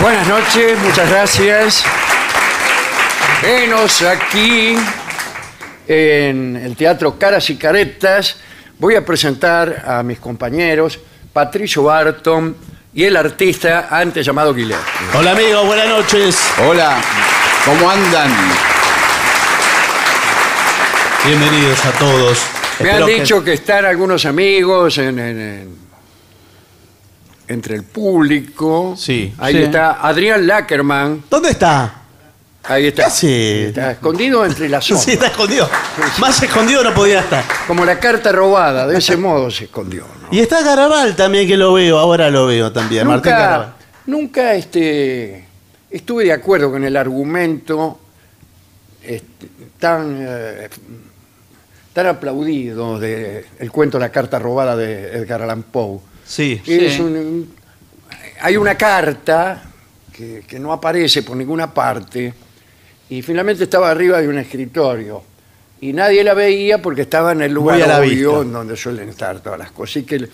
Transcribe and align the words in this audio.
Buenas 0.00 0.26
noches, 0.28 0.78
muchas 0.78 1.08
gracias. 1.10 1.84
Venos 3.42 4.02
aquí 4.02 4.76
en 5.88 6.56
el 6.56 6.76
Teatro 6.76 7.18
Caras 7.18 7.48
y 7.50 7.56
Caretas. 7.56 8.36
Voy 8.78 8.94
a 8.94 9.04
presentar 9.04 9.84
a 9.86 10.02
mis 10.02 10.18
compañeros 10.18 10.98
Patricio 11.32 11.84
Barton 11.84 12.56
y 12.92 13.04
el 13.04 13.16
artista 13.16 13.88
antes 13.90 14.24
llamado 14.26 14.52
Guilherme. 14.54 14.84
Hola 15.14 15.32
amigos, 15.32 15.66
buenas 15.66 15.88
noches. 15.88 16.38
Hola, 16.66 16.98
¿cómo 17.64 17.90
andan? 17.90 18.30
Bienvenidos 21.24 21.84
a 21.84 21.90
todos. 21.92 22.42
Me 22.80 22.88
Espero 22.90 23.04
han 23.06 23.10
que- 23.10 23.20
dicho 23.20 23.42
que 23.44 23.52
están 23.54 23.84
algunos 23.86 24.26
amigos 24.26 24.98
en- 24.98 25.18
en- 25.18 25.40
en- 25.40 25.85
entre 27.48 27.74
el 27.76 27.84
público. 27.84 28.94
Sí. 28.96 29.32
Ahí 29.38 29.54
Sí. 29.54 29.62
está 29.62 29.92
Adrián 30.06 30.46
Lackerman. 30.46 31.24
¿Dónde 31.30 31.50
está? 31.50 32.02
Ahí 32.64 32.86
está. 32.88 33.02
¿Qué 33.02 33.06
hace? 33.08 33.68
Está 33.68 33.92
escondido 33.92 34.44
entre 34.44 34.68
las 34.68 34.84
sombras. 34.84 35.04
Sí, 35.06 35.12
está 35.12 35.26
escondido. 35.28 35.68
Más 36.18 36.42
escondido 36.42 36.82
no 36.82 36.92
podía 36.94 37.20
estar. 37.20 37.44
Como 37.68 37.84
la 37.84 37.98
carta 38.00 38.32
robada, 38.32 38.86
de 38.88 38.98
ese 38.98 39.16
modo 39.16 39.50
se 39.50 39.64
escondió. 39.64 40.02
¿no? 40.22 40.28
Y 40.36 40.40
está 40.40 40.62
Garabal 40.62 41.14
también 41.14 41.46
que 41.46 41.56
lo 41.56 41.72
veo, 41.74 41.98
ahora 41.98 42.28
lo 42.30 42.46
veo 42.46 42.72
también. 42.72 43.06
Martín 43.06 43.30
nunca, 43.30 43.38
Garabal. 43.38 43.74
nunca 44.06 44.54
este, 44.54 45.44
estuve 45.90 46.24
de 46.24 46.32
acuerdo 46.32 46.72
con 46.72 46.82
el 46.82 46.96
argumento 46.96 48.00
este, 49.00 49.46
tan, 49.78 50.16
eh, 50.28 50.68
tan 51.92 52.06
aplaudido 52.08 52.98
del 52.98 53.44
el 53.60 53.70
cuento 53.70 54.00
La 54.00 54.08
carta 54.10 54.40
robada 54.40 54.74
de 54.74 55.12
Edgar 55.18 55.42
Allan 55.42 55.62
Poe. 55.62 56.00
Sí. 56.26 56.60
Un- 57.00 57.54
hay 58.40 58.56
una 58.56 58.74
carta 58.76 59.62
que, 60.12 60.42
que 60.46 60.58
no 60.58 60.72
aparece 60.72 61.22
por 61.22 61.36
ninguna 61.36 61.72
parte 61.72 62.32
y 63.08 63.22
finalmente 63.22 63.64
estaba 63.64 63.90
arriba 63.90 64.20
de 64.20 64.28
un 64.28 64.38
escritorio 64.38 65.22
y 65.80 65.92
nadie 65.92 66.24
la 66.24 66.34
veía 66.34 66.80
porque 66.82 67.02
estaba 67.02 67.32
en 67.32 67.42
el 67.42 67.52
lugar 67.52 67.80
a 67.82 67.86
la 67.86 67.98
obvio 68.00 68.30
vista. 68.32 68.42
en 68.46 68.52
donde 68.52 68.76
suelen 68.76 69.08
estar 69.10 69.40
todas 69.40 69.58
las 69.58 69.70
cosas. 69.72 69.96
Y 69.98 70.02
que 70.04 70.28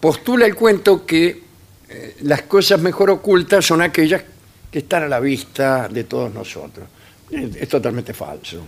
postula 0.00 0.46
el 0.46 0.54
cuento 0.54 1.04
que 1.04 1.42
eh, 1.88 2.16
las 2.22 2.42
cosas 2.42 2.80
mejor 2.80 3.10
ocultas 3.10 3.64
son 3.66 3.82
aquellas 3.82 4.22
que 4.70 4.78
están 4.80 5.02
a 5.04 5.08
la 5.08 5.20
vista 5.20 5.88
de 5.88 6.04
todos 6.04 6.32
nosotros. 6.32 6.86
Es, 7.30 7.56
es 7.56 7.68
totalmente 7.68 8.12
falso. 8.14 8.62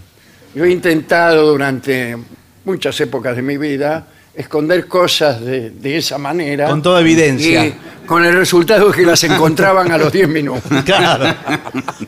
Yo 0.54 0.65
he 0.65 0.70
intentado 0.70 1.47
durante 1.50 2.16
muchas 2.65 3.00
épocas 3.00 3.34
de 3.36 3.42
mi 3.42 3.56
vida 3.56 4.06
esconder 4.36 4.86
cosas 4.86 5.41
de, 5.41 5.70
de 5.70 5.97
esa 5.97 6.19
manera. 6.19 6.69
Con 6.69 6.82
toda 6.82 7.00
evidencia. 7.00 7.66
Y 7.66 7.74
con 8.06 8.24
el 8.24 8.34
resultado 8.34 8.91
que 8.92 9.02
las 9.02 9.22
encontraban 9.24 9.91
a 9.91 9.98
los 9.98 10.12
10 10.12 10.28
minutos. 10.28 10.84
Claro. 10.84 11.34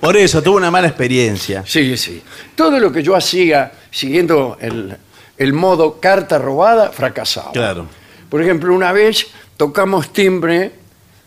Por 0.00 0.16
eso, 0.16 0.42
tuvo 0.42 0.56
una 0.56 0.70
mala 0.70 0.88
experiencia. 0.88 1.64
Sí, 1.66 1.96
sí. 1.96 2.22
Todo 2.54 2.78
lo 2.78 2.92
que 2.92 3.02
yo 3.02 3.16
hacía 3.16 3.72
siguiendo 3.90 4.56
el, 4.60 4.96
el 5.36 5.52
modo 5.52 5.98
carta 6.00 6.38
robada 6.38 6.90
fracasaba. 6.90 7.52
Claro. 7.52 7.86
Por 8.28 8.42
ejemplo, 8.42 8.74
una 8.74 8.92
vez 8.92 9.26
tocamos 9.56 10.12
timbre 10.12 10.72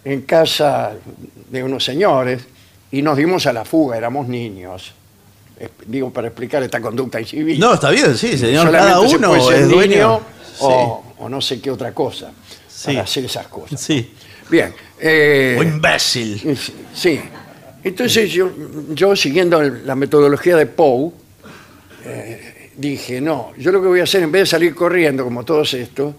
en 0.05 0.21
casa 0.21 0.93
de 1.49 1.63
unos 1.63 1.83
señores 1.83 2.43
y 2.91 3.01
nos 3.01 3.17
dimos 3.17 3.45
a 3.47 3.53
la 3.53 3.65
fuga, 3.65 3.97
éramos 3.97 4.27
niños. 4.27 4.93
Digo, 5.85 6.11
para 6.11 6.27
explicar 6.27 6.63
esta 6.63 6.81
conducta 6.81 7.19
incivil. 7.19 7.59
No, 7.59 7.73
está 7.75 7.91
bien, 7.91 8.17
sí, 8.17 8.35
señor. 8.35 8.65
Solamente 8.65 8.93
Cada 8.93 9.07
se 9.07 9.15
uno 9.15 9.27
puede 9.29 9.41
ser 9.43 9.61
es 9.61 9.69
dueño. 9.69 10.21
O, 10.61 11.03
o 11.19 11.29
no 11.29 11.41
sé 11.41 11.59
qué 11.61 11.71
otra 11.71 11.93
cosa 11.93 12.31
Sí. 12.67 12.87
para 12.87 13.01
hacer 13.03 13.25
esas 13.25 13.47
cosas. 13.47 13.79
Sí. 13.79 14.11
Bien. 14.49 14.73
eh, 14.99 15.55
O 15.59 15.63
imbécil. 15.63 16.39
Sí, 16.57 16.73
Sí. 16.93 17.21
Entonces 17.83 18.31
yo, 18.31 18.51
yo 18.93 19.15
siguiendo 19.15 19.59
el- 19.61 19.85
la 19.87 19.95
metodología 19.95 20.55
de 20.55 20.67
Poe, 20.67 21.11
eh, 22.05 22.69
dije, 22.77 23.19
no, 23.21 23.53
yo 23.57 23.71
lo 23.71 23.81
que 23.81 23.87
voy 23.87 23.99
a 23.99 24.03
hacer, 24.03 24.21
en 24.23 24.31
vez 24.31 24.43
de 24.43 24.45
salir 24.47 24.75
corriendo 24.75 25.23
como 25.23 25.43
todos 25.43 25.73
estos, 25.73 26.13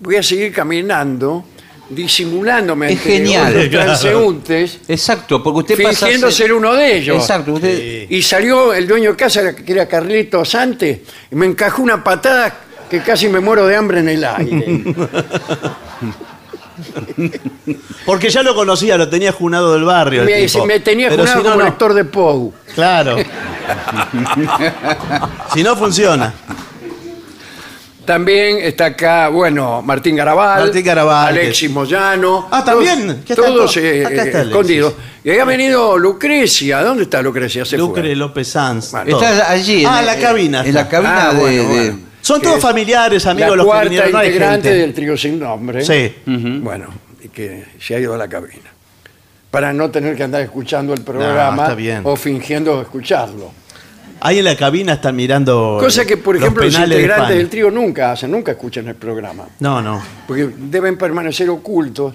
voy 0.00 0.16
a 0.16 0.22
seguir 0.22 0.52
caminando, 0.52 1.44
disimulándome 1.90 2.86
Es 2.86 2.92
entre 2.98 3.12
genial. 3.12 3.48
otros 3.48 3.68
Claro. 3.70 3.84
transeúntes, 3.86 4.78
Exacto, 4.88 5.42
porque 5.42 5.72
usted 5.72 5.82
pasa. 5.84 5.88
a 6.06 6.08
fingiendo 6.08 6.30
ser 6.30 6.52
uno 6.52 6.74
de 6.74 6.96
ellos. 6.96 7.16
Exacto, 7.16 7.52
usted. 7.54 7.78
Sí. 8.08 8.14
Y 8.16 8.22
salió 8.22 8.72
el 8.74 8.86
dueño 8.86 9.10
de 9.10 9.16
casa, 9.16 9.54
que 9.54 9.72
era 9.72 9.86
Carlitos 9.86 10.54
antes, 10.54 10.98
y 11.30 11.34
me 11.34 11.46
encajó 11.46 11.82
una 11.82 12.02
patada 12.02 12.60
que 12.90 13.00
casi 13.02 13.28
me 13.28 13.40
muero 13.40 13.66
de 13.66 13.76
hambre 13.76 14.00
en 14.00 14.08
el 14.08 14.24
aire. 14.24 14.84
Porque 18.06 18.30
ya 18.30 18.42
lo 18.42 18.54
conocía, 18.54 18.96
lo 18.96 19.08
tenía 19.08 19.32
junado 19.32 19.74
del 19.74 19.84
barrio. 19.84 20.22
el 20.22 20.26
Me, 20.26 20.46
tipo. 20.46 20.64
me 20.66 20.80
tenía 20.80 21.08
Pero 21.08 21.22
jurado 21.22 21.38
si 21.40 21.44
no, 21.44 21.50
como 21.50 21.62
no. 21.64 21.68
lector 21.68 21.94
de 21.94 22.04
Poe. 22.04 22.50
Claro. 22.74 23.16
si 25.54 25.62
no 25.62 25.76
funciona. 25.76 26.32
También 28.04 28.58
está 28.62 28.86
acá, 28.86 29.28
bueno, 29.28 29.82
Martín 29.82 30.16
Garabal, 30.16 30.62
Martín 30.62 30.82
Garabal, 30.82 31.28
Alexis 31.28 31.70
Moyano. 31.70 32.48
Ah, 32.50 32.64
¿también? 32.64 33.22
¿Qué 33.26 33.34
Todos, 33.34 33.48
está 33.50 33.54
todos 33.58 33.74
todo? 33.74 33.84
eh, 33.84 34.06
Acá 34.06 34.14
está 34.14 34.22
eh, 34.22 34.30
Alexis. 34.30 34.48
escondidos. 34.50 34.94
Y 35.24 35.30
ahí 35.30 35.38
ha 35.40 35.44
venido 35.44 35.98
Lucrecia. 35.98 36.80
¿Dónde 36.80 37.02
está 37.02 37.20
Lucrecia? 37.20 37.66
Se 37.66 37.76
Lucre 37.76 38.02
fue. 38.04 38.16
López 38.16 38.48
Sanz. 38.48 38.92
Bueno, 38.92 39.10
todo. 39.18 39.28
Está 39.28 39.50
allí. 39.50 39.84
Ah, 39.86 40.00
en 40.00 40.06
la 40.06 40.16
cabina 40.18 40.64
En 40.64 40.74
la 40.74 40.88
cabina 40.88 41.28
Ah, 41.28 41.34
de. 41.34 41.40
bueno, 41.40 41.62
de- 41.62 41.68
bueno. 41.90 42.07
Son 42.28 42.42
todos 42.42 42.56
es 42.56 42.62
familiares, 42.62 43.26
amigos 43.26 43.56
la 43.56 43.64
los 43.64 43.74
que 43.74 43.82
vinieron. 43.84 44.12
No 44.12 44.18
hay 44.18 44.26
integrante 44.28 44.68
gente. 44.68 44.80
del 44.82 44.94
trío 44.94 45.16
sin 45.16 45.38
nombre. 45.40 45.84
Sí. 45.84 46.14
Bueno, 46.26 46.86
y 47.24 47.28
que 47.28 47.64
se 47.80 47.94
ha 47.94 47.98
ido 47.98 48.14
a 48.14 48.18
la 48.18 48.28
cabina. 48.28 48.70
Para 49.50 49.72
no 49.72 49.90
tener 49.90 50.14
que 50.14 50.22
andar 50.24 50.42
escuchando 50.42 50.92
el 50.92 51.00
programa 51.02 51.62
está 51.62 51.74
bien. 51.74 52.02
o 52.04 52.14
fingiendo 52.16 52.80
escucharlo. 52.82 53.50
Ahí 54.20 54.38
en 54.40 54.44
la 54.44 54.56
cabina 54.56 54.94
están 54.94 55.16
mirando. 55.16 55.78
Cosa 55.80 56.04
que, 56.04 56.16
por 56.18 56.34
los 56.34 56.42
ejemplo, 56.42 56.64
los 56.64 56.74
penales 56.74 56.90
de 56.90 56.94
integrantes 56.96 57.22
España. 57.24 57.38
del 57.38 57.48
trío 57.48 57.70
nunca 57.70 58.12
hacen, 58.12 58.30
nunca 58.30 58.52
escuchan 58.52 58.88
el 58.88 58.96
programa. 58.96 59.48
No, 59.60 59.80
no. 59.80 60.02
Porque 60.26 60.50
deben 60.58 60.98
permanecer 60.98 61.48
ocultos, 61.48 62.14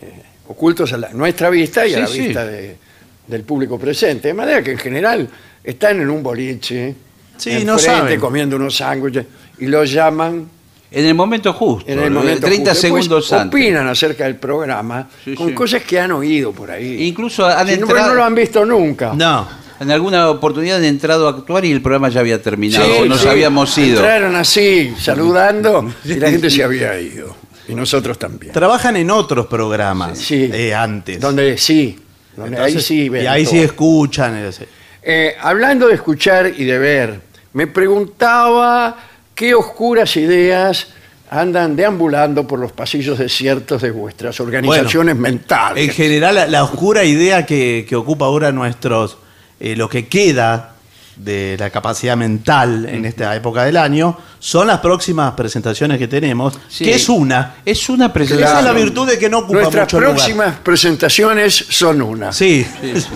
eh, 0.00 0.22
ocultos 0.48 0.92
a 0.92 0.96
la- 0.96 1.10
nuestra 1.12 1.50
vista 1.50 1.86
y 1.86 1.92
a 1.92 1.96
Sí, 1.96 2.00
la 2.00 2.06
sí. 2.08 2.20
vista 2.20 2.44
de- 2.46 2.76
del 3.28 3.42
público 3.44 3.78
presente. 3.78 4.28
De 4.28 4.34
manera 4.34 4.62
que 4.62 4.72
en 4.72 4.78
general 4.78 5.28
están 5.62 6.00
en 6.00 6.10
un 6.10 6.22
boliche, 6.22 6.94
Sí, 7.42 7.64
no 7.64 7.78
saben. 7.78 8.18
comiendo 8.20 8.56
unos 8.56 8.76
sándwiches, 8.76 9.26
y 9.58 9.66
los 9.66 9.90
llaman 9.90 10.48
En 10.90 11.06
el 11.06 11.14
momento 11.14 11.52
justo. 11.52 11.90
en 11.90 11.98
el 12.00 12.10
momento 12.10 12.46
30 12.46 12.70
justo. 12.72 12.86
Después 12.86 13.04
segundos 13.04 13.32
antes. 13.32 13.48
opinan 13.60 13.86
acerca 13.88 14.24
del 14.24 14.36
programa 14.36 15.08
Sí, 15.24 15.34
con 15.34 15.48
sí. 15.48 15.54
cosas 15.54 15.82
que 15.82 15.98
han 15.98 16.12
oído 16.12 16.52
por 16.52 16.70
ahí. 16.70 17.04
Incluso 17.06 17.46
han 17.46 17.66
Si 17.68 17.76
no, 17.76 17.86
entrado. 17.86 18.08
no 18.08 18.14
lo 18.14 18.24
han 18.24 18.34
visto 18.34 18.64
nunca. 18.64 19.12
No. 19.14 19.48
En 19.80 19.90
alguna 19.90 20.28
oportunidad 20.30 20.76
han 20.76 20.84
entrado 20.84 21.26
a 21.26 21.30
actuar 21.30 21.64
y 21.64 21.72
el 21.72 21.80
programa 21.82 22.08
ya 22.10 22.20
había 22.20 22.40
terminado. 22.40 22.84
Sí, 22.84 23.08
nos 23.08 23.20
sí. 23.22 23.28
habíamos 23.28 23.76
ido. 23.78 23.96
Entraron 24.00 24.36
así, 24.36 24.94
saludando, 25.00 25.92
y 26.04 26.14
la 26.14 26.30
gente 26.30 26.50
se 26.50 26.62
había 26.62 27.00
ido. 27.00 27.34
Y 27.68 27.74
nosotros 27.74 28.18
también. 28.18 28.52
Trabajan 28.52 28.96
en 28.96 29.10
otros 29.10 29.46
programas 29.46 30.18
Sí. 30.18 30.50
eh, 30.52 30.74
antes. 30.74 31.18
Donde 31.20 31.56
sí, 31.58 31.98
donde 32.36 32.58
ahí 32.58 32.80
sí 32.80 33.08
ven 33.08 33.24
Y 33.24 33.26
ahí 33.26 33.44
todo. 33.44 33.52
sí 33.54 33.58
escuchan. 33.60 34.36
eh, 34.36 34.52
sí. 34.52 34.64
Eh, 35.02 35.34
hablando 35.40 35.88
de 35.88 35.94
escuchar 35.94 36.52
y 36.56 36.64
de 36.64 36.78
ver, 36.78 37.20
me 37.52 37.66
preguntaba 37.66 38.96
qué 39.34 39.54
oscuras 39.54 40.16
ideas 40.16 40.88
andan 41.30 41.74
deambulando 41.76 42.46
por 42.46 42.58
los 42.58 42.72
pasillos 42.72 43.18
desiertos 43.18 43.80
de 43.82 43.90
vuestras 43.90 44.38
organizaciones 44.40 45.16
mentales. 45.16 45.88
En 45.88 45.94
general, 45.94 46.34
la, 46.34 46.46
la 46.46 46.62
oscura 46.64 47.04
idea 47.04 47.46
que, 47.46 47.86
que 47.88 47.96
ocupa 47.96 48.26
ahora 48.26 48.52
nuestros. 48.52 49.16
eh, 49.58 49.76
lo 49.76 49.88
que 49.88 50.06
queda 50.08 50.68
de 51.16 51.56
la 51.58 51.68
capacidad 51.70 52.16
mental 52.16 52.86
en 52.88 53.04
esta 53.04 53.34
época 53.36 53.64
del 53.64 53.76
año 53.76 54.16
son 54.38 54.66
las 54.66 54.80
próximas 54.80 55.32
presentaciones 55.34 55.98
que 55.98 56.08
tenemos, 56.08 56.58
Sí. 56.68 56.84
que 56.84 56.94
es 56.94 57.08
una. 57.08 57.56
Es 57.64 57.88
una 57.88 58.06
Esa 58.06 58.12
presentación. 58.14 58.58
es 58.58 58.64
la 58.64 58.72
virtud 58.72 59.06
de 59.08 59.18
que 59.18 59.28
no 59.30 59.38
ocupa 59.40 59.60
Nuestras 59.60 59.84
mucho 59.84 60.00
lugar. 60.00 60.14
próximas 60.16 60.56
presentaciones 60.62 61.54
son 61.54 62.02
una. 62.02 62.32
Sí. 62.32 62.66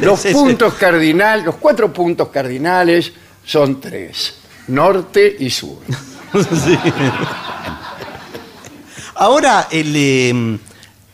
Los 0.01 0.21
Sí, 0.21 0.29
sí. 0.29 0.35
puntos 0.35 0.75
cardinales, 0.75 1.45
los 1.45 1.57
cuatro 1.57 1.93
puntos 1.93 2.29
cardinales 2.29 3.13
son 3.47 3.81
tres: 3.81 4.35
norte 4.69 5.35
y 5.39 5.49
sur. 5.49 5.79
Sí. 6.35 6.77
Ahora, 9.15 9.69
el, 9.71 9.93
eh, 9.97 10.59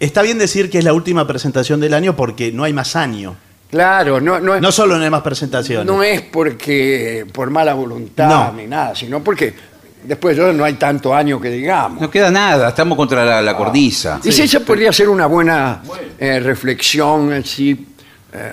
está 0.00 0.22
bien 0.22 0.38
decir 0.38 0.68
que 0.70 0.78
es 0.78 0.84
la 0.84 0.92
última 0.92 1.26
presentación 1.26 1.78
del 1.80 1.94
año 1.94 2.16
porque 2.16 2.50
no 2.50 2.64
hay 2.64 2.72
más 2.72 2.96
año. 2.96 3.36
Claro, 3.70 4.20
no, 4.20 4.40
no, 4.40 4.54
es- 4.56 4.60
No 4.62 4.72
solo 4.72 4.96
no 4.98 5.04
hay 5.04 5.10
más 5.10 5.22
presentaciones. 5.22 5.86
no 5.86 6.02
es 6.02 6.20
porque 6.22 7.24
por 7.32 7.50
mala 7.50 7.74
voluntad 7.74 8.28
No. 8.28 8.52
ni 8.52 8.66
nada, 8.66 8.94
sino 8.96 9.22
porque 9.22 9.54
después 10.02 10.36
de 10.36 10.52
no 10.52 10.64
hay 10.64 10.74
tanto 10.74 11.14
año 11.14 11.40
que 11.40 11.50
digamos. 11.50 12.00
No 12.00 12.10
queda 12.10 12.30
nada, 12.30 12.70
estamos 12.70 12.96
contra 12.96 13.24
la, 13.24 13.40
la 13.40 13.56
cornisa. 13.56 14.20
Y 14.24 14.32
si 14.32 14.42
esa 14.42 14.60
podría 14.60 14.92
ser 14.92 15.08
una 15.08 15.26
buena 15.26 15.82
eh, 16.18 16.40
reflexión 16.40 17.32
así, 17.32 17.86
eh, 18.32 18.52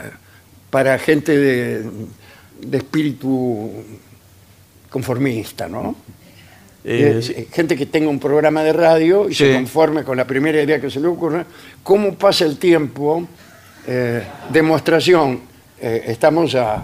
para 0.69 0.99
gente 0.99 1.35
de, 1.35 1.89
de 2.61 2.77
espíritu 2.77 3.71
conformista, 4.89 5.67
¿no? 5.67 5.95
Eh, 6.83 7.17
Eh, 7.17 7.21
sí. 7.21 7.47
Gente 7.51 7.75
que 7.75 7.85
tenga 7.85 8.09
un 8.09 8.19
programa 8.19 8.63
de 8.63 8.73
radio 8.73 9.29
y 9.29 9.35
se 9.35 9.53
conforme 9.53 10.03
con 10.03 10.17
la 10.17 10.25
primera 10.25 10.61
idea 10.61 10.79
que 10.79 10.89
se 10.89 10.99
le 10.99 11.07
ocurra. 11.07 11.45
¿Cómo 11.83 12.15
pasa 12.15 12.45
el 12.45 12.57
tiempo? 12.57 13.27
Eh, 13.87 14.23
demostración. 14.51 15.41
eh, 15.81 16.03
estamos 16.07 16.55
a 16.55 16.83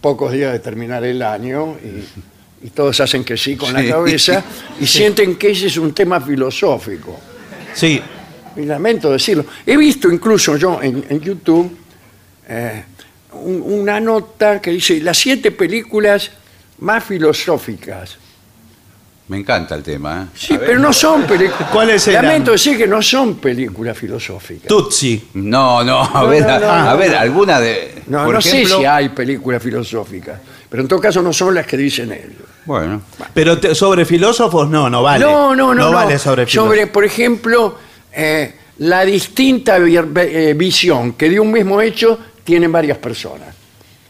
pocos 0.00 0.32
días 0.32 0.52
de 0.52 0.58
terminar 0.60 1.02
el 1.04 1.20
año 1.22 1.76
y, 1.82 2.66
y 2.66 2.70
todos 2.70 3.00
hacen 3.00 3.24
que 3.24 3.36
sí 3.36 3.56
con 3.56 3.72
la 3.72 3.84
cabeza 3.86 4.44
y 4.80 4.86
sienten 4.86 5.36
que 5.36 5.50
ese 5.50 5.66
es 5.66 5.76
un 5.78 5.92
tema 5.92 6.20
filosófico. 6.20 7.18
Sí. 7.72 8.00
Y 8.56 8.62
lamento 8.66 9.10
decirlo. 9.10 9.44
He 9.66 9.76
visto 9.76 10.10
incluso 10.12 10.56
yo 10.56 10.80
en, 10.82 11.04
en 11.08 11.20
YouTube 11.20 11.76
un- 13.42 13.62
una 13.80 14.00
nota 14.00 14.60
que 14.60 14.70
dice 14.70 15.00
las 15.00 15.18
siete 15.18 15.50
películas 15.50 16.30
más 16.78 17.04
filosóficas. 17.04 18.18
Me 19.26 19.38
encanta 19.38 19.74
el 19.74 19.82
tema. 19.82 20.28
¿eh? 20.34 20.36
Sí, 20.38 20.58
pero 20.58 20.78
no 20.78 20.92
son 20.92 21.22
películas. 21.22 21.68
¿Cuáles 21.72 22.06
eran? 22.08 22.26
Lamento 22.26 22.52
decir 22.52 22.76
que 22.76 22.86
no 22.86 23.00
son 23.00 23.36
películas 23.36 23.96
filosóficas. 23.96 24.68
Tutsi. 24.68 25.28
No, 25.34 25.82
no, 25.82 26.02
a 26.02 26.22
No, 26.22 26.28
ver, 26.28 26.42
no, 26.42 26.48
a, 26.52 26.58
no, 26.58 26.70
a 26.70 26.90
no. 26.92 26.98
ver, 26.98 27.14
alguna 27.14 27.58
de. 27.60 28.02
No, 28.08 28.24
por 28.24 28.34
no 28.34 28.40
ejemplo, 28.40 28.68
sé 28.68 28.76
si 28.80 28.84
hay 28.84 29.08
películas 29.08 29.62
filosóficas, 29.62 30.38
pero 30.68 30.82
en 30.82 30.88
todo 30.88 31.00
caso 31.00 31.22
no 31.22 31.32
son 31.32 31.54
las 31.54 31.66
que 31.66 31.76
dicen 31.78 32.12
ellos. 32.12 32.42
Bueno, 32.66 33.00
Pero 33.32 33.58
te- 33.58 33.74
sobre 33.74 34.04
filósofos 34.04 34.68
no, 34.68 34.88
no 34.90 35.02
vale. 35.02 35.24
No, 35.24 35.54
no, 35.56 35.74
no. 35.74 35.86
No 35.86 35.92
vale 35.92 36.18
sobre 36.18 36.46
filósofos. 36.46 36.88
por 36.90 37.04
ejemplo, 37.04 37.78
eh, 38.12 38.54
la 38.78 39.04
distinta 39.06 39.78
vi- 39.78 39.96
eh, 39.96 40.54
visión 40.54 41.14
que 41.14 41.30
de 41.30 41.40
un 41.40 41.50
mismo 41.50 41.80
hecho 41.80 42.18
tienen 42.44 42.70
varias 42.70 42.98
personas. 42.98 43.54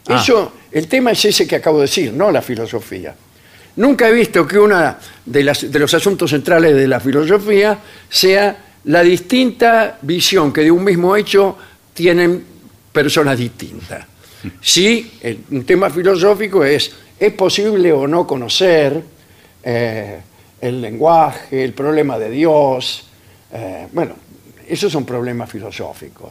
Ah. 0.07 0.19
Eso, 0.21 0.53
el 0.71 0.87
tema 0.87 1.11
es 1.11 1.25
ese 1.25 1.47
que 1.47 1.55
acabo 1.55 1.77
de 1.79 1.83
decir, 1.83 2.13
no 2.13 2.31
la 2.31 2.41
filosofía. 2.41 3.15
Nunca 3.77 4.07
he 4.07 4.11
visto 4.13 4.45
que 4.47 4.59
uno 4.59 4.95
de, 5.25 5.43
las- 5.43 5.71
de 5.71 5.79
los 5.79 5.93
asuntos 5.93 6.29
centrales 6.29 6.75
de 6.75 6.87
la 6.87 6.99
filosofía 6.99 7.79
sea 8.09 8.57
la 8.85 9.01
distinta 9.01 9.97
visión 10.01 10.53
que 10.53 10.61
de 10.61 10.71
un 10.71 10.83
mismo 10.83 11.15
hecho 11.15 11.57
tienen 11.93 12.43
personas 12.91 13.37
distintas. 13.37 14.05
Sí, 14.61 15.11
el- 15.21 15.39
un 15.49 15.65
tema 15.65 15.89
filosófico 15.89 16.63
es, 16.63 16.91
¿es 17.19 17.33
posible 17.33 17.91
o 17.91 18.05
no 18.07 18.27
conocer 18.27 19.01
eh, 19.63 20.19
el 20.61 20.81
lenguaje, 20.81 21.63
el 21.63 21.73
problema 21.73 22.19
de 22.19 22.29
Dios? 22.29 23.07
Eh, 23.51 23.87
bueno, 23.91 24.13
esos 24.67 24.91
son 24.91 25.03
problemas 25.03 25.49
filosóficos. 25.49 26.29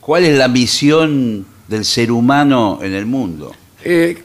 ¿Cuál 0.00 0.24
es 0.24 0.36
la 0.36 0.48
misión 0.48 1.46
del 1.68 1.84
ser 1.84 2.10
humano 2.10 2.78
en 2.82 2.94
el 2.94 3.06
mundo? 3.06 3.54
Eh, 3.82 4.18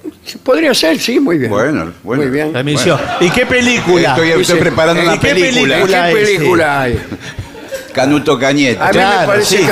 podría 0.44 0.74
ser, 0.74 1.00
sí, 1.00 1.20
muy 1.20 1.38
bien. 1.38 1.50
Bueno, 1.50 1.94
bueno. 2.04 2.24
Muy 2.24 2.32
bien. 2.32 2.52
La 2.52 2.60
emisión. 2.60 3.00
¿Y 3.22 3.30
qué 3.30 3.46
película? 3.46 4.10
Estoy, 4.10 4.28
estoy 4.28 4.40
Dice, 4.42 4.56
preparando 4.58 5.02
¿en 5.02 5.08
una 5.08 5.20
qué 5.20 5.30
película. 5.30 5.76
película? 5.76 6.10
¿Qué 6.10 6.26
sí. 6.26 6.36
película 6.38 6.82
hay? 6.82 7.00
Canuto 7.94 8.38
Cañete. 8.38 8.78
A 8.82 8.88
mí 8.88 8.88
me 8.88 8.92
Claro, 8.92 9.28
parece 9.28 9.58
sí. 9.58 9.64
que... 9.64 9.72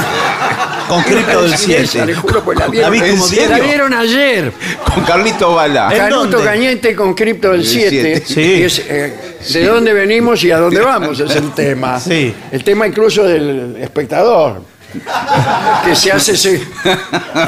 Con 0.87 1.01
Cripto 1.03 1.41
del 1.43 1.57
Sí, 1.57 1.73
Cielo. 1.87 2.05
le 2.05 2.13
juro, 2.15 2.43
pues 2.43 2.59
la 2.59 2.67
¿La 2.67 2.89
vieron, 2.89 3.19
la 3.49 3.59
vieron 3.59 3.93
ayer. 3.93 4.51
Con 4.93 5.03
Carlito 5.03 5.53
Balá. 5.55 5.89
¿En 5.91 5.97
Canuto 5.97 6.29
dónde? 6.37 6.45
Cañete 6.45 6.95
con 6.95 7.13
Cripto 7.13 7.51
del 7.51 7.61
Del 7.61 7.69
7. 7.69 8.21
siete. 8.25 8.25
Sí. 8.25 8.63
Es, 8.63 8.79
eh, 8.87 9.13
de 9.53 9.65
dónde 9.65 9.91
venimos 9.93 10.43
y 10.43 10.51
a 10.51 10.57
dónde 10.57 10.79
vamos 10.81 11.19
es 11.19 11.35
el 11.35 11.51
tema. 11.55 11.99
Sí. 11.99 12.33
El 12.51 12.63
tema 12.63 12.85
incluso 12.87 13.23
del 13.23 13.75
espectador. 13.81 14.61
Que 15.85 15.95
se 15.95 16.11
hace 16.11 16.33
ese- 16.33 16.61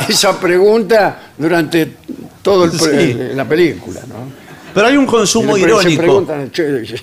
esa 0.09 0.39
pregunta 0.39 1.31
durante 1.37 1.97
todo 2.41 2.65
el 2.65 2.71
pre- 2.71 3.13
Sí. 3.13 3.35
la 3.35 3.45
película, 3.45 4.01
¿no? 4.07 4.45
Pero 4.73 4.87
hay 4.87 4.97
un 4.97 5.05
consumo 5.05 5.55
se 5.55 5.61
irónico. 5.61 6.01
preguntan, 6.01 6.51
"Che, 6.51 6.79
dice, 6.79 6.95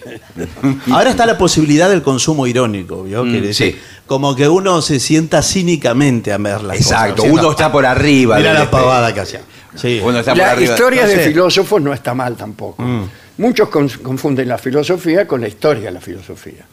Ahora 0.91 1.09
está 1.11 1.25
la 1.25 1.39
posibilidad 1.39 1.89
del 1.89 2.03
consumo 2.03 2.47
irónico, 2.47 3.03
¿vio? 3.05 3.23
Quiere 3.23 3.47
decir, 3.49 3.73
sí. 3.75 3.81
Como 4.07 4.37
que 4.37 4.47
uno 4.47 4.83
se 4.83 5.01
sienta 5.01 5.41
cínicamente 5.43 6.33
a 6.33 6.39
ver 6.39 6.63
las 6.63 6.77
Exacto, 6.77 7.23
cosas. 7.23 7.33
uno 7.33 7.51
está 7.51 7.73
por 7.73 7.87
arriba. 7.87 8.37
Mira 8.37 8.51
del 8.51 8.59
la 8.59 8.65
espejo. 8.65 8.83
pavada 8.83 9.15
que 9.15 9.21
hacía. 9.21 9.41
Sí. 9.75 10.01
Uno 10.05 10.19
está 10.19 10.33
por 10.33 10.39
La 10.43 10.51
arriba. 10.51 10.73
historia 10.75 11.03
No 11.03 11.09
de 11.09 11.15
sé. 11.17 11.25
filósofos 11.29 11.81
no 11.81 11.95
está 11.95 12.13
mal 12.13 12.37
tampoco. 12.37 12.85
Muchos 13.39 13.71
con- 13.71 13.89
confunden 13.89 14.47
la 14.49 14.59
filosofía 14.59 15.27
con 15.27 15.41
la 15.41 15.49
historia 15.49 15.85
de 15.85 15.93
la 15.93 16.01
filosofía, 16.03 16.67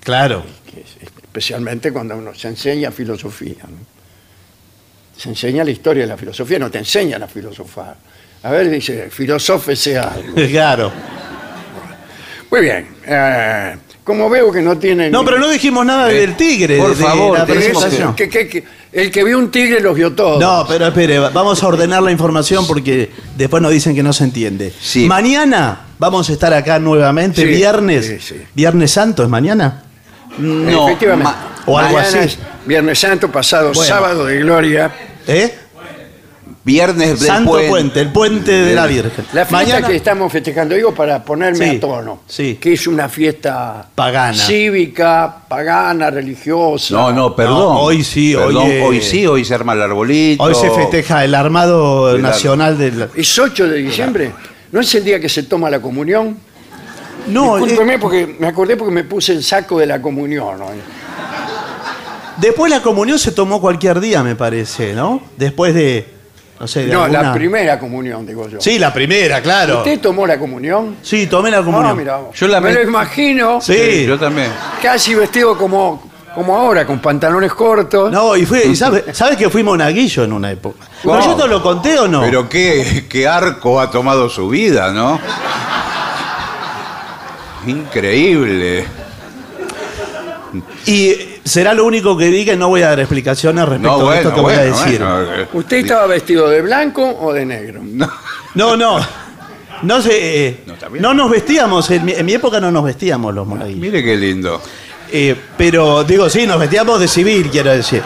Claro. 0.00 0.44
que 0.72 0.80
es- 0.82 1.10
especialmente 1.28 1.92
cuando 1.92 2.16
uno 2.16 2.34
se 2.34 2.48
enseña 2.48 2.90
filosofía. 2.90 3.62
¿no? 3.64 3.76
Se 5.16 5.28
enseña 5.28 5.62
la 5.64 5.70
historia 5.70 6.02
de 6.04 6.08
la 6.08 6.16
filosofía, 6.16 6.58
no 6.58 6.70
te 6.70 6.78
enseñan 6.78 7.22
a 7.22 7.28
filosofar. 7.28 7.96
A 8.42 8.50
ver, 8.50 8.70
dice, 8.70 9.08
filosófese 9.10 9.98
algo. 9.98 10.34
Claro. 10.50 10.90
Muy 12.50 12.60
bien. 12.62 12.88
eh, 13.06 13.76
como 14.04 14.30
veo 14.30 14.50
que 14.50 14.62
no 14.62 14.78
tienen... 14.78 15.12
No, 15.12 15.22
pero 15.22 15.38
no 15.38 15.50
dijimos 15.50 15.84
nada 15.84 16.10
Eh, 16.10 16.14
del 16.20 16.34
tigre. 16.34 16.78
por 16.78 16.96
de 16.96 17.04
favor, 17.04 17.38
la 17.38 17.44
que, 18.16 18.28
que- 18.30 18.48
que- 18.48 18.64
el 18.90 19.10
que 19.10 19.22
vio 19.22 19.38
un 19.38 19.50
tigre 19.50 19.80
los 19.82 19.94
vio 19.94 20.14
todos. 20.14 20.40
No, 20.40 20.64
pero 20.66 20.86
espere, 20.86 21.18
vamos 21.18 21.62
a 21.62 21.66
ordenar 21.68 22.02
la 22.02 22.10
información 22.10 22.66
porque 22.66 23.10
después 23.36 23.62
nos 23.62 23.70
dicen 23.70 23.94
que 23.94 24.02
no 24.02 24.14
se 24.14 24.24
entiende. 24.24 24.72
Sí. 24.80 25.06
Mañana 25.06 25.88
vamos 25.98 26.30
a 26.30 26.32
estar 26.32 26.54
acá 26.54 26.78
nuevamente, 26.78 27.42
Sí, 27.42 27.48
viernes. 27.48 28.16
sí. 28.24 28.36
Viernes 28.54 28.92
Santo 28.92 29.22
es 29.24 29.28
mañana. 29.28 29.82
No, 30.38 30.86
Efectivamente. 30.88 31.24
ma- 31.24 31.54
O 31.66 31.78
algo 31.78 31.94
Mañana 31.96 32.18
así. 32.20 32.28
es 32.28 32.38
Viernes 32.64 32.98
Santo, 32.98 33.30
pasado 33.30 33.72
Bueno. 33.74 33.82
sábado 33.94 34.24
de 34.26 34.38
gloria. 34.38 34.90
¿Eh? 35.26 35.54
viernes 36.64 37.18
del 37.20 37.28
Santo 37.28 37.52
puente. 37.52 37.68
puente. 37.70 38.00
el 38.00 38.12
puente 38.12 38.52
de 38.52 38.74
la 38.74 38.86
Virgen. 38.86 39.24
La 39.32 39.46
fiesta 39.46 39.52
Mañana 39.56 39.86
que 39.86 39.96
estamos 39.96 40.30
festejando, 40.30 40.74
digo, 40.74 40.92
para 40.94 41.24
ponerme 41.24 41.70
Sí, 41.70 41.76
a 41.76 41.80
tono. 41.80 42.20
sí. 42.26 42.58
Que 42.60 42.74
es 42.74 42.86
una 42.86 43.08
fiesta 43.08 43.86
Pagana. 43.94 44.34
cívica, 44.36 45.34
pagana, 45.48 46.10
religiosa. 46.10 46.92
No, 46.94 47.10
no, 47.12 47.34
perdón. 47.34 47.58
No, 47.58 47.80
hoy 47.80 48.04
sí, 48.04 48.34
Perdón, 48.34 48.56
hoy, 48.66 48.70
eh, 48.72 48.82
hoy 48.82 49.00
sí, 49.00 49.26
hoy 49.26 49.44
se 49.46 49.54
arma 49.54 49.72
el 49.72 49.80
arbolito. 49.82 50.42
hoy 50.42 50.54
se 50.54 50.70
festeja 50.70 51.24
el 51.24 51.34
armado 51.34 52.18
nacional 52.18 52.76
del. 52.76 53.08
¿Es 53.14 53.38
8 53.38 53.66
de 53.66 53.78
diciembre? 53.78 54.32
¿No 54.70 54.80
es 54.80 54.94
el 54.94 55.04
día 55.04 55.18
que 55.18 55.30
se 55.30 55.44
toma 55.44 55.70
la 55.70 55.80
comunión? 55.80 56.36
No, 57.28 57.58
eh, 57.58 57.60
Discúlpeme 57.62 57.98
porque 57.98 58.36
me 58.38 58.46
acordé 58.48 58.76
porque 58.76 58.92
me 58.94 59.04
puse 59.04 59.32
el 59.32 59.42
saco 59.44 59.78
de 59.78 59.86
la 59.86 60.00
comunión. 60.02 60.60
hoy. 60.62 60.78
después 62.36 62.70
la 62.70 62.80
comunión 62.82 63.18
se 63.18 63.32
tomó 63.32 63.60
cualquier 63.60 64.00
día, 64.00 64.22
me 64.22 64.36
parece, 64.36 64.94
¿no? 64.94 65.20
Después 65.36 65.74
de. 65.74 66.14
No 66.60 66.66
sé, 66.66 66.86
de 66.86 66.92
No, 66.92 67.06
la 67.06 67.32
primera 67.32 67.78
comunión, 67.78 68.26
digo 68.26 68.48
yo. 68.48 68.60
Sí, 68.60 68.80
la 68.80 68.92
primera, 68.92 69.40
claro. 69.40 69.78
¿Usted 69.78 70.00
tomó 70.00 70.26
la 70.26 70.38
comunión? 70.40 70.96
Sí, 71.02 71.28
tomé 71.28 71.52
la 71.52 71.58
Ah, 71.58 71.64
comunión. 71.64 71.96
mira, 71.96 72.18
Yo 72.34 72.48
la 72.48 72.60
me 72.60 72.70
me- 72.70 72.74
lo 72.74 72.82
imagino 72.82 73.60
Sí. 73.60 74.04
Yo 74.06 74.18
también. 74.18 74.50
casi 74.82 75.14
vestido 75.14 75.56
como, 75.56 76.02
como 76.34 76.56
ahora, 76.56 76.84
con 76.84 76.98
pantalones 76.98 77.52
cortos. 77.54 78.10
No, 78.10 78.36
y 78.36 78.44
fue, 78.44 78.66
y 78.66 78.74
sabe, 78.74 79.04
¿sabe 79.14 79.36
que 79.36 79.48
fui 79.50 79.62
monaguillo 79.62 80.24
en 80.24 80.32
una 80.32 80.50
época? 80.50 80.84
¿Pero 81.00 81.14
Wow. 81.14 81.24
yo 81.26 81.36
te 81.36 81.46
lo 81.48 81.62
conté 81.62 81.96
o 81.96 82.08
no? 82.08 82.22
Pero 82.22 82.48
qué, 82.48 83.06
qué 83.08 83.28
arco 83.28 83.80
ha 83.80 83.88
tomado 83.88 84.28
su 84.28 84.48
vida, 84.48 84.90
¿no? 84.92 85.20
Increíble. 87.68 88.84
Y 90.86 91.14
será 91.44 91.74
lo 91.74 91.84
único 91.84 92.16
que 92.16 92.26
diga 92.26 92.54
y 92.54 92.56
no 92.56 92.68
voy 92.68 92.82
a 92.82 92.88
dar 92.88 93.00
explicaciones 93.00 93.68
respecto 93.68 93.98
No, 93.98 94.08
a 94.10 94.16
esto 94.16 94.30
bueno, 94.30 94.34
que 94.34 94.40
voy 94.40 94.54
a 94.54 94.64
decir. 94.74 94.98
bueno, 94.98 95.22
eh, 95.34 95.48
¿Usted 95.52 95.76
estaba 95.78 96.06
vestido 96.06 96.48
de 96.48 96.62
blanco 96.62 97.04
o 97.20 97.32
de 97.32 97.44
negro? 97.44 97.80
no. 97.84 98.10
No, 98.54 98.76
no. 98.76 98.98
No 99.82 100.02
sé, 100.02 100.46
eh, 100.46 100.60
No, 100.66 100.72
no, 100.72 100.74
está 100.74 100.88
bien. 100.88 101.02
nos 101.16 101.30
vestíamos, 101.30 101.90
en 101.90 102.04
mi, 102.04 102.12
en 102.12 102.26
mi 102.26 102.32
época 102.34 102.58
no 102.60 102.70
nos 102.72 102.82
vestíamos 102.84 103.32
los 103.34 103.46
monaguillos. 103.46 103.80
Mire 103.80 104.02
qué 104.02 104.16
lindo. 104.16 104.60
Eh, 105.12 105.36
pero 105.56 106.02
digo, 106.04 106.28
sí, 106.28 106.46
nos 106.46 106.58
vestíamos 106.58 106.98
de 106.98 107.06
civil, 107.08 107.48
quiero 107.50 107.70
decir. 107.70 108.02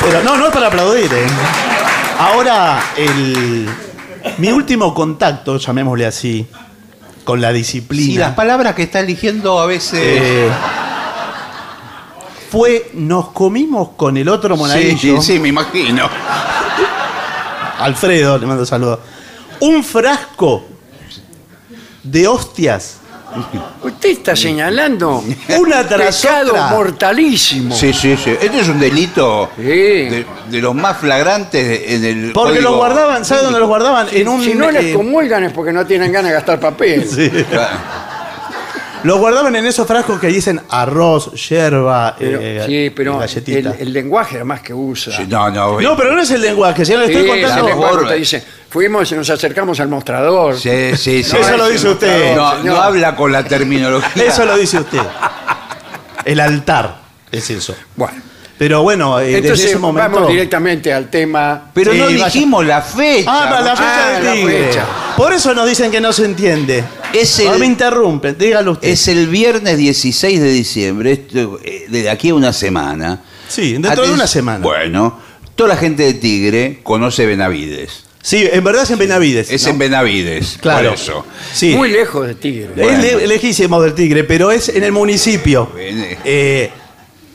Pero 0.00 0.22
no, 0.22 0.36
no 0.36 0.46
es 0.46 0.52
para 0.52 0.68
aplaudir. 0.68 1.12
¿eh? 1.12 1.26
Ahora, 2.18 2.80
el, 2.96 3.68
mi 4.38 4.50
último 4.50 4.94
contacto, 4.94 5.56
llamémosle 5.58 6.06
así, 6.06 6.46
con 7.24 7.40
la 7.40 7.52
disciplina. 7.52 8.12
Sí, 8.12 8.18
las 8.18 8.34
palabras 8.34 8.74
que 8.74 8.82
está 8.84 9.00
eligiendo 9.00 9.58
a 9.60 9.66
veces. 9.66 10.00
eh, 10.02 10.48
fue, 12.50 12.90
nos 12.92 13.30
comimos 13.30 13.90
con 13.96 14.16
el 14.16 14.28
otro 14.28 14.54
sí, 14.54 14.60
monaguillo, 14.60 15.22
sí, 15.22 15.34
sí, 15.34 15.38
me 15.38 15.48
imagino. 15.48 16.08
Alfredo, 17.78 18.36
le 18.38 18.46
mando 18.46 18.66
saludos, 18.66 19.00
un 19.60 19.82
frasco 19.82 20.64
de 22.02 22.28
hostias, 22.28 22.98
Usted 23.82 24.10
está 24.10 24.36
señalando 24.36 25.22
una 25.58 25.86
tras 25.86 26.20
pecado 26.20 26.50
otra. 26.52 26.66
mortalísimo. 26.68 27.74
Sí, 27.74 27.92
sí, 27.92 28.16
sí. 28.16 28.30
Este 28.40 28.60
es 28.60 28.68
un 28.68 28.78
delito 28.80 29.50
Sí. 29.56 29.62
de, 29.62 30.26
de 30.50 30.60
los 30.60 30.74
más 30.74 30.98
flagrantes 30.98 31.82
en 31.92 32.04
el. 32.04 32.32
Porque 32.32 32.58
código- 32.58 32.62
los 32.62 32.76
guardaban, 32.76 33.24
¿sabe 33.24 33.42
dónde 33.42 33.58
los 33.60 33.68
guardaban? 33.68 34.06
En 34.12 34.28
un, 34.28 34.42
Si 34.42 34.54
no 34.54 34.70
les 34.70 34.84
eh, 34.86 34.92
comulgan 34.94 35.44
es 35.44 35.52
porque 35.52 35.72
no 35.72 35.86
tienen 35.86 36.12
ganas 36.12 36.30
de 36.30 36.34
gastar 36.34 36.60
papel. 36.60 37.06
Los 39.04 39.18
guardaban 39.18 39.56
en 39.56 39.66
esos 39.66 39.84
frascos 39.84 40.20
que 40.20 40.28
dicen 40.28 40.60
arroz, 40.68 41.32
yerba, 41.48 42.14
Pero- 42.16 42.38
eh, 42.40 42.62
sí, 42.64 42.90
pero 42.94 43.14
el, 43.14 43.18
galletita. 43.18 43.74
el 43.76 43.92
lenguaje 43.92 44.36
además 44.36 44.60
que 44.60 44.72
usa. 44.72 45.12
Sí, 45.16 45.24
no, 45.28 45.50
no. 45.50 45.80
No, 45.80 45.96
pero 45.96 46.12
no 46.14 46.22
es 46.22 46.30
el 46.30 46.40
lenguaje, 46.40 46.84
si 46.84 46.92
no 46.92 47.00
le 47.00 47.06
Sí, 47.08 47.12
estoy 47.14 47.30
el 47.30 47.40
contando. 47.48 47.66
lenguaje 47.68 48.14
dice, 48.16 48.44
fuimos 48.72 49.12
y 49.12 49.14
nos 49.14 49.28
acercamos 49.30 49.78
al 49.80 49.88
mostrador. 49.88 50.58
Sí, 50.58 50.96
sí, 50.96 51.22
sí. 51.22 51.36
Eso 51.36 51.56
lo 51.56 51.68
dice 51.68 51.88
usted. 51.88 52.34
No, 52.36 52.76
habla 52.76 53.14
con 53.14 53.30
la 53.30 53.44
terminología. 53.44 54.24
Eso 54.24 54.44
lo 54.44 54.56
dice 54.56 54.78
usted. 54.78 54.98
El 56.24 56.40
altar 56.40 57.00
es 57.30 57.50
eso. 57.50 57.74
Bueno, 57.96 58.14
Pero 58.58 58.82
bueno, 58.82 59.18
eh, 59.18 59.24
desde 59.26 59.38
entonces 59.38 59.66
ese 59.70 59.78
momento. 59.78 60.10
vamos 60.12 60.28
directamente 60.30 60.92
al 60.92 61.10
tema. 61.10 61.70
Pero 61.74 61.92
Sí, 61.92 61.98
no 61.98 62.04
vaya. 62.06 62.24
dijimos 62.26 62.64
la 62.64 62.80
fecha. 62.80 63.30
Ah, 63.30 63.48
para 63.50 63.60
la 63.62 63.76
fecha 63.76 64.06
Ah, 64.06 64.20
del 64.20 64.32
tigre. 64.34 64.64
fecha. 64.66 64.86
Por 65.16 65.32
eso 65.32 65.52
nos 65.54 65.66
dicen 65.68 65.90
que 65.90 66.00
no 66.00 66.12
se 66.12 66.24
entiende. 66.26 66.84
Es 67.12 67.40
No 67.44 67.54
el- 67.54 67.58
me 67.60 67.66
interrumpen, 67.66 68.38
dígalo 68.38 68.72
usted. 68.72 68.88
Es 68.88 69.08
el 69.08 69.26
viernes 69.26 69.76
16 69.76 70.40
de 70.40 70.50
diciembre, 70.52 71.12
esto, 71.12 71.58
eh, 71.64 71.86
de 71.88 72.08
aquí 72.08 72.28
a 72.30 72.34
una 72.34 72.52
semana. 72.52 73.20
Sí, 73.48 73.72
dentro 73.72 73.90
de 74.02 74.08
Aten- 74.08 74.14
una 74.14 74.26
semana. 74.28 74.58
Bueno, 74.62 75.18
toda 75.56 75.70
la 75.70 75.76
gente 75.76 76.04
de 76.04 76.14
Tigre 76.14 76.80
conoce 76.84 77.26
Benavides. 77.26 78.04
Sí, 78.24 78.48
en 78.50 78.62
verdad 78.62 78.84
es 78.84 78.90
en 78.92 78.98
Benavides. 78.98 79.50
Es 79.50 79.64
¿no? 79.64 79.70
en 79.70 79.78
Benavides, 79.78 80.56
Claro. 80.60 80.90
por 80.90 80.94
eso. 80.98 81.26
Sí. 81.52 81.74
Muy 81.74 81.90
lejos 81.90 82.26
de 82.26 82.34
Tigre. 82.36 82.70
Es 82.76 82.98
le- 83.00 83.26
lejísimo 83.26 83.82
del 83.82 83.94
Tigre, 83.94 84.22
pero 84.24 84.52
es 84.52 84.68
en 84.68 84.84
el 84.84 84.92
municipio. 84.92 85.68
Bueno. 85.72 86.04
Eh, 86.24 86.70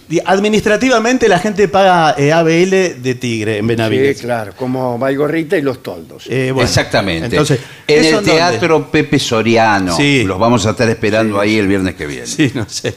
di- 0.07 0.21
administrativamente 0.25 1.27
la 1.27 1.39
gente 1.39 1.67
paga 1.67 2.15
eh, 2.17 2.31
ABL 2.31 3.01
de 3.03 3.15
Tigre 3.15 3.57
en 3.57 3.65
Sí, 3.65 3.67
Benavides. 3.67 4.21
claro, 4.21 4.53
como 4.55 4.97
Baigorrita 4.97 5.57
y 5.57 5.61
los 5.61 5.83
toldos. 5.83 6.23
Eh, 6.29 6.51
bueno, 6.53 6.65
Exactamente. 6.69 7.25
Entonces, 7.25 7.59
en 7.85 7.99
¿eso 7.99 8.07
el 8.07 8.15
dónde? 8.15 8.31
Teatro 8.31 8.89
Pepe 8.89 9.19
Soriano. 9.19 9.93
Sí. 9.95 10.23
Los 10.23 10.39
vamos 10.39 10.65
a 10.65 10.69
estar 10.69 10.89
esperando 10.89 11.37
ahí 11.37 11.57
el 11.57 11.67
viernes 11.67 11.95
que 11.95 12.07
viene. 12.07 12.25
Sí, 12.27 12.49
no 12.55 12.65
sé. 12.69 12.93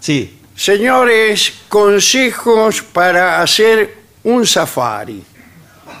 Sí. 0.00 0.34
Señores, 0.56 1.52
consejos 1.68 2.82
para 2.82 3.40
hacer 3.40 3.94
un 4.24 4.44
safari. 4.44 5.22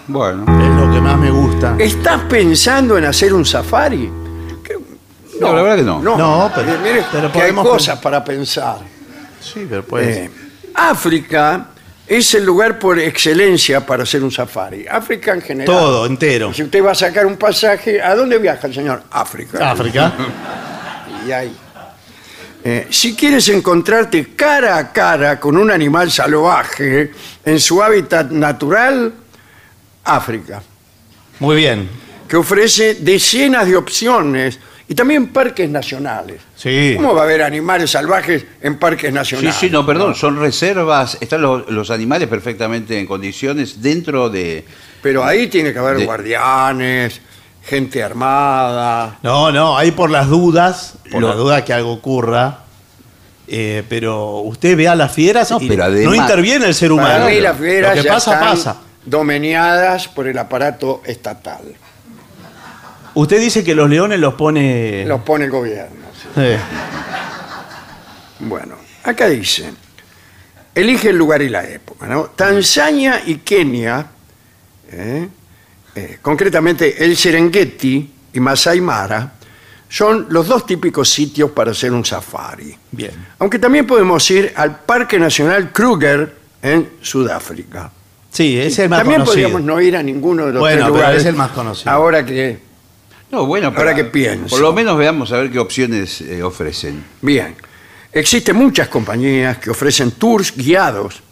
Bueno. 0.08 0.42
Es 0.42 0.86
lo 0.86 0.92
que 0.92 1.00
más 1.00 1.18
me 1.18 1.30
gusta. 1.30 1.76
¿Estás 1.78 2.22
pensando 2.22 2.96
en 2.98 3.04
hacer 3.04 3.32
un 3.34 3.44
safari? 3.44 4.10
Que- 4.64 4.78
No, 5.40 5.54
la 5.54 5.62
verdad 5.62 5.76
que 5.76 5.82
no. 5.82 6.00
No, 6.00 6.50
pero- 6.54 6.66
Mire, 6.66 6.78
mire 6.82 7.04
pero 7.12 7.30
que 7.32 7.38
hay 7.42 7.52
podemos- 7.52 7.68
cosas 7.68 7.98
para 8.00 8.24
pensar. 8.24 8.78
Sí, 9.40 9.66
pero 9.68 9.84
pues. 9.84 10.16
Eh, 10.16 10.30
África 10.74 11.66
es 12.06 12.34
el 12.34 12.44
lugar 12.44 12.78
por 12.78 12.98
excelencia 12.98 13.84
para 13.84 14.02
hacer 14.04 14.22
un 14.24 14.30
safari. 14.30 14.86
África 14.88 15.34
en 15.34 15.42
general. 15.42 15.66
todo, 15.66 16.06
entero. 16.06 16.52
Si 16.54 16.62
usted 16.62 16.84
va 16.84 16.92
a 16.92 16.94
sacar 16.94 17.26
un 17.26 17.36
pasaje, 17.36 18.00
¿a 18.02 18.14
dónde 18.14 18.38
viaja 18.38 18.66
el 18.66 18.74
señor? 18.74 19.02
África. 19.10 19.70
África. 19.70 20.12
Y 21.26 21.32
ahí. 21.32 21.54
Eh, 22.64 22.86
si 22.90 23.14
quieres 23.14 23.48
encontrarte 23.48 24.34
cara 24.34 24.76
a 24.78 24.92
cara 24.92 25.38
con 25.38 25.56
un 25.58 25.70
animal 25.70 26.10
salvaje 26.10 27.12
en 27.44 27.60
su 27.60 27.82
hábitat 27.82 28.30
natural, 28.30 29.12
África, 30.16 30.62
Muy 31.40 31.56
bien. 31.56 31.88
que 32.28 32.36
ofrece 32.36 32.94
decenas 32.94 33.66
de 33.66 33.76
opciones 33.76 34.58
y 34.88 34.94
también 34.94 35.28
parques 35.28 35.68
nacionales. 35.68 36.40
Sí. 36.56 36.94
¿Cómo 36.96 37.14
va 37.14 37.20
a 37.20 37.24
haber 37.24 37.42
animales 37.42 37.90
salvajes 37.90 38.44
en 38.62 38.78
parques 38.78 39.10
Sí, 39.10 39.14
nacionales? 39.14 39.54
sí, 39.56 39.70
no, 39.70 39.84
perdón, 39.84 40.14
son 40.14 40.38
reservas, 40.40 41.18
están 41.20 41.42
los, 41.42 41.68
los 41.70 41.90
animales 41.90 42.26
perfectamente 42.28 42.98
en 42.98 43.06
condiciones 43.06 43.82
dentro 43.82 44.30
de... 44.30 44.64
Pero 45.02 45.24
ahí 45.24 45.46
tiene 45.48 45.72
que 45.72 45.78
haber 45.78 45.98
De- 45.98 46.04
guardianes, 46.06 47.20
gente 47.64 48.02
armada. 48.02 49.18
No, 49.22 49.52
no, 49.52 49.76
ahí 49.76 49.90
por 49.90 50.10
las 50.10 50.28
dudas, 50.28 50.94
por 51.12 51.20
Lo- 51.20 51.28
la 51.28 51.34
duda 51.34 51.64
que 51.64 51.72
algo 51.74 51.92
ocurra. 51.92 52.60
eh, 53.46 53.82
pero 53.88 54.40
usted 54.40 54.76
ve 54.76 54.88
a 54.88 54.94
las 54.94 55.12
fieras 55.12 55.50
No, 55.50 55.58
y 55.60 55.68
pero 55.68 55.84
no 55.84 55.90
además- 55.90 56.16
interviene 56.16 56.66
el 56.66 56.74
ser 56.74 56.92
humano. 56.92 57.08
Para 57.24 57.26
mí 57.26 57.40
las 57.40 57.56
fieras 57.58 57.96
Lo 57.96 58.02
que 58.02 58.08
ya 58.08 58.14
pasa, 58.14 58.32
están 58.34 58.48
pasa. 58.50 58.76
Domeñadas 59.08 60.08
por 60.08 60.26
el 60.26 60.38
aparato 60.38 61.02
estatal. 61.04 61.62
Usted 63.14 63.40
dice 63.40 63.64
que 63.64 63.74
los 63.74 63.88
leones 63.88 64.20
los 64.20 64.34
pone. 64.34 65.04
Los 65.06 65.22
pone 65.22 65.46
el 65.46 65.50
gobierno. 65.50 66.06
sí. 66.14 66.28
Eh, 66.36 66.58
Bueno, 68.40 68.76
acá 69.02 69.28
dice, 69.28 69.72
elige 70.74 71.08
el 71.10 71.16
lugar 71.16 71.42
y 71.42 71.48
la 71.48 71.64
época. 71.68 72.06
¿no? 72.06 72.24
Tanzania 72.26 73.22
y 73.26 73.36
Kenia, 73.38 74.06
¿eh? 74.92 75.28
Eh, 75.94 76.18
concretamente 76.22 77.04
el 77.04 77.16
Serengeti 77.16 78.12
y 78.32 78.38
Masai 78.40 78.80
Mara, 78.80 79.32
son 79.88 80.26
los 80.28 80.46
dos 80.46 80.64
típicos 80.66 81.08
sitios 81.08 81.50
para 81.50 81.72
hacer 81.72 81.92
un 81.92 82.04
safari. 82.04 82.76
Bien. 82.92 83.10
Aunque 83.38 83.58
también 83.58 83.86
podemos 83.86 84.30
ir 84.30 84.52
al 84.54 84.78
Parque 84.80 85.18
Nacional 85.18 85.72
Kruger 85.72 86.36
en 86.62 86.90
Sudáfrica. 87.00 87.90
Sí, 88.30 88.58
es 88.58 88.78
el 88.78 88.88
más 88.88 89.00
También 89.00 89.20
conocido. 89.20 89.48
podríamos 89.48 89.62
no 89.66 89.80
ir 89.80 89.96
a 89.96 90.02
ninguno 90.02 90.46
de 90.46 90.52
los 90.52 90.60
Bueno, 90.60 90.76
tres 90.76 90.84
pero 90.84 90.94
lugares. 90.96 91.20
es 91.20 91.26
el 91.26 91.34
más 91.36 91.50
conocido. 91.52 91.90
Ahora 91.90 92.24
que 92.26 92.58
No, 93.30 93.46
bueno, 93.46 93.72
Ahora 93.76 93.94
que 93.94 94.04
pienso. 94.04 94.48
Por 94.48 94.60
lo 94.60 94.72
menos 94.72 94.96
veamos 94.98 95.32
a 95.32 95.38
ver 95.38 95.50
qué 95.50 95.58
opciones 95.58 96.20
eh, 96.20 96.42
ofrecen. 96.42 97.04
Bien. 97.22 97.54
Existen 98.12 98.56
muchas 98.56 98.88
compañías 98.88 99.58
que 99.58 99.70
ofrecen 99.70 100.12
tours 100.12 100.54
guiados. 100.56 101.22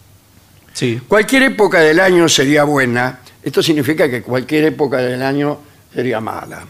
Sí. 0.73 1.01
Cualquier 1.09 1.45
época 1.45 1.81
del 1.81 2.01
año 2.01 2.29
sería 2.29 2.65
buena. 2.65 3.21
Esto 3.43 3.63
significa 3.63 4.11
que 4.11 4.23
cualquier 4.23 4.65
época 4.65 4.99
del 4.99 5.23
año 5.23 5.59
sería 5.95 6.21
mala. 6.21 6.65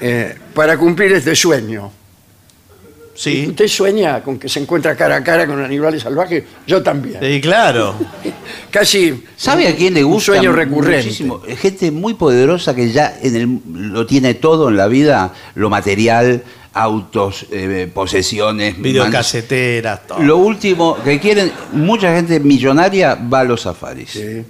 Eh, 0.00 0.36
para 0.54 0.76
cumplir 0.76 1.12
este 1.12 1.34
sueño. 1.34 1.90
Sí. 3.14 3.46
¿Usted 3.48 3.68
sueña 3.68 4.22
con 4.22 4.38
que 4.38 4.48
se 4.48 4.58
encuentra 4.60 4.96
cara 4.96 5.16
a 5.16 5.22
cara 5.24 5.46
con 5.46 5.62
animales 5.62 6.02
salvajes? 6.02 6.44
Yo 6.66 6.82
también. 6.82 7.18
Sí, 7.20 7.40
claro. 7.40 7.94
Casi. 8.70 9.22
¿Sabe 9.36 9.68
a 9.68 9.76
quién 9.76 9.94
le 9.94 10.02
un 10.04 10.12
gusta? 10.14 10.32
sueño 10.32 10.52
recurrente. 10.52 11.04
muchísimo? 11.04 11.40
Gente 11.58 11.90
muy 11.90 12.14
poderosa 12.14 12.74
que 12.74 12.90
ya 12.90 13.14
en 13.22 13.36
el- 13.36 13.60
lo 13.92 14.06
tiene 14.06 14.34
todo 14.34 14.70
en 14.70 14.76
la 14.78 14.86
vida, 14.88 15.32
lo 15.54 15.68
material, 15.68 16.42
autos, 16.72 17.44
eh, 17.50 17.90
posesiones, 17.92 18.80
Videocaseteras, 18.80 20.06
todo. 20.06 20.22
Lo 20.22 20.38
último 20.38 20.96
que 21.04 21.20
quieren, 21.20 21.52
mucha 21.72 22.14
gente 22.14 22.40
millonaria 22.40 23.14
va 23.14 23.40
a 23.40 23.44
los 23.44 23.60
safaris. 23.62 24.10
Sí. 24.10 24.42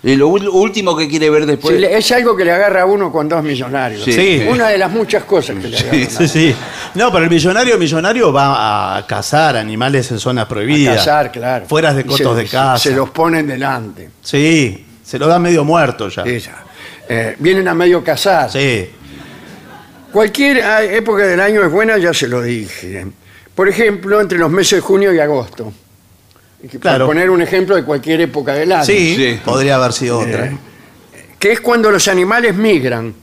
Y 0.00 0.14
lo 0.14 0.28
último 0.28 0.96
que 0.96 1.08
quiere 1.08 1.28
ver 1.28 1.44
después. 1.44 1.76
Sí, 1.76 1.84
es 1.84 2.12
algo 2.12 2.36
que 2.36 2.44
le 2.44 2.52
agarra 2.52 2.82
a 2.82 2.86
uno 2.86 3.10
cuando 3.10 3.36
es 3.36 3.42
millonario. 3.42 3.98
Sí. 4.04 4.12
Sí. 4.12 4.46
Una 4.48 4.68
de 4.68 4.78
las 4.78 4.90
muchas 4.92 5.24
cosas 5.24 5.56
que 5.60 5.66
le 5.68 5.76
agarran. 5.76 6.02
a 6.02 6.10
Sí, 6.10 6.28
sí. 6.28 6.54
No, 6.94 7.10
pero 7.10 7.24
el 7.24 7.30
millonario 7.30 7.76
millonario 7.78 8.32
va 8.32 8.96
a 8.96 9.06
cazar 9.06 9.56
animales 9.56 10.08
en 10.12 10.20
zonas 10.20 10.44
A 10.44 10.48
prohibidas. 10.48 10.98
cazar, 10.98 11.32
claro. 11.32 11.66
Fueras 11.66 11.96
de 11.96 12.04
cotos 12.04 12.36
se- 12.36 12.42
de 12.42 12.48
casa. 12.48 12.78
Se 12.78 12.92
los 12.92 13.10
ponen 13.10 13.48
delante. 13.48 14.10
Sí, 14.22 14.86
se 15.02 15.18
lo 15.18 15.26
da 15.26 15.40
medio 15.40 15.64
muerto 15.64 16.08
ya. 16.08 16.22
Esa. 16.22 16.64
Eh, 17.08 17.34
vienen 17.40 17.66
a 17.66 17.74
medio 17.74 18.04
cazar. 18.04 18.50
Sí. 18.52 18.90
Cualquier 20.12 20.62
ah, 20.62 20.82
época 20.84 21.24
del 21.26 21.40
año 21.40 21.62
es 21.64 21.70
buena, 21.72 21.98
ya 21.98 22.14
se 22.14 22.28
lo 22.28 22.40
dije. 22.40 23.04
Por 23.54 23.68
ejemplo, 23.68 24.20
entre 24.20 24.38
los 24.38 24.50
meses 24.50 24.76
de 24.76 24.80
junio 24.80 25.12
y 25.12 25.18
agosto. 25.18 25.72
Para 26.60 26.78
Claro. 26.80 27.06
poner 27.06 27.30
un 27.30 27.40
ejemplo 27.40 27.76
de 27.76 27.84
cualquier 27.84 28.20
época 28.22 28.52
del 28.54 28.72
año. 28.72 28.84
Sí, 28.84 29.14
Sí. 29.16 29.40
podría 29.44 29.76
haber 29.76 29.92
sido 29.92 30.18
otra. 30.18 30.46
Eh, 30.46 30.56
Que 31.38 31.52
es 31.52 31.60
cuando 31.60 31.90
los 31.90 32.08
animales 32.08 32.54
migran. 32.54 33.14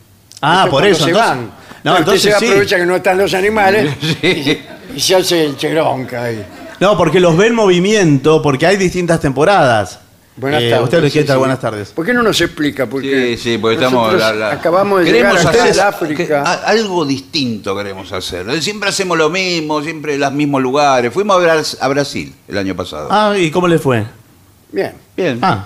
Ah, 0.41 0.61
por 0.69 0.81
cuando 0.81 0.89
eso, 0.89 1.03
Se 1.05 1.11
entonces- 1.11 1.29
van. 1.29 1.51
No, 1.83 1.97
Entonces 1.97 1.99
entonces 1.99 2.21
se 2.21 2.39
sí. 2.39 2.45
aprovecha 2.45 2.77
que 2.77 2.85
no 2.85 2.95
están 2.95 3.17
los 3.17 3.33
animales 3.33 3.93
y, 4.23 4.57
y 4.95 4.99
se 4.99 5.15
hace 5.15 5.45
el 5.45 5.57
cheronca 5.57 6.23
ahí. 6.23 6.43
No, 6.79 6.97
porque 6.97 7.19
los 7.19 7.35
ve 7.37 7.47
en 7.47 7.55
movimiento, 7.55 8.41
porque 8.41 8.65
hay 8.65 8.77
distintas 8.77 9.19
temporadas. 9.19 9.99
Buenas 10.37 10.63
Eh, 10.63 10.69
tardes. 10.69 10.83
Usted 10.83 11.01
le 11.01 11.07
sí, 11.07 11.13
quiere 11.13 11.27
dar 11.27 11.35
sí. 11.35 11.39
buenas 11.39 11.59
tardes. 11.61 11.89
¿Por 11.91 12.05
qué 12.05 12.13
no 12.13 12.21
nos 12.21 12.41
explica? 12.41 12.85
Porque 12.87 13.37
Sí, 13.37 13.51
sí, 13.51 13.57
porque 13.57 13.75
estamos. 13.75 14.13
la- 14.15 14.33
la- 14.33 14.51
acabamos 14.51 14.99
de 14.99 15.05
Queremos 15.05 15.37
llegar 15.39 15.55
hacer 15.55 15.79
África. 15.81 16.41
a- 16.45 16.53
algo 16.69 17.05
distinto 17.05 17.75
queremos 17.75 18.11
hacer. 18.11 18.61
Siempre 18.61 18.89
hacemos 18.89 19.17
lo 19.17 19.29
mismo, 19.29 19.81
siempre 19.81 20.15
en 20.15 20.19
los 20.19 20.33
mismos 20.33 20.61
lugares. 20.61 21.13
Fuimos 21.13 21.37
a, 21.37 21.39
Bras- 21.39 21.77
a 21.79 21.87
Brasil 21.87 22.33
el 22.49 22.57
año 22.57 22.75
pasado. 22.75 23.07
Ah, 23.09 23.33
¿y 23.37 23.49
cómo 23.49 23.67
le 23.69 23.79
fue? 23.79 24.03
Bien. 24.73 24.91
Bien. 25.15 25.39
Ah. 25.41 25.63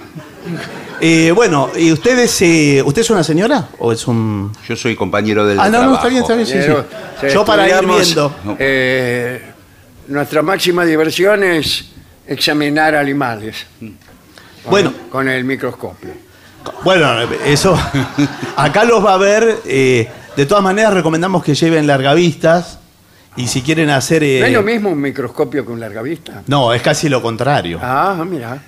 Eh, 1.01 1.31
bueno, 1.33 1.69
¿y 1.75 1.91
usted 1.91 2.19
es, 2.19 2.39
eh, 2.43 2.83
usted 2.85 3.01
es 3.01 3.09
una 3.09 3.23
señora 3.23 3.69
o 3.79 3.91
es 3.91 4.05
un...? 4.05 4.51
Yo 4.67 4.75
soy 4.75 4.95
compañero 4.95 5.47
del 5.47 5.59
Ah, 5.59 5.69
no, 5.69 5.83
no, 5.83 5.95
está 5.95 6.09
bien, 6.09 6.21
está 6.21 6.35
bien, 6.35 6.45
sí, 6.45 6.53
Pero, 6.59 6.85
sí. 7.21 7.27
Yo 7.33 7.43
para 7.43 7.67
ir 7.67 7.88
viendo. 7.88 8.35
eh, 8.59 9.41
nuestra 10.09 10.43
máxima 10.43 10.85
diversión 10.85 11.43
es 11.43 11.85
examinar 12.27 12.93
animales 12.95 13.65
con, 14.63 14.72
Bueno. 14.72 14.94
con 15.12 15.28
el 15.28 15.44
microscopio. 15.44 16.10
Bueno, 16.84 17.08
eso. 17.46 17.78
Acá 18.56 18.84
los 18.84 19.04
va 19.06 19.13
a 19.13 19.18
ver. 19.18 19.58
eh, 19.66 20.08
de 20.36 20.46
todas 20.46 20.63
maneras, 20.63 20.94
recomendamos 20.94 21.44
que 21.44 21.56
lleven 21.56 21.88
largavistas. 21.88 22.80
Y 23.36 23.48
si 23.48 23.62
quieren 23.62 23.89
hacer. 23.89 24.24
eh, 24.24 24.39
¿No 24.42 24.46
es 24.48 24.54
lo 24.54 24.63
mismo 24.63 24.89
un 24.89 25.00
microscopio 25.00 25.66
que 25.66 25.72
un 25.72 25.80
larga 25.80 26.01
vista? 26.01 26.44
no, 26.48 26.74
es 26.74 26.82
casi 26.82 27.08
lo 27.10 27.22
contrario. 27.22 27.80
Ah, 27.82 28.24
mira. 28.28 28.62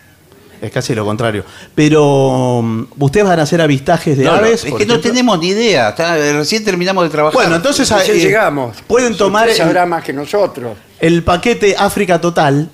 Es 0.62 0.72
casi 0.72 0.94
lo 0.94 1.04
contrario. 1.04 1.44
Pero. 1.76 2.62
mm, 2.64 2.84
¿Ustedes 3.00 3.26
van 3.26 3.40
a 3.40 3.44
hacer 3.44 3.62
avistajes 3.62 4.18
de 4.18 4.24
No, 4.26 4.32
aves? 4.34 4.64
es 4.64 4.74
que 4.74 4.86
no 4.86 5.00
tenemos 5.00 5.40
ni 5.40 5.50
idea. 5.50 5.90
Está- 5.90 6.16
recién 6.16 6.64
terminamos 6.64 7.04
de 7.04 7.10
trabajar. 7.10 7.34
Bueno, 7.34 7.56
entonces. 7.56 7.90
Recién 7.90 8.18
eh, 8.18 8.22
llegamos. 8.22 8.77
Pueden 8.88 9.18
tomar 9.18 9.48
Usted 9.50 9.62
el, 9.62 9.68
sabrá 9.68 9.86
más 9.86 10.04
que 10.04 10.14
nosotros. 10.14 10.77
el 11.00 11.24
paquete 11.24 11.75
África 11.77 12.22
Total. 12.22 12.70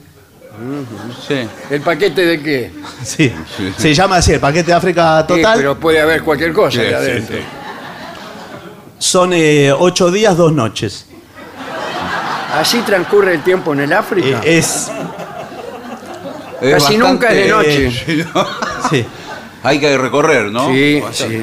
Sí. 1.27 1.47
¿El 1.69 1.81
paquete 1.81 2.25
de 2.25 2.41
qué? 2.41 2.71
Sí. 3.03 3.33
Se 3.77 3.93
llama 3.93 4.17
así, 4.17 4.33
el 4.33 4.39
paquete 4.39 4.73
África 4.73 5.21
Sí, 5.21 5.35
Total. 5.35 5.57
pero 5.57 5.79
puede 5.79 6.01
haber 6.01 6.23
cualquier 6.23 6.51
cosa 6.53 6.71
Sí, 6.71 6.79
ahí 6.79 6.87
sí, 6.89 6.93
adentro. 6.95 7.37
Son 8.99 9.31
eh, 9.33 9.71
ocho 9.77 10.09
días, 10.11 10.35
dos 10.35 10.51
noches. 10.51 11.05
Así 12.53 12.79
transcurre 12.79 13.35
el 13.35 13.43
tiempo 13.43 13.73
en 13.73 13.81
el 13.81 13.93
África. 13.93 14.41
Eh, 14.43 14.57
es. 14.57 14.89
Es 16.59 16.73
Casi 16.83 16.97
nunca 16.97 17.27
es 17.29 17.35
de 17.35 17.47
noche. 17.49 17.91
Sí, 17.91 18.25
¿no? 18.33 18.47
Sí. 18.89 19.05
Hay 19.63 19.79
que 19.79 19.97
recorrer, 19.97 20.45
¿no? 20.51 20.69
Sí, 20.69 21.03
sí. 21.11 21.41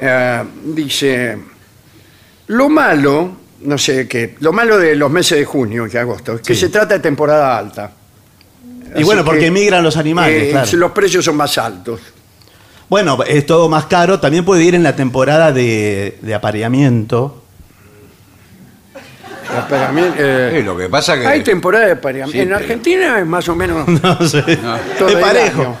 Eh, 0.00 0.44
dice, 0.64 1.38
lo 2.48 2.68
malo, 2.68 3.32
no 3.60 3.76
sé 3.78 4.08
qué, 4.08 4.34
lo 4.40 4.52
malo 4.52 4.78
de 4.78 4.96
los 4.96 5.10
meses 5.10 5.38
de 5.38 5.44
junio 5.44 5.86
y 5.86 5.96
agosto, 5.96 6.34
es 6.36 6.40
que 6.40 6.54
Sí. 6.54 6.60
se 6.62 6.68
trata 6.70 6.94
de 6.94 7.00
temporada 7.00 7.56
alta. 7.58 7.92
Y 8.96 9.02
bueno, 9.04 9.22
que, 9.22 9.26
porque 9.30 9.46
emigran 9.46 9.82
los 9.82 9.96
animales, 9.96 10.42
eh, 10.44 10.50
claro. 10.50 10.68
Los 10.76 10.92
precios 10.92 11.24
son 11.24 11.36
más 11.36 11.56
altos. 11.58 12.00
Bueno, 12.88 13.18
es 13.26 13.46
todo 13.46 13.68
más 13.68 13.84
caro. 13.86 14.18
También 14.18 14.44
puede 14.44 14.64
ir 14.64 14.74
en 14.74 14.82
la 14.82 14.96
temporada 14.96 15.52
de, 15.52 16.18
de 16.22 16.34
apareamiento. 16.34 17.44
Apareamiento, 19.56 20.14
eh, 20.18 20.54
Sí, 20.58 20.62
lo 20.62 20.76
que 20.76 20.88
pasa 20.88 21.18
que. 21.18 21.26
hay 21.26 21.42
temporada 21.42 21.86
de 21.86 21.92
apareamiento. 21.92 22.32
Sí, 22.32 22.38
en 22.40 22.48
pero- 22.48 22.58
Argentina 22.58 23.18
es 23.18 23.26
más 23.26 23.48
o 23.48 23.56
menos 23.56 23.86
No 24.02 24.26
sé. 24.26 24.42
todo 24.98 25.08
es 25.08 25.14
el 25.14 25.20
parejo. 25.20 25.60
año. 25.62 25.76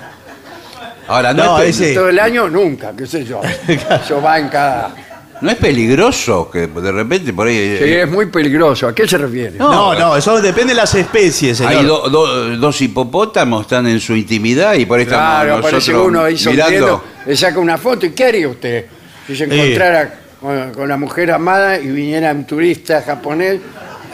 Ahora, 1.08 1.32
no, 1.32 1.44
No, 1.44 1.58
es, 1.60 1.80
ese- 1.80 1.94
Todo 1.94 2.08
el 2.08 2.18
año 2.18 2.48
nunca, 2.48 2.92
qué 2.96 3.06
sé 3.06 3.24
yo. 3.24 3.40
Eso 3.68 4.20
va 4.22 4.38
en 4.38 4.48
cada... 4.48 4.94
no 5.40 5.50
es 5.50 5.56
peligroso 5.56 6.50
que 6.50 6.66
de 6.66 6.92
repente 6.92 7.32
por 7.32 7.46
ahí. 7.46 7.54
Sí, 7.78 7.84
eh, 7.84 8.02
es 8.02 8.10
muy 8.10 8.26
peligroso. 8.26 8.86
¿A 8.88 8.94
qué 8.94 9.06
se 9.08 9.18
refiere? 9.18 9.58
No, 9.58 9.94
no, 9.94 10.16
eso 10.16 10.40
depende 10.40 10.72
de 10.74 10.76
las 10.80 10.94
especies, 10.94 11.58
señor. 11.58 11.72
hay 11.72 11.84
do- 11.84 12.08
do- 12.10 12.56
dos 12.56 12.80
hipopótamos, 12.80 13.62
están 13.62 13.86
en 13.86 14.00
su 14.00 14.14
intimidad 14.14 14.74
y 14.74 14.86
por 14.86 14.98
ahí 14.98 15.04
estamos 15.04 15.24
Claro, 15.26 15.52
aparece 15.56 15.74
nosotros 15.76 16.06
uno 16.08 16.22
ahí 16.24 16.36
sonriendo, 16.38 16.70
mirando. 16.70 17.04
le 17.26 17.36
saca 17.36 17.58
una 17.58 17.78
foto. 17.78 18.06
¿Y 18.06 18.10
qué 18.10 18.24
haría 18.24 18.48
usted 18.48 18.86
si 19.26 19.36
se 19.36 19.44
encontrara 19.44 20.14
con, 20.40 20.72
con 20.72 20.88
la 20.88 20.96
mujer 20.96 21.30
amada 21.32 21.78
y 21.78 21.88
viniera 21.88 22.32
un 22.32 22.44
turista 22.46 23.02
japonés 23.02 23.60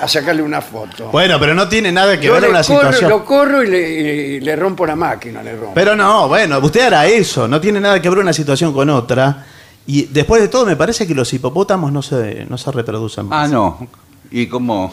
a 0.00 0.06
sacarle 0.06 0.42
una 0.42 0.60
foto? 0.60 1.08
Bueno, 1.10 1.40
pero 1.40 1.54
no 1.54 1.68
tiene 1.68 1.90
nada 1.90 2.20
que 2.20 2.26
Yo 2.26 2.34
ver 2.34 2.42
le 2.42 2.48
con 2.48 2.54
la 2.54 2.62
corro, 2.62 2.78
situación. 2.80 3.10
lo 3.10 3.24
corro 3.24 3.62
y 3.62 3.66
le, 3.68 3.90
y 3.90 4.40
le 4.40 4.54
rompo 4.56 4.86
la 4.86 4.94
máquina, 4.94 5.42
le 5.42 5.52
rompo. 5.56 5.72
Pero 5.74 5.96
no, 5.96 6.28
bueno, 6.28 6.58
usted 6.58 6.82
hará 6.82 7.06
eso. 7.06 7.48
No 7.48 7.60
tiene 7.60 7.80
nada 7.80 8.00
que 8.00 8.08
ver 8.10 8.18
una 8.18 8.32
situación 8.32 8.72
con 8.72 8.90
otra. 8.90 9.44
Y 9.86 10.02
después 10.06 10.42
de 10.42 10.48
todo, 10.48 10.66
me 10.66 10.76
parece 10.76 11.06
que 11.06 11.14
los 11.14 11.32
hipopótamos 11.32 11.92
no 11.92 12.02
se, 12.02 12.44
no 12.48 12.58
se 12.58 12.72
reproducen 12.72 13.26
Ah, 13.26 13.42
más. 13.42 13.50
no. 13.50 13.86
¿Y 14.30 14.46
cómo? 14.46 14.92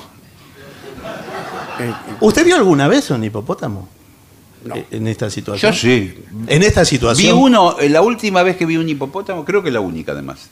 Eh, 1.80 1.92
¿Usted 2.20 2.46
vio 2.46 2.56
alguna 2.56 2.88
vez 2.88 3.10
un 3.10 3.24
hipopótamo? 3.24 3.88
No. 4.66 4.76
Eh, 4.76 4.86
En 4.92 5.08
esta 5.08 5.30
situación. 5.30 5.72
Yo 5.72 5.78
sí. 5.78 6.14
En 6.48 6.64
esta 6.64 6.82
Vi 6.82 6.86
situación. 6.88 7.38
uno, 7.38 7.78
eh, 7.80 7.90
la 7.90 8.02
última 8.02 8.44
vez 8.44 8.56
que 8.56 8.66
vi 8.66 8.78
un 8.78 8.88
hipopótamo, 8.88 9.44
creo 9.44 9.64
que 9.64 9.72
la 9.72 9.80
única 9.80 10.12
además. 10.14 10.50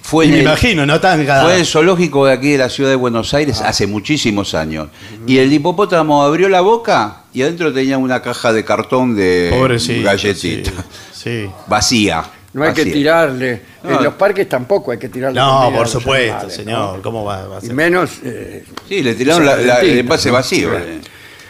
Fue 0.00 0.26
me 0.26 0.36
el- 0.36 0.42
imagino, 0.42 0.86
no 0.86 1.00
tan 1.00 1.24
cada. 1.26 1.42
Fue 1.44 1.58
el 1.58 1.66
zoológico 1.66 2.26
de 2.26 2.32
aquí 2.32 2.50
de 2.52 2.58
la 2.58 2.68
ciudad 2.70 2.90
de 2.90 2.96
Buenos 2.96 3.34
Aires 3.34 3.60
Ah. 3.60 3.68
hace 3.68 3.86
muchísimos 3.86 4.54
años. 4.54 4.88
Y 5.26 5.38
el 5.38 5.52
hipopótamo 5.52 6.22
abrió 6.22 6.48
la 6.48 6.60
boca 6.60 7.24
y 7.32 7.42
adentro 7.42 7.72
tenía 7.72 7.98
una 7.98 8.22
caja 8.22 8.52
de 8.52 8.64
cartón 8.64 9.14
de 9.14 9.50
Pobrecito. 9.52 10.02
galletita. 10.04 10.70
Sí. 11.12 11.44
sí. 11.44 11.50
Vacía. 11.68 12.24
No 12.54 12.64
hay 12.64 12.72
que 12.74 12.84
tirarle. 12.86 13.62
No. 13.82 13.90
En 13.98 14.04
los 14.04 14.14
parques 14.14 14.48
tampoco 14.48 14.90
hay 14.92 14.98
que 14.98 15.08
tirarle. 15.08 15.40
No, 15.40 15.46
comida 15.46 15.66
a 15.66 15.70
por 15.70 15.80
los 15.80 15.90
supuesto, 15.90 16.32
animales, 16.34 16.54
señor. 16.54 16.96
¿no? 16.96 17.02
¿Cómo 17.02 17.24
va, 17.24 17.46
va 17.48 17.56
a 17.56 17.60
Y 17.62 17.66
ser? 17.66 17.74
menos. 17.74 18.10
eh, 18.24 18.64
Sí, 18.88 19.02
le 19.02 19.14
tiraron 19.14 19.44
la- 19.46 19.56
la- 19.56 19.80
el 19.80 19.98
envase 20.00 20.30
vacío. 20.30 20.76
Eh. 20.76 21.00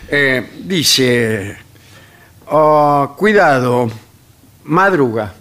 eh, 0.09 0.51
dice: 0.65 1.57
oh, 2.47 3.15
cuidado, 3.17 3.91
madruga. 4.65 5.33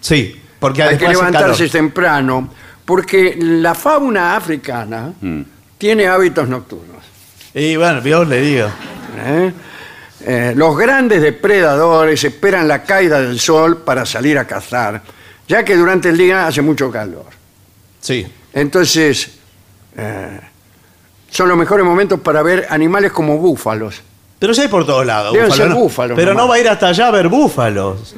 Sí, 0.00 0.40
porque 0.58 0.82
Hay 0.82 0.96
que 0.98 1.06
hace 1.06 1.14
levantarse 1.14 1.56
calor. 1.68 1.70
temprano 1.72 2.48
porque 2.84 3.36
la 3.38 3.74
fauna 3.74 4.36
africana 4.36 5.12
Mm. 5.20 5.40
tiene 5.78 6.06
hábitos 6.06 6.48
nocturnos. 6.48 7.04
Y 7.54 7.76
bueno, 7.76 8.02
yo 8.02 8.24
le 8.24 8.40
digo. 8.40 8.68
¿eh? 9.24 9.52
Eh, 10.28 10.54
los 10.56 10.76
grandes 10.76 11.22
depredadores 11.22 12.24
esperan 12.24 12.66
la 12.66 12.82
caída 12.82 13.20
del 13.20 13.38
sol 13.38 13.78
para 13.84 14.04
salir 14.04 14.36
a 14.38 14.44
cazar, 14.44 15.00
ya 15.46 15.64
que 15.64 15.76
durante 15.76 16.08
el 16.08 16.18
día 16.18 16.48
hace 16.48 16.62
mucho 16.62 16.90
calor. 16.90 17.26
Sí. 18.00 18.26
Entonces, 18.52 19.30
eh, 19.96 20.40
son 21.30 21.48
los 21.48 21.56
mejores 21.56 21.86
momentos 21.86 22.18
para 22.18 22.42
ver 22.42 22.66
animales 22.70 23.12
como 23.12 23.38
búfalos. 23.38 24.02
Pero 24.40 24.52
ya 24.52 24.62
hay 24.64 24.68
por 24.68 24.84
todos 24.84 25.06
lados. 25.06 25.32
Deben 25.32 25.48
búfalo, 25.48 25.62
ser 25.64 25.70
¿no? 25.70 25.80
búfalos 25.80 26.16
Pero 26.16 26.30
nomás. 26.32 26.44
no 26.44 26.48
va 26.50 26.54
a 26.56 26.58
ir 26.58 26.68
hasta 26.68 26.88
allá 26.88 27.06
a 27.06 27.10
ver 27.12 27.28
búfalos. 27.28 28.14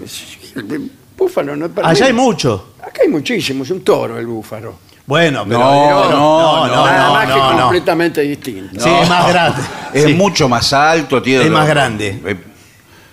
El 0.57 0.91
búfalo 1.17 1.57
no 1.57 1.67
es 1.67 1.73
para 1.73 1.89
Allá 1.91 2.01
mí. 2.01 2.07
hay 2.09 2.13
mucho. 2.15 2.73
Acá 2.81 3.03
hay 3.03 3.09
muchísimos, 3.09 3.69
un 3.71 3.83
toro 3.85 4.19
el 4.19 4.27
búfalo. 4.27 4.79
Bueno, 5.09 5.45
pero. 5.49 5.59
No, 5.59 6.11
no, 6.11 6.67
no, 6.69 6.87
Nada 6.87 7.11
más 7.13 7.27
que 7.27 7.39
no, 7.41 7.53
no. 7.55 7.63
completamente 7.63 8.21
distinto. 8.21 8.79
Sí, 8.79 8.91
es 8.91 9.09
más 9.09 9.29
grande. 9.29 9.63
Es 9.95 10.05
Sí. 10.05 10.13
mucho 10.15 10.49
más 10.51 10.71
alto, 10.75 11.23
tiene. 11.23 11.47
Es 11.47 11.51
más 11.51 11.67
grande. 11.67 12.21
Eh, 12.27 12.37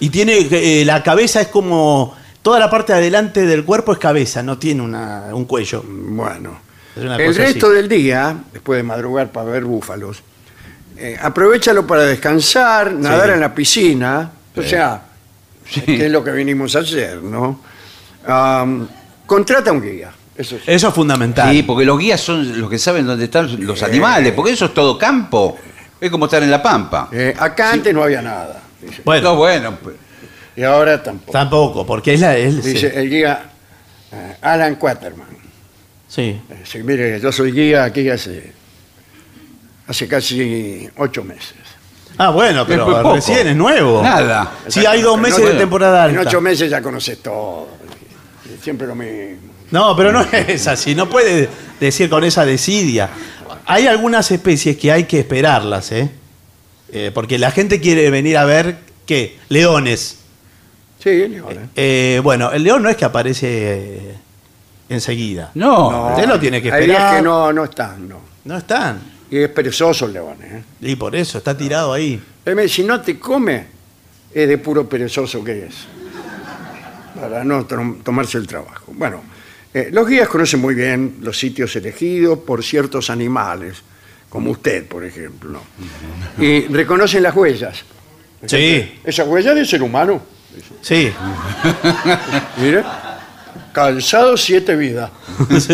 Y 0.02 0.10
tiene. 0.10 0.46
eh, 0.52 0.84
la 0.86 1.02
cabeza 1.02 1.40
es 1.42 1.48
como. 1.48 2.14
Toda 2.42 2.60
la 2.60 2.70
parte 2.70 2.92
de 2.94 3.00
adelante 3.00 3.46
del 3.48 3.64
cuerpo 3.64 3.94
es 3.94 3.98
cabeza, 3.98 4.44
no 4.44 4.58
tiene 4.60 4.82
una- 4.84 5.30
un 5.32 5.46
cuello. 5.46 5.84
Bueno, 5.88 6.60
Es 6.96 7.04
una 7.04 7.16
el 7.16 7.28
cosa 7.28 7.40
resto 7.40 7.68
así. 7.68 7.76
del 7.78 7.88
día, 7.90 8.36
después 8.54 8.78
de 8.78 8.84
madrugar 8.84 9.32
para 9.32 9.50
ver 9.50 9.64
búfalos, 9.64 10.22
eh, 10.98 11.18
aprovechalo 11.20 11.88
para 11.88 12.04
descansar, 12.04 12.92
nadar 12.92 13.32
en 13.32 13.40
la 13.40 13.56
piscina, 13.56 14.30
o 14.56 14.62
sea, 14.62 15.02
que 15.86 16.06
es 16.06 16.12
lo 16.12 16.24
que 16.24 16.32
vinimos 16.34 16.76
a 16.76 16.80
hacer, 16.80 17.24
¿no? 17.24 17.62
Am, 18.28 18.88
contrata 19.26 19.72
un 19.72 19.82
guía, 19.82 20.12
eso 20.38 20.58
sí. 20.58 20.64
Eso 20.68 20.88
es 20.90 20.94
fundamental. 20.94 21.52
Sí, 21.52 21.64
porque 21.64 21.86
los 21.86 21.98
guías 21.98 22.20
son 22.22 22.60
los 22.60 22.70
que 22.70 22.78
saben 22.78 23.06
dónde 23.06 23.26
están 23.26 23.66
los 23.66 23.82
animales, 23.84 24.34
porque 24.34 24.52
eso 24.52 24.66
es 24.66 24.74
todo 24.74 24.98
campo. 24.98 25.58
Es 26.00 26.12
como 26.12 26.26
estar 26.26 26.44
en 26.44 26.52
la 26.52 26.62
pampa. 26.62 27.10
Eh, 27.12 27.34
acá 27.38 27.72
antes 27.72 27.94
no 27.94 28.04
había 28.04 28.22
nada, 28.22 28.62
dice. 28.82 29.02
Bueno, 29.06 29.30
No, 29.32 29.36
bueno, 29.38 29.78
pues, 29.82 29.96
y 30.56 30.64
ahora 30.64 31.02
tampoco. 31.02 31.32
tampoco, 31.32 31.86
porque 31.86 32.14
es 32.16 32.20
la. 32.20 32.36
es- 32.38 32.64
Dice 32.64 32.92
sí. 32.92 32.98
el 32.98 33.10
guía 33.10 33.50
eh, 34.12 34.38
Alan 34.42 34.76
Quaterman. 34.76 35.28
Sí. 36.08 36.22
Eh, 36.50 36.62
sí, 36.66 36.84
mire, 36.84 37.20
yo 37.20 37.32
soy 37.32 37.52
guía 37.52 37.86
aquí 37.86 38.10
hace, 38.10 38.52
hace 39.88 40.08
casi 40.08 40.90
ocho 40.98 41.24
meses. 41.24 41.56
Ah, 42.18 42.30
bueno, 42.30 42.66
pero 42.68 42.84
Es 42.84 42.88
muy 42.90 42.96
poco. 43.02 43.16
recién 43.16 43.48
es 43.48 43.56
nuevo. 43.56 44.02
nada. 44.02 44.52
Sí, 44.68 44.86
hay 44.86 45.02
dos 45.02 45.16
En 45.16 45.22
meses 45.22 45.40
ocho- 45.40 45.50
de 45.54 45.60
temporada 45.60 46.10
En 46.10 46.18
ocho 46.18 46.40
meses 46.42 46.70
ya 46.70 46.82
conoces 46.82 47.22
todo. 47.22 47.68
Siempre 48.62 48.88
lo 48.88 48.96
mismo. 48.96 49.54
No, 49.72 49.96
pero 49.96 50.12
no 50.12 50.22
es 50.32 50.68
así, 50.68 50.96
no 50.96 51.10
puede 51.10 51.50
decir 51.80 52.10
con 52.10 52.24
esa 52.24 52.46
desidia. 52.46 53.10
Hay 53.66 53.88
algunas 53.88 54.30
especies 54.32 54.78
que 54.78 54.92
hay 54.92 55.06
que 55.06 55.20
esperarlas, 55.20 55.92
¿eh? 55.92 56.10
Eh, 56.92 57.12
porque 57.14 57.38
la 57.40 57.52
gente 57.52 57.80
quiere 57.82 58.10
venir 58.12 58.38
a 58.38 58.46
ver, 58.46 58.78
¿qué? 59.06 59.38
Leones. 59.50 60.20
Sí, 61.00 61.28
Leona. 61.28 61.70
Eh, 61.76 62.20
bueno, 62.24 62.52
el 62.52 62.64
león 62.64 62.84
no 62.84 62.90
es 62.90 62.96
que 62.96 63.06
aparece 63.06 63.48
eh, 63.50 64.16
enseguida. 64.90 65.52
No. 65.56 66.10
Usted 66.12 66.28
lo 66.28 66.40
tiene 66.40 66.62
que 66.62 66.72
Hay 66.72 66.86
días 66.86 66.98
esperar. 66.98 67.18
que 67.18 67.22
no, 67.24 67.52
no 67.54 67.64
están, 67.66 68.08
no. 68.08 68.20
No 68.46 68.58
están. 68.58 69.00
Y 69.32 69.40
es 69.40 69.50
perezoso 69.50 70.06
el 70.06 70.14
león, 70.14 70.38
¿eh? 70.44 70.64
Y 70.82 70.96
por 70.96 71.16
eso, 71.16 71.40
está 71.40 71.58
tirado 71.58 71.92
ahí. 71.92 72.22
Si 72.68 72.84
no 72.84 73.02
te 73.02 73.20
come, 73.20 73.66
es 74.34 74.48
de 74.48 74.58
puro 74.60 74.88
perezoso 74.88 75.44
que 75.44 75.66
es. 75.66 75.76
Para 77.20 77.44
no 77.44 77.66
tom- 77.66 78.02
tomarse 78.04 78.38
el 78.38 78.46
trabajo. 78.46 78.92
Bueno, 78.94 79.24
eh, 79.76 79.90
los 79.92 80.08
guías 80.08 80.28
conocen 80.30 80.62
muy 80.62 80.74
bien 80.74 81.18
los 81.22 81.38
sitios 81.38 81.76
elegidos 81.76 82.40
por 82.40 82.64
ciertos 82.64 83.10
animales, 83.10 83.78
como 84.30 84.52
usted, 84.52 84.88
por 84.88 85.04
ejemplo. 85.04 85.62
Y 86.40 86.62
reconocen 86.68 87.22
las 87.24 87.36
huellas. 87.36 87.84
Sí, 88.46 89.00
Esa 89.04 89.26
huella 89.26 89.54
de 89.54 89.66
ser 89.66 89.82
humano. 89.84 90.22
sí. 90.82 91.12
Mire. 92.62 92.84
Calzado 93.74 94.38
siete 94.38 94.74
vidas. 94.78 95.12
Es 95.50 95.68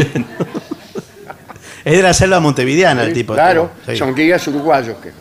de 1.97 2.01
la 2.01 2.13
selva 2.15 2.39
montevideana 2.39 3.03
el 3.03 3.09
Sí, 3.09 3.13
tipo. 3.13 3.33
Claro, 3.35 3.71
Sí. 3.85 3.95
son 3.95 4.15
guías 4.15 4.47
uruguayos. 4.47 4.97
Que... 4.97 5.11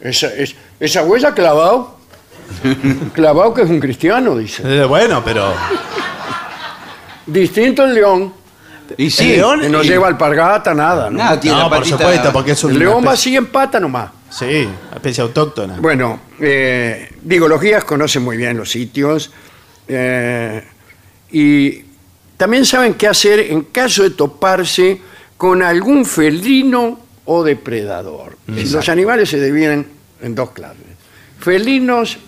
Esa, 0.00 0.32
es- 0.34 0.54
esa 0.78 1.02
huella 1.04 1.34
clavado, 1.34 1.99
clavado 3.14 3.54
que 3.54 3.62
es 3.62 3.70
un 3.70 3.80
cristiano, 3.80 4.36
dice. 4.36 4.62
Eh, 4.64 4.84
Bueno, 4.84 5.22
pero. 5.24 5.52
Distinto 7.26 7.84
el 7.84 7.94
león, 7.94 8.32
Y 8.96 9.10
sí, 9.10 9.36
león- 9.36 9.60
que 9.60 9.68
no 9.68 9.82
y- 9.84 9.86
lleva 9.88 10.08
alpargata, 10.08 10.74
nada. 10.74 11.10
¿no? 11.10 11.18
nada, 11.18 11.38
tiene 11.38 11.56
No, 11.56 11.62
la 11.64 11.68
por 11.68 11.78
patita- 11.78 11.96
supuesto, 11.98 12.32
porque 12.32 12.52
es 12.52 12.64
un. 12.64 12.72
el 12.72 12.78
león 12.80 13.04
va 13.06 13.12
así 13.12 13.36
en 13.36 13.46
pata 13.46 13.78
nomás. 13.78 14.10
Sí, 14.30 14.68
especie 14.94 15.22
autóctona. 15.22 15.76
Bueno, 15.80 16.20
eh, 16.40 17.12
digo, 17.22 17.46
los 17.48 17.60
guías 17.60 17.84
conocen 17.84 18.22
muy 18.22 18.36
bien 18.36 18.56
los 18.56 18.70
sitios 18.70 19.30
eh, 19.88 20.64
y 21.32 21.84
también 22.36 22.64
saben 22.64 22.94
qué 22.94 23.08
hacer 23.08 23.40
en 23.40 23.62
caso 23.64 24.02
de 24.04 24.10
toparse 24.10 25.00
con 25.36 25.62
algún 25.62 26.04
felino 26.04 27.00
o 27.24 27.42
depredador. 27.44 28.36
Los 28.46 28.88
animales 28.88 29.28
se 29.30 29.40
dividen 29.40 29.86
en 30.22 30.34
dos 30.34 30.50
clases, 30.50 30.78
felinos 31.40 32.18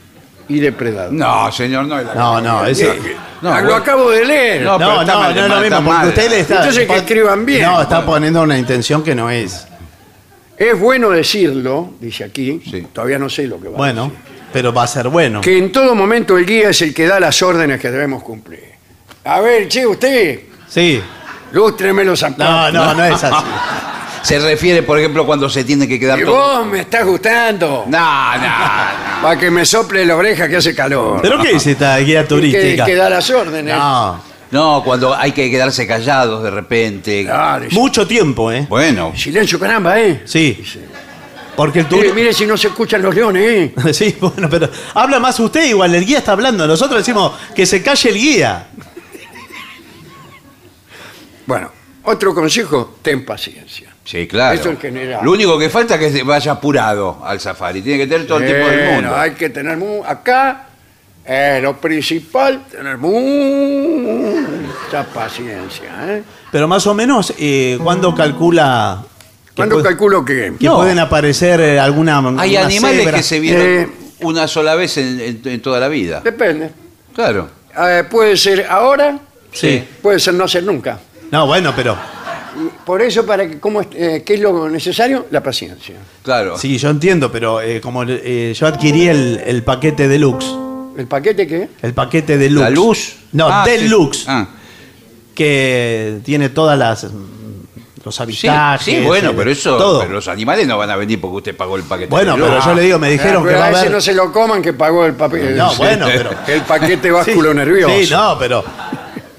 y 0.57 0.61
depredadores. 0.61 1.13
No, 1.19 1.51
señor, 1.53 1.87
no 1.87 1.99
es 1.99 2.07
la 2.07 2.15
No, 2.15 2.41
no, 2.41 2.59
Ah, 2.61 2.69
lo 3.41 3.51
bueno. 3.63 3.75
acabo 3.75 4.11
de 4.11 4.25
leer. 4.25 4.63
No, 4.63 4.79
pero 4.79 4.91
No, 4.95 5.01
está 5.01 5.13
no, 5.15 5.21
mal, 5.21 5.35
no 5.35 5.41
es 5.43 5.49
lo 5.49 5.63
está 5.65 5.81
mismo, 5.81 5.91
porque 5.93 6.09
usted 6.09 6.31
le 6.31 6.41
está. 6.41 6.57
Entonces 6.59 6.87
que 6.89 6.97
escriban 6.97 7.45
bien. 7.47 7.63
No, 7.63 7.83
está 7.83 8.07
poniendo 8.07 8.43
una 8.43 8.57
intención 8.59 9.03
que 9.03 9.15
no 9.15 9.31
es. 9.31 9.67
Es 10.57 10.79
bueno 10.79 11.11
decirlo, 11.11 11.95
dice 12.01 12.25
aquí, 12.25 12.63
Sí. 12.71 12.87
todavía 12.93 13.19
no 13.19 13.29
sé 13.29 13.47
lo 13.49 13.61
que 13.61 13.69
va 13.69 13.75
a 13.75 13.79
Bueno, 13.79 14.05
decir, 14.05 14.19
pero 14.53 14.73
va 14.73 14.85
a 14.85 14.87
ser 14.87 15.09
bueno. 15.09 15.41
que 15.41 15.59
en 15.59 15.73
todo 15.73 15.95
momento 15.97 16.39
el 16.39 16.47
guía 16.47 16.69
es 16.71 16.83
el 16.83 16.95
que 16.95 17.07
da 17.09 17.19
las 17.19 17.43
órdenes 17.43 17.81
que 17.81 17.91
debemos 17.91 18.23
cumplir. 18.23 18.63
A 19.25 19.41
ver, 19.41 19.67
che, 19.69 19.87
usted, 19.87 20.41
Sí. 20.69 21.03
lústreme 21.53 22.05
los 22.05 22.21
zapatos. 22.21 22.73
No, 22.75 22.85
no, 22.87 22.95
no 22.95 23.05
es 23.05 23.25
así. 23.25 23.45
Se 24.23 24.39
refiere, 24.39 24.83
por 24.83 24.99
ejemplo, 24.99 25.27
cuando 25.27 25.49
se 25.51 25.65
tiene 25.65 25.87
que 25.89 25.99
quedar 25.99 26.19
Y 26.21 26.25
todo. 26.25 26.59
vos 26.59 26.67
me 26.67 26.81
estás 26.81 27.05
gustando. 27.05 27.85
No, 27.89 28.35
no, 28.37 28.43
no. 28.43 29.23
Para 29.23 29.39
que 29.39 29.51
me 29.51 29.65
sople 29.67 30.05
la 30.07 30.17
oreja 30.17 30.49
que 30.49 30.57
hace 30.57 30.75
calor. 30.75 31.21
¿Pero 31.23 31.39
qué 31.41 31.53
es 31.53 31.67
esta 31.67 31.97
guía 31.99 32.23
que, 32.23 32.29
turística? 32.29 32.85
que 32.85 32.95
da 32.95 33.11
las 33.11 33.29
órdenes. 33.31 33.75
No, 33.77 34.21
No, 34.53 34.83
cuando 34.85 35.15
hay 35.15 35.33
que 35.33 35.51
quedarse 35.51 35.87
callados 35.87 36.43
de 36.43 36.51
repente. 36.51 37.25
Claro, 37.25 37.65
y- 37.69 37.75
mucho 37.75 38.07
tiempo, 38.07 38.53
¿eh? 38.53 38.67
Bueno, 38.69 39.13
Silencio, 39.17 39.59
caramba, 39.59 39.99
¿eh? 40.01 40.23
Sí. 40.25 40.63
Porque 41.57 41.81
el 41.81 41.87
Mire, 41.91 42.05
tour... 42.07 42.15
mire 42.15 42.33
si 42.33 42.47
no 42.47 42.57
se 42.57 42.69
escuchan 42.69 43.03
los 43.03 43.15
leones, 43.15 43.43
¿eh? 43.45 43.75
Sí, 43.93 44.17
bueno, 44.21 44.49
pero 44.49 44.69
habla 44.95 45.19
más 45.21 45.39
usted 45.41 45.65
igual, 45.67 45.95
el 45.95 46.05
guía 46.07 46.19
está 46.19 46.33
hablando. 46.33 46.67
Nosotros 46.67 46.99
decimos 47.01 47.33
que 47.55 47.67
se 47.67 47.83
calle 47.83 48.09
el 48.11 48.15
guía. 48.17 48.67
Bueno, 51.47 51.71
otro 52.05 52.35
consejo, 52.35 52.99
ten 53.03 53.25
paciencia. 53.25 53.92
Sí, 54.05 54.27
claro. 54.27 54.59
Eso 54.59 54.71
en 54.71 54.79
general. 54.79 55.21
Lo 55.25 55.33
único 55.33 55.59
que 55.59 55.69
falta 55.71 55.95
es 55.97 56.13
que 56.13 56.23
vaya 56.23 56.53
apurado 56.53 57.19
al 57.25 57.41
safari. 57.41 57.83
Tiene 57.83 57.99
que 58.05 58.07
tener 58.07 58.27
todo 58.27 58.39
el 58.39 58.47
tiempo 58.47 58.69
del 58.69 58.79
Bueno, 58.81 58.95
mundo. 58.95 59.17
hay 59.17 59.31
que 59.33 59.49
tener 59.51 59.77
mu- 59.77 60.05
acá 60.05 60.67
eh, 61.25 61.61
lo 61.63 61.77
principal, 61.81 62.65
tener 62.71 62.97
mucha 64.03 65.05
paciencia. 65.05 65.91
¿eh? 66.09 66.23
Pero 66.51 66.67
más 66.69 66.87
o 66.87 66.95
menos, 66.95 67.33
eh, 67.39 67.79
¿cuándo 67.83 68.15
calcula 68.15 69.03
que, 69.49 69.55
¿Cuándo 69.57 69.77
puede- 69.77 69.85
calculo 69.89 70.25
que? 70.25 70.55
que 70.59 70.67
No. 70.67 70.77
pueden 70.77 70.99
aparecer 70.99 71.61
eh, 71.61 71.79
alguna. 71.81 72.19
Hay 72.39 72.57
una 72.57 72.67
animales 72.67 73.05
cebra? 73.05 73.17
que 73.19 73.23
se 73.23 73.41
vieron 73.41 73.63
Eh. 73.67 73.89
una 74.23 74.49
sola 74.49 74.75
vez 74.75 74.97
en, 74.99 75.21
en- 75.21 75.41
en 75.45 75.63
toda 75.63 75.79
la 75.81 75.89
vida. 75.89 76.21
Depende. 76.25 76.71
Claro. 77.15 77.49
Eh, 77.79 78.05
puede 78.11 78.37
ser 78.37 78.67
ahora, 78.69 79.19
Sí. 79.53 79.83
puede 80.03 80.19
ser 80.19 80.35
no 80.35 80.49
ser 80.49 80.65
nunca. 80.65 80.99
No, 81.31 81.47
bueno, 81.47 81.73
pero. 81.77 81.97
Por 82.85 83.01
eso, 83.03 83.25
para 83.25 83.49
que, 83.49 83.59
¿cómo 83.59 83.81
es, 83.81 83.89
eh, 83.95 84.23
¿qué 84.25 84.35
es 84.35 84.41
lo 84.41 84.69
necesario? 84.69 85.27
La 85.31 85.43
paciencia. 85.43 85.97
Claro. 86.23 86.57
Sí, 86.59 86.77
yo 86.79 86.91
entiendo, 86.91 87.31
pero 87.33 87.61
eh, 87.61 87.81
como 87.81 88.05
eh, 88.07 88.53
yo 88.55 88.67
adquirí 88.67 89.09
el, 89.09 89.41
el 89.47 89.63
paquete 89.63 90.09
deluxe. 90.09 90.47
¿El 90.97 91.07
paquete 91.07 91.47
qué? 91.47 91.69
El 91.81 91.95
paquete 91.95 92.37
deluxe. 92.37 92.63
La 92.65 92.71
luz. 92.71 93.17
No, 93.33 93.49
Ah, 93.49 93.65
sí. 93.65 93.71
deluxe. 93.73 94.25
Ah, 94.29 94.47
Que 95.35 96.19
tiene 96.25 96.51
todas 96.51 96.79
las. 96.79 97.05
mm, 97.05 97.09
Los 98.05 98.15
sí, 98.17 98.23
habitajes. 98.23 98.85
sí, 98.85 99.01
bueno, 99.01 99.33
pero 99.35 99.51
eso. 99.51 99.77
Todo. 99.79 100.01
Pero 100.01 100.13
los 100.13 100.29
animales 100.29 100.67
no 100.67 100.77
van 100.77 100.91
a 100.91 100.97
venir 100.97 101.21
porque 101.21 101.37
usted 101.37 101.57
pagó 101.57 101.77
el 101.77 101.85
paquete. 101.85 102.11
Bueno, 102.11 102.37
de 102.37 102.43
pero 102.43 102.61
yo 102.65 102.75
le 102.75 102.83
digo, 102.83 102.99
me 102.99 103.09
dijeron 103.11 103.43
Ah, 103.43 103.47
que 103.47 103.49
pero 103.49 103.59
va 103.61 103.67
a 103.67 103.71
ese 103.71 103.79
haber. 103.81 103.93
no 103.93 104.01
se 104.01 104.13
lo 104.15 104.31
coman 104.33 104.61
que 104.61 104.73
pagó 104.75 105.07
el 105.07 105.15
papel. 105.15 105.57
No, 105.57 105.73
bueno, 105.77 106.07
pero. 106.13 106.31
El 106.49 106.61
paquete 106.63 107.11
básculo 107.11 107.51
Sí, 107.53 107.57
nervioso. 107.57 107.95
Sí, 107.99 108.11
no, 108.13 108.37
pero. 108.39 108.65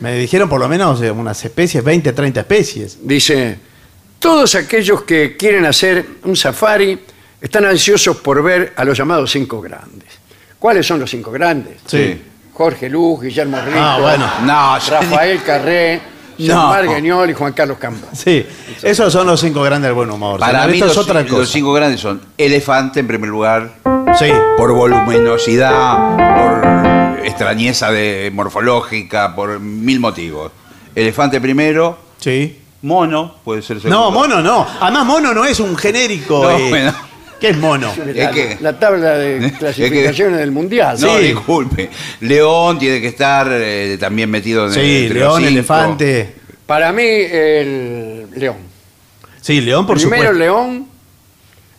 Me 0.03 0.15
dijeron 0.15 0.49
por 0.49 0.59
lo 0.59 0.67
menos 0.67 1.01
eh, 1.01 1.09
unas 1.09 1.45
especies, 1.45 1.81
20, 1.81 2.11
30 2.11 2.41
especies. 2.41 2.97
Dice, 3.01 3.57
todos 4.19 4.53
aquellos 4.55 5.03
que 5.03 5.37
quieren 5.37 5.65
hacer 5.65 6.05
un 6.25 6.35
safari 6.35 6.99
están 7.39 7.63
ansiosos 7.63 8.17
por 8.17 8.43
ver 8.43 8.73
a 8.75 8.83
los 8.83 8.97
llamados 8.97 9.31
cinco 9.31 9.61
grandes. 9.61 10.09
¿Cuáles 10.59 10.85
son 10.85 10.99
los 10.99 11.09
cinco 11.09 11.31
grandes? 11.31 11.77
Sí. 11.85 12.21
Jorge 12.51 12.89
Luz, 12.89 13.21
Guillermo 13.21 13.57
Rico, 13.65 13.77
Ah, 13.79 13.97
bueno. 14.01 14.29
No, 14.45 14.77
Rafael 14.89 15.41
Carré, 15.41 16.01
No. 16.37 16.45
Jean-Marc 16.47 16.95
Guignol 16.95 17.29
y 17.29 17.33
Juan 17.33 17.53
Carlos 17.53 17.77
Campo. 17.77 18.05
Sí, 18.11 18.45
esos 18.81 19.13
son 19.13 19.25
los 19.25 19.39
cinco 19.39 19.61
grandes 19.61 19.87
del 19.87 19.95
buen 19.95 20.11
humor. 20.11 20.37
Para 20.37 20.67
mí 20.67 20.73
esto 20.73 20.87
los, 20.87 20.97
es 20.97 21.01
otra 21.01 21.21
los 21.21 21.31
cosa. 21.31 21.45
cinco 21.49 21.71
grandes 21.71 22.01
son 22.01 22.21
elefante 22.37 22.99
en 22.99 23.07
primer 23.07 23.29
lugar, 23.29 23.71
Sí, 24.19 24.27
por 24.57 24.73
voluminosidad, 24.73 26.17
por 26.17 26.92
extrañeza 27.23 27.91
de, 27.91 28.31
morfológica, 28.33 29.36
por 29.36 29.59
mil 29.59 29.99
motivos. 29.99 30.51
Elefante 30.95 31.39
primero, 31.41 31.97
sí. 32.19 32.59
mono 32.83 33.36
puede 33.43 33.62
ser 33.62 33.77
segundo. 33.81 33.99
No, 33.99 34.12
mono 34.12 34.41
no. 34.41 34.67
Además, 34.79 35.05
mono 35.05 35.33
no 35.33 35.45
es 35.45 35.59
un 35.59 35.75
genérico. 35.75 36.43
No, 36.43 36.57
eh. 36.57 36.69
bueno. 36.69 36.93
¿Qué 37.39 37.49
es 37.49 37.57
mono? 37.57 37.91
La, 38.13 38.31
que- 38.31 38.57
la 38.62 38.79
tabla 38.79 39.17
de 39.17 39.38
Es 39.47 39.51
que- 39.51 39.57
clasificaciones 39.57 40.39
del 40.39 40.51
mundial. 40.51 40.97
No, 41.01 41.17
Sí. 41.17 41.23
disculpe. 41.25 41.89
León 42.21 42.79
tiene 42.79 43.01
que 43.01 43.07
estar 43.07 43.47
eh, 43.51 43.97
también 43.99 44.29
metido 44.29 44.67
en, 44.67 44.73
Sí, 44.73 44.79
entre 45.03 45.19
león, 45.19 45.27
los 45.29 45.38
cinco. 45.39 45.49
elefante. 45.49 46.36
Para 46.65 46.93
mí, 46.93 47.03
el 47.03 48.27
león. 48.36 48.57
Sí, 49.41 49.59
León, 49.59 49.86
por 49.86 49.97
Primero 49.97 50.31
supuesto. 50.31 50.39
león. 50.39 50.88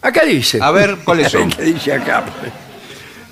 Acá 0.02 0.22
dice. 0.24 0.58
A 0.60 0.70
ver, 0.70 0.98
¿cuáles 1.02 1.32
son? 1.32 1.48
¿Qué 1.48 1.62
dice 1.62 1.94
acá? 1.94 2.24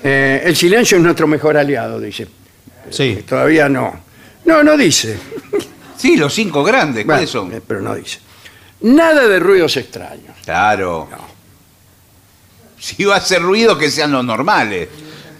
Eh, 0.03 0.41
el 0.45 0.55
silencio 0.55 0.97
es 0.97 1.03
nuestro 1.03 1.27
mejor 1.27 1.55
aliado, 1.57 1.99
dice. 1.99 2.27
Sí. 2.89 3.23
Todavía 3.27 3.69
no. 3.69 3.93
No, 4.45 4.63
no 4.63 4.77
dice. 4.77 5.17
Sí, 5.95 6.17
los 6.17 6.33
cinco 6.33 6.65
grandes, 6.65 7.05
¿cuáles 7.05 7.31
Bueno, 7.31 7.47
son? 7.51 7.57
eh, 7.57 7.61
Pero 7.65 7.79
no 7.79 7.95
dice. 7.95 8.19
Nada 8.81 9.25
de 9.25 9.39
ruidos 9.39 9.77
extraños. 9.77 10.35
Claro. 10.43 11.07
Si 12.77 13.05
va 13.05 13.15
a 13.15 13.17
hacer 13.19 13.41
ruido, 13.41 13.77
que 13.77 13.89
sean 13.89 14.11
los 14.11 14.25
normales. 14.25 14.89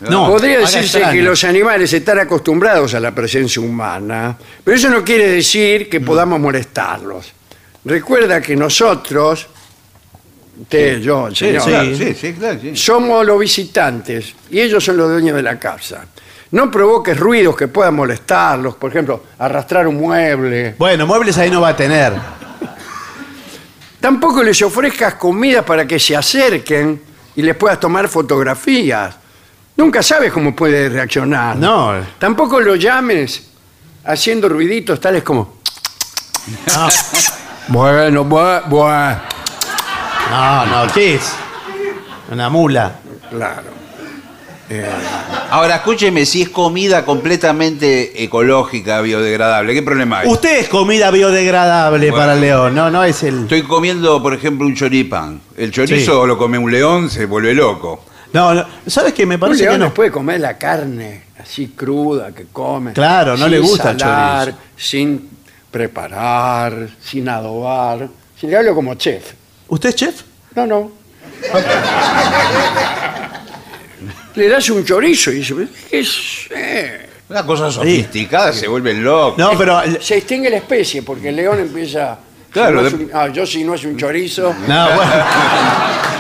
No. 0.10 0.28
Podría 0.30 0.60
haga 0.60 0.62
decirse 0.68 1.00
extraño. 1.00 1.12
que 1.12 1.22
los 1.22 1.44
animales 1.44 1.92
están 1.92 2.20
acostumbrados 2.20 2.94
a 2.94 3.02
la 3.02 3.14
presencia 3.14 3.62
humana, 3.62 4.38
pero 4.64 4.78
eso 4.78 4.90
no 4.90 5.04
quiere 5.04 5.28
decir 5.30 5.90
que 5.90 6.00
podamos 6.00 6.40
molestarlos. 6.40 7.34
Recuerda 7.84 8.40
que 8.42 8.56
nosotros, 8.56 9.48
usted, 10.62 11.00
yo, 11.00 11.28
el 11.28 11.36
Sí, 11.36 11.46
señor, 11.46 11.64
claro, 11.64 11.96
sí, 11.96 12.14
sí, 12.14 12.34
claro. 12.34 12.60
sí. 12.62 12.76
somos 12.76 13.26
los 13.26 13.40
visitantes 13.40 14.34
y 14.50 14.60
ellos 14.60 14.84
son 14.84 14.98
los 14.98 15.10
dueños 15.10 15.36
de 15.36 15.44
la 15.44 15.60
casa. 15.60 16.06
No 16.52 16.70
provoques 16.70 17.20
ruidos 17.20 17.56
que 17.56 17.68
puedan 17.68 17.96
molestarlos, 17.96 18.76
por 18.76 18.92
ejemplo, 18.92 19.24
arrastrar 19.40 19.88
un 19.88 19.98
mueble. 19.98 20.76
Bueno, 20.78 21.08
muebles 21.08 21.38
ahí 21.38 21.50
no 21.50 21.62
va 21.62 21.70
a 21.70 21.76
tener. 21.76 22.14
Tampoco 24.00 24.44
les 24.44 24.62
ofrezcas 24.62 25.16
comida 25.16 25.64
para 25.64 25.88
que 25.88 25.98
se 25.98 26.16
acerquen 26.16 27.02
y 27.36 27.42
les 27.42 27.56
puedas 27.56 27.80
tomar 27.80 28.08
fotografías. 28.08 29.16
Nunca 29.78 30.04
sabes 30.04 30.32
cómo 30.32 30.56
puede 30.56 30.90
reaccionar. 30.90 31.56
No. 31.56 31.94
Tampoco 32.20 32.60
lo 32.60 32.76
llames 32.76 33.50
haciendo 34.06 34.48
ruiditos 34.50 35.00
tales 35.00 35.24
como... 35.24 35.58
No, 36.76 36.88
Bueno, 37.70 38.26
bueno, 38.26 38.62
bueno. 38.68 39.22
No, 40.34 40.66
no, 40.86 40.94
¿qué 40.94 41.16
es? 41.16 41.34
Una 42.32 42.50
mula. 42.50 42.96
Claro. 43.30 43.84
Ahora, 45.52 45.76
escúcheme, 45.76 46.26
si 46.26 46.42
es 46.42 46.50
comida 46.50 47.06
completamente 47.06 48.24
ecológica, 48.24 49.02
biodegradable, 49.02 49.74
¿qué 49.74 49.84
problema 49.84 50.20
hay? 50.20 50.28
Usted 50.28 50.62
es 50.62 50.70
comida 50.70 51.12
biodegradable 51.12 52.10
Bueno. 52.10 52.18
para 52.18 52.34
el 52.34 52.42
león, 52.42 52.74
no, 52.74 52.90
no 52.90 53.04
es 53.04 53.22
el. 53.22 53.44
Estoy 53.44 53.62
comiendo, 53.64 54.24
por 54.24 54.34
ejemplo, 54.34 54.66
un 54.66 54.74
choripán. 54.74 55.42
El 55.58 55.72
chorizo 55.72 56.22
Sí. 56.24 56.28
lo 56.28 56.38
come 56.40 56.58
un 56.58 56.72
león, 56.72 57.10
se 57.12 57.26
vuelve 57.28 57.54
loco. 57.54 58.04
No, 58.32 58.56
no, 58.56 58.66
¿sabes 58.88 59.14
qué? 59.14 59.28
Me 59.28 59.36
Un 59.36 59.42
parece 59.42 59.60
que 59.64 59.70
león 59.70 59.80
no 59.80 59.86
no. 59.88 59.94
puede 59.94 60.10
comer 60.10 60.40
la 60.40 60.58
carne 60.58 61.26
así 61.40 61.68
cruda 61.68 62.32
que 62.32 62.46
come. 62.52 62.94
Claro, 62.94 63.34
no 63.38 63.44
sin 63.46 63.52
le 63.52 63.60
gusta 63.60 63.92
el 63.92 64.00
salar, 64.00 64.46
chorizo. 64.48 64.60
Sin 64.76 65.30
preparar, 65.70 66.90
sin 67.00 67.30
adobar. 67.30 68.08
Si 68.40 68.48
le 68.48 68.58
hablo 68.58 68.74
como 68.74 68.96
chef. 68.96 69.34
¿Usted 69.68 69.90
es 69.90 69.96
chef? 69.96 70.22
No, 70.56 70.66
no. 70.66 70.92
le 74.36 74.48
das 74.50 74.70
un 74.70 74.84
chorizo 74.84 75.32
y 75.32 75.36
dice, 75.36 75.56
¿qué 75.90 76.00
es? 76.00 76.10
Eh". 76.52 77.10
Una 77.30 77.46
cosa 77.46 77.72
sofisticada, 77.72 78.52
se 78.54 78.68
vuelven 78.68 79.04
locos. 79.04 79.38
No, 79.38 79.58
pero. 79.58 79.82
Se 80.02 80.18
extingue 80.18 80.50
la 80.50 80.58
especie 80.58 81.02
porque 81.04 81.30
el 81.30 81.36
león 81.36 81.60
empieza... 81.60 82.18
Claro, 82.52 82.78
si 82.78 82.84
no 82.84 82.88
es 82.88 82.98
de- 83.00 83.06
un- 83.06 83.12
ah, 83.16 83.28
yo 83.30 83.46
si 83.48 83.64
no 83.64 83.74
es 83.74 83.84
un 83.84 83.98
chorizo, 83.98 84.54
No, 84.68 84.86
bueno. 84.96 85.12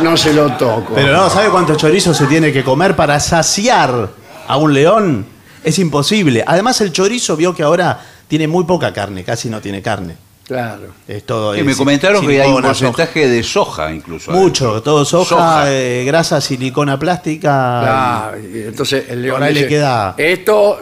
no 0.01 0.17
se 0.17 0.33
lo 0.33 0.51
toco. 0.53 0.93
Pero 0.95 1.13
no, 1.13 1.29
¿sabe 1.29 1.49
cuánto 1.49 1.75
chorizo 1.75 2.11
se 2.13 2.25
tiene 2.25 2.51
que 2.51 2.63
comer 2.63 2.95
para 2.95 3.19
saciar 3.19 4.09
a 4.47 4.57
un 4.57 4.73
león? 4.73 5.25
Es 5.63 5.77
imposible. 5.77 6.43
Además, 6.47 6.81
el 6.81 6.91
chorizo 6.91 7.35
vio 7.37 7.53
que 7.53 7.61
ahora 7.61 7.99
tiene 8.27 8.47
muy 8.47 8.63
poca 8.63 8.91
carne, 8.91 9.23
casi 9.23 9.47
no 9.49 9.61
tiene 9.61 9.83
carne. 9.83 10.15
Claro. 10.47 10.87
Es 11.07 11.25
todo. 11.25 11.53
Es 11.53 11.63
me 11.63 11.73
comentaron 11.75 12.21
que 12.25 12.33
hay 12.41 12.49
un 12.49 12.55
silicona, 12.57 12.73
soja. 12.73 12.91
porcentaje 12.91 13.27
de 13.29 13.43
soja 13.43 13.91
incluso. 13.93 14.31
Mucho, 14.31 14.81
todo 14.83 15.05
soja, 15.05 15.29
Soja. 15.29 15.71
eh, 15.73 16.03
grasa, 16.05 16.41
silicona 16.41 16.99
plástica. 16.99 17.79
Claro, 17.81 18.39
y 18.39 18.61
entonces 18.63 19.05
el 19.09 19.21
león 19.21 19.35
Por 19.37 19.43
ahí 19.43 19.53
le 19.53 19.59
dice, 19.61 19.69
queda- 19.69 20.15
Esto, 20.17 20.79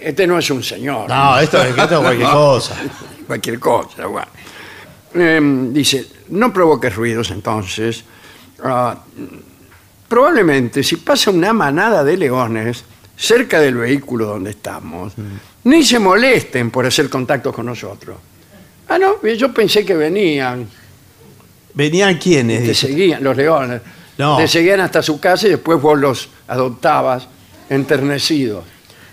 este 0.00 0.26
no 0.28 0.38
es 0.38 0.48
un 0.50 0.62
señor. 0.62 1.08
No, 1.08 1.38
esto, 1.40 1.60
esto 1.62 1.82
es 1.82 1.98
cualquier 2.00 2.28
cosa. 2.30 2.76
cualquier 3.26 3.58
cosa. 3.58 4.06
bueno. 4.06 4.28
Em, 5.14 5.72
dice, 5.72 6.06
no 6.28 6.52
provoques 6.52 6.94
ruidos 6.94 7.30
entonces. 7.32 8.04
Ah, 8.62 8.96
probablemente 10.08 10.82
si 10.82 10.96
pasa 10.96 11.30
una 11.30 11.52
manada 11.52 12.04
de 12.04 12.16
leones 12.16 12.84
cerca 13.16 13.60
del 13.60 13.74
vehículo 13.76 14.26
donde 14.26 14.50
estamos, 14.50 15.12
ni 15.64 15.82
se 15.84 15.98
molesten 15.98 16.70
por 16.70 16.86
hacer 16.86 17.10
contacto 17.10 17.52
con 17.52 17.66
nosotros. 17.66 18.16
Ah, 18.88 18.98
no, 18.98 19.22
yo 19.26 19.52
pensé 19.52 19.84
que 19.84 19.94
venían, 19.94 20.66
¿Venían 21.74 22.16
quiénes? 22.18 22.60
te 22.62 22.68
Dice. 22.68 22.86
seguían, 22.88 23.22
los 23.22 23.36
leones. 23.36 23.82
No. 24.16 24.36
Te 24.36 24.48
seguían 24.48 24.80
hasta 24.80 25.02
su 25.02 25.20
casa 25.20 25.46
y 25.46 25.50
después 25.50 25.80
vos 25.80 25.98
los 25.98 26.28
adoptabas 26.48 27.28
enternecidos. 27.68 28.64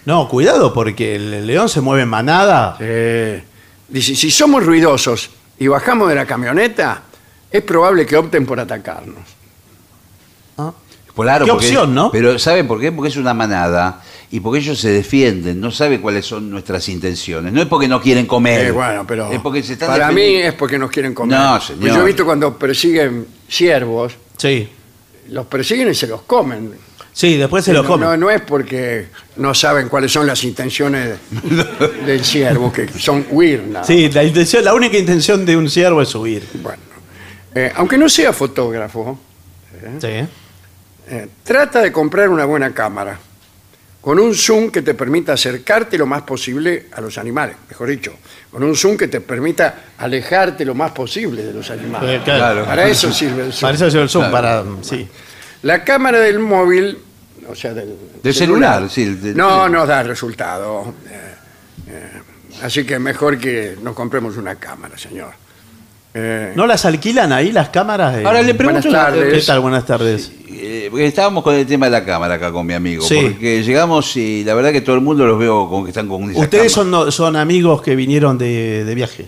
No, 0.05 0.27
cuidado, 0.29 0.73
porque 0.73 1.15
el 1.15 1.45
león 1.45 1.67
se 1.69 1.81
mueve 1.81 2.03
en 2.03 2.09
manada. 2.09 2.77
Eh, 2.79 3.43
dice, 3.87 4.15
si 4.15 4.31
somos 4.31 4.65
ruidosos 4.65 5.29
y 5.59 5.67
bajamos 5.67 6.09
de 6.09 6.15
la 6.15 6.25
camioneta, 6.25 7.01
es 7.51 7.61
probable 7.63 8.05
que 8.05 8.15
opten 8.17 8.45
por 8.45 8.59
atacarnos. 8.59 9.19
Ah. 10.57 10.71
Claro, 11.15 11.45
Qué 11.45 11.51
porque- 11.51 11.65
opción, 11.67 11.93
¿no? 11.95 12.11
Pero 12.11 12.37
¿sabe 12.39 12.63
por 12.63 12.79
qué? 12.79 12.91
Porque 12.91 13.09
es 13.09 13.17
una 13.17 13.33
manada 13.33 14.01
y 14.31 14.39
porque 14.39 14.59
ellos 14.59 14.79
se 14.79 14.89
defienden, 14.89 15.59
no 15.61 15.71
sabe 15.71 16.01
cuáles 16.01 16.25
son 16.25 16.49
nuestras 16.49 16.89
intenciones. 16.89 17.53
No 17.53 17.61
es 17.61 17.67
porque 17.67 17.87
no 17.87 18.01
quieren 18.01 18.25
comer. 18.25 18.67
Eh, 18.67 18.71
bueno, 18.71 19.05
pero 19.07 19.31
es 19.31 19.39
porque 19.39 19.61
se 19.63 19.73
están 19.73 19.89
para 19.89 20.07
mí 20.09 20.15
defendiendo. 20.15 20.49
es 20.49 20.53
porque 20.55 20.79
nos 20.79 20.91
quieren 20.91 21.13
comer. 21.13 21.39
No, 21.39 21.51
Pues 21.57 21.63
señor. 21.65 21.95
yo 21.95 22.01
he 22.01 22.05
visto 22.05 22.25
cuando 22.25 22.57
persiguen 22.57 23.25
ciervos, 23.47 24.13
Sí. 24.37 24.67
los 25.29 25.45
persiguen 25.45 25.89
y 25.89 25.95
se 25.95 26.07
los 26.07 26.23
comen. 26.23 26.71
Sí, 27.13 27.37
después 27.37 27.63
se 27.63 27.71
lo 27.71 27.81
no, 27.83 27.87
comen. 27.87 28.09
no, 28.09 28.17
no 28.17 28.29
es 28.29 28.41
porque 28.41 29.07
no 29.37 29.53
saben 29.53 29.87
cuáles 29.87 30.11
son 30.11 30.27
las 30.27 30.43
intenciones 30.43 31.17
del 32.05 32.25
ciervo, 32.25 32.73
que 32.73 32.87
son 32.89 33.25
huir. 33.31 33.63
nada. 33.67 33.85
Sí, 33.85 34.09
la, 34.09 34.23
intención, 34.23 34.65
la 34.65 34.73
única 34.73 34.97
intención 34.97 35.45
de 35.45 35.55
un 35.55 35.69
ciervo 35.69 36.01
es 36.01 36.13
huir. 36.13 36.45
Bueno, 36.61 36.79
eh, 37.53 37.71
aunque 37.75 37.97
no 37.97 38.09
sea 38.09 38.33
fotógrafo, 38.33 39.17
Sí. 40.01 40.07
Eh, 41.07 41.27
trata 41.43 41.81
de 41.81 41.91
comprar 41.91 42.27
una 42.29 42.43
buena 42.45 42.73
cámara 42.73 43.19
con 44.05 44.19
un 44.19 44.35
zoom 44.35 44.69
que 44.69 44.83
te 44.83 44.93
permita 44.93 45.33
acercarte 45.33 45.97
lo 45.97 46.05
más 46.05 46.21
posible 46.21 46.85
a 46.93 47.01
los 47.01 47.17
animales, 47.17 47.55
mejor 47.67 47.89
dicho, 47.89 48.13
con 48.51 48.61
un 48.61 48.75
zoom 48.75 48.95
que 48.97 49.07
te 49.07 49.19
permita 49.19 49.85
alejarte 49.97 50.63
lo 50.63 50.75
más 50.75 50.91
posible 50.91 51.43
de 51.43 51.51
los 51.51 51.71
animales. 51.71 52.19
Eh, 52.19 52.21
claro. 52.23 52.65
Para 52.65 52.87
eso 52.87 53.11
sirve 53.11 53.45
el 53.47 53.51
zoom. 53.51 53.61
Para 53.61 53.73
eso 53.73 53.87
es 53.87 53.95
el 53.95 54.07
zoom, 54.07 54.29
Claro. 54.29 54.31
para. 54.31 54.83
Sí. 54.83 55.07
La 55.63 55.83
cámara 55.83 56.19
del 56.19 56.37
móvil, 56.37 56.99
o 57.49 57.55
sea, 57.55 57.73
del, 57.73 57.97
Del 58.21 58.33
celular, 58.35 58.87
sí, 58.91 59.05
de- 59.15 59.33
no 59.33 59.67
nos 59.69 59.87
da 59.87 60.03
resultado. 60.03 60.93
Eh, 61.09 61.33
eh, 61.87 62.11
así 62.61 62.85
que 62.85 62.99
mejor 62.99 63.39
que 63.39 63.75
nos 63.81 63.95
compremos 63.95 64.37
una 64.37 64.53
cámara, 64.57 64.95
señor. 64.99 65.31
Eh, 66.17 66.53
¿No 66.55 66.65
las 66.65 66.85
alquilan 66.85 67.33
ahí 67.33 67.51
las 67.51 67.67
cámaras? 67.69 68.15
Eh, 68.17 68.23
Ahora 68.25 68.41
le 68.41 68.53
pregunto 68.55 68.81
Buenas 68.87 69.05
tardes. 69.05 69.33
¿Qué 69.33 69.45
tal? 69.45 69.59
Buenas 69.59 69.85
tardes. 69.85 70.31
Eh, 70.49 70.87
porque 70.89 71.07
estábamos 71.07 71.43
con 71.43 71.53
el 71.55 71.65
tema 71.65 71.87
de 71.87 71.91
la 71.91 72.05
cámara 72.05 72.35
acá 72.35 72.53
con 72.53 72.65
mi 72.65 72.73
amigo. 72.73 73.03
Sí. 73.05 73.19
Porque 73.33 73.61
llegamos 73.63 74.15
y 74.15 74.45
la 74.45 74.53
verdad 74.53 74.71
que 74.71 74.79
todo 74.79 74.95
el 74.95 75.01
mundo 75.01 75.25
los 75.25 75.37
veo 75.37 75.67
con 75.69 75.83
que 75.83 75.89
están 75.89 76.07
con 76.07 76.31
esa 76.31 76.39
Ustedes 76.39 76.71
son, 76.71 76.89
no- 76.89 77.11
son 77.11 77.35
amigos 77.35 77.81
que 77.81 77.97
vinieron 77.97 78.37
de, 78.37 78.85
de 78.85 78.95
viaje. 78.95 79.27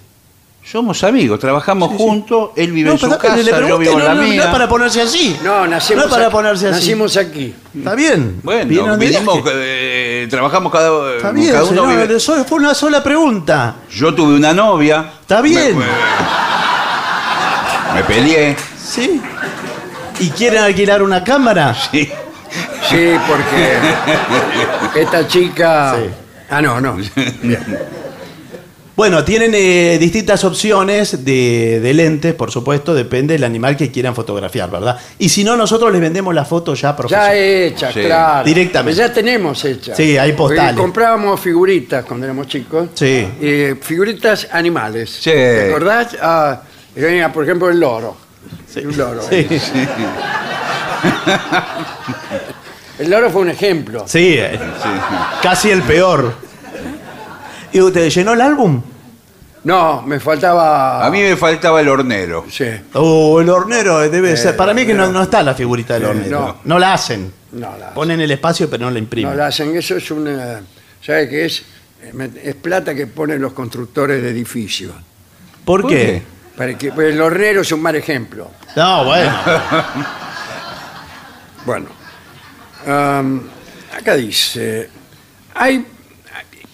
Somos 0.64 1.02
amigos, 1.06 1.40
trabajamos 1.40 1.94
juntos, 1.94 2.50
él 2.58 2.74
vive 2.74 2.92
en 2.92 2.98
su 2.98 3.08
pero 3.08 3.18
casa, 3.22 3.38
le 3.38 3.52
yo 3.70 3.78
vivo 3.78 3.94
en 3.94 4.00
no, 4.00 4.04
la 4.04 4.14
no, 4.16 4.22
mía. 4.24 4.36
no 4.36 4.44
es 4.44 4.48
para 4.50 4.68
ponerse 4.68 5.02
así. 5.02 5.38
no, 5.42 5.66
nacimos, 5.66 6.04
No 6.04 6.08
es 6.10 6.14
para 6.14 6.26
aquí, 6.28 6.36
ponerse 6.36 6.68
así. 6.68 6.80
nacimos 6.80 7.16
aquí. 7.16 7.56
Está 7.78 7.96
bien. 7.96 8.42
Bueno, 8.44 8.98
de 8.98 9.06
vinimos, 9.06 9.40
eh, 9.50 10.28
trabajamos 10.30 10.70
cada, 10.70 11.16
Está 11.16 11.32
bien, 11.32 11.52
cada 11.54 11.64
uno 11.64 11.84
señor, 11.86 12.08
vive- 12.08 12.18
eso 12.18 12.44
fue 12.44 12.58
una 12.60 12.74
sola 12.74 13.02
pregunta. 13.02 13.76
Yo 13.92 14.14
tuve 14.14 14.36
una 14.36 14.54
novia. 14.54 15.10
Está 15.22 15.40
bien. 15.42 15.78
Me, 15.78 15.86
me 17.98 18.04
peleé. 18.04 18.56
¿Sí? 18.82 19.22
¿Y 20.20 20.30
quieren 20.32 20.60
alquilar 20.64 21.02
una 21.04 21.24
cámara? 21.24 21.76
Sí. 21.92 22.10
Sí, 22.90 23.16
porque 23.28 25.00
esta 25.02 25.28
chica... 25.28 25.96
Sí. 25.98 26.10
Ah, 26.50 26.62
no, 26.62 26.80
no. 26.80 26.98
Bueno, 28.96 29.24
tienen 29.24 29.52
eh, 29.54 29.98
distintas 30.00 30.44
opciones 30.44 31.24
de, 31.24 31.80
de 31.82 31.94
lentes, 31.94 32.34
por 32.34 32.50
supuesto, 32.50 32.96
depende 32.96 33.34
del 33.36 33.44
animal 33.44 33.78
que 33.78 33.92
quieran 33.92 34.16
fotografiar, 34.16 34.72
¿verdad? 34.72 34.98
Y 35.20 35.30
si 35.30 35.44
no, 35.44 35.56
nosotros 35.56 35.92
les 35.92 36.02
vendemos 36.02 36.34
la 36.34 36.46
foto 36.46 36.74
ya 36.74 36.90
Ya 36.92 36.96
profesional. 36.96 37.36
hecha, 37.38 37.92
Sí. 37.94 38.00
claro. 38.02 38.46
Directamente. 38.46 38.98
Ya 38.98 39.14
tenemos 39.14 39.64
hecha. 39.66 39.94
Sí, 39.96 40.18
hay 40.18 40.32
postales. 40.34 40.72
Porque 40.72 40.82
Comprábamos 40.82 41.40
figuritas 41.40 42.06
cuando 42.06 42.26
éramos 42.26 42.48
chicos. 42.48 42.90
Sí. 42.96 43.28
Eh, 43.40 43.76
figuritas 43.80 44.48
animales. 44.52 45.12
Sí. 45.12 45.30
¿Te 45.32 45.70
acordás? 45.70 46.18
Ah, 46.20 46.62
que 47.00 47.06
venía, 47.06 47.32
por 47.32 47.44
ejemplo, 47.44 47.70
el 47.70 47.80
loro. 47.80 48.18
Un 48.84 48.98
loro. 48.98 49.22
Sí, 49.28 49.48
El 53.00 53.10
loro 53.12 53.30
fue 53.30 53.42
un 53.42 53.50
ejemplo. 53.50 54.04
sí, 54.08 54.36
eh, 54.38 54.60
casi 55.42 55.70
el 55.70 55.84
peor. 55.84 56.34
¿Y 57.72 57.80
usted 57.82 58.10
llenó 58.10 58.34
el 58.34 58.42
álbum? 58.42 58.82
No, 59.64 60.02
me 60.02 60.20
faltaba. 60.20 61.06
A 61.06 61.10
mí 61.12 61.22
me 61.22 61.36
faltaba 61.36 61.80
el 61.82 61.90
hornero. 61.90 62.46
Sí. 62.50 62.66
Oh, 62.94 63.40
el 63.42 63.50
hornero 63.50 64.00
debe 64.10 64.36
ser. 64.38 64.56
Para 64.56 64.74
mí 64.74 64.86
que 64.86 64.94
no, 64.94 65.12
no 65.12 65.24
está 65.24 65.44
la 65.44 65.54
figurita 65.54 65.96
del 65.96 66.04
Eh, 66.04 66.08
hornero. 66.08 66.40
no. 66.40 66.58
No, 66.64 66.80
la 66.80 66.94
hacen. 66.94 67.32
No 67.52 67.60
la 67.78 67.86
hacen. 67.88 67.94
Ponen 67.94 68.22
el 68.22 68.32
espacio 68.32 68.70
pero 68.70 68.86
no 68.86 68.90
la 68.90 68.94
No 68.94 69.00
imprimen. 69.00 69.38
la 69.38 69.48
hacen. 69.48 69.76
Eso 69.76 69.98
es 69.98 70.10
una. 70.10 70.62
¿Sabe 71.06 71.30
qué 71.30 71.46
es? 71.46 71.64
Eh, 72.02 72.30
Es 72.44 72.56
plata 72.56 72.96
que 72.96 73.06
ponen 73.08 73.42
los 73.42 73.54
constructores 73.54 74.22
de 74.24 74.30
edificios. 74.30 74.94
¿Por, 75.66 75.82
¿Por 75.82 75.92
qué? 75.92 75.96
qué? 75.98 76.24
Para 76.58 76.78
que, 76.78 76.92
pues, 76.92 77.14
el 77.14 77.22
hornero 77.22 77.62
es 77.62 77.72
un 77.72 77.82
mal 77.82 77.96
ejemplo. 77.96 78.52
No, 78.76 79.06
bueno. 79.06 79.38
Bueno, 81.66 81.88
am, 82.88 83.42
acá 83.94 84.16
dice, 84.16 84.90
hay 85.54 85.86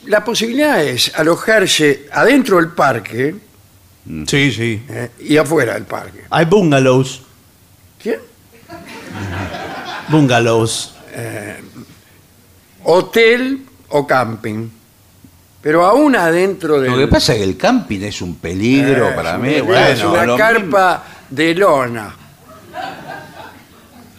la 0.05 0.23
posibilidad 0.23 0.83
es 0.83 1.11
alojarse 1.15 2.07
adentro 2.11 2.57
del 2.57 2.69
parque 2.73 3.33
sí, 4.27 4.51
sí. 4.51 4.83
eh, 4.87 5.09
y 5.21 5.35
afuera 5.37 5.73
del 5.73 5.85
parque. 5.85 6.25
Hay 6.29 6.45
bungalows. 6.45 7.23
¿Quién? 8.01 8.19
Bungalows. 10.09 10.93
Hotel 12.83 13.65
o 13.89 14.05
camping. 14.05 14.69
Pero 15.63 15.85
aún 15.85 16.13
adentro 16.15 16.79
del 16.79 16.91
Lo 16.91 16.97
que 16.97 17.07
pasa 17.07 17.31
es 17.31 17.37
que 17.39 17.43
el 17.45 17.55
camping 17.57 18.01
es 18.01 18.21
un 18.21 18.35
peligro 18.35 19.09
Eh, 19.09 19.13
para 19.15 19.37
mí. 19.37 19.61
Bueno, 19.61 19.87
es 19.87 20.03
una 20.03 20.25
lo 20.25 20.37
carpa 20.37 21.03
de 21.29 21.55
lona. 21.55 22.03
mismo. 22.03 22.23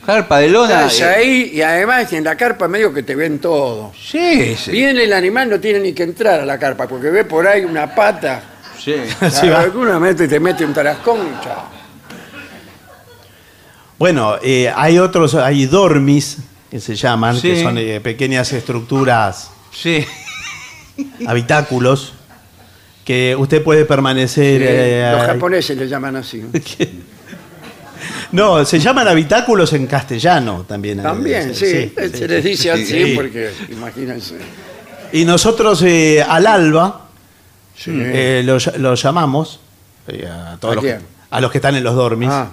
Carpa 0.07 0.39
de 0.39 0.49
lona. 0.49 0.87
Estás 0.87 1.01
eh, 1.01 1.05
ahí 1.05 1.51
y 1.55 1.61
además 1.63 2.11
en 2.15 2.25
la 2.25 2.35
carpa 2.37 2.67
medio 2.67 2.93
que 2.95 3.03
te 3.03 3.15
ven 3.15 3.39
todo. 3.41 3.93
Sí, 3.95 4.57
sí. 4.57 4.71
Viene 4.71 5.05
el 5.05 5.13
animal, 5.13 5.51
no 5.51 5.61
tiene 5.61 5.81
ni 5.81 5.93
que 5.93 6.03
entrar 6.05 6.41
a 6.41 6.47
la 6.47 6.59
carpa 6.59 6.89
porque 6.89 7.11
ve 7.11 7.25
por 7.27 7.47
ahí 7.47 7.65
una 7.65 7.95
pata. 7.95 8.43
sí. 8.83 8.95
Sí, 9.31 9.49
va. 9.49 9.61
alguna 9.61 9.99
mete 10.01 10.27
te 10.27 10.41
mete 10.41 10.65
un 10.65 10.73
tarascón 10.75 11.19
y 11.27 11.45
chao. 11.45 11.65
Bueno, 13.99 14.37
eh, 14.43 14.73
hay 14.75 14.99
otros, 14.99 15.35
hay 15.35 15.67
dormis 15.67 16.39
que 16.71 16.81
se 16.81 16.95
llaman, 16.97 17.37
Sí. 17.39 17.51
que 17.51 17.63
son 17.63 17.79
eh, 17.79 18.01
pequeñas 18.01 18.53
estructuras, 18.53 19.51
Sí. 19.73 20.05
habitáculos, 21.27 22.13
que 23.05 23.37
usted 23.37 23.63
puede 23.63 23.85
permanecer. 23.85 24.63
eh, 24.65 25.11
Los 25.13 25.27
japoneses 25.27 25.77
le 25.77 25.89
llaman 25.89 26.17
así. 26.17 26.43
No, 28.33 28.65
se 28.65 28.79
llaman 28.81 29.07
habitáculos 29.09 29.73
en 29.73 29.87
castellano 29.87 30.65
también. 30.69 31.01
También, 31.03 31.55
sí, 31.55 31.93
sí, 31.97 32.09
se 32.13 32.29
les 32.29 32.45
dice 32.45 32.71
así 32.73 32.85
Sí. 32.87 33.13
porque, 33.15 33.51
imagínense. 33.71 34.37
Y 35.13 35.25
nosotros 35.25 35.81
eh, 35.83 36.23
al 36.23 36.47
alba 36.47 37.09
Sí. 37.77 37.93
eh, 37.95 38.43
lo, 38.45 38.57
ll- 38.57 38.77
lo 38.77 38.95
llamamos 38.95 39.61
eh, 40.09 40.27
a, 40.29 40.57
todos 40.61 40.73
¿A 40.73 40.75
los 40.77 40.85
que, 40.85 40.99
a 41.31 41.41
los 41.41 41.51
que 41.51 41.59
están 41.59 41.77
en 41.77 41.85
los 41.85 41.95
dormis 41.95 42.29
Ah. 42.31 42.51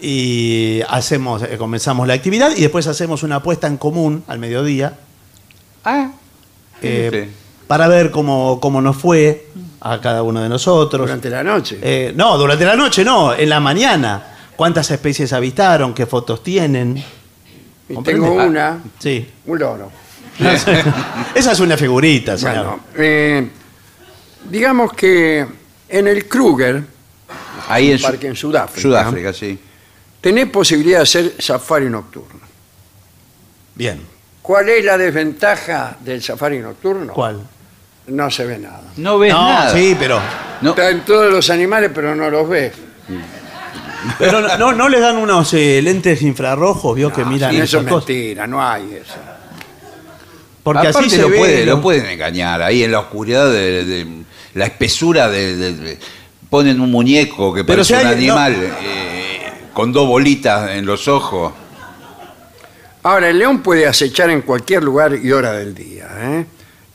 y 0.00 0.82
hacemos, 0.88 1.42
eh, 1.42 1.56
comenzamos 1.58 2.06
la 2.06 2.14
actividad 2.14 2.52
y 2.56 2.60
después 2.60 2.86
hacemos 2.86 3.22
una 3.22 3.36
apuesta 3.36 3.66
en 3.66 3.78
común 3.78 4.22
al 4.28 4.38
mediodía 4.38 4.98
Ah. 5.84 6.10
eh. 6.82 7.28
Para 7.66 7.88
ver 7.88 8.10
cómo, 8.10 8.58
cómo 8.60 8.80
nos 8.80 8.96
fue 8.96 9.46
a 9.80 10.00
cada 10.00 10.22
uno 10.22 10.42
de 10.42 10.48
nosotros. 10.48 11.02
Durante 11.06 11.30
la 11.30 11.42
noche. 11.44 11.78
Eh, 11.82 12.12
no, 12.16 12.36
durante 12.38 12.64
la 12.64 12.76
noche 12.76 13.04
no, 13.04 13.34
en 13.34 13.48
la 13.48 13.60
mañana. 13.60 14.32
¿Cuántas 14.56 14.90
especies 14.90 15.32
habitaron? 15.32 15.92
¿Qué 15.94 16.06
fotos 16.06 16.42
tienen? 16.42 17.02
tengo 18.04 18.40
Ah, 18.40 18.44
una, 18.44 18.78
Sí. 18.98 19.28
un 19.46 19.58
loro. 19.58 19.90
Esa 21.34 21.52
es 21.52 21.60
una 21.60 21.76
figurita, 21.76 22.36
señor. 22.36 22.54
Bueno, 22.66 22.80
eh, 22.96 23.48
digamos 24.50 24.92
que 24.92 25.46
en 25.88 26.08
el 26.08 26.26
Kruger, 26.26 26.82
Ahí 27.68 27.86
en 27.88 27.92
un 27.94 27.98
Su- 27.98 28.04
parque 28.06 28.26
en 28.28 28.36
Sudáfrica, 28.36 28.80
Sudáfrica, 28.80 29.32
sí. 29.32 29.58
tenés 30.20 30.48
posibilidad 30.50 30.98
de 30.98 31.02
hacer 31.02 31.34
safari 31.38 31.88
nocturno. 31.90 32.40
Bien. 33.74 34.00
¿Cuál 34.42 34.68
es 34.68 34.84
la 34.84 34.96
desventaja 34.96 35.96
del 36.00 36.22
safari 36.22 36.58
nocturno? 36.60 37.12
¿Cuál? 37.12 37.40
No 38.08 38.30
se 38.30 38.44
ve 38.44 38.58
nada. 38.58 38.82
No 38.96 39.18
ves 39.18 39.32
no, 39.32 39.48
nada. 39.48 39.72
sí, 39.72 39.96
pero, 39.98 40.20
No. 40.60 40.70
Están 40.70 41.04
todos 41.04 41.30
los 41.32 41.50
animales, 41.50 41.90
pero 41.94 42.14
no 42.14 42.30
los 42.30 42.48
ves. 42.48 42.72
pero 44.18 44.40
no, 44.40 44.56
no, 44.56 44.72
no 44.72 44.88
les 44.88 45.00
dan 45.00 45.16
unos 45.16 45.52
eh, 45.54 45.80
lentes 45.82 46.22
infrarrojos, 46.22 46.94
vio 46.94 47.12
que 47.12 47.24
miran 47.24 47.50
Sí, 47.50 47.56
eso 47.56 47.64
esas 47.78 47.82
es 47.86 47.92
cosas. 47.92 48.08
mentira, 48.08 48.46
no 48.46 48.62
hay 48.66 48.94
eso. 49.02 49.14
Porque 50.62 50.88
Aparte 50.88 50.98
así 51.06 51.10
se 51.10 51.22
lo, 51.22 51.28
ve. 51.30 51.38
puede- 51.38 51.66
¿no? 51.66 51.76
lo 51.76 51.82
pueden 51.82 52.06
engañar. 52.06 52.62
Ahí 52.62 52.82
en 52.84 52.92
la 52.92 53.00
oscuridad 53.00 53.50
de, 53.50 53.84
de- 53.84 54.06
la 54.54 54.64
espesura 54.66 55.28
de, 55.28 55.56
de- 55.56 55.72
de- 55.74 55.98
ponen 56.48 56.80
un 56.80 56.90
muñeco 56.90 57.52
que 57.52 57.64
Pero 57.64 57.78
parece 57.78 57.94
si 57.96 58.00
un 58.00 58.06
hay- 58.08 58.14
animal 58.14 58.56
eh, 58.82 59.52
con 59.72 59.92
dos 59.92 60.06
bolitas 60.08 60.70
en 60.70 60.86
los 60.86 61.06
ojos. 61.08 61.52
Ahora, 63.02 63.28
el 63.28 63.38
león 63.38 63.62
puede 63.62 63.86
acechar 63.86 64.30
en 64.30 64.42
cualquier 64.42 64.82
lugar 64.82 65.14
y 65.14 65.30
hora 65.30 65.52
del 65.52 65.74
día. 65.74 66.08
¿eh? 66.18 66.46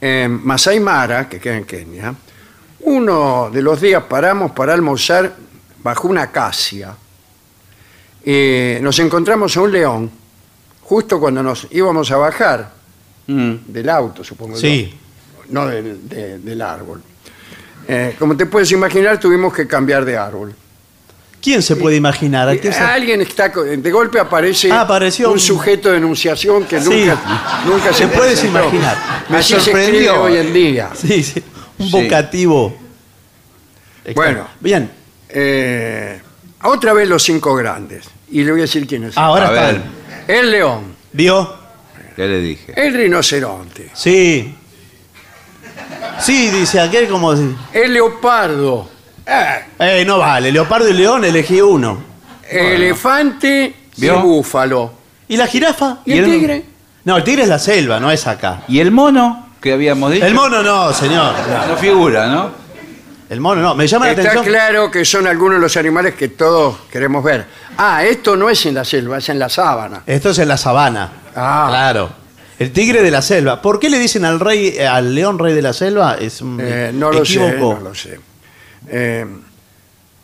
En 0.02 0.44
Masai 0.46 0.80
Mara, 0.80 1.30
que 1.30 1.40
queda 1.40 1.58
en 1.58 1.66
Kenia, 1.66 2.14
uno 2.82 3.50
de 3.54 3.62
los 3.62 3.80
días 3.80 4.04
paramos 4.06 4.52
para 4.52 4.74
almorzar 4.74 5.36
bajo 5.84 6.08
una 6.08 6.24
acacia. 6.24 6.96
Eh, 8.24 8.80
nos 8.82 8.98
encontramos 9.00 9.56
a 9.58 9.62
un 9.62 9.72
león, 9.72 10.12
justo 10.82 11.20
cuando 11.20 11.44
nos 11.44 11.68
íbamos 11.72 12.10
a 12.12 12.18
bajar 12.18 12.72
Mm. 13.28 13.54
del 13.68 13.90
auto, 13.90 14.24
supongo. 14.24 14.58
Sí. 14.58 14.90
yo, 14.92 14.98
No 15.54 15.68
del, 15.68 16.08
de- 16.10 16.40
del 16.40 16.62
árbol. 16.62 17.02
Eh, 17.88 18.16
como 18.18 18.36
te 18.38 18.46
puedes 18.46 18.72
imaginar, 18.72 19.20
tuvimos 19.20 19.54
que 19.54 19.68
cambiar 19.68 20.04
de 20.06 20.18
árbol. 20.18 20.56
¿Quién 21.42 21.64
se 21.64 21.76
puede 21.76 21.96
imaginar? 21.96 22.48
¿A 22.48 22.56
quién 22.58 22.72
se- 22.72 22.80
Alguien 22.80 23.20
está. 23.22 23.52
co- 23.52 23.64
De 23.64 23.92
golpe 23.92 24.20
aparece 24.20 24.72
Ah, 24.72 24.82
apareció 24.82 25.28
un, 25.30 25.34
un- 25.34 25.40
sujeto 25.40 25.90
de 25.90 25.98
enunciación 25.98 26.66
que 26.66 26.80
Sí. 26.80 26.88
nunca, 26.90 27.62
nunca 27.66 27.94
se 27.94 28.06
Te 28.06 28.16
puedes 28.16 28.34
presentó. 28.40 28.60
imaginar. 28.60 28.98
Me 29.30 29.38
Así 29.38 29.54
se 29.54 29.58
escribe 29.58 29.82
sorprendió. 29.84 30.22
hoy 30.22 30.38
en 30.38 30.54
día. 30.54 30.90
Sí, 30.94 31.24
sí. 31.24 31.44
Un 31.80 31.86
Sí. 31.88 31.92
vocativo. 31.92 32.78
Bueno. 34.14 34.48
Bien. 34.60 34.92
Eh, 35.30 36.22
otra 36.64 36.94
vez 36.94 37.08
los 37.08 37.24
cinco 37.24 37.56
grandes. 37.56 38.06
Y 38.30 38.44
le 38.44 38.52
voy 38.52 38.62
a 38.62 38.64
decir 38.64 38.86
quiénes 38.86 39.14
son. 39.16 39.24
Ahora 39.24 39.48
A 39.48 39.52
ver. 39.52 39.76
están. 39.76 39.84
El 40.28 40.52
león, 40.52 40.96
¿Vio? 41.12 41.56
¿Qué 42.16 42.28
le 42.28 42.40
dije? 42.40 42.74
el 42.76 42.94
rinoceronte, 42.94 43.90
Sí. 43.94 44.56
Sí, 46.20 46.50
dice 46.52 46.80
aquel 46.80 47.08
como 47.08 47.36
si. 47.36 47.56
el 47.74 47.94
leopardo, 47.94 48.88
eh, 49.26 49.66
Eh, 49.80 50.04
no 50.06 50.18
vale. 50.20 50.52
Leopardo 50.52 50.88
y 50.90 50.94
león, 50.94 51.24
elegí 51.26 51.62
uno. 51.62 52.04
elefante 52.50 53.74
y 53.98 54.10
búfalo. 54.10 54.94
¿Y 55.28 55.38
la 55.38 55.48
jirafa? 55.48 56.00
¿Y 56.06 56.14
el 56.14 56.20
el- 56.20 56.26
tigre? 56.32 56.66
No, 57.04 57.18
el 57.18 57.24
tigre 57.24 57.44
es 57.44 57.50
la 57.50 57.60
selva, 57.60 58.00
no 58.00 58.12
es 58.12 58.28
acá. 58.28 58.62
¿Y 58.68 58.80
el 58.80 58.92
mono 58.92 59.48
que 59.62 59.74
habíamos 59.74 60.12
dicho? 60.12 60.26
El 60.26 60.34
mono 60.36 60.62
no, 60.62 60.94
señor. 60.94 61.34
No 61.68 61.76
figura, 61.78 62.28
¿no? 62.28 62.52
El 63.30 63.40
mono 63.40 63.62
no. 63.62 63.74
Me 63.76 63.88
llama 63.88 64.06
la 64.08 64.12
Está 64.12 64.24
atención. 64.24 64.46
claro 64.46 64.92
que 64.92 65.06
son 65.06 65.26
algunos 65.26 65.56
de 65.58 65.62
los 65.62 65.78
animales 65.78 66.16
que 66.16 66.28
todos 66.28 66.76
queremos 66.92 67.24
ver. 67.24 67.46
Ah, 67.78 68.04
esto 68.04 68.36
no 68.36 68.50
es 68.50 68.66
en 68.66 68.76
la 68.76 68.84
selva, 68.86 69.18
es 69.20 69.30
en 69.30 69.40
la 69.40 69.48
sábana. 69.50 70.04
Esto 70.06 70.32
es 70.32 70.40
en 70.40 70.50
la 70.50 70.58
sabana. 70.58 71.10
Ah. 71.36 71.66
Claro. 71.70 72.10
El 72.60 72.72
tigre 72.72 73.02
de 73.02 73.10
la 73.10 73.22
selva. 73.24 73.62
¿Por 73.62 73.80
qué 73.80 73.90
le 73.90 73.98
dicen 73.98 74.24
al 74.26 74.40
rey, 74.40 74.76
eh, 74.78 74.86
al 74.86 75.16
león 75.16 75.40
rey 75.40 75.54
de 75.56 75.62
la 75.64 75.74
selva? 75.74 76.18
Es 76.20 76.42
un 76.42 76.60
Eh, 76.62 76.92
no 76.94 77.12
lo 77.12 77.26
sé, 77.26 77.44
equívoco. 77.46 77.76
no 77.82 77.90
lo 77.90 77.96
sé. 77.96 78.20
Eh, 78.88 79.26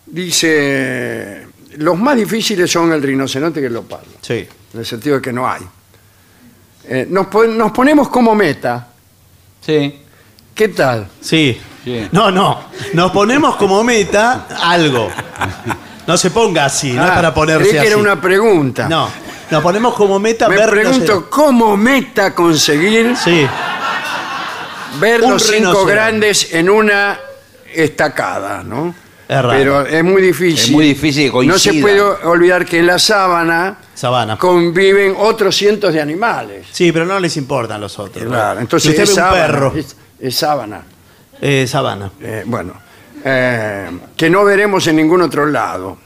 dice, 0.06 1.48
los 1.78 1.98
más 1.98 2.16
difíciles 2.16 2.70
son 2.72 2.92
el 2.92 3.02
rinoceronte 3.02 3.62
y 3.62 3.66
el 3.66 3.74
leopardo, 3.74 4.08
Sí. 4.22 4.48
en 4.74 4.80
el 4.80 4.86
sentido 4.86 5.18
de 5.18 5.22
que 5.22 5.34
no 5.34 5.48
hay. 5.50 5.62
Eh, 6.90 7.06
nos, 7.10 7.28
pon- 7.28 7.58
nos 7.58 7.72
ponemos 7.72 8.10
como 8.10 8.34
meta, 8.36 8.88
Sí. 9.66 10.00
¿qué 10.56 10.70
tal? 10.70 11.08
Sí. 11.22 11.60
Sí. 11.84 12.08
No, 12.12 12.32
no. 12.32 12.66
Nos 12.94 13.12
ponemos 13.12 13.56
como 13.58 13.84
meta 13.84 14.48
algo. 14.62 15.10
No 16.06 16.18
se 16.18 16.32
ponga 16.32 16.66
así, 16.66 16.94
no 16.94 17.04
es 17.06 17.12
Ah, 17.12 17.16
para 17.16 17.34
ponerse 17.34 17.62
creí 17.64 17.74
que 17.74 17.80
así. 17.80 17.88
era 17.88 17.98
una 17.98 18.20
pregunta. 18.20 18.88
No. 18.90 19.10
Nos 19.52 19.64
ponemos 19.64 19.94
como 19.96 20.20
meta 20.20 20.50
Me 20.50 20.58
ver 20.58 20.70
pregunto, 20.70 21.30
¿cómo 21.30 21.78
meta 21.78 22.34
conseguir 22.36 23.16
Sí. 23.16 23.46
ver 25.00 25.22
Un 25.22 25.32
los 25.32 25.44
cinco 25.44 25.54
rinoceronte. 25.58 25.92
grandes 25.94 26.54
en 26.54 26.70
una 26.70 27.20
estacada, 27.74 28.64
¿no? 28.64 28.94
Es 29.28 29.36
raro. 29.42 29.50
Pero 29.50 29.82
es 29.86 30.04
muy 30.04 30.22
difícil. 30.22 30.60
Es 30.60 30.72
muy 30.72 30.86
difícil 30.86 31.32
que 31.32 31.46
No 31.46 31.60
se 31.60 31.74
puede 31.74 32.00
olvidar 32.02 32.66
que 32.66 32.80
en 32.80 32.88
la 32.88 32.98
sábana 32.98 33.78
Sabana. 33.94 34.38
conviven 34.38 35.16
otros 35.18 35.56
cientos 35.56 35.94
de 35.94 36.02
animales. 36.02 36.68
Sí, 36.72 36.92
pero 36.94 37.06
no 37.06 37.20
les 37.20 37.36
importan 37.36 37.82
los 37.82 38.00
otros. 38.00 38.24
¿no? 38.24 38.30
Claro, 38.32 38.60
Si 38.60 38.62
entonces 38.62 38.90
usted 38.92 39.04
es 39.04 39.10
ve 39.10 39.14
un 39.14 39.16
sábana, 39.20 39.46
perro. 39.48 39.74
Es, 39.76 39.96
es 40.20 40.36
sábana. 40.36 40.82
Eh, 41.42 41.66
sabana. 41.68 42.12
Eh, 42.22 42.44
bueno, 42.46 42.74
eh, 43.24 43.90
que 44.16 44.30
no 44.30 44.46
veremos 44.46 44.88
en 44.88 44.96
ningún 44.96 45.22
otro 45.22 45.46
lado. 45.46 45.98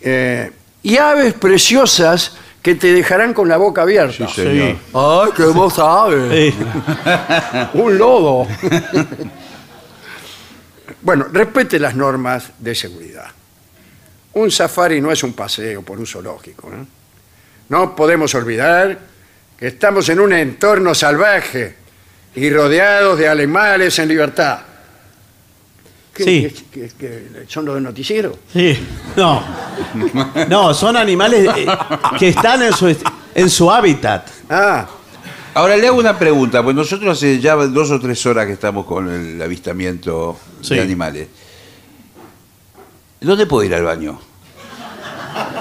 Eh, 0.00 0.50
y 0.82 0.96
aves 0.98 1.34
preciosas 1.34 2.36
que 2.60 2.74
te 2.74 2.92
dejarán 2.92 3.32
con 3.34 3.48
la 3.48 3.56
boca 3.56 3.82
abierta. 3.82 4.26
Sí, 4.28 4.42
señor. 4.42 4.76
¡Ay, 4.94 5.30
qué 5.36 5.44
vos 5.44 5.74
sabes! 5.74 6.52
Sí. 6.52 6.58
Un 7.74 7.96
lobo. 7.98 8.48
Bueno, 11.04 11.26
respete 11.32 11.78
las 11.78 11.94
normas 11.94 12.50
de 12.58 12.74
seguridad. 12.74 13.26
Un 14.32 14.50
safari 14.50 15.00
no 15.00 15.12
es 15.12 15.22
un 15.22 15.32
paseo 15.34 15.82
por 15.82 15.98
un 16.00 16.06
zoológico. 16.06 16.68
¿eh? 16.72 16.84
No 17.68 17.94
podemos 17.94 18.34
olvidar 18.34 18.98
que 19.56 19.68
estamos 19.68 20.08
en 20.08 20.18
un 20.18 20.32
entorno 20.32 20.94
salvaje 20.94 21.76
y 22.34 22.50
rodeados 22.50 23.18
de 23.18 23.28
animales 23.28 23.96
en 24.00 24.08
libertad. 24.08 24.58
¿Qué- 26.12 26.24
Sí. 26.24 26.54
qué- 26.72 26.80
qué- 26.80 26.92
qué- 26.98 27.44
¿Son 27.48 27.64
los 27.64 27.74
del 27.74 27.84
noticiero? 27.84 28.38
Sí, 28.52 28.76
no. 29.16 29.42
No, 30.48 30.72
son 30.74 30.96
animales 30.96 31.48
eh, 31.56 31.66
que 32.18 32.28
están 32.28 32.62
en 32.62 32.72
su, 32.72 32.88
est- 32.88 33.06
en 33.34 33.50
su 33.50 33.70
hábitat. 33.70 34.26
Ah, 34.48 34.86
Ahora 35.54 35.76
le 35.76 35.86
hago 35.86 35.98
una 35.98 36.18
pregunta, 36.18 36.62
pues 36.62 36.74
nosotros 36.74 37.16
hace 37.16 37.38
ya 37.40 37.54
dos 37.54 37.90
o 37.90 38.00
tres 38.00 38.24
horas 38.26 38.46
que 38.46 38.52
estamos 38.54 38.84
con 38.86 39.08
el 39.08 39.40
avistamiento 39.40 40.36
Sí. 40.60 40.74
de 40.74 40.82
animales. 40.82 41.28
¿Dónde 43.20 43.46
puedo 43.46 43.62
ir 43.64 43.74
al 43.74 43.84
baño? 43.84 44.18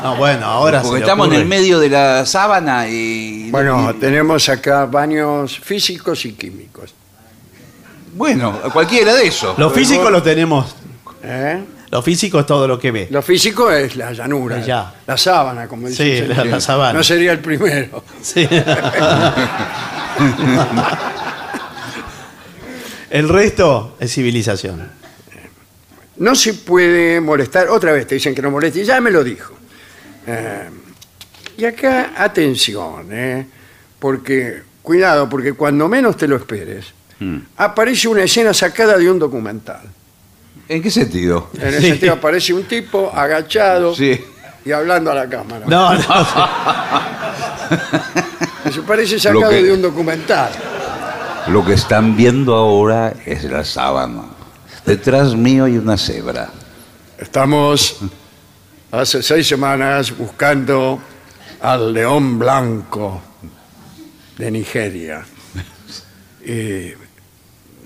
No, 0.03 0.15
bueno, 0.17 0.45
ahora 0.45 0.81
Porque 0.81 0.99
estamos 1.01 1.27
en 1.27 1.33
el 1.33 1.45
medio 1.45 1.79
de 1.79 1.89
la 1.89 2.25
sábana 2.25 2.87
y... 2.89 3.49
bueno, 3.51 3.91
y- 3.91 3.99
tenemos 3.99 4.49
acá 4.49 4.85
baños 4.85 5.59
físicos 5.59 6.25
y 6.25 6.33
químicos. 6.33 6.93
bueno, 8.15 8.59
cualquiera 8.73 9.13
de 9.15 9.27
esos. 9.27 9.57
Lo 9.57 9.69
físico 9.69 10.09
lo 10.09 10.21
tenemos. 10.21 10.75
¿eh? 11.23 11.63
Lo 11.93 12.01
físico 12.01 12.39
es 12.39 12.47
todo 12.47 12.67
lo 12.67 12.79
que 12.79 12.89
ve. 12.89 13.07
Lo 13.11 13.21
físico 13.21 13.69
es 13.69 13.95
la 13.95 14.11
llanura, 14.13 14.59
Ya. 14.65 14.95
la 15.05 15.15
sábana, 15.15 15.67
como 15.67 15.87
dice 15.87 16.03
Sí, 16.03 16.09
el 16.23 16.27
señor. 16.29 16.45
la- 16.47 16.51
la 16.53 16.59
sabana. 16.59 16.93
No 16.93 17.03
sería 17.03 17.31
el 17.33 17.37
primero. 17.39 18.03
Sí. 18.19 18.47
El 23.11 23.29
resto 23.29 23.95
es 23.99 24.11
civilización. 24.11 24.89
No 26.17 26.33
se 26.33 26.55
puede 26.55 27.21
molestar, 27.21 27.67
otra 27.69 27.91
vez 27.91 28.07
te 28.07 28.15
dicen 28.15 28.33
que 28.33 28.41
no 28.41 28.49
moleste, 28.49 28.83
ya 28.83 28.99
me 28.99 29.11
lo 29.11 29.23
dijo. 29.23 29.53
Eh, 30.25 30.69
y 31.57 31.65
acá, 31.65 32.13
atención, 32.17 33.07
eh, 33.11 33.45
porque, 33.99 34.63
cuidado, 34.81 35.29
porque 35.29 35.53
cuando 35.53 35.87
menos 35.87 36.17
te 36.17 36.27
lo 36.27 36.37
esperes, 36.37 36.87
Hmm. 37.19 37.37
aparece 37.57 38.07
una 38.07 38.23
escena 38.23 38.51
sacada 38.51 38.97
de 38.97 39.11
un 39.11 39.19
documental. 39.19 39.81
¿En 40.73 40.81
qué 40.81 40.89
sentido? 40.89 41.49
En 41.53 41.67
el 41.71 41.81
Sí. 41.81 41.89
sentido, 41.89 42.13
aparece 42.13 42.51
un 42.51 42.63
tipo 42.63 43.11
agachado 43.13 43.93
Sí. 43.93 44.19
y 44.65 44.71
hablando 44.71 45.11
a 45.11 45.13
la 45.15 45.29
cámara. 45.29 45.65
No, 45.67 45.93
no. 45.93 45.99
Eso 48.65 48.81
parece 48.83 49.19
sacado 49.19 49.49
que- 49.49 49.61
de 49.61 49.71
un 49.71 49.81
documental. 49.83 50.49
Lo 51.49 51.63
que 51.63 51.73
están 51.73 52.15
viendo 52.15 52.55
ahora 52.55 53.13
es 53.25 53.43
la 53.43 53.63
sábana. 53.63 54.23
Detrás 54.83 55.35
mío 55.35 55.65
hay 55.65 55.77
una 55.77 55.95
cebra. 55.95 56.49
Estamos 57.19 57.97
hace 58.91 59.21
seis 59.21 59.45
semanas 59.47 60.17
buscando 60.17 60.99
al 61.61 61.93
león 61.93 62.39
blanco 62.39 63.21
de 64.39 64.49
Nigeria. 64.49 65.23
Y 66.43 66.93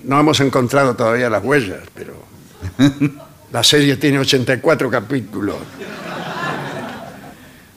no 0.04 0.20
hemos 0.20 0.40
encontrado 0.40 0.94
todavía 0.96 1.28
las 1.28 1.44
huellas, 1.44 1.80
pero 1.94 2.14
la 3.52 3.62
serie 3.64 3.96
tiene 3.96 4.18
84 4.18 4.90
capítulos. 4.90 5.56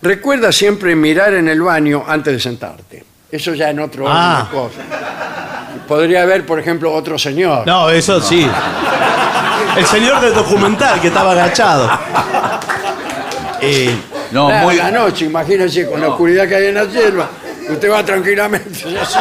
Recuerda 0.01 0.51
siempre 0.51 0.95
mirar 0.95 1.34
en 1.34 1.47
el 1.47 1.61
baño 1.61 2.03
antes 2.07 2.34
de 2.34 2.39
sentarte. 2.39 3.03
Eso 3.32 3.53
ya 3.53 3.69
en 3.69 3.79
otro 3.79 4.05
orden 4.05 4.17
Ah. 4.19 4.47
de 4.49 4.57
cosas. 4.57 4.84
Podría 5.88 6.23
haber, 6.23 6.45
por 6.45 6.59
ejemplo, 6.59 6.91
otro 6.91 7.17
señor. 7.19 7.65
No, 7.67 7.89
eso 7.89 8.19
sí. 8.21 8.47
El 9.77 9.86
señor 9.86 10.19
del 10.21 10.34
documental 10.34 10.99
que 10.99 11.07
estaba 11.07 11.32
agachado. 11.32 11.89
Eh, 13.63 13.95
No, 14.32 14.47
Claro, 14.47 14.65
muy... 14.65 14.75
la 14.77 14.89
noche, 14.89 15.25
imagínense, 15.25 15.88
con 15.88 16.01
la 16.01 16.07
oscuridad 16.09 16.47
que 16.47 16.55
hay 16.55 16.65
en 16.67 16.73
la 16.75 16.89
selva, 16.89 17.29
usted 17.74 17.91
va 17.91 18.03
tranquilamente, 18.05 18.91
ya 18.91 19.05
sé. 19.05 19.19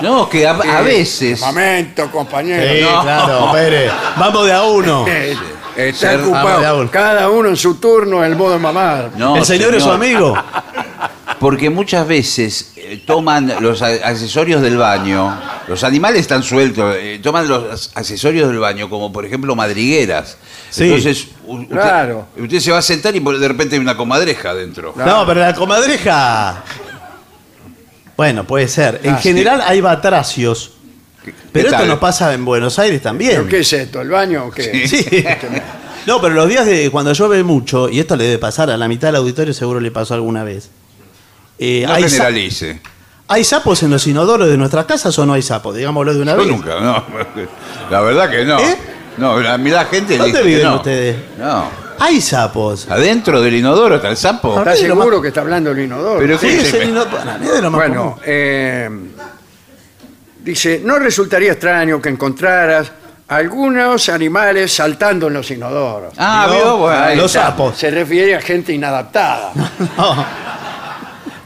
No, 0.00 0.28
que 0.28 0.46
a, 0.46 0.52
a 0.52 0.80
veces... 0.82 1.40
Momento, 1.40 2.10
compañero. 2.10 2.62
sí, 2.72 2.80
No. 2.82 3.02
claro, 3.02 3.52
Pérez. 3.52 3.92
Vamos 4.16 4.46
de 4.46 4.52
a 4.52 4.62
uno. 4.62 5.04
Eh, 5.08 5.36
Está 5.76 6.10
Ser- 6.10 6.20
ocupado. 6.20 6.88
Cada 6.90 7.28
uno 7.30 7.48
en 7.48 7.56
su 7.56 7.74
turno, 7.76 8.24
el 8.24 8.36
modo 8.36 8.52
de 8.52 8.58
mamar. 8.60 9.10
No, 9.16 9.36
El 9.36 9.44
señor, 9.44 9.74
es 9.74 9.82
su 9.82 9.90
amigo. 9.90 10.34
Porque 11.40 11.68
muchas 11.68 12.06
veces 12.06 12.73
eh, 12.94 13.02
toman 13.06 13.52
los 13.60 13.82
accesorios 13.82 14.62
del 14.62 14.76
baño, 14.76 15.38
los 15.68 15.84
animales 15.84 16.20
están 16.22 16.42
sueltos, 16.42 16.94
eh, 16.98 17.20
toman 17.22 17.46
los 17.48 17.90
accesorios 17.94 18.48
del 18.48 18.58
baño, 18.58 18.88
como 18.90 19.12
por 19.12 19.24
ejemplo 19.24 19.54
madrigueras. 19.54 20.36
Sí. 20.70 20.84
Entonces, 20.84 21.28
u- 21.46 21.58
usted, 21.60 21.74
Claro. 21.74 22.26
usted 22.36 22.60
se 22.60 22.70
va 22.72 22.78
a 22.78 22.82
sentar 22.82 23.14
y 23.14 23.20
por- 23.20 23.38
de 23.38 23.48
repente 23.48 23.76
hay 23.76 23.80
una 23.80 23.96
comadreja 23.96 24.50
adentro. 24.50 24.92
No, 24.96 25.24
pero 25.26 25.40
la 25.40 25.54
comadreja. 25.54 26.62
Bueno, 28.16 28.44
puede 28.44 28.68
ser. 28.68 29.00
En 29.02 29.14
Ah, 29.14 29.18
general 29.18 29.60
hay 29.66 29.80
batracios. 29.80 30.72
Pero 31.52 31.68
esto 31.68 31.78
tal? 31.78 31.88
no 31.88 31.98
pasa 31.98 32.34
en 32.34 32.44
Buenos 32.44 32.78
Aires 32.78 33.00
¿Pero 33.00 33.10
también. 33.10 33.48
qué 33.48 33.60
es 33.60 33.72
esto? 33.72 34.00
¿El 34.02 34.10
baño 34.10 34.44
o 34.46 34.50
qué? 34.50 34.86
Sí. 34.86 35.24
No, 36.06 36.20
pero 36.20 36.34
los 36.34 36.46
días 36.48 36.66
de 36.66 36.90
cuando 36.90 37.14
llueve 37.14 37.42
mucho, 37.42 37.88
y 37.88 37.98
esto 37.98 38.14
le 38.14 38.24
debe 38.24 38.38
pasar 38.38 38.68
a 38.70 38.76
la 38.76 38.88
mitad 38.88 39.08
del 39.08 39.16
auditorio, 39.16 39.54
seguro 39.54 39.80
le 39.80 39.90
pasó 39.90 40.12
alguna 40.12 40.44
vez. 40.44 40.68
Eh, 41.58 41.84
No 41.86 41.94
hay, 41.94 42.02
generalice. 42.04 42.80
¿Hay 43.28 43.44
sapos 43.44 43.82
en 43.82 43.90
los 43.90 44.06
inodoros 44.06 44.48
de 44.48 44.56
nuestras 44.56 44.84
casas 44.84 45.18
o 45.18 45.24
no 45.26 45.32
hay 45.32 45.42
sapos? 45.42 45.74
Digámoslo 45.74 46.12
de 46.14 46.20
una 46.22 46.32
Yo 46.32 46.38
vez. 46.38 46.46
nunca, 46.48 46.80
no. 46.80 47.04
La 47.90 48.00
verdad 48.00 48.30
que 48.30 48.44
no. 48.44 48.58
¿Eh? 48.58 48.76
No, 49.16 49.32
a 49.36 49.56
mí 49.58 49.70
la 49.70 49.84
gente 49.84 50.18
¿Dónde 50.18 50.32
dice 50.32 50.42
que 50.42 50.48
viven 50.48 50.66
no. 50.68 50.76
ustedes? 50.76 51.16
No. 51.38 51.68
Hay 52.00 52.20
sapos. 52.20 52.90
Adentro 52.90 53.40
del 53.40 53.54
inodoro 53.54 53.94
está 53.96 54.08
el 54.08 54.16
sapo. 54.16 54.58
¿Está 54.58 54.72
lo 54.72 54.76
seguro 54.76 55.16
más- 55.16 55.22
que 55.22 55.28
está 55.28 55.40
hablando 55.42 55.70
el 55.70 55.78
inodoro? 55.78 56.18
Pero 56.18 56.36
Sí, 56.38 56.48
¿qué 56.48 56.56
es 56.56 56.74
el 56.74 56.82
es 56.82 57.52
de 57.54 57.62
lo 57.62 57.70
más 57.70 57.80
Bueno, 57.88 58.18
eh, 58.24 58.90
dice, 60.42 60.80
no 60.84 60.98
resultaría 60.98 61.52
extraño 61.52 62.02
que 62.02 62.08
encontraras 62.08 62.90
algunos 63.28 64.08
animales 64.08 64.72
saltando 64.74 65.28
en 65.28 65.34
los 65.34 65.50
inodoros. 65.50 66.12
Ah, 66.18 66.48
vio, 66.50 66.76
bueno, 66.78 66.98
ahí 67.04 67.16
los 67.16 67.26
está. 67.34 67.46
sapos. 67.48 67.78
Se 67.78 67.90
refiere 67.90 68.34
a 68.34 68.40
gente 68.40 68.72
inadaptada. 68.72 69.52
No. 69.96 70.26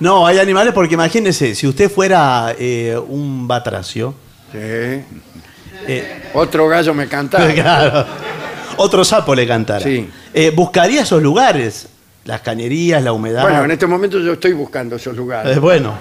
No, 0.01 0.27
hay 0.27 0.39
animales 0.39 0.73
porque 0.75 0.95
imagínese, 0.95 1.55
si 1.55 1.67
usted 1.67 1.91
fuera 1.91 2.55
eh, 2.59 2.97
un 3.09 3.49
batracio, 3.49 4.15
Sí. 4.53 4.59
eh, 4.59 6.23
Otro 6.35 6.69
gallo 6.69 6.95
me 6.95 7.07
cantaba. 7.09 7.47
claro, 7.55 8.07
otro 8.77 9.05
sapo 9.05 9.35
le 9.35 9.47
cantara. 9.47 9.81
Sí. 9.81 10.09
Eh, 10.33 10.51
buscaría 10.55 11.03
esos 11.03 11.23
lugares, 11.23 11.89
las 12.25 12.41
cañerías, 12.43 13.03
la 13.03 13.13
humedad. 13.13 13.43
Bueno, 13.43 13.65
en 13.65 13.71
este 13.73 13.87
momento 13.87 14.19
yo 14.21 14.35
estoy 14.35 14.53
buscando 14.53 14.97
esos 14.97 15.15
Eh, 15.15 15.17
lugares. 15.17 15.61
bueno, 15.61 15.99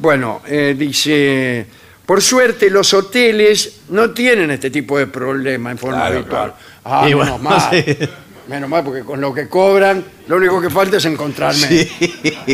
Bueno, 0.00 0.40
eh, 0.46 0.74
dice, 0.76 1.66
por 2.06 2.22
suerte 2.22 2.70
los 2.70 2.92
hoteles 2.94 3.80
no 3.90 4.10
tienen 4.10 4.50
este 4.50 4.70
tipo 4.70 4.98
de 4.98 5.06
problema 5.06 5.70
en 5.70 5.78
forma 5.78 5.98
Claro, 5.98 6.14
habitual. 6.16 6.54
claro. 6.54 6.54
Ah, 6.84 7.08
Y 7.08 7.14
menos 7.14 7.28
bueno, 7.28 7.38
mal. 7.50 7.70
sí. 7.70 7.96
Menos 8.48 8.68
mal, 8.68 8.82
porque 8.82 9.02
con 9.02 9.20
lo 9.20 9.32
que 9.32 9.48
cobran, 9.48 10.04
lo 10.26 10.36
único 10.36 10.60
que 10.60 10.68
falta 10.68 10.96
es 10.96 11.04
encontrarme 11.04 11.88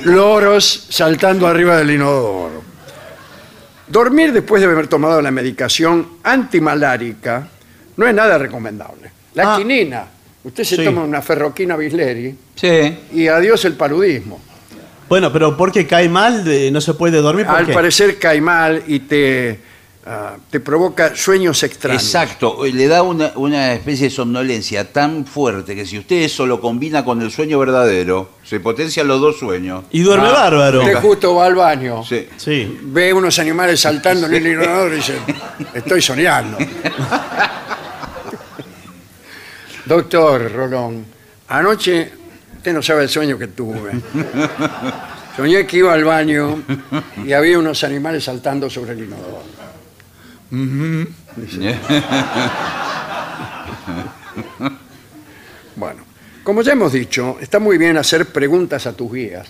loros 0.05 0.87
saltando 0.91 1.47
arriba 1.47 1.77
del 1.79 1.93
inodoro. 1.93 2.63
Dormir 3.87 4.33
después 4.33 4.61
de 4.61 4.69
haber 4.69 4.87
tomado 4.87 5.23
la 5.23 5.31
medicación 5.31 6.07
antimalárica 6.23 7.49
no 7.97 8.07
es 8.07 8.15
nada 8.15 8.37
recomendable. 8.37 9.11
La 9.35 9.55
Ah. 9.55 9.57
quinina. 9.59 10.05
Usted 10.45 10.65
se 10.65 10.77
Sí. 10.77 10.85
toma 10.85 11.03
una 11.05 11.23
ferroquina 11.23 11.75
bisleri 11.77 12.35
Sí. 12.55 12.99
y 13.13 13.29
adiós 13.29 13.65
el 13.65 13.75
paludismo. 13.75 14.41
bueno, 15.09 15.33
pero 15.33 15.57
porque 15.57 15.87
cae 15.87 16.07
mal, 16.07 16.45
de- 16.45 16.71
no 16.71 16.83
se 16.83 16.93
puede 16.93 17.17
dormir. 17.23 17.47
¿por 17.47 17.57
Al 17.57 17.67
qué? 17.67 17.73
parecer 17.73 18.19
cae 18.19 18.43
mal 18.43 18.83
y 18.87 19.01
te, 19.01 19.59
ah, 20.09 20.37
te 20.51 20.59
provoca 20.61 21.15
sueños 21.15 21.63
extraños. 21.63 22.03
Exacto, 22.03 22.65
le 22.65 22.89
da 22.89 23.03
una, 23.03 23.33
una 23.37 23.75
especie 23.75 24.07
de 24.07 24.11
somnolencia 24.11 24.91
tan 24.93 25.25
fuerte 25.27 25.75
que 25.77 25.85
si 25.87 25.99
usted 25.99 26.17
eso 26.23 26.47
lo 26.47 26.61
combina 26.61 27.05
con 27.05 27.21
el 27.23 27.31
sueño 27.31 27.59
verdadero, 27.59 28.31
se 28.43 28.59
potencian 28.61 29.07
los 29.07 29.21
dos 29.21 29.39
sueños. 29.39 29.85
Y 29.91 30.01
duerme 30.01 30.29
Ah, 30.29 30.33
bárbaro. 30.33 30.81
Usted 30.81 30.97
justo 31.01 31.35
va 31.35 31.47
al 31.47 31.55
baño, 31.55 32.03
Sí. 32.05 32.27
Sí. 32.37 32.79
ve 32.85 33.13
unos 33.13 33.39
animales 33.39 33.81
saltando 33.81 34.27
en 34.27 34.35
el 34.35 34.47
inodoro 34.47 34.93
y 34.95 34.97
dice, 34.97 35.19
estoy 35.75 36.01
soñando. 36.03 36.57
Doctor 39.87 40.53
Rolón, 40.53 41.05
anoche 41.49 42.13
usted 42.57 42.73
no 42.73 42.83
sabe 42.83 43.05
el 43.05 43.09
sueño 43.09 43.39
que 43.39 43.49
tuve. 43.49 43.93
Soñé 45.37 45.67
que 45.67 45.79
iba 45.79 45.93
al 45.95 46.05
baño 46.05 46.63
y 47.25 47.33
había 47.33 47.59
unos 47.59 47.83
animales 47.85 48.25
saltando 48.25 48.69
sobre 48.69 48.93
el 48.93 49.05
inodoro. 49.05 49.43
Bueno, 55.77 56.03
como 56.43 56.63
ya 56.63 56.73
hemos 56.73 56.93
dicho, 56.93 57.37
está 57.41 57.59
muy 57.59 57.79
bien 57.79 57.97
hacer 57.97 58.27
preguntas 58.27 58.87
a 58.87 58.93
tus 58.93 59.13
guías. 59.13 59.47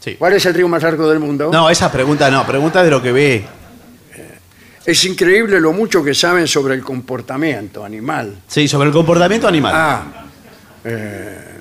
Sí. 0.00 0.16
¿Cuál 0.18 0.34
es 0.34 0.44
el 0.44 0.54
río 0.54 0.68
más 0.68 0.82
largo 0.82 1.08
del 1.08 1.20
mundo? 1.20 1.50
No, 1.50 1.70
esa 1.70 1.90
pregunta 1.90 2.30
no, 2.30 2.46
pregunta 2.46 2.82
de 2.82 2.90
lo 2.90 3.00
que 3.00 3.12
ve. 3.12 3.44
Es 4.84 5.04
increíble 5.06 5.60
lo 5.60 5.72
mucho 5.72 6.04
que 6.04 6.12
saben 6.12 6.46
sobre 6.46 6.74
el 6.74 6.82
comportamiento 6.82 7.84
animal. 7.84 8.42
Sí, 8.46 8.68
sobre 8.68 8.88
el 8.88 8.92
comportamiento 8.92 9.48
animal. 9.48 9.72
Ah, 9.74 10.26
eh, 10.84 11.60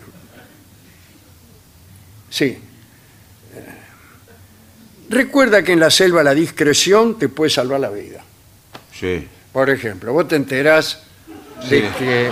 sí. 2.30 2.46
Eh, 2.46 2.60
recuerda 5.10 5.64
que 5.64 5.72
en 5.72 5.80
la 5.80 5.90
selva 5.90 6.22
la 6.22 6.34
discreción 6.34 7.18
te 7.18 7.30
puede 7.30 7.50
salvar 7.50 7.80
la 7.80 7.90
vida. 7.90 8.26
Sí. 8.98 9.28
Por 9.52 9.70
ejemplo, 9.70 10.14
vos 10.14 10.28
te 10.28 10.36
enterás 10.36 11.04
de 11.70 11.90
que 11.98 12.30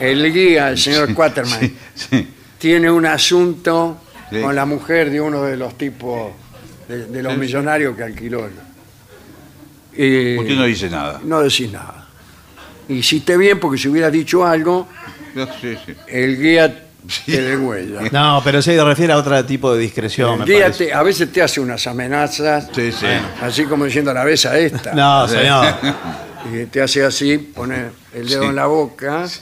el 0.00 0.32
guía, 0.32 0.70
el 0.70 0.78
señor 0.78 1.12
Quaterman, 1.14 1.60
Sí, 1.60 1.76
sí. 1.94 2.28
tiene 2.58 2.90
un 2.90 3.06
asunto 3.06 4.00
con 4.30 4.54
la 4.54 4.64
mujer 4.66 5.10
de 5.10 5.20
uno 5.20 5.42
de 5.44 5.56
los 5.56 5.76
tipos, 5.78 6.32
de, 6.88 7.06
de 7.06 7.22
los 7.22 7.36
millonarios 7.36 7.96
que 7.96 8.02
alquiló. 8.02 8.48
Y 9.96 10.36
Usted 10.38 10.56
no 10.56 10.64
dice 10.64 10.90
nada. 10.90 11.20
no 11.24 11.40
decís 11.40 11.70
nada. 11.70 12.08
Hiciste 12.88 13.36
bien 13.36 13.60
porque 13.60 13.78
si 13.78 13.88
hubieras 13.88 14.10
dicho 14.12 14.44
algo, 14.44 14.88
el 16.08 16.38
guía 16.40 16.84
degüella. 17.26 18.00
No, 18.12 18.40
pero 18.44 18.60
se 18.62 18.82
refiere 18.82 19.12
a 19.12 19.18
otro 19.18 19.44
tipo 19.44 19.74
de 19.74 19.80
discreción, 19.80 20.38
me 20.38 20.44
El 20.44 20.50
guía 20.50 20.60
parece. 20.62 20.86
te- 20.86 20.94
a 20.94 21.02
veces 21.02 21.32
te 21.32 21.42
hace 21.42 21.60
unas 21.60 21.86
amenazas, 21.86 22.68
Sí, 22.74 22.92
sí. 22.92 23.06
así 23.42 23.64
como 23.64 23.84
diciendo 23.84 24.12
la 24.14 24.24
besa 24.24 24.50
a 24.52 24.58
esta. 24.58 24.92
No, 24.94 25.26
señor. 25.28 25.66
Y 26.52 26.66
te 26.66 26.82
hace 26.82 27.02
así, 27.02 27.38
pone 27.38 27.86
el 28.12 28.28
dedo 28.28 28.42
Sí. 28.42 28.48
en 28.48 28.56
la 28.56 28.66
boca. 28.66 29.24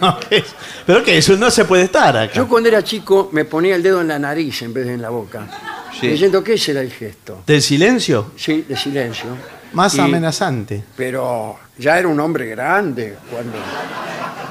No, 0.00 0.18
¿qué 0.28 0.38
es? 0.38 0.46
Pero 0.86 1.02
que 1.04 1.18
eso 1.18 1.36
no 1.36 1.50
se 1.50 1.64
puede 1.66 1.82
estar 1.84 2.16
acá. 2.16 2.32
Yo 2.34 2.48
cuando 2.48 2.68
era 2.70 2.82
chico 2.82 3.28
me 3.32 3.44
ponía 3.44 3.74
el 3.76 3.82
dedo 3.82 4.00
en 4.00 4.08
la 4.08 4.18
nariz 4.18 4.62
en 4.62 4.72
vez 4.72 4.86
de 4.86 4.94
en 4.94 5.02
la 5.02 5.10
boca. 5.10 5.46
Sí. 6.00 6.08
Diciendo 6.08 6.42
que 6.42 6.54
ese 6.54 6.72
era 6.72 6.80
el 6.80 6.90
gesto. 6.90 7.42
¿Del 7.46 7.60
silencio? 7.60 8.32
Sí, 8.36 8.64
de 8.66 8.76
silencio. 8.76 9.26
Más 9.74 9.94
Y- 9.94 10.00
amenazante. 10.00 10.84
Pero 10.96 11.58
ya 11.78 11.98
era 11.98 12.08
un 12.08 12.18
hombre 12.20 12.46
grande 12.46 13.16
cuando 13.30 13.56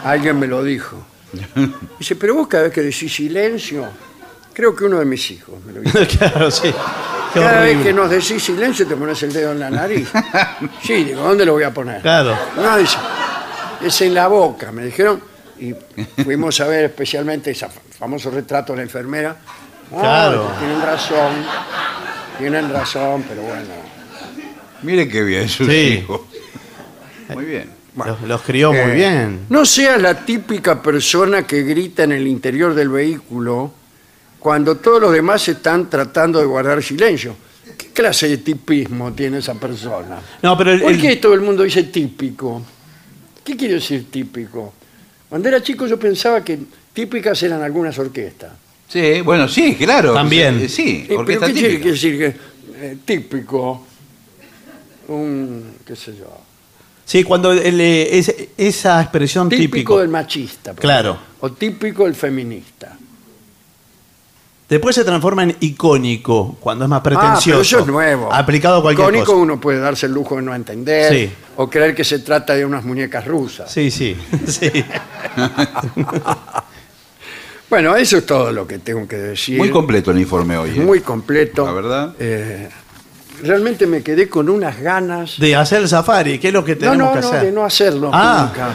alguien 0.04 0.38
me 0.40 0.48
lo 0.48 0.64
dijo. 0.64 0.98
Dice, 2.00 2.16
pero 2.16 2.36
vos 2.36 2.48
cada 2.48 2.64
vez 2.64 2.74
que 2.74 2.82
decís 2.82 3.14
silencio, 3.16 3.86
creo 4.54 4.76
que 4.76 4.84
uno 4.86 5.00
de 5.00 5.06
mis 5.06 5.32
hijos 5.32 5.56
me 5.66 5.74
lo 5.74 5.82
dijo. 5.82 6.00
claro, 6.20 6.52
sí. 6.52 6.72
Qué 7.34 7.40
Cada 7.40 7.62
vez 7.62 7.82
que 7.82 7.92
nos 7.94 8.10
decís 8.12 8.44
silencio 8.44 8.86
te 8.86 8.96
pones 8.96 9.22
el 9.24 9.34
dedo 9.34 9.52
en 9.54 9.60
la 9.60 9.70
nariz. 9.70 10.10
Sí, 10.84 11.04
digo, 11.06 11.22
¿dónde 11.22 11.46
lo 11.46 11.54
voy 11.54 11.64
a 11.64 11.74
poner? 11.74 12.02
Claro. 12.02 12.38
No, 12.56 12.78
dice, 12.78 12.98
es 13.82 14.02
en 14.02 14.14
la 14.14 14.28
boca, 14.28 14.72
me 14.72 14.86
dijeron. 14.86 15.22
Y 15.60 15.74
fuimos 16.24 16.60
a 16.60 16.68
ver 16.68 16.86
especialmente 16.86 17.52
ese 17.52 17.68
famoso 17.98 18.30
retrato 18.30 18.74
de 18.74 18.78
la 18.78 18.84
enfermera. 18.84 19.36
Claro. 19.90 20.52
tienen 20.60 20.82
razón, 20.82 21.34
tienen 22.38 22.72
razón, 22.74 23.24
pero 23.28 23.42
bueno. 23.44 23.83
Mire 24.84 25.08
qué 25.08 25.24
bien 25.24 25.48
sus 25.50 25.68
Sí. 25.68 25.74
hijos. 26.04 26.22
Muy 27.34 27.46
bien. 27.46 27.70
Bueno. 27.96 28.18
Los, 28.20 28.28
los 28.28 28.42
crió 28.42 28.72
muy 28.72 28.80
Eh, 28.82 28.96
bien. 28.96 29.40
No 29.50 29.66
seas 29.66 30.02
la 30.02 30.26
típica 30.26 30.82
persona 30.82 31.46
que 31.46 31.62
grita 31.64 32.04
en 32.04 32.12
el 32.14 32.28
interior 32.28 32.74
del 32.74 32.90
vehículo 32.90 33.72
cuando 34.40 34.78
todos 34.78 35.00
los 35.02 35.14
demás 35.14 35.48
están 35.48 35.90
tratando 35.90 36.40
de 36.40 36.46
guardar 36.46 36.82
silencio. 36.84 37.36
¿Qué 37.78 37.88
clase 37.94 38.28
de 38.28 38.38
tipismo 38.38 39.14
tiene 39.14 39.38
esa 39.38 39.54
persona? 39.56 40.20
No, 40.42 40.58
pero 40.58 40.72
el- 40.74 40.82
¿Por 40.82 40.92
el- 40.92 41.02
qué 41.02 41.16
todo 41.18 41.34
el 41.34 41.42
mundo 41.42 41.64
dice 41.64 41.84
típico? 41.84 42.62
¿Qué 43.44 43.56
quiere 43.56 43.76
decir 43.76 44.10
típico? 44.12 44.74
Cuando 45.30 45.48
era 45.50 45.62
chico 45.62 45.88
yo 45.88 45.98
pensaba 45.98 46.44
que 46.44 46.60
típicas 46.94 47.42
eran 47.44 47.62
algunas 47.62 47.98
orquestas. 48.00 48.52
Sí, 48.88 49.22
bueno, 49.22 49.48
sí, 49.48 49.76
claro. 49.76 50.14
También. 50.14 50.60
Sí, 50.62 50.68
Sí, 50.70 50.98
Eh, 51.04 51.06
¿Pero 51.10 51.26
qué 51.26 51.34
típica. 51.54 51.90
decir 51.90 52.18
que 52.18 52.36
eh, 52.82 52.98
típico? 53.06 53.88
Un, 55.08 55.76
qué 55.86 55.96
sé 55.96 56.16
yo. 56.16 56.26
Sí, 57.06 57.24
cuando 57.24 57.52
el, 57.52 57.82
eh, 57.82 58.18
es- 58.18 58.34
esa 58.58 59.02
expresión 59.02 59.50
Típico, 59.50 59.72
típico. 59.72 60.00
del 60.00 60.08
machista. 60.10 60.74
Claro. 60.74 61.12
ejemplo, 61.12 61.38
O 61.42 61.52
típico 61.52 62.06
del 62.06 62.16
feminista. 62.16 62.98
Después 64.70 64.96
se 64.96 65.04
transforma 65.04 65.44
en 65.44 65.56
icónico, 65.60 66.56
cuando 66.60 66.86
es 66.86 66.90
más 66.90 67.02
Ah, 67.02 67.04
pretencioso. 67.04 67.44
pero 67.52 67.62
eso 67.62 67.80
es 67.82 67.88
nuevo. 67.88 68.34
Aplicado 68.34 68.78
a 68.78 68.82
cualquier 68.82 69.08
Icónico 69.10 69.26
cosa. 69.26 69.38
uno 69.38 69.60
puede 69.60 69.80
darse 69.80 70.06
el 70.06 70.14
lujo 70.14 70.38
de 70.38 70.42
no 70.42 70.56
entender 70.56 71.14
Sí. 71.14 71.32
o 71.58 71.70
creer 71.70 71.94
que 71.94 72.04
se 72.06 72.20
trata 72.20 72.56
de 72.56 72.66
unas 72.66 72.84
muñecas 72.86 73.26
rusas. 73.28 73.70
Sí, 73.72 73.92
sí. 73.92 74.16
sí. 74.48 74.72
Bueno, 77.70 77.96
eso 77.96 78.18
es 78.18 78.26
todo 78.28 78.52
lo 78.52 78.68
que 78.68 78.78
tengo 78.78 79.08
que 79.08 79.16
decir. 79.18 79.58
Muy 79.58 79.72
completo 79.72 80.12
el 80.12 80.20
informe 80.20 80.56
hoy. 80.58 80.70
¿eh? 80.72 80.74
Muy 80.82 81.02
completo. 81.02 81.66
La 81.66 81.72
verdad. 81.72 82.14
Eh, 82.20 82.70
realmente 83.44 83.86
me 83.88 84.02
quedé 84.02 84.28
con 84.30 84.50
unas 84.50 84.80
ganas. 84.80 85.38
De 85.38 85.56
hacer 85.56 85.82
el 85.84 85.88
safari, 85.90 86.40
¿qué 86.40 86.48
es 86.48 86.54
lo 86.54 86.64
que 86.64 86.74
no, 86.76 86.80
tenemos 86.80 86.98
no, 86.98 87.14
que 87.14 87.20
no, 87.22 87.28
hacer? 87.28 87.42
de 87.46 87.52
no 87.52 87.66
hacerlo 87.66 88.10
Ah. 88.14 88.46
nunca. 88.48 88.70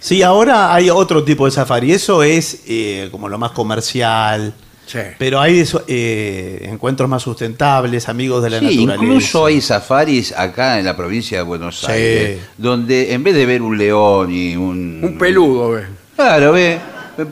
Sí, 0.00 0.22
ahora 0.22 0.74
hay 0.74 0.90
otro 0.90 1.24
tipo 1.24 1.46
de 1.46 1.50
safari. 1.50 1.92
Eso 1.92 2.22
es 2.22 2.60
eh, 2.66 3.08
como 3.10 3.28
lo 3.28 3.38
más 3.38 3.52
comercial. 3.52 4.52
Sí. 4.86 4.98
Pero 5.18 5.40
hay 5.40 5.60
eso, 5.60 5.82
eh, 5.88 6.68
encuentros 6.70 7.08
más 7.08 7.22
sustentables, 7.22 8.06
amigos 8.10 8.42
de 8.42 8.50
la 8.50 8.58
Sí, 8.58 8.84
naturaleza. 8.84 9.02
incluso 9.02 9.46
hay 9.46 9.62
safaris 9.62 10.32
acá 10.36 10.78
en 10.78 10.84
la 10.84 10.94
provincia 10.94 11.38
de 11.38 11.44
Buenos 11.44 11.80
Sí. 11.80 11.90
Aires, 11.90 12.40
donde 12.58 13.14
en 13.14 13.24
vez 13.24 13.34
de 13.34 13.46
ver 13.46 13.62
un 13.62 13.78
león 13.78 14.30
y 14.30 14.54
un... 14.56 15.00
Un 15.02 15.16
peludo, 15.16 15.70
¿ves? 15.70 15.86
Claro, 16.16 16.52
ve, 16.52 16.78
ve 16.78 16.80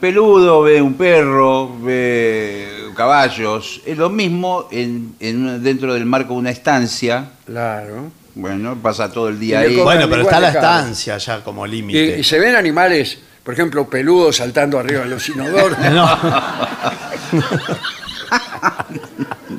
peludo, 0.00 0.62
ve 0.62 0.80
un 0.80 0.94
perro, 0.94 1.76
ve 1.80 2.88
caballos. 2.96 3.80
Es 3.86 3.96
lo 3.98 4.10
mismo 4.10 4.68
en, 4.70 5.14
en- 5.20 5.62
dentro 5.62 5.94
del 5.94 6.04
marco 6.06 6.34
de 6.34 6.38
una 6.40 6.50
estancia. 6.50 7.30
Claro. 7.46 8.10
Bueno, 8.34 8.76
pasa 8.80 9.10
todo 9.12 9.28
el 9.28 9.38
día 9.38 9.60
ahí. 9.60 9.76
Bueno, 9.76 10.08
pero 10.08 10.22
está 10.22 10.40
la 10.40 10.48
estancia 10.50 11.18
ya 11.18 11.42
como 11.44 11.66
límite. 11.66 12.18
y 12.18 12.24
se 12.24 12.38
ven 12.38 12.56
animales, 12.56 13.18
por 13.42 13.52
ejemplo, 13.54 13.88
peludos 13.90 14.36
saltando 14.36 14.78
arriba 14.78 15.02
de 15.02 15.08
los 15.10 15.28
inodoros. 15.28 15.76
No, 15.90 16.18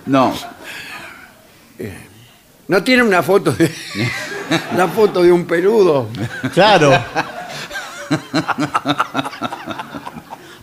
No, 0.06 0.34
¿No 2.68 2.84
tiene 2.84 3.04
una 3.04 3.22
foto 3.22 3.52
de, 3.52 3.70
la 4.78 4.88
foto 4.88 5.22
de 5.22 5.32
un 5.32 5.46
peludo? 5.46 6.08
claro. 6.54 6.92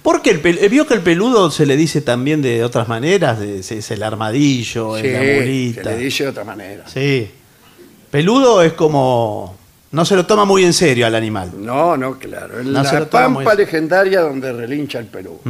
Porque 0.03 0.31
el 0.31 0.43
pel- 0.43 0.69
vio 0.71 0.87
que 0.87 0.95
el 0.95 1.03
peludo 1.03 1.51
se 1.51 1.67
le 1.67 1.77
dice 1.77 2.01
también 2.01 2.41
de 2.43 2.65
otras 2.65 2.89
maneras, 2.89 3.39
de- 3.39 3.59
es, 3.61 3.71
es 3.73 3.91
el 3.91 4.03
armadillo, 4.03 4.97
es 4.97 5.03
Sí, 5.03 5.11
la 5.13 5.19
se 5.21 5.41
mulita. 5.41 5.83
le 5.91 5.99
dice 5.99 6.25
de 6.25 6.31
otra 6.31 6.45
manera. 6.45 6.85
Sí. 6.89 7.31
Peludo 8.11 8.63
es 8.63 8.73
como 8.73 9.57
no 9.93 10.05
se 10.05 10.15
lo 10.17 10.25
toma 10.25 10.45
muy 10.45 10.65
en 10.65 10.73
serio 10.73 11.05
al 11.07 11.15
animal. 11.17 11.51
No, 11.59 11.97
no, 11.97 12.17
claro. 12.19 12.61
En 12.61 12.73
No 12.73 12.85
se 12.85 12.95
la 12.95 13.01
lo 13.01 13.11
pampa 13.11 13.55
legendaria 13.55 14.21
donde 14.21 14.53
relincha 14.53 14.99
el 15.01 15.07
Perú. 15.07 15.41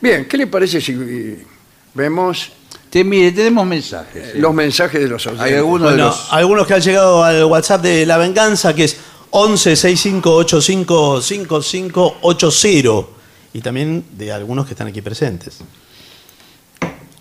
Bien, 0.00 0.24
¿qué 0.26 0.36
le 0.38 0.46
parece 0.48 0.80
si 0.80 0.92
eh, 0.98 1.46
vemos 1.94 2.50
te, 2.90 3.04
mire, 3.04 3.30
tenemos 3.32 3.66
mensajes. 3.66 4.28
¿eh? 4.28 4.32
los 4.36 4.52
mensajes 4.52 5.00
de 5.00 5.08
los 5.08 5.24
oyentes? 5.26 5.46
Hay 5.46 5.54
algunos 5.54 5.90
de 5.90 5.94
Bueno, 5.96 6.08
los... 6.08 6.32
algunos 6.32 6.66
que 6.66 6.74
han 6.74 6.80
llegado 6.80 7.22
al 7.24 7.44
WhatsApp 7.44 7.82
de 7.82 8.04
La 8.06 8.18
Venganza, 8.18 8.74
que 8.74 8.84
es 8.84 8.96
11 9.30 9.76
6585 9.76 11.22
5580. 11.22 13.21
Y 13.54 13.60
también 13.60 14.04
de 14.12 14.32
algunos 14.32 14.66
que 14.66 14.72
están 14.72 14.88
aquí 14.88 15.02
presentes. 15.02 15.58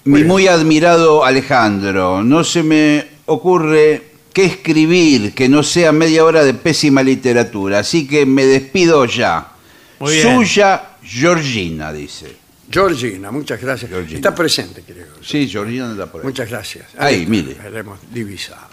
Mi 0.03 0.23
muy 0.23 0.47
admirado 0.47 1.23
Alejandro, 1.23 2.23
no 2.23 2.43
se 2.43 2.63
me 2.63 3.05
ocurre 3.25 4.11
qué 4.33 4.45
escribir 4.45 5.33
que 5.33 5.47
no 5.47 5.61
sea 5.61 5.91
media 5.91 6.25
hora 6.25 6.43
de 6.43 6.53
pésima 6.53 7.03
literatura, 7.03 7.79
así 7.79 8.07
que 8.07 8.25
me 8.25 8.45
despido 8.45 9.05
ya. 9.05 9.51
Muy 9.99 10.13
bien. 10.13 10.37
Suya, 10.37 10.97
Georgina, 11.03 11.93
dice. 11.93 12.35
Georgina, 12.71 13.31
muchas 13.31 13.61
gracias. 13.61 13.91
Georgina. 13.91 14.15
Está 14.15 14.33
presente, 14.33 14.81
creo. 14.81 15.07
Sí, 15.21 15.47
Georgina 15.47 15.91
anda 15.91 16.05
por 16.09 16.21
ahí. 16.21 16.27
Muchas 16.27 16.49
gracias. 16.49 16.85
Ahí, 16.97 17.25
mire. 17.27 17.57
La 17.69 17.79
hemos 17.79 17.99
divisado. 18.11 18.71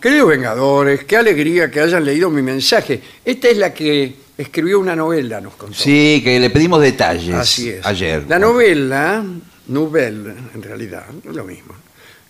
Queridos 0.00 0.28
Vengadores, 0.28 1.04
qué 1.04 1.16
alegría 1.16 1.70
que 1.70 1.80
hayan 1.80 2.04
leído 2.04 2.28
mi 2.28 2.42
mensaje. 2.42 3.00
Esta 3.24 3.48
es 3.48 3.56
la 3.56 3.72
que 3.72 4.14
escribió 4.38 4.80
una 4.80 4.96
novela, 4.96 5.40
nos 5.40 5.54
contó. 5.54 5.76
Sí, 5.76 6.20
que 6.24 6.38
le 6.40 6.50
pedimos 6.50 6.80
detalles 6.80 7.34
Así 7.34 7.68
es. 7.70 7.84
ayer. 7.86 8.24
La 8.28 8.38
novela, 8.38 9.24
novela 9.68 10.34
en 10.54 10.62
realidad, 10.62 11.04
es 11.24 11.34
lo 11.34 11.44
mismo, 11.44 11.74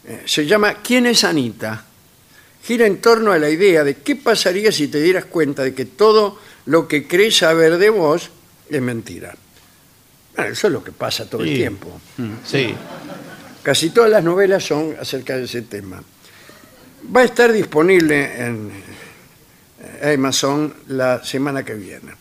eh, 0.07 0.22
se 0.26 0.44
llama 0.46 0.74
¿Quién 0.82 1.07
es 1.07 1.24
Anita? 1.24 1.84
Gira 2.64 2.86
en 2.86 3.00
torno 3.00 3.32
a 3.32 3.38
la 3.38 3.50
idea 3.50 3.82
de 3.84 3.96
qué 3.96 4.14
pasaría 4.16 4.70
si 4.70 4.88
te 4.88 5.00
dieras 5.03 5.24
cuenta 5.24 5.62
de 5.64 5.74
que 5.74 5.84
todo 5.84 6.38
lo 6.66 6.86
que 6.86 7.09
crees 7.09 7.38
saber 7.38 7.76
de 7.78 7.90
vos 7.90 8.30
es 8.70 8.80
mentira. 8.80 9.34
Bueno, 10.36 10.53
eso 10.53 10.66
es 10.68 10.72
lo 10.72 10.82
que 10.84 10.92
pasa 10.92 11.28
todo 11.28 11.42
el 11.42 11.48
Sí. 11.48 11.55
tiempo. 11.57 12.00
Sí. 12.44 12.74
Casi 13.62 13.90
todas 13.90 14.11
las 14.11 14.22
novelas 14.24 14.64
son 14.64 14.94
acerca 15.00 15.36
de 15.36 15.44
ese 15.44 15.62
tema. 15.62 16.03
Va 17.14 17.20
a 17.20 17.24
estar 17.24 17.53
disponible 17.53 18.44
en 18.46 18.70
eh, 19.83 20.14
Amazon 20.14 20.72
la 20.89 21.22
semana 21.24 21.64
que 21.64 21.74
viene. 21.74 22.12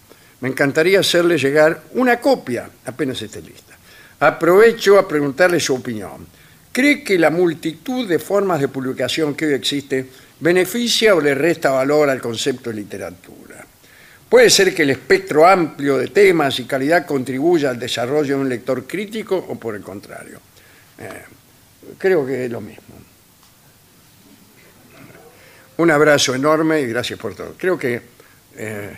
Me 0.42 0.50
encantaría 0.50 1.00
hacerle 1.00 1.38
llegar 1.38 1.84
una 1.94 2.20
copia, 2.20 2.70
apenas 2.86 3.22
esté 3.22 3.42
lista. 3.42 3.78
Aprovecho 4.20 4.98
a 4.98 5.08
preguntarle 5.08 5.60
su 5.60 5.76
opinión. 5.76 6.26
¿Cree 6.72 7.04
que 7.04 7.20
la 7.20 7.30
multitud 7.30 8.08
de 8.08 8.18
formas 8.18 8.60
de 8.60 8.68
publicación 8.68 9.36
que 9.36 9.46
hoy 9.46 9.54
existe 9.54 10.08
beneficia 10.40 11.14
o 11.14 11.22
le 11.22 11.36
resta 11.36 11.72
valor 11.72 12.10
al 12.10 12.22
concepto 12.22 12.70
de 12.70 12.78
literatura? 12.78 13.66
¿Puede 14.30 14.50
ser 14.50 14.74
que 14.74 14.84
el 14.84 14.92
espectro 14.92 15.46
amplio 15.46 15.98
de 15.98 16.08
temas 16.08 16.58
y 16.60 16.64
calidad 16.64 17.06
contribuya 17.06 17.70
al 17.70 17.78
desarrollo 17.78 18.38
de 18.38 18.42
un 18.42 18.50
lector 18.50 18.88
crítico 18.88 19.36
o 19.36 19.60
por 19.60 19.76
el 19.76 19.82
contrario? 19.82 20.40
Eh, 20.98 21.24
creo 21.98 22.26
que 22.26 22.46
es 22.46 22.52
lo 22.52 22.62
mismo. 22.62 23.01
Un 25.82 25.90
abrazo 25.90 26.36
enorme 26.36 26.82
y 26.82 26.86
gracias 26.88 27.18
por 27.18 27.34
todo. 27.34 27.54
Creo 27.58 27.78
que 27.78 28.02
eh, 28.56 28.98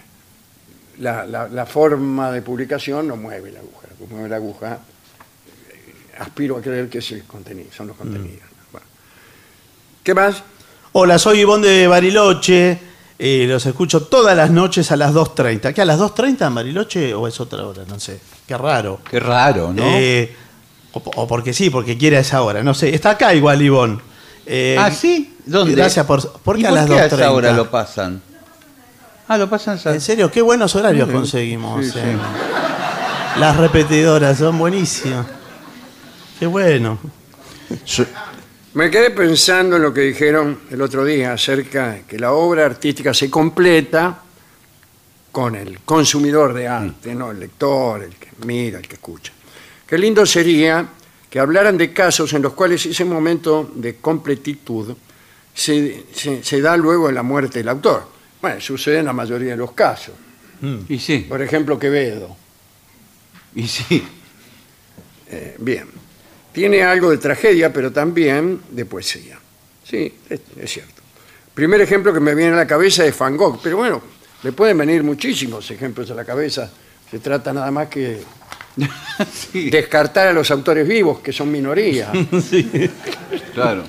la, 1.00 1.26
la- 1.26 1.48
la 1.48 1.66
forma 1.66 2.30
de 2.32 2.42
publicación 2.42 3.08
no 3.08 3.16
mueve 3.16 3.52
la 3.52 3.60
aguja. 3.60 3.88
Lo 4.00 4.06
que 4.06 4.14
mueve 4.14 4.28
la 4.30 4.36
aguja, 4.36 4.80
eh, 5.70 5.94
aspiro 6.20 6.58
a 6.58 6.62
creer 6.62 6.90
que 6.90 6.98
es 6.98 7.12
el 7.12 7.24
contenido, 7.24 7.70
son 7.76 7.88
los 7.88 7.96
contenidos. 7.96 8.44
Bueno. 8.72 8.86
¿Qué 10.04 10.14
más? 10.14 10.44
Hola, 10.92 11.18
soy 11.18 11.40
Ivonne 11.40 11.68
de 11.68 11.88
Bariloche. 11.88 12.78
eh, 13.18 13.46
los 13.48 13.66
escucho 13.66 14.04
todas 14.08 14.36
las 14.36 14.52
noches 14.52 14.92
a 14.92 14.98
las 14.98 15.14
2.30. 15.14 15.74
¿Qué, 15.74 15.82
a 15.82 15.86
las 15.86 16.00
2.30 16.00 16.48
en 16.48 16.56
Bariloche 16.56 17.14
o 17.14 17.28
es 17.30 17.40
otra 17.40 17.66
hora? 17.66 17.84
No 17.88 17.98
sé. 18.00 18.20
Qué 18.46 18.58
raro. 18.58 19.00
Qué 19.10 19.20
raro, 19.22 19.72
¿no? 19.72 19.84
Eh, 19.86 20.36
o, 20.92 21.00
o 21.16 21.28
porque 21.28 21.54
sí, 21.54 21.70
porque 21.70 21.98
quiere 21.98 22.18
a 22.18 22.20
esa 22.20 22.42
hora. 22.42 22.62
No 22.62 22.74
sé. 22.74 22.94
Está 22.94 23.12
acá 23.12 23.34
igual, 23.34 23.62
Ivonne. 23.62 24.00
Eh, 24.46 24.76
ah, 24.78 24.92
¿sí? 24.92 25.33
¿Dónde? 25.46 25.76
Gracias 25.76 26.06
por... 26.06 26.32
¿Por 26.40 26.58
¿Y 26.58 26.62
qué 26.62 26.68
a 26.68 26.72
las 26.72 26.88
qué 26.88 27.00
a 27.00 27.06
esa 27.06 27.18
2.30? 27.18 27.32
hora 27.32 27.54
lo 27.54 27.70
pasan? 27.70 28.22
Ah, 29.28 29.38
lo 29.38 29.50
pasan 29.50 29.80
a 29.86 29.92
En 29.94 30.02
serio, 30.02 30.30
qué 30.32 30.42
buenos 30.42 30.76
horarios 30.76 31.10
conseguimos. 31.10 31.86
Sí, 31.86 31.92
sí. 31.92 32.00
eh. 32.00 32.18
Las 33.40 33.58
repetidoras 33.58 34.38
son 34.38 34.58
buenísimas. 34.58 35.26
Qué 36.40 36.46
bueno. 36.46 37.00
Me 38.74 38.90
quedé 38.90 39.12
pensando 39.12 39.76
en 39.78 39.82
lo 39.84 39.94
que 39.94 40.02
dijeron 40.02 40.60
el 40.70 40.82
otro 40.82 41.06
día 41.06 41.34
acerca 41.34 41.92
de 41.94 42.02
que 42.04 42.20
la 42.20 42.32
obra 42.34 42.66
artística 42.66 43.14
se 43.14 43.30
completa 43.30 44.20
con 45.32 45.56
el 45.56 45.80
consumidor 45.82 46.54
de 46.54 46.68
arte, 46.68 47.16
¿no? 47.16 47.32
el 47.32 47.40
lector, 47.40 48.04
el 48.04 48.16
que 48.16 48.30
mira, 48.46 48.78
el 48.80 48.88
que 48.88 48.96
escucha. 48.96 49.32
Qué 49.88 49.98
lindo 49.98 50.26
sería 50.26 50.86
que 51.30 51.40
hablaran 51.40 51.78
de 51.78 51.92
casos 51.92 52.34
en 52.34 52.44
los 52.44 52.54
cuales 52.54 52.86
ese 52.86 53.06
momento 53.06 53.72
de 53.74 53.96
completitud 53.96 54.96
se, 55.54 56.04
se- 56.14 56.44
se 56.44 56.62
da 56.62 56.76
luego 56.78 57.10
en 57.10 57.16
la 57.16 57.24
muerte 57.24 57.60
del 57.60 57.70
autor. 57.70 58.08
Bueno, 58.42 58.60
sucede 58.62 59.00
en 59.00 59.06
la 59.06 59.14
mayoría 59.14 59.52
de 59.52 59.58
los 59.58 59.72
casos. 59.74 60.14
Y 60.88 60.98
sí, 61.00 61.26
Por 61.28 61.42
ejemplo, 61.42 61.78
Quevedo. 61.78 62.36
y 63.56 63.68
sí. 63.68 64.02
Eh, 65.30 65.56
bien. 65.60 65.88
Tiene 66.54 66.84
algo 66.84 67.10
de 67.10 67.18
tragedia, 67.18 67.74
pero 67.74 67.92
también 67.92 68.62
de 68.70 68.86
poesía. 68.86 69.38
Sí, 69.84 70.14
es, 70.30 70.40
es 70.58 70.72
cierto. 70.72 71.02
Primer 71.54 71.82
ejemplo 71.82 72.14
que 72.14 72.20
me 72.22 72.34
viene 72.34 72.54
a 72.54 72.58
la 72.58 72.68
cabeza 72.68 73.06
es 73.06 73.18
Van 73.18 73.36
Gogh, 73.36 73.60
pero 73.62 73.78
bueno, 73.78 74.02
le 74.44 74.52
pueden 74.54 74.78
venir 74.78 75.04
muchísimos 75.04 75.70
ejemplos 75.72 76.10
a 76.12 76.14
la 76.16 76.24
cabeza. 76.24 76.72
Se 77.12 77.20
trata 77.20 77.52
nada 77.52 77.70
más 77.72 77.88
que 77.90 78.20
Sí, 79.52 79.70
descartar 79.70 80.28
a 80.28 80.34
los 80.34 80.50
autores 80.52 80.88
vivos, 80.88 81.20
que 81.20 81.34
son 81.34 81.52
minoría. 81.52 82.12
claro. 83.54 83.84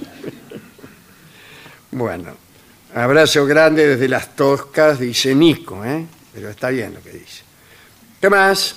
Bueno, 1.97 2.25
abrazo 2.93 3.47
grande 3.47 3.87
desde 3.87 4.09
las 4.09 4.35
Toscas, 4.35 4.99
dice 4.99 5.33
Nico, 5.33 5.85
¿eh? 5.85 6.05
pero 6.35 6.51
está 6.51 6.71
bien 6.71 6.93
lo 6.93 7.01
que 7.01 7.13
dice. 7.13 7.45
¿Qué 8.21 8.29
más? 8.29 8.75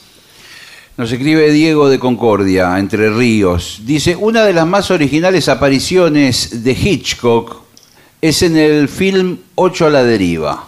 Nos 0.97 1.11
escribe 1.11 1.51
Diego 1.51 1.89
de 1.89 1.97
Concordia, 1.97 2.77
Entre 2.77 3.09
Ríos. 3.09 3.81
Dice, 3.83 4.15
una 4.15 4.45
de 4.45 4.53
las 4.53 4.67
más 4.67 4.91
originales 4.91 5.49
apariciones 5.49 6.63
de 6.63 6.73
Hitchcock 6.73 7.63
es 8.21 8.43
en 8.43 8.55
el 8.55 8.87
film 8.87 9.39
Ocho 9.55 9.87
a 9.87 9.89
la 9.89 10.03
deriva, 10.03 10.67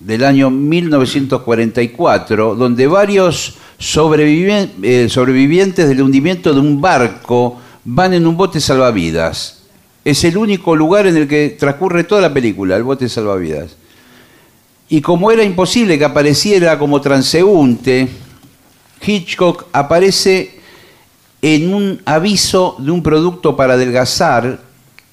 del 0.00 0.24
año 0.24 0.48
1944, 0.48 2.54
donde 2.54 2.86
varios 2.86 3.58
eh, 3.78 5.08
sobrevivientes 5.10 5.86
del 5.86 6.00
hundimiento 6.00 6.54
de 6.54 6.60
un 6.60 6.80
barco 6.80 7.60
van 7.84 8.14
en 8.14 8.26
un 8.26 8.38
bote 8.38 8.58
salvavidas. 8.58 9.63
Es 10.04 10.24
el 10.24 10.36
único 10.36 10.76
lugar 10.76 11.06
en 11.06 11.16
el 11.16 11.28
que 11.28 11.56
transcurre 11.58 12.04
toda 12.04 12.20
la 12.20 12.32
película, 12.32 12.76
el 12.76 12.82
bote 12.82 13.08
salvavidas. 13.08 13.76
Y 14.88 15.00
como 15.00 15.30
era 15.30 15.42
imposible 15.42 15.98
que 15.98 16.04
apareciera 16.04 16.78
como 16.78 17.00
transeúnte, 17.00 18.08
Hitchcock 19.04 19.66
aparece 19.72 20.60
en 21.40 21.74
un 21.74 22.02
aviso 22.04 22.76
de 22.78 22.90
un 22.90 23.02
producto 23.02 23.56
para 23.56 23.74
adelgazar 23.74 24.60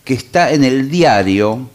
que 0.03 0.13
está 0.13 0.51
en 0.51 0.63
el 0.63 0.89
diario, 0.89 1.69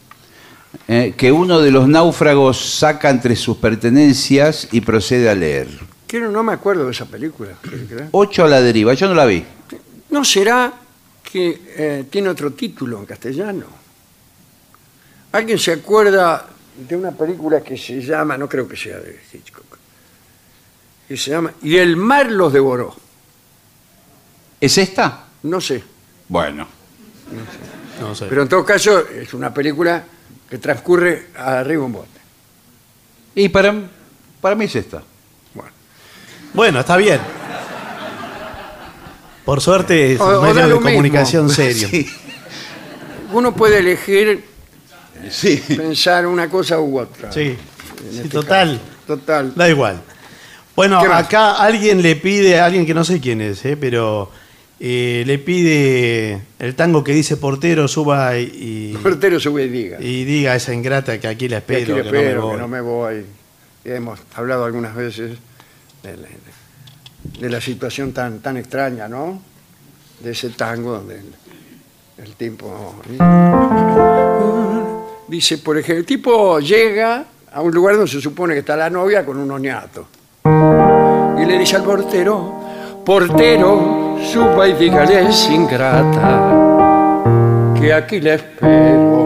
eh, 0.87 1.13
que 1.17 1.31
uno 1.31 1.59
de 1.59 1.71
los 1.71 1.87
náufragos 1.87 2.57
saca 2.57 3.09
entre 3.09 3.35
sus 3.35 3.57
pertenencias 3.57 4.67
y 4.71 4.81
procede 4.81 5.29
a 5.29 5.35
leer. 5.35 5.67
Quiero, 6.07 6.31
no 6.31 6.43
me 6.43 6.53
acuerdo 6.53 6.85
de 6.85 6.91
esa 6.91 7.05
película. 7.05 7.51
Ocho 8.11 8.45
a 8.45 8.47
la 8.47 8.61
deriva, 8.61 8.93
yo 8.93 9.07
no 9.07 9.13
la 9.13 9.25
vi. 9.25 9.43
¿No 10.09 10.23
será 10.23 10.73
que 11.37 11.61
eh, 11.77 12.05
tiene 12.09 12.29
otro 12.29 12.51
título 12.53 12.99
en 12.99 13.05
castellano? 13.05 13.65
¿Alguien 15.31 15.59
se 15.59 15.73
acuerda 15.73 16.47
de 16.87 16.95
una 16.95 17.11
película 17.11 17.61
que 17.61 17.77
se 17.77 18.01
llama, 18.01 18.37
no 18.37 18.47
creo 18.49 18.67
que 18.67 18.75
sea 18.75 18.97
de 18.99 19.19
Hitchcock, 19.31 19.77
que 21.07 21.17
se 21.17 21.31
llama 21.31 21.53
Y 21.61 21.77
el 21.77 21.95
mar 21.95 22.31
los 22.31 22.51
devoró? 22.51 22.95
¿Es 24.59 24.77
esta? 24.77 25.25
No 25.43 25.61
sé, 25.61 25.83
Bueno. 26.27 26.67
No 28.01 28.15
sé. 28.15 28.25
pero 28.29 28.43
en 28.43 28.47
todo 28.47 28.63
caso 28.65 29.07
es 29.07 29.33
una 29.33 29.53
película 29.53 30.03
que 30.49 30.57
transcurre 30.59 31.27
arriba 31.35 31.83
un 31.83 31.93
bote. 31.93 32.19
Y 33.35 33.49
para, 33.49 33.73
para 34.41 34.55
mí 34.55 34.65
es 34.65 34.75
esta. 34.75 35.03
Bueno, 35.53 35.71
Bueno, 36.53 36.79
está 36.79 36.95
bien. 36.97 37.19
Por 39.47 39.61
suerte 39.61 40.11
es 40.13 40.19
O- 40.19 40.25
un 40.27 40.33
o 40.35 40.41
da 40.41 40.47
medio 40.49 40.61
de 40.63 40.69
lo 40.69 40.75
mismo. 40.75 40.89
comunicación 40.91 41.49
serio. 41.61 41.87
Sí. 41.87 42.05
uno 43.31 43.55
puede 43.55 43.79
elegir 43.79 44.43
Sí. 45.31 45.63
pensar 45.75 46.27
una 46.27 46.49
cosa 46.49 46.79
u 46.81 46.99
otra. 46.99 47.31
Sí, 47.31 47.55
este 48.11 48.27
total. 48.29 48.73
caso. 48.73 48.81
Total. 49.07 49.53
Da 49.55 49.69
igual. 49.69 50.01
Bueno, 50.75 51.01
¿Qué 51.01 51.07
más? 51.07 51.25
acá 51.25 51.53
alguien 51.53 52.01
le 52.01 52.17
pide, 52.17 52.59
alguien 52.59 52.85
que 52.85 52.93
no 52.93 53.03
sé 53.05 53.19
quién 53.21 53.39
es, 53.41 53.63
eh, 53.65 53.77
pero 53.77 54.29
eh, 54.81 55.23
le 55.25 55.39
pide 55.39 56.41
el 56.59 56.75
tango 56.75 57.03
que 57.05 57.13
dice 57.13 57.37
portero, 57.37 57.87
suba 57.87 58.37
y, 58.37 58.95
portero 59.01 59.39
sube 59.39 59.63
y 59.63 59.69
diga. 59.69 59.97
y 60.01 60.25
diga 60.25 60.51
a 60.51 60.55
esa 60.57 60.73
ingrata 60.73 61.19
que 61.21 61.27
aquí 61.29 61.47
la 61.47 61.61
Que 61.61 61.77
espero, 61.79 61.95
aquí 61.95 62.03
que, 62.09 62.11
le 62.11 62.19
espero, 62.19 62.41
no 62.41 62.47
me 62.47 62.51
que 62.51 62.51
voy. 62.51 62.59
no 62.59 62.67
me 62.67 62.81
voy. 62.81 63.25
Y 63.85 63.91
hemos 63.91 64.19
hablado 64.35 64.65
algunas 64.65 64.93
veces 64.93 65.37
de 66.03 66.17
la, 66.17 66.27
de 67.39 67.49
la 67.49 67.61
situación 67.61 68.11
tan, 68.13 68.39
tan 68.39 68.57
extraña, 68.57 69.07
¿no? 69.07 69.39
De 70.19 70.31
ese 70.31 70.49
tango 70.49 70.93
donde 70.93 71.19
el, 71.19 71.33
el. 72.17 72.35
Dice, 75.27 75.57
por 75.59 75.77
ejemplo, 75.77 75.99
el 75.99 76.05
tipo 76.05 76.59
llega 76.59 77.25
a 77.51 77.61
un 77.61 77.71
lugar 77.73 77.95
donde 77.95 78.11
se 78.11 78.21
supone 78.21 78.53
que 78.53 78.59
está 78.61 78.75
la 78.75 78.89
novia 78.89 79.25
con 79.25 79.37
un 79.37 79.51
oñato. 79.51 80.07
Y 80.45 81.45
le 81.45 81.59
dice 81.59 81.75
al 81.75 81.83
portero, 81.83 82.61
portero, 83.05 84.17
suba 84.31 84.67
y 84.67 84.73
dígale 84.73 85.29
es 85.29 85.49
ingrata, 85.49 86.53
que 87.79 87.93
aquí 87.93 88.19
le 88.19 88.33
espero 88.35 89.17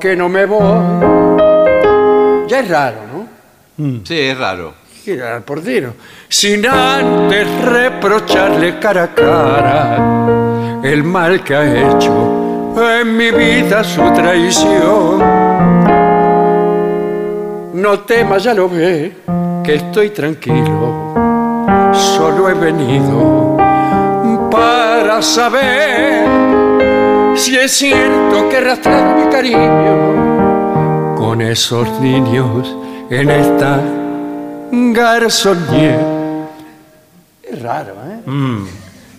que 0.00 0.14
no 0.16 0.28
me 0.28 0.44
voy. 0.46 1.08
Ya 2.48 2.60
es 2.60 2.68
raro, 2.68 2.98
¿no? 3.12 3.28
Sí, 4.04 4.18
es 4.18 4.36
raro. 4.36 4.81
Portero. 5.44 5.94
Sin 6.28 6.64
antes 6.66 7.46
reprocharle 7.64 8.78
cara 8.78 9.02
a 9.04 9.14
cara 9.14 9.98
el 10.84 11.02
mal 11.02 11.42
que 11.42 11.54
ha 11.56 11.64
hecho 11.64 12.74
en 12.76 13.16
mi 13.16 13.30
vida 13.30 13.82
su 13.82 14.02
traición. 14.12 15.18
No 17.74 18.00
temas, 18.00 18.44
ya 18.44 18.54
lo 18.54 18.68
ve, 18.68 19.12
que 19.64 19.74
estoy 19.74 20.10
tranquilo. 20.10 21.14
Solo 21.92 22.48
he 22.48 22.54
venido 22.54 23.56
para 24.50 25.20
saber 25.20 26.26
si 27.34 27.56
es 27.56 27.72
cierto 27.72 28.48
que 28.48 28.54
he 28.54 28.58
arrastrado 28.58 29.16
mi 29.16 29.30
cariño 29.30 31.16
con 31.16 31.40
esos 31.40 31.88
niños 32.00 32.76
en 33.10 33.30
esta 33.30 33.80
garzonier. 34.72 36.00
Es 37.42 37.62
raro, 37.62 37.94
¿eh? 38.08 38.28
Mm. 38.30 38.66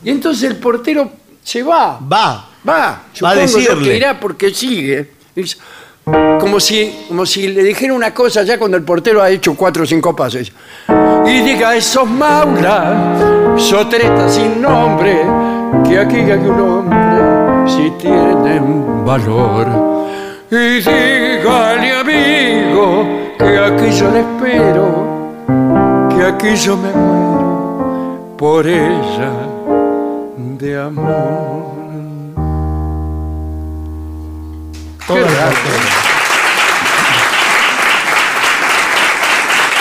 Y 0.03 0.09
entonces 0.09 0.49
el 0.49 0.57
portero 0.57 1.09
se 1.43 1.61
va, 1.63 1.99
Va. 1.99 2.49
va, 2.67 2.67
Va 2.67 2.93
a 2.93 3.01
supongo 3.13 3.35
decirle. 3.35 3.83
que 3.89 3.97
irá 3.97 4.19
porque 4.19 4.49
sigue. 4.53 5.11
Como 6.05 6.59
si, 6.59 7.05
como 7.07 7.25
si 7.25 7.47
le 7.47 7.63
dijera 7.63 7.93
una 7.93 8.13
cosa 8.13 8.43
ya 8.43 8.57
cuando 8.57 8.75
el 8.75 8.83
portero 8.83 9.21
ha 9.21 9.29
hecho 9.29 9.55
cuatro 9.55 9.83
o 9.83 9.85
cinco 9.85 10.13
pases. 10.15 10.51
y 11.25 11.41
diga 11.41 11.75
esos 11.75 12.09
maulas, 12.09 13.21
sotretas 13.61 14.33
sin 14.35 14.61
nombre, 14.61 15.21
que 15.87 15.97
aquí 15.99 16.17
hay 16.17 16.31
un 16.39 16.59
hombre 16.59 17.71
si 17.71 17.89
tienen 18.01 19.05
valor. 19.05 19.67
Y 20.51 20.81
dígale 20.81 21.93
amigo 21.95 23.07
que 23.39 23.57
aquí 23.59 23.97
yo 23.97 24.11
le 24.11 24.19
espero, 24.19 25.02
aquí 26.26 26.55
yo 26.55 26.78
me 26.78 26.91
muero 26.91 28.36
por 28.38 28.67
ella 28.67 29.32
de 30.36 30.82
amor. 30.82 31.74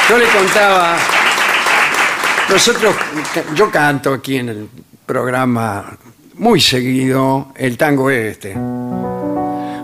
Yo 0.09 0.19
le 0.19 0.27
contaba, 0.27 0.97
nosotros, 2.51 2.95
yo 3.55 3.71
canto 3.71 4.13
aquí 4.13 4.37
en 4.37 4.49
el 4.51 4.69
programa 5.07 5.97
muy 6.35 6.61
seguido 6.61 7.53
el 7.57 7.79
tango 7.79 8.11
este. 8.11 8.57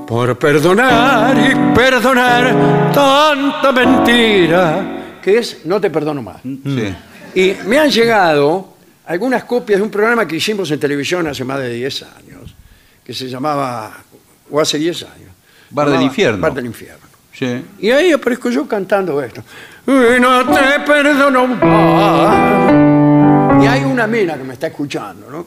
Por 0.06 0.38
perdonar 0.38 1.36
y 1.38 1.74
perdonar 1.74 2.92
tanta 2.92 3.72
mentira, 3.72 4.97
que 5.28 5.38
es 5.38 5.66
no 5.66 5.78
te 5.80 5.90
perdono 5.90 6.22
más. 6.22 6.40
Sí. 6.42 6.94
Y 7.34 7.54
me 7.66 7.78
han 7.78 7.90
llegado 7.90 8.74
algunas 9.06 9.44
copias 9.44 9.78
de 9.78 9.84
un 9.84 9.90
programa 9.90 10.26
que 10.26 10.36
hicimos 10.36 10.70
en 10.70 10.80
televisión 10.80 11.26
hace 11.26 11.44
más 11.44 11.58
de 11.58 11.68
10 11.70 12.02
años, 12.02 12.54
que 13.04 13.12
se 13.12 13.28
llamaba, 13.28 13.92
o 14.50 14.58
hace 14.58 14.78
10 14.78 15.02
años. 15.02 15.28
Bar 15.70 15.90
del 15.90 16.00
Infierno. 16.02 16.40
Bar 16.40 16.54
del 16.54 16.64
Infierno. 16.64 17.06
Sí. 17.32 17.62
Y 17.78 17.90
ahí 17.90 18.10
aparezco 18.10 18.48
yo 18.48 18.66
cantando 18.66 19.22
esto. 19.22 19.42
Y 19.86 20.18
no 20.18 20.46
te 20.46 20.80
perdono 20.86 21.46
más. 21.46 22.72
Y 23.62 23.66
hay 23.66 23.84
una 23.84 24.06
mina 24.06 24.38
que 24.38 24.44
me 24.44 24.54
está 24.54 24.68
escuchando, 24.68 25.30
¿no? 25.30 25.46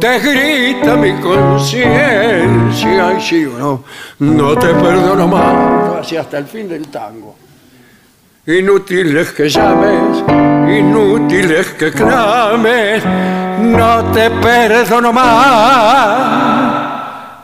Te 0.00 0.18
grita 0.18 0.96
mi 0.96 1.18
conciencia, 1.20 3.12
y 3.16 3.20
sí, 3.22 3.46
¿no? 3.56 3.84
No 4.18 4.58
te 4.58 4.66
perdono 4.74 5.28
más. 5.28 6.00
Así 6.00 6.16
hasta 6.16 6.38
el 6.38 6.46
fin 6.46 6.68
del 6.68 6.88
tango. 6.88 7.36
Inútil 8.48 9.14
es 9.18 9.30
que 9.32 9.46
llames, 9.46 10.24
inútil 10.74 11.52
es 11.52 11.66
que 11.72 11.92
clames, 11.92 13.04
no 13.60 14.04
te 14.10 14.30
perdono 14.30 15.12
más. 15.12 16.46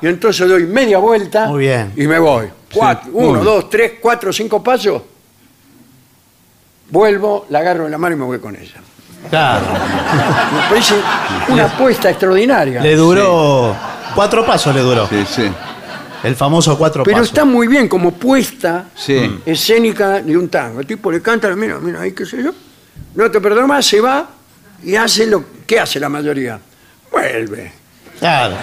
Y 0.00 0.06
entonces 0.06 0.48
doy 0.48 0.62
media 0.64 0.96
vuelta 0.96 1.44
Muy 1.48 1.64
bien. 1.66 1.92
y 1.94 2.06
me 2.06 2.18
voy. 2.18 2.48
Cuatro, 2.72 3.12
muy 3.12 3.22
uno, 3.24 3.32
bien. 3.34 3.44
dos, 3.44 3.68
tres, 3.68 3.92
cuatro, 4.00 4.32
cinco 4.32 4.62
pasos. 4.62 5.02
Vuelvo, 6.88 7.44
la 7.50 7.58
agarro 7.58 7.84
en 7.84 7.90
la 7.90 7.98
mano 7.98 8.16
y 8.16 8.18
me 8.18 8.24
voy 8.24 8.38
con 8.38 8.56
ella. 8.56 8.80
Claro. 9.28 9.66
Me 10.54 10.60
parece 10.70 10.94
una 11.48 11.66
apuesta 11.66 12.08
extraordinaria. 12.08 12.80
Le 12.80 12.96
duró. 12.96 13.76
Cuatro 14.14 14.46
pasos 14.46 14.74
le 14.74 14.80
duró. 14.80 15.06
Sí, 15.08 15.22
sí. 15.28 15.52
El 16.24 16.34
famoso 16.36 16.76
cuatro 16.78 17.04
Pero 17.04 17.16
pasos. 17.18 17.28
está 17.28 17.44
muy 17.44 17.66
bien 17.68 17.86
como 17.88 18.12
puesta 18.12 18.86
Sí. 18.96 19.40
escénica 19.46 20.20
de 20.22 20.36
un 20.36 20.48
tango. 20.48 20.80
El 20.80 20.86
tipo 20.86 21.12
le 21.12 21.20
canta, 21.22 21.54
mira, 21.54 21.78
mira, 21.78 22.00
ahí 22.00 22.12
qué 22.12 22.24
sé 22.26 22.42
yo. 22.42 22.52
No 23.14 23.30
te 23.30 23.40
perdono 23.40 23.66
más, 23.68 23.86
se 23.86 24.00
va 24.00 24.28
y 24.82 24.96
hace 24.96 25.26
lo 25.26 25.44
que 25.66 25.78
hace 25.78 26.00
la 26.00 26.08
mayoría. 26.08 26.58
Vuelve. 27.12 27.72
Claro. 28.18 28.56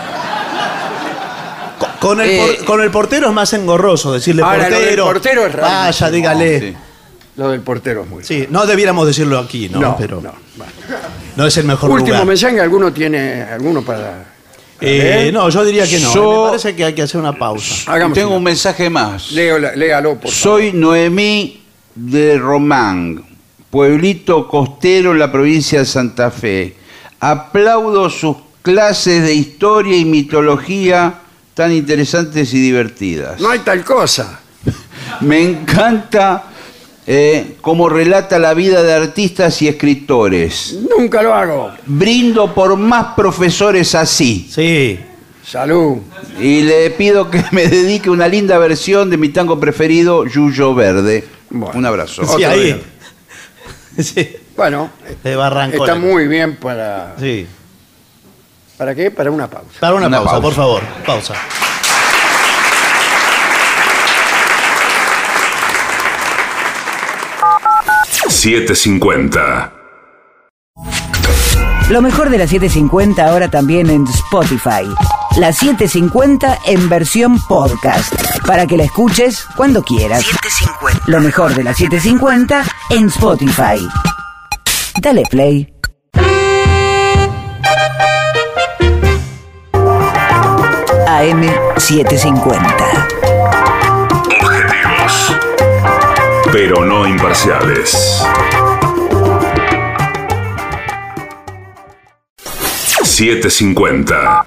Co- 1.80 1.88
Con 2.00 2.22
el, 2.22 2.30
Eh, 2.30 2.56
por- 2.58 2.66
con 2.66 2.82
el 2.82 2.92
portero 2.92 3.28
es 3.28 3.34
más 3.34 3.54
engorroso 3.54 4.12
decirle 4.14 4.42
Ahora, 4.44 4.70
lo 4.70 4.76
del 4.80 4.84
portero. 5.00 5.06
portero 5.06 5.46
es 5.46 5.54
rarísimo. 5.54 5.80
Vaya, 5.86 6.10
dígale. 6.12 6.60
Sí. 6.60 6.76
Lo 7.38 7.50
del 7.50 7.62
portero 7.62 8.04
es 8.04 8.10
muy 8.10 8.24
Sí, 8.24 8.48
no 8.50 8.66
debiéramos 8.66 9.08
decirlo 9.08 9.40
aquí, 9.40 9.70
¿no? 9.70 9.80
no, 9.80 9.96
Pero 9.98 10.18
no, 10.20 10.34
bueno. 10.58 10.72
no 11.38 11.46
es 11.48 11.56
el 11.58 11.66
mejor 11.66 11.90
Último 11.92 12.10
lugar. 12.10 12.26
mensaje, 12.26 12.60
¿alguno 12.60 12.92
tiene 12.92 13.44
alguno 13.44 13.82
para...? 13.84 14.26
Eh, 14.82 15.28
¿Eh? 15.28 15.32
no, 15.32 15.48
yo 15.50 15.64
diría 15.64 15.88
que 15.88 16.00
no. 16.00 16.14
Yo- 16.14 16.44
Me 16.44 16.50
parece 16.50 16.76
que 16.76 16.84
hay 16.86 16.94
que 16.94 17.04
hacer 17.04 17.20
una 17.22 17.34
pausa. 17.38 17.92
Hagamos 17.92 18.16
Tengo 18.16 18.30
una. 18.30 18.38
un 18.38 18.44
mensaje 18.44 18.90
más. 18.90 19.32
Leo- 19.32 19.60
léalo, 19.60 20.16
por 20.16 20.32
favor. 20.32 20.34
Soy 20.34 20.74
Noemí 20.74 21.62
de 21.94 22.38
Román, 22.40 23.24
pueblito 23.70 24.48
costero 24.48 25.12
en 25.12 25.20
la 25.20 25.32
provincia 25.32 25.80
de 25.80 25.86
Santa 25.86 26.32
Fe. 26.32 26.76
Aplaudo 27.20 28.10
sus 28.10 28.38
clases 28.64 29.24
de 29.24 29.34
historia 29.36 29.96
y 29.96 30.06
mitología 30.06 31.16
tan 31.54 31.72
interesantes 31.72 32.54
y 32.54 32.60
divertidas. 32.60 33.40
No 33.40 33.50
hay 33.52 33.60
tal 33.60 33.84
cosa. 33.84 34.40
Me 35.22 35.42
encanta 35.44 36.46
eh, 37.08 37.58
cómo 37.62 37.90
relata 37.90 38.38
la 38.40 38.54
vida 38.54 38.84
de 38.84 38.94
artistas 38.94 39.62
y 39.62 39.68
escritores. 39.68 40.78
Nunca 40.98 41.22
lo 41.22 41.34
hago. 41.34 41.72
Brindo 41.86 42.54
por 42.54 42.78
más 42.78 43.16
profesores 43.16 43.96
así. 43.96 44.50
Sí. 44.54 45.00
Salud. 45.46 45.98
Y 46.40 46.62
le 46.62 46.92
pido 46.92 47.30
que 47.30 47.44
me 47.52 47.68
dedique 47.68 48.10
una 48.10 48.28
linda 48.28 48.58
versión 48.58 49.10
de 49.10 49.18
mi 49.18 49.30
tango 49.30 49.60
preferido, 49.60 50.26
Yuyo 50.26 50.74
Verde. 50.76 51.26
Bueno. 51.50 51.78
Un 51.78 51.86
abrazo. 51.86 52.26
Sí, 52.38 52.44
ahí. 52.44 52.84
Sí. 54.00 54.38
Bueno, 54.56 54.90
De 55.22 55.34
está 55.74 55.96
muy 55.96 56.26
bien 56.28 56.56
para... 56.56 57.16
Sí. 57.20 57.46
¿Para 58.78 58.96
qué? 58.96 59.12
Para 59.12 59.30
una 59.30 59.50
pausa. 59.50 59.80
Para 59.80 59.96
una, 59.96 60.08
Una 60.08 60.18
pausa, 60.18 60.32
pausa. 60.32 60.42
por 60.42 60.54
favor. 60.54 60.82
Pausa. 61.06 61.34
$7.50. 68.42 69.72
Lo 71.90 72.02
mejor 72.02 72.32
de 72.32 72.40
la 72.40 72.48
750 72.48 73.24
ahora 73.24 73.52
también 73.52 73.92
en 73.92 74.08
Spotify. 74.08 74.90
La 75.38 75.54
750 75.54 76.58
en 76.66 76.90
versión 76.90 77.40
podcast. 77.48 78.12
Para 78.48 78.66
que 78.66 78.78
la 78.78 78.86
escuches 78.86 79.46
cuando 79.56 79.84
quieras. 79.84 80.26
Lo 81.06 81.20
mejor 81.20 81.54
de 81.54 81.64
la 81.64 81.76
750 81.76 82.64
en 82.90 83.08
Spotify. 83.10 83.88
Dale 85.00 85.24
play. 85.30 85.72
AM 91.08 91.44
750. 91.78 92.81
Pero 96.52 96.84
no 96.84 97.08
imparciales. 97.08 98.22
$7.50. 103.04 104.44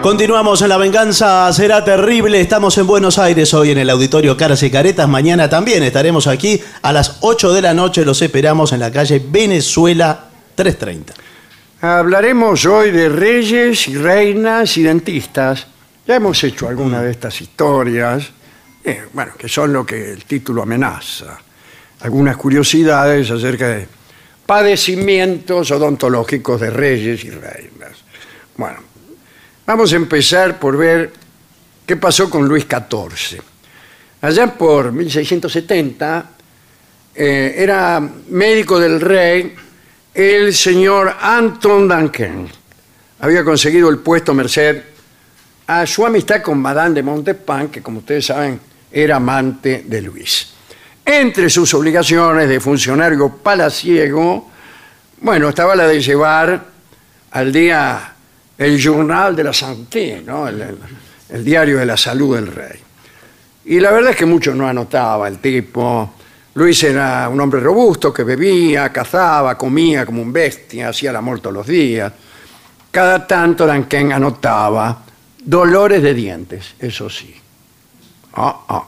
Continuamos 0.00 0.62
en 0.62 0.68
La 0.70 0.78
Venganza 0.78 1.52
Será 1.52 1.84
Terrible. 1.84 2.40
Estamos 2.40 2.78
en 2.78 2.86
Buenos 2.86 3.18
Aires 3.18 3.52
hoy 3.52 3.72
en 3.72 3.78
el 3.78 3.90
Auditorio 3.90 4.38
Caras 4.38 4.62
y 4.62 4.70
Caretas. 4.70 5.08
Mañana 5.10 5.50
también 5.50 5.82
estaremos 5.82 6.26
aquí 6.26 6.58
a 6.80 6.92
las 6.94 7.18
8 7.20 7.52
de 7.52 7.60
la 7.60 7.74
noche. 7.74 8.04
Los 8.06 8.22
esperamos 8.22 8.72
en 8.72 8.80
la 8.80 8.90
calle 8.90 9.22
Venezuela 9.24 10.24
330. 10.54 11.31
Hablaremos 11.84 12.64
hoy 12.64 12.92
de 12.92 13.08
reyes 13.08 13.88
y 13.88 13.96
reinas 13.96 14.76
y 14.76 14.84
dentistas. 14.84 15.66
Ya 16.06 16.14
hemos 16.14 16.44
hecho 16.44 16.68
alguna 16.68 17.02
de 17.02 17.10
estas 17.10 17.40
historias, 17.40 18.30
eh, 18.84 19.06
bueno, 19.12 19.32
que 19.36 19.48
son 19.48 19.72
lo 19.72 19.84
que 19.84 20.12
el 20.12 20.24
título 20.24 20.62
amenaza. 20.62 21.40
Algunas 22.02 22.36
curiosidades 22.36 23.28
acerca 23.32 23.66
de 23.66 23.88
padecimientos 24.46 25.72
odontológicos 25.72 26.60
de 26.60 26.70
reyes 26.70 27.24
y 27.24 27.30
reinas. 27.30 28.04
Bueno, 28.56 28.78
vamos 29.66 29.92
a 29.92 29.96
empezar 29.96 30.60
por 30.60 30.76
ver 30.76 31.12
qué 31.84 31.96
pasó 31.96 32.30
con 32.30 32.46
Luis 32.46 32.64
XIV. 32.64 33.42
Allá 34.20 34.56
por 34.56 34.92
1670 34.92 36.30
eh, 37.12 37.54
era 37.58 37.98
médico 38.28 38.78
del 38.78 39.00
rey 39.00 39.52
el 40.14 40.54
señor 40.54 41.14
Anton 41.20 41.88
Duncan. 41.88 42.48
Había 43.20 43.44
conseguido 43.44 43.88
el 43.88 43.98
puesto 43.98 44.34
merced 44.34 44.82
a 45.66 45.86
su 45.86 46.04
amistad 46.04 46.42
con 46.42 46.58
Madame 46.60 46.94
de 46.96 47.02
Montespan, 47.02 47.68
que 47.68 47.82
como 47.82 48.00
ustedes 48.00 48.26
saben 48.26 48.60
era 48.90 49.16
amante 49.16 49.84
de 49.86 50.02
Luis. 50.02 50.48
Entre 51.04 51.48
sus 51.48 51.72
obligaciones 51.74 52.48
de 52.48 52.60
funcionario 52.60 53.28
palaciego, 53.36 54.50
bueno, 55.20 55.48
estaba 55.48 55.74
la 55.74 55.86
de 55.86 56.00
llevar 56.00 56.64
al 57.30 57.52
día 57.52 58.12
el 58.58 58.78
Journal 58.78 59.34
de 59.34 59.44
la 59.44 59.52
Santé, 59.52 60.16
el- 60.18 60.78
el 61.30 61.44
diario 61.44 61.78
de 61.78 61.86
la 61.86 61.96
salud 61.96 62.34
del 62.34 62.48
rey. 62.48 62.78
Y 63.64 63.80
la 63.80 63.90
verdad 63.92 64.10
es 64.10 64.16
que 64.16 64.26
mucho 64.26 64.54
no 64.54 64.68
anotaba 64.68 65.28
el 65.28 65.38
tipo. 65.38 66.14
Luis 66.54 66.82
era 66.84 67.28
un 67.28 67.40
hombre 67.40 67.60
robusto 67.60 68.12
que 68.12 68.24
bebía, 68.24 68.92
cazaba, 68.92 69.56
comía 69.56 70.04
como 70.04 70.20
un 70.20 70.32
bestia, 70.32 70.90
hacía 70.90 71.10
el 71.10 71.16
amor 71.16 71.40
todos 71.40 71.54
los 71.54 71.66
días. 71.66 72.12
Cada 72.90 73.26
tanto 73.26 73.66
Duncan 73.66 74.12
anotaba 74.12 75.02
dolores 75.42 76.02
de 76.02 76.12
dientes, 76.12 76.74
eso 76.78 77.08
sí. 77.08 77.34
Ah, 78.34 78.60
ah. 78.68 78.84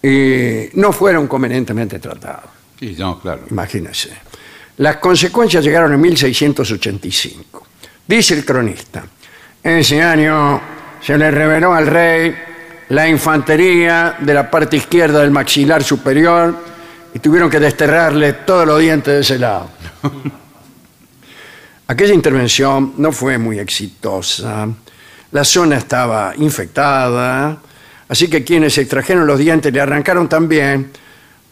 Y 0.00 0.68
no 0.74 0.92
fueron 0.92 1.26
convenientemente 1.26 1.98
tratados, 1.98 2.50
Sí, 2.78 2.94
no, 2.96 3.18
claro. 3.18 3.42
imagínense. 3.50 4.10
Las 4.76 4.98
consecuencias 4.98 5.64
llegaron 5.64 5.92
en 5.92 6.00
1685. 6.00 7.66
Dice 8.06 8.34
el 8.34 8.44
cronista, 8.44 9.04
en 9.64 9.78
ese 9.78 10.00
año 10.00 10.60
se 11.02 11.18
le 11.18 11.30
reveló 11.32 11.74
al 11.74 11.88
rey 11.88 12.34
la 12.90 13.08
infantería 13.08 14.16
de 14.18 14.34
la 14.34 14.50
parte 14.50 14.76
izquierda 14.76 15.20
del 15.20 15.30
maxilar 15.30 15.82
superior 15.84 16.54
y 17.14 17.18
tuvieron 17.18 17.50
que 17.50 17.60
desterrarle 17.60 18.32
todos 18.34 18.66
los 18.66 18.80
dientes 18.80 19.14
de 19.14 19.20
ese 19.20 19.38
lado. 19.38 19.68
Aquella 21.86 22.12
intervención 22.14 22.94
no 22.98 23.12
fue 23.12 23.38
muy 23.38 23.58
exitosa. 23.58 24.68
La 25.32 25.44
zona 25.44 25.76
estaba 25.78 26.32
infectada, 26.36 27.58
así 28.08 28.28
que 28.28 28.44
quienes 28.44 28.76
extrajeron 28.78 29.26
los 29.26 29.38
dientes 29.38 29.72
le 29.72 29.80
arrancaron 29.80 30.28
también 30.28 30.90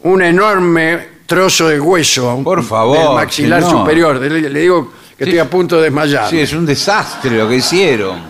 un 0.02 0.22
enorme 0.22 1.16
trozo 1.26 1.68
de 1.68 1.80
hueso 1.80 2.40
Por 2.44 2.62
favor, 2.62 2.98
del 2.98 3.14
maxilar 3.14 3.62
señor. 3.62 3.80
superior. 3.80 4.16
Le, 4.16 4.48
le 4.50 4.60
digo 4.60 4.92
que 5.16 5.24
Sí. 5.24 5.30
estoy 5.30 5.38
a 5.38 5.48
punto 5.50 5.76
de 5.76 5.84
desmayar. 5.84 6.28
Sí, 6.28 6.38
es 6.40 6.52
un 6.52 6.66
desastre 6.66 7.30
lo 7.38 7.48
que 7.48 7.56
hicieron. 7.56 8.20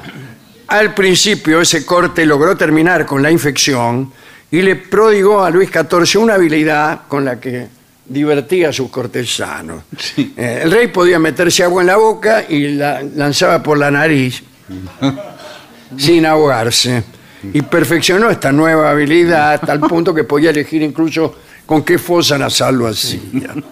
Al 0.69 0.95
principio 0.95 1.61
ese 1.61 1.87
corte 1.87 2.27
logró 2.27 2.57
terminar 2.57 3.07
con 3.07 3.23
la 3.23 3.31
infección 3.31 4.13
y 4.51 4.63
le 4.63 4.77
prodigó 4.77 5.45
a 5.45 5.51
Luis 5.51 5.71
XIV 5.71 6.21
una 6.21 6.35
habilidad 6.35 7.03
con 7.07 7.25
la 7.25 7.39
que 7.39 7.69
divertía 8.05 8.71
a 8.71 8.73
sus 8.73 8.91
cortesanos. 8.91 9.85
Sí. 9.99 10.35
Eh, 10.37 10.61
el 10.65 10.71
rey 10.71 10.89
podía 10.89 11.19
meterse 11.19 11.63
agua 11.63 11.83
en 11.83 11.89
la 11.89 11.97
boca 11.97 12.45
y 12.49 12.69
la 12.69 13.03
lanzaba 13.03 13.63
por 13.63 13.79
la 13.79 13.91
nariz 13.91 14.43
sin 15.97 16.27
ahogarse. 16.27 17.05
Y 17.53 17.63
perfeccionó 17.63 18.29
esta 18.31 18.51
nueva 18.51 18.91
habilidad 18.91 19.55
a 19.55 19.59
tal 19.59 19.81
punto 19.89 20.15
que 20.15 20.25
podía 20.25 20.51
elegir 20.51 20.83
incluso 20.83 21.37
con 21.65 21.85
qué 21.85 21.99
fosa 21.99 22.39
nasal 22.39 22.77
lo 22.77 22.89
hacía. 22.89 23.21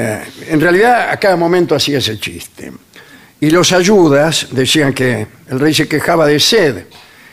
Eh, 0.00 0.22
en 0.50 0.60
realidad, 0.60 1.10
a 1.10 1.16
cada 1.16 1.34
momento 1.34 1.74
hacía 1.74 1.98
ese 1.98 2.20
chiste. 2.20 2.70
Y 3.40 3.50
los 3.50 3.72
ayudas 3.72 4.48
decían 4.50 4.92
que 4.92 5.26
el 5.48 5.60
rey 5.60 5.72
se 5.72 5.86
quejaba 5.86 6.26
de 6.26 6.40
sed 6.40 6.86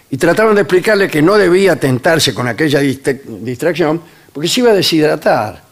y 0.09 0.17
trataban 0.17 0.55
de 0.55 0.61
explicarle 0.61 1.09
que 1.09 1.21
no 1.21 1.35
debía 1.35 1.75
tentarse 1.77 2.33
con 2.33 2.47
aquella 2.47 2.79
distracción 2.79 4.01
porque 4.31 4.47
se 4.47 4.59
iba 4.61 4.71
a 4.71 4.75
deshidratar. 4.75 5.63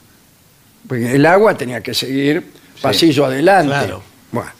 Porque 0.88 1.16
el 1.16 1.26
agua 1.26 1.56
tenía 1.56 1.82
que 1.82 1.94
seguir 1.94 2.52
pasillo 2.82 3.26
adelante. 3.26 3.68
Claro. 3.68 4.04
Bueno. 4.32 4.52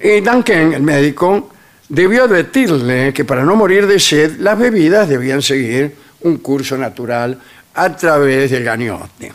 Y 0.00 0.20
Duncan, 0.20 0.74
el 0.74 0.82
médico, 0.82 1.50
debió 1.88 2.24
advertirle 2.24 3.12
que 3.12 3.24
para 3.24 3.44
no 3.44 3.56
morir 3.56 3.86
de 3.86 3.98
sed, 3.98 4.38
las 4.40 4.58
bebidas 4.58 5.08
debían 5.08 5.42
seguir 5.42 5.94
un 6.22 6.38
curso 6.38 6.76
natural 6.76 7.38
a 7.74 7.96
través 7.96 8.50
del 8.50 8.64
gañote. 8.64 9.32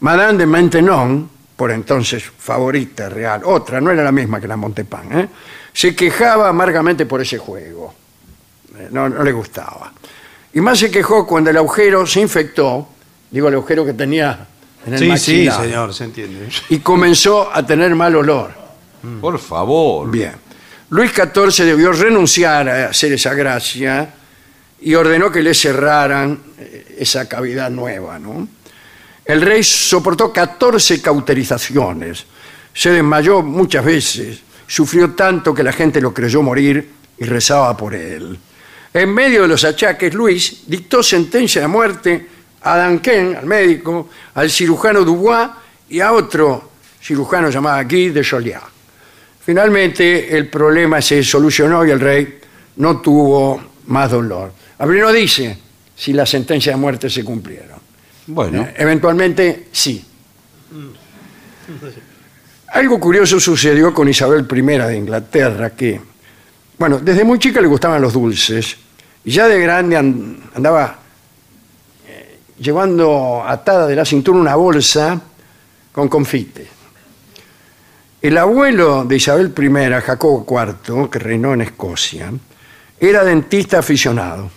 Madame 0.00 0.38
de 0.38 0.46
Maintenon, 0.46 1.30
por 1.56 1.70
entonces 1.70 2.22
favorita 2.24 3.08
real, 3.08 3.42
otra, 3.44 3.80
no 3.80 3.90
era 3.90 4.02
la 4.02 4.12
misma 4.12 4.40
que 4.40 4.48
la 4.48 4.56
Montepán, 4.56 5.18
¿eh? 5.18 5.28
se 5.72 5.94
quejaba 5.94 6.48
amargamente 6.48 7.06
por 7.06 7.20
ese 7.20 7.38
juego. 7.38 7.94
Eh, 8.76 8.88
No, 8.90 9.08
no 9.08 9.22
le 9.22 9.32
gustaba. 9.32 9.92
Y 10.52 10.60
más 10.60 10.78
se 10.78 10.90
quejó 10.90 11.26
cuando 11.26 11.50
el 11.50 11.56
agujero 11.56 12.06
se 12.06 12.20
infectó, 12.20 12.88
digo 13.30 13.48
el 13.48 13.54
agujero 13.54 13.84
que 13.84 13.92
tenía 13.92 14.46
en 14.86 14.94
el 14.94 14.98
Sí, 14.98 15.16
sí, 15.18 15.50
señor, 15.50 15.92
se 15.94 16.04
entiende. 16.04 16.48
y 16.68 16.78
comenzó 16.78 17.50
a 17.52 17.64
tener 17.64 17.94
mal 17.94 18.14
olor. 18.16 18.52
Por 19.20 19.38
favor. 19.38 20.10
Bien. 20.10 20.32
Luis 20.90 21.12
XIV 21.12 21.64
debió 21.64 21.92
renunciar 21.92 22.68
a 22.68 22.88
hacer 22.88 23.12
esa 23.12 23.34
gracia 23.34 24.14
y 24.80 24.94
ordenó 24.94 25.30
que 25.30 25.42
le 25.42 25.54
cerraran 25.54 26.40
eh, 26.58 26.96
esa 27.00 27.28
cavidad 27.28 27.70
nueva. 27.70 28.18
¿no? 28.18 28.46
El 29.24 29.40
rey 29.40 29.62
soportó 29.64 30.32
14 30.32 31.00
cauterizaciones, 31.00 32.26
se 32.74 32.90
desmayó 32.90 33.42
muchas 33.42 33.84
veces, 33.84 34.40
sufrió 34.66 35.12
tanto 35.12 35.54
que 35.54 35.62
la 35.62 35.72
gente 35.72 36.00
lo 36.00 36.12
creyó 36.12 36.42
morir 36.42 36.90
y 37.16 37.24
rezaba 37.24 37.76
por 37.76 37.94
él. 37.94 38.38
En 38.92 39.14
medio 39.14 39.42
de 39.42 39.48
los 39.48 39.64
achaques, 39.64 40.12
Luis 40.12 40.64
dictó 40.66 41.02
sentencia 41.02 41.62
de 41.62 41.68
muerte 41.68 42.28
a 42.62 42.76
Danquin, 42.76 43.36
al 43.36 43.46
médico, 43.46 44.08
al 44.34 44.50
cirujano 44.50 45.04
Dubois 45.04 45.48
y 45.88 46.00
a 46.00 46.12
otro 46.12 46.70
cirujano 47.02 47.50
llamado 47.50 47.82
Guy 47.88 48.10
de 48.10 48.24
Joliat. 48.24 48.62
Finalmente 49.44 50.36
el 50.36 50.48
problema 50.48 51.02
se 51.02 51.22
solucionó 51.22 51.84
y 51.84 51.90
el 51.90 52.00
rey 52.00 52.40
no 52.76 53.00
tuvo 53.00 53.62
más 53.86 54.10
dolor. 54.10 54.52
Abril 54.78 55.02
no 55.02 55.12
dice 55.12 55.58
si 55.94 56.12
la 56.12 56.24
sentencia 56.24 56.72
de 56.72 56.78
muerte 56.78 57.10
se 57.10 57.22
cumplieron. 57.22 57.73
Bueno, 58.26 58.62
Eh, 58.62 58.74
Eventualmente 58.78 59.68
sí. 59.72 60.04
Algo 62.68 62.98
curioso 62.98 63.38
sucedió 63.38 63.94
con 63.94 64.08
Isabel 64.08 64.46
I 64.50 64.62
de 64.62 64.96
Inglaterra, 64.96 65.70
que, 65.70 66.00
bueno, 66.78 66.98
desde 66.98 67.22
muy 67.24 67.38
chica 67.38 67.60
le 67.60 67.68
gustaban 67.68 68.02
los 68.02 68.12
dulces, 68.12 68.76
y 69.24 69.30
ya 69.30 69.46
de 69.46 69.60
grande 69.60 69.96
an- 69.96 70.38
andaba 70.54 70.98
eh, 72.08 72.38
llevando 72.58 73.44
atada 73.46 73.86
de 73.86 73.94
la 73.96 74.04
cintura 74.04 74.38
una 74.38 74.56
bolsa 74.56 75.20
con 75.92 76.08
confites. 76.08 76.68
El 78.20 78.38
abuelo 78.38 79.04
de 79.04 79.16
Isabel 79.16 79.52
I, 79.56 80.00
Jacobo 80.02 80.44
IV, 80.48 81.10
que 81.10 81.18
reinó 81.18 81.52
en 81.54 81.60
Escocia, 81.60 82.32
era 82.98 83.22
dentista 83.22 83.78
aficionado. 83.78 84.50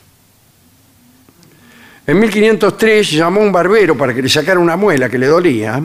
En 2.07 2.19
1503 2.19 3.11
llamó 3.11 3.41
a 3.41 3.43
un 3.43 3.51
barbero 3.51 3.97
para 3.97 4.13
que 4.13 4.21
le 4.21 4.29
sacara 4.29 4.61
una 4.61 4.77
muela 4.77 5.09
que 5.09 5.17
le 5.17 5.27
dolía 5.27 5.83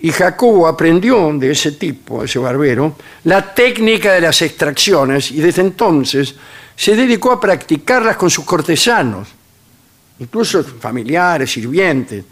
y 0.00 0.10
Jacobo 0.10 0.66
aprendió 0.66 1.32
de 1.34 1.52
ese 1.52 1.72
tipo, 1.72 2.24
ese 2.24 2.40
barbero, 2.40 2.96
la 3.22 3.54
técnica 3.54 4.12
de 4.14 4.20
las 4.20 4.42
extracciones 4.42 5.30
y 5.30 5.40
desde 5.40 5.62
entonces 5.62 6.34
se 6.74 6.96
dedicó 6.96 7.30
a 7.30 7.40
practicarlas 7.40 8.16
con 8.16 8.30
sus 8.30 8.44
cortesanos, 8.44 9.28
incluso 10.18 10.64
familiares, 10.64 11.52
sirvientes, 11.52 12.24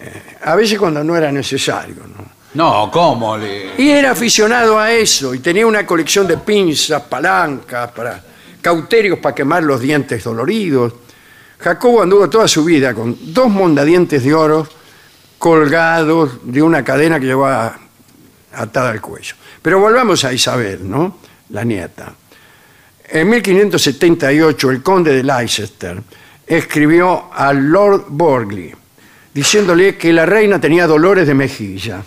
eh, 0.00 0.22
a 0.42 0.54
veces 0.56 0.78
cuando 0.78 1.04
no 1.04 1.14
era 1.14 1.30
necesario. 1.30 1.96
¿no? 1.96 2.24
no, 2.54 2.90
¿cómo 2.90 3.36
le.? 3.36 3.74
Y 3.76 3.90
era 3.90 4.12
aficionado 4.12 4.78
a 4.78 4.90
eso 4.90 5.34
y 5.34 5.40
tenía 5.40 5.66
una 5.66 5.84
colección 5.84 6.26
de 6.26 6.38
pinzas, 6.38 7.02
palancas, 7.02 7.90
para 7.92 8.24
cauterios 8.62 9.18
para 9.18 9.34
quemar 9.34 9.62
los 9.62 9.80
dientes 9.80 10.24
doloridos. 10.24 10.94
Jacobo 11.62 12.02
anduvo 12.02 12.28
toda 12.28 12.48
su 12.48 12.64
vida 12.64 12.92
con 12.92 13.16
dos 13.32 13.48
mondadientes 13.48 14.24
de 14.24 14.34
oro 14.34 14.66
colgados 15.38 16.40
de 16.42 16.60
una 16.60 16.84
cadena 16.84 17.20
que 17.20 17.26
llevaba 17.26 17.78
atada 18.52 18.90
al 18.90 19.00
cuello. 19.00 19.34
Pero 19.60 19.78
volvamos 19.78 20.24
a 20.24 20.32
Isabel, 20.32 20.88
¿no? 20.88 21.18
La 21.50 21.64
nieta. 21.64 22.12
En 23.08 23.28
1578 23.28 24.70
el 24.70 24.82
conde 24.82 25.14
de 25.14 25.22
Leicester 25.22 26.02
escribió 26.46 27.32
a 27.32 27.52
Lord 27.52 28.06
Borgley 28.08 28.74
diciéndole 29.32 29.96
que 29.96 30.12
la 30.12 30.26
reina 30.26 30.60
tenía 30.60 30.86
dolores 30.86 31.26
de 31.26 31.34
mejilla. 31.34 32.02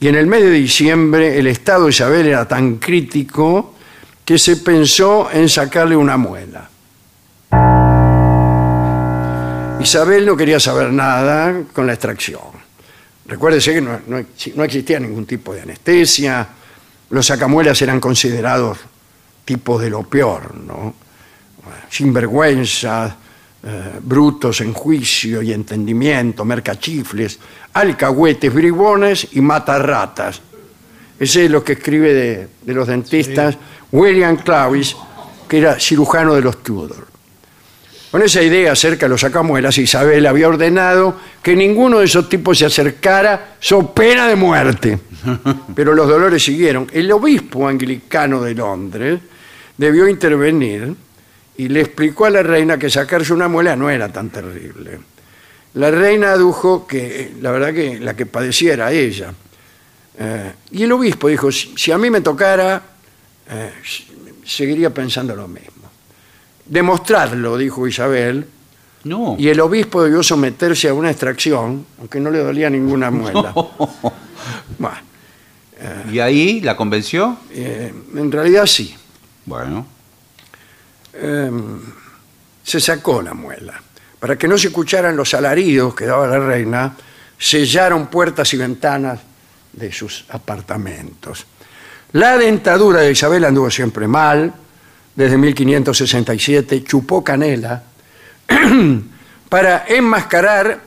Y 0.00 0.08
en 0.08 0.14
el 0.14 0.26
mes 0.26 0.42
de 0.42 0.50
diciembre 0.50 1.38
el 1.38 1.46
estado 1.46 1.84
de 1.84 1.90
Isabel 1.90 2.26
era 2.26 2.48
tan 2.48 2.76
crítico 2.76 3.74
que 4.24 4.38
se 4.38 4.56
pensó 4.56 5.28
en 5.30 5.48
sacarle 5.48 5.96
una 5.96 6.16
muela. 6.16 6.70
Isabel 9.80 10.24
no 10.26 10.36
quería 10.36 10.58
saber 10.58 10.92
nada 10.92 11.62
con 11.72 11.86
la 11.86 11.92
extracción. 11.92 12.40
Recuérdese 13.26 13.74
que 13.74 13.80
no, 13.80 14.00
no 14.06 14.18
ex- 14.18 14.54
no 14.56 14.64
existía 14.64 14.98
ningún 15.00 15.26
tipo 15.26 15.52
de 15.54 15.62
anestesia, 15.62 16.46
los 17.10 17.26
sacamuelas 17.26 17.80
eran 17.82 18.00
considerados 18.00 18.78
tipos 19.44 19.80
de 19.80 19.90
lo 19.90 20.02
peor, 20.04 20.54
¿no? 20.56 20.94
Sinvergüenzas, 21.90 23.12
eh, 23.64 23.92
brutos 24.00 24.60
en 24.60 24.72
juicio 24.72 25.42
y 25.42 25.52
entendimiento, 25.52 26.44
mercachifles, 26.44 27.38
alcahuetes, 27.72 28.52
bribones 28.52 29.28
y 29.32 29.40
matarratas. 29.40 30.40
Ese 31.18 31.44
es 31.46 31.50
lo 31.50 31.62
que 31.64 31.72
escribe 31.74 32.12
de, 32.12 32.48
de 32.62 32.74
los 32.74 32.86
dentistas 32.88 33.56
William 33.92 34.36
Clavis, 34.36 34.96
que 35.48 35.58
era 35.58 35.78
cirujano 35.80 36.34
de 36.34 36.42
los 36.42 36.62
Tudor. 36.62 37.06
Con 38.16 38.24
esa 38.24 38.42
idea 38.42 38.72
acerca 38.72 39.04
de 39.04 39.10
los 39.10 39.20
sacamuelas, 39.20 39.76
Isabel 39.76 40.24
había 40.24 40.48
ordenado 40.48 41.20
que 41.42 41.54
ninguno 41.54 41.98
de 41.98 42.06
esos 42.06 42.30
tipos 42.30 42.56
se 42.56 42.64
acercara, 42.64 43.56
so 43.60 43.92
pena 43.92 44.26
de 44.26 44.34
muerte. 44.34 44.98
Pero 45.74 45.92
los 45.92 46.08
dolores 46.08 46.42
siguieron. 46.42 46.86
El 46.94 47.12
obispo 47.12 47.68
anglicano 47.68 48.40
de 48.40 48.54
Londres 48.54 49.20
debió 49.76 50.08
intervenir 50.08 50.94
y 51.58 51.68
le 51.68 51.82
explicó 51.82 52.24
a 52.24 52.30
la 52.30 52.42
reina 52.42 52.78
que 52.78 52.88
sacarse 52.88 53.34
una 53.34 53.48
muela 53.48 53.76
no 53.76 53.90
era 53.90 54.10
tan 54.10 54.30
terrible. 54.30 54.98
La 55.74 55.90
reina 55.90 56.32
adujo 56.32 56.86
que 56.86 57.34
la 57.42 57.50
verdad 57.50 57.74
que 57.74 58.00
la 58.00 58.16
que 58.16 58.24
padecía 58.24 58.72
era 58.72 58.92
ella. 58.92 59.34
Eh, 60.18 60.52
y 60.70 60.84
el 60.84 60.92
obispo 60.92 61.28
dijo, 61.28 61.52
si, 61.52 61.74
si 61.76 61.92
a 61.92 61.98
mí 61.98 62.08
me 62.08 62.22
tocara, 62.22 62.80
eh, 63.50 63.72
seguiría 64.42 64.88
pensando 64.88 65.36
lo 65.36 65.46
mismo. 65.46 65.75
Demostrarlo, 66.68 67.56
dijo 67.56 67.86
Isabel, 67.86 68.46
No. 69.04 69.36
y 69.38 69.48
el 69.48 69.60
obispo 69.60 70.02
debió 70.02 70.22
someterse 70.22 70.88
a 70.88 70.94
una 70.94 71.10
extracción, 71.10 71.86
aunque 71.98 72.18
no 72.20 72.30
le 72.30 72.38
dolía 72.40 72.68
ninguna 72.70 73.10
muela. 73.12 73.52
Bueno, 74.78 74.96
¿Y 76.10 76.18
ahí 76.20 76.60
la 76.62 76.76
convenció? 76.76 77.36
eh, 77.52 77.92
en 78.16 78.32
realidad 78.32 78.66
sí. 78.66 78.94
Bueno. 79.44 79.86
Eh, 81.12 81.50
se 82.62 82.80
sacó 82.80 83.22
la 83.22 83.34
muela. 83.34 83.80
Para 84.18 84.36
que 84.36 84.48
no 84.48 84.58
se 84.58 84.68
escucharan 84.68 85.14
los 85.16 85.34
alaridos 85.34 85.94
que 85.94 86.06
daba 86.06 86.26
la 86.26 86.38
reina, 86.40 86.96
sellaron 87.38 88.06
puertas 88.08 88.52
y 88.54 88.56
ventanas 88.56 89.20
de 89.72 89.92
sus 89.92 90.24
apartamentos. 90.30 91.46
La 92.12 92.36
dentadura 92.38 93.00
de 93.02 93.12
Isabel 93.12 93.44
anduvo 93.44 93.70
siempre 93.70 94.08
mal. 94.08 94.52
Desde 95.16 95.38
1567 95.38 96.84
chupó 96.84 97.24
canela 97.24 97.82
para 99.48 99.86
enmascarar 99.88 100.80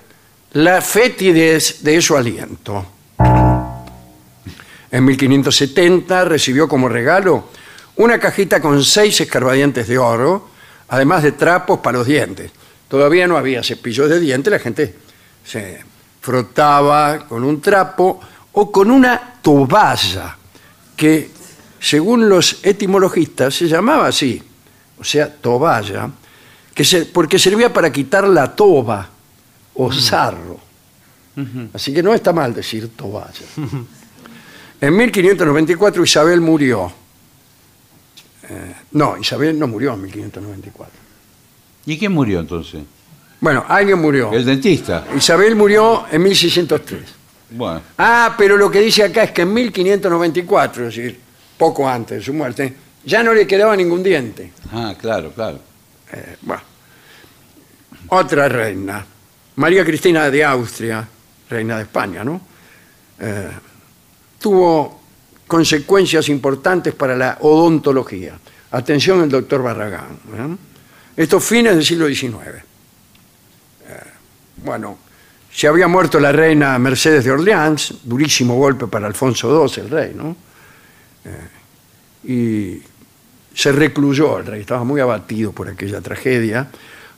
la 0.54 0.82
fetidez 0.82 1.84
de 1.84 2.00
su 2.00 2.16
aliento. 2.16 2.86
En 4.92 5.06
1570 5.06 6.26
recibió 6.26 6.68
como 6.68 6.88
regalo 6.88 7.50
una 7.96 8.20
cajita 8.20 8.62
con 8.62 8.84
seis 8.84 9.20
escarbadientes 9.20 9.88
de 9.88 9.98
oro, 9.98 10.50
además 10.88 11.24
de 11.24 11.32
trapos 11.34 11.80
para 11.80 11.98
los 11.98 12.08
dientes. 12.08 12.52
Todavía 12.88 13.28
no 13.28 13.36
había 13.36 13.64
cepillos 13.64 14.10
de 14.10 14.20
dientes, 14.20 14.52
la 14.52 14.60
gente 14.60 14.96
se 15.44 15.84
frotaba 16.22 17.28
con 17.28 17.44
un 17.44 17.62
trapo 17.62 18.20
o 18.54 18.72
con 18.72 18.90
una 18.90 19.36
toalla, 19.42 20.38
que 20.96 21.32
según 21.80 22.28
los 22.30 22.60
etimologistas 22.64 23.56
se 23.56 23.68
llamaba 23.68 24.08
así, 24.08 24.42
o 25.00 25.04
sea, 25.04 25.34
toballa, 25.34 26.10
que 26.74 26.84
se- 26.84 27.06
porque 27.06 27.40
servía 27.40 27.72
para 27.74 27.92
quitar 27.92 28.28
la 28.28 28.54
toba 28.56 29.10
o 29.76 29.92
sarro. 29.92 30.60
Así 31.74 31.94
que 31.94 32.04
no 32.04 32.14
está 32.14 32.34
mal 32.34 32.54
decir 32.54 32.90
toballa. 32.98 33.46
En 34.82 34.96
1594 34.98 36.04
Isabel 36.04 36.42
murió. 36.42 36.92
Eh, 38.50 38.76
no, 38.92 39.18
Isabel 39.18 39.58
no 39.58 39.68
murió 39.68 39.94
en 39.94 40.02
1594. 40.02 40.94
¿Y 41.86 41.98
quién 41.98 42.12
murió 42.12 42.40
entonces? 42.42 42.82
Bueno, 43.40 43.64
alguien 43.70 44.00
murió. 44.02 44.34
El 44.34 44.44
dentista. 44.44 45.06
Isabel 45.16 45.56
murió 45.56 46.06
en 46.12 46.24
1603. 46.24 47.02
Bueno. 47.52 47.82
Ah, 47.98 48.36
pero 48.38 48.58
lo 48.58 48.70
que 48.70 48.82
dice 48.82 49.04
acá 49.04 49.24
es 49.24 49.32
que 49.32 49.44
en 49.44 49.54
1594, 49.54 50.88
es 50.90 50.96
decir, 50.96 51.20
poco 51.60 51.88
antes 51.88 52.20
de 52.20 52.24
su 52.24 52.34
muerte, 52.34 52.74
ya 53.04 53.22
no 53.22 53.34
le 53.34 53.46
quedaba 53.46 53.76
ningún 53.76 54.02
diente. 54.02 54.54
Ah, 54.72 54.96
claro, 55.00 55.32
claro. 55.34 55.60
Eh, 56.14 56.38
bueno. 56.42 56.64
Otra 58.12 58.50
reina, 58.50 59.06
María 59.58 59.86
Cristina 59.86 60.32
de 60.32 60.44
Austria, 60.44 61.08
reina 61.50 61.76
de 61.76 61.84
España, 61.84 62.24
¿no? 62.24 62.42
Eh, 63.20 63.50
tuvo 64.40 65.02
consecuencias 65.46 66.30
importantes 66.30 66.96
para 66.96 67.16
la 67.16 67.38
odontología. 67.42 68.40
Atención 68.72 69.22
el 69.22 69.30
doctor 69.30 69.62
Barragán. 69.62 70.12
¿eh? 70.34 70.56
Estos 71.18 71.44
fines 71.44 71.76
del 71.76 71.86
siglo 71.86 72.08
XIX. 72.08 72.34
Eh, 72.56 72.64
bueno, 74.64 74.98
se 75.52 75.68
había 75.68 75.88
muerto 75.88 76.20
la 76.20 76.32
reina 76.32 76.80
Mercedes 76.80 77.26
de 77.26 77.32
Orleans, 77.32 77.96
durísimo 78.04 78.56
golpe 78.56 78.88
para 78.88 79.08
Alfonso 79.08 79.68
II, 79.68 79.84
el 79.84 79.90
rey, 79.90 80.14
¿no? 80.16 80.36
Eh, 81.26 81.48
y 82.24 82.82
se 83.54 83.72
recluyó 83.72 84.40
el 84.40 84.46
rey, 84.46 84.62
estaba 84.62 84.84
muy 84.84 85.02
abatido 85.02 85.52
por 85.52 85.68
aquella 85.68 86.02
tragedia. 86.02 86.68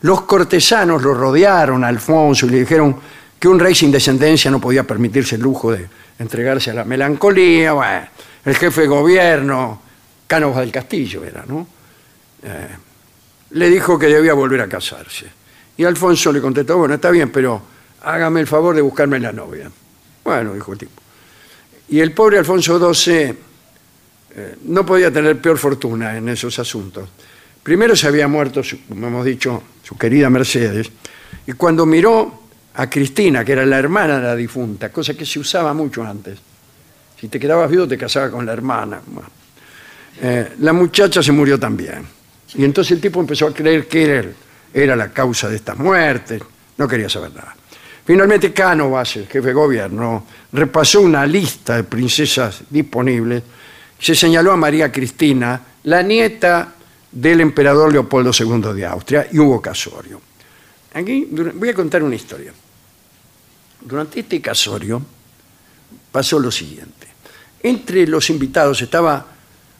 Los 0.02 0.22
cortesanos 0.22 1.02
lo 1.02 1.14
rodearon 1.14 1.84
a 1.84 1.88
Alfonso 1.88 2.48
y 2.48 2.50
le 2.50 2.60
dijeron 2.60 2.96
que 3.40 3.48
un 3.48 3.60
rey 3.60 3.76
sin 3.76 3.92
descendencia 3.92 4.50
no 4.50 4.60
podía 4.60 4.84
permitirse 4.84 5.36
el 5.36 5.42
lujo 5.42 5.72
de 5.72 5.88
entregarse 6.20 6.72
a 6.72 6.74
la 6.74 6.84
melancolía. 6.84 8.12
El 8.44 8.56
jefe 8.56 8.82
de 8.82 8.88
gobierno, 8.88 9.82
Cánovas 10.28 10.60
del 10.60 10.72
Castillo 10.72 11.24
era, 11.24 11.44
¿no? 11.48 11.68
Eh, 12.44 12.68
le 13.52 13.70
dijo 13.70 14.00
que 14.00 14.08
debía 14.08 14.34
volver 14.34 14.62
a 14.62 14.68
casarse. 14.68 15.28
Y 15.78 15.84
Alfonso 15.84 16.32
le 16.32 16.42
contestó, 16.42 16.78
bueno, 16.78 16.96
está 16.96 17.12
bien, 17.12 17.32
pero 17.32 17.62
hágame 18.04 18.40
el 18.40 18.48
favor 18.48 18.76
de 18.76 18.82
buscarme 18.82 19.20
la 19.20 19.32
novia. 19.32 19.70
Bueno, 20.24 20.54
dijo 20.54 20.74
el 20.74 20.78
tipo. 20.78 21.02
Y 21.90 22.00
el 22.00 22.14
pobre 22.14 22.38
Alfonso 22.38 22.94
XII 22.94 23.36
eh, 24.36 24.56
no 24.66 24.86
podía 24.86 25.12
tener 25.12 25.40
peor 25.42 25.58
fortuna 25.58 26.18
en 26.18 26.30
esos 26.30 26.58
asuntos. 26.60 27.10
Primero 27.64 27.96
se 27.96 28.08
había 28.08 28.28
muerto, 28.28 28.64
su- 28.64 28.86
como 28.88 29.08
hemos 29.08 29.26
dicho, 29.26 29.62
su 29.84 29.98
querida 29.98 30.30
Mercedes, 30.30 30.90
y 31.48 31.54
cuando 31.54 31.86
miró 31.86 32.42
a 32.76 32.90
Cristina, 32.90 33.44
que 33.44 33.52
era 33.52 33.66
la 33.66 33.78
hermana 33.78 34.18
de 34.18 34.24
la 34.24 34.36
difunta, 34.36 34.90
cosa 34.92 35.14
que 35.14 35.26
se 35.26 35.40
usaba 35.40 35.74
mucho 35.74 36.04
antes, 36.04 36.40
si 37.20 37.28
te 37.28 37.40
quedabas 37.40 37.70
viudo 37.70 37.88
te 37.88 37.98
casabas 37.98 38.32
con 38.32 38.46
la 38.46 38.54
hermana. 38.54 39.02
Eh, 40.22 40.54
la 40.60 40.74
muchacha 40.74 41.22
se 41.22 41.32
murió 41.32 41.60
también. 41.60 42.06
Y 42.56 42.64
entonces 42.64 42.92
el 42.92 43.02
tipo 43.02 43.20
empezó 43.20 43.48
a 43.48 43.54
creer 43.54 43.88
que 43.88 44.04
era, 44.04 44.30
era 44.74 44.96
la 44.96 45.12
causa 45.12 45.48
de 45.50 45.56
estas 45.56 45.78
muertes, 45.78 46.42
no 46.78 46.88
quería 46.88 47.10
saber 47.10 47.32
nada. 47.34 47.56
Finalmente 48.06 48.52
Cánovas, 48.52 49.16
el 49.18 49.28
jefe 49.28 49.48
de 49.50 49.54
gobierno, 49.54 50.26
repasó 50.52 51.02
una 51.02 51.26
lista 51.26 51.76
de 51.78 51.84
princesas 51.84 52.64
disponibles, 52.70 53.44
se 54.02 54.16
señaló 54.16 54.52
a 54.52 54.58
María 54.58 54.92
Cristina, 54.92 55.62
la 55.84 56.02
nieta 56.02 56.74
del 57.12 57.42
emperador 57.42 57.94
Leopoldo 57.94 58.32
II 58.38 58.74
de 58.74 58.86
Austria, 58.86 59.28
y 59.32 59.38
hubo 59.38 59.62
casorio. 59.62 60.20
Aquí 60.94 61.30
voy 61.32 61.70
a 61.70 61.74
contar 61.76 62.02
una 62.02 62.16
historia. 62.16 62.52
Durante 63.80 64.22
este 64.22 64.42
casorio 64.42 65.02
pasó 66.12 66.40
lo 66.40 66.52
siguiente. 66.52 67.08
Entre 67.62 68.08
los 68.08 68.30
invitados 68.32 68.82
estaba 68.82 69.26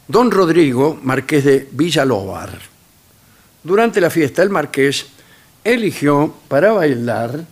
don 0.08 0.30
Rodrigo, 0.30 1.00
marqués 1.02 1.44
de 1.44 1.68
Villalóvar. 1.72 2.60
Durante 3.64 4.00
la 4.00 4.12
fiesta, 4.12 4.44
el 4.44 4.52
marqués 4.52 5.08
eligió 5.64 6.34
para 6.48 6.74
bailar 6.74 7.44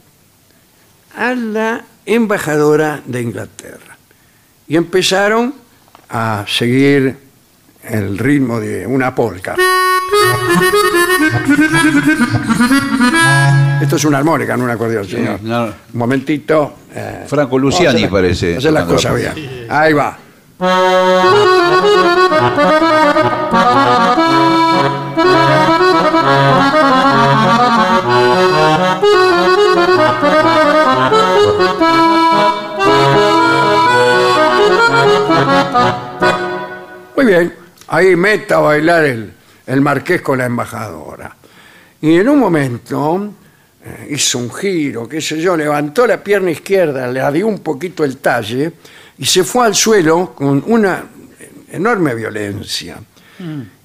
a 1.15 1.34
la 1.34 1.84
embajadora 2.05 3.01
de 3.05 3.22
Inglaterra. 3.22 3.97
Y 4.67 4.76
empezaron 4.76 5.68
a 6.10 6.45
seguir 6.47 7.16
el 7.84 8.18
ritmo 8.18 8.60
de 8.60 8.86
una 8.88 9.14
polca. 9.16 9.55
Esto 13.82 13.95
es 13.95 14.05
una 14.05 14.18
armónica, 14.18 14.57
no 14.57 14.66
un 14.66 14.70
acordeón, 14.72 15.07
señor. 15.07 15.39
no. 15.41 15.66
Un 15.66 15.74
momentito. 15.93 16.76
eh, 16.93 17.24
Franco 17.28 17.57
Luciani 17.57 18.07
parece. 18.07 18.57
Hacer 18.57 18.74
las 18.74 18.86
tocando 18.88 19.10
la 19.10 19.20
cosas 19.20 19.36
bien. 19.36 19.66
Ahí 19.70 19.93
va. 19.93 20.18
Muy 37.15 37.25
bien, 37.25 37.53
ahí 37.87 38.15
meta 38.15 38.57
a 38.57 38.59
bailar 38.59 39.05
el, 39.05 39.33
el 39.67 39.81
marqués 39.81 40.21
con 40.21 40.37
la 40.37 40.45
embajadora. 40.45 41.35
Y 42.01 42.15
en 42.15 42.29
un 42.29 42.39
momento 42.39 43.33
eh, 43.83 44.07
hizo 44.11 44.37
un 44.39 44.53
giro, 44.53 45.07
qué 45.07 45.21
sé 45.21 45.39
yo, 45.41 45.55
levantó 45.57 46.07
la 46.07 46.23
pierna 46.23 46.51
izquierda, 46.51 47.07
le 47.07 47.31
dio 47.31 47.47
un 47.47 47.59
poquito 47.59 48.03
el 48.03 48.17
talle 48.17 48.71
y 49.17 49.25
se 49.25 49.43
fue 49.43 49.65
al 49.65 49.75
suelo 49.75 50.33
con 50.33 50.63
una 50.67 51.03
enorme 51.71 52.15
violencia. 52.15 52.97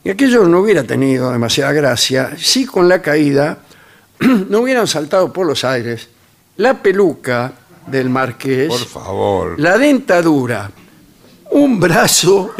Y 0.02 0.10
aquello 0.10 0.48
no 0.48 0.60
hubiera 0.60 0.82
tenido 0.82 1.30
demasiada 1.30 1.72
gracia 1.72 2.32
si 2.36 2.66
con 2.66 2.88
la 2.88 3.00
caída 3.00 3.58
no 4.48 4.60
hubieran 4.60 4.88
saltado 4.88 5.32
por 5.32 5.46
los 5.46 5.64
aires 5.64 6.08
la 6.56 6.82
peluca 6.82 7.52
del 7.86 8.10
marqués, 8.10 8.68
Por 8.68 8.84
favor. 8.84 9.60
la 9.60 9.76
dentadura, 9.78 10.70
un 11.54 11.78
brazo 11.80 12.52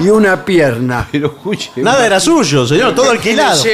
y 0.00 0.08
una 0.08 0.44
pierna. 0.44 1.06
Pero 1.12 1.28
escuche. 1.28 1.70
Nada 1.76 2.04
era 2.06 2.18
suyo, 2.18 2.66
señor, 2.66 2.94
todo 2.94 3.10
alquilado. 3.10 3.56
Sí, 3.62 3.70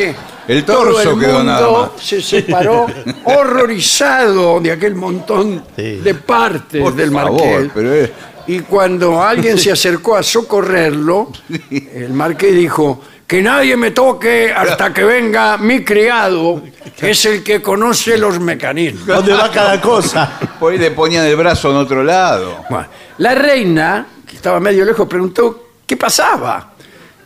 El 0.48 0.64
todo 0.64 0.84
torso 0.92 1.12
el 1.12 1.18
quedó 1.20 1.32
mundo 1.38 1.44
nada 1.44 1.70
más. 1.70 1.90
se 2.02 2.20
separó 2.20 2.86
horrorizado 3.24 4.61
de 4.61 4.72
aquel 4.72 4.94
montón 4.94 5.64
Sí. 5.76 5.96
de 5.96 6.14
partes 6.14 6.80
Por 6.82 6.94
del 6.94 7.12
favor, 7.12 7.40
marqués. 7.40 7.70
pero 7.74 7.94
es- 7.94 8.11
Y 8.46 8.61
cuando 8.61 9.22
alguien 9.22 9.59
se 9.59 9.70
acercó 9.72 10.16
a 10.16 10.22
socorrerlo, 10.22 11.30
el 11.70 12.11
marqués 12.11 12.54
dijo, 12.54 13.00
que 13.26 13.42
nadie 13.42 13.76
me 13.76 13.90
toque 13.90 14.50
hasta 14.56 14.92
que 14.94 15.04
venga 15.04 15.59
mi 15.59 15.84
criado, 15.84 16.62
que 16.96 17.11
es 17.11 17.24
el 17.26 17.42
que 17.44 17.61
conoce 17.61 18.16
los 18.16 18.40
mecanismos. 18.40 19.06
¿Dónde 19.06 19.34
va 19.34 19.50
cada 19.50 19.78
cosa? 19.82 20.32
Por 20.59 20.72
ahí 20.72 20.78
le 20.78 20.92
ponían 20.92 21.26
el 21.26 21.36
brazo 21.36 21.70
en 21.70 21.76
otro 21.76 22.02
lado. 22.02 22.64
Bueno, 22.70 22.88
la 23.18 23.34
reina, 23.34 24.06
que 24.29 24.37
estaba 24.37 24.61
medio 24.61 24.85
lejos, 24.85 25.09
preguntó 25.09 25.70
qué 25.87 25.97
pasaba. 25.97 26.74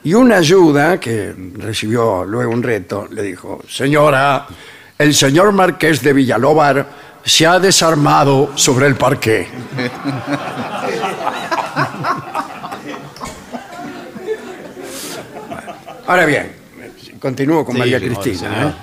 Y 0.05 0.14
una 0.14 0.36
ayuda, 0.36 0.98
que 0.98 1.34
recibió 1.57 2.24
luego 2.24 2.53
un 2.53 2.62
reto, 2.62 3.07
le 3.11 3.22
dijo, 3.22 3.61
señora, 3.68 4.46
el 4.98 5.14
señor 5.14 5.53
marqués 5.53 6.03
de 6.03 6.12
Villalóbar 6.12 6.86
se 7.24 7.46
ha 7.46 7.59
desarmado 7.59 8.53
sobre 8.57 8.86
el 8.86 8.96
parqué. 8.96 9.48
Ahora 16.07 16.26
bien, 16.26 16.53
continúo 17.20 17.64
con 17.64 17.74
Sí, 17.74 17.78
María 17.78 18.00
Cristina. 18.00 18.68
¿eh? 18.68 18.74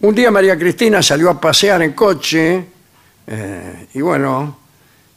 Un 0.00 0.14
día 0.14 0.30
María 0.30 0.58
Cristina 0.58 1.02
salió 1.02 1.30
a 1.30 1.40
pasear 1.40 1.80
en 1.80 1.92
coche 1.92 2.66
eh, 3.26 3.86
y 3.94 4.00
bueno, 4.02 4.58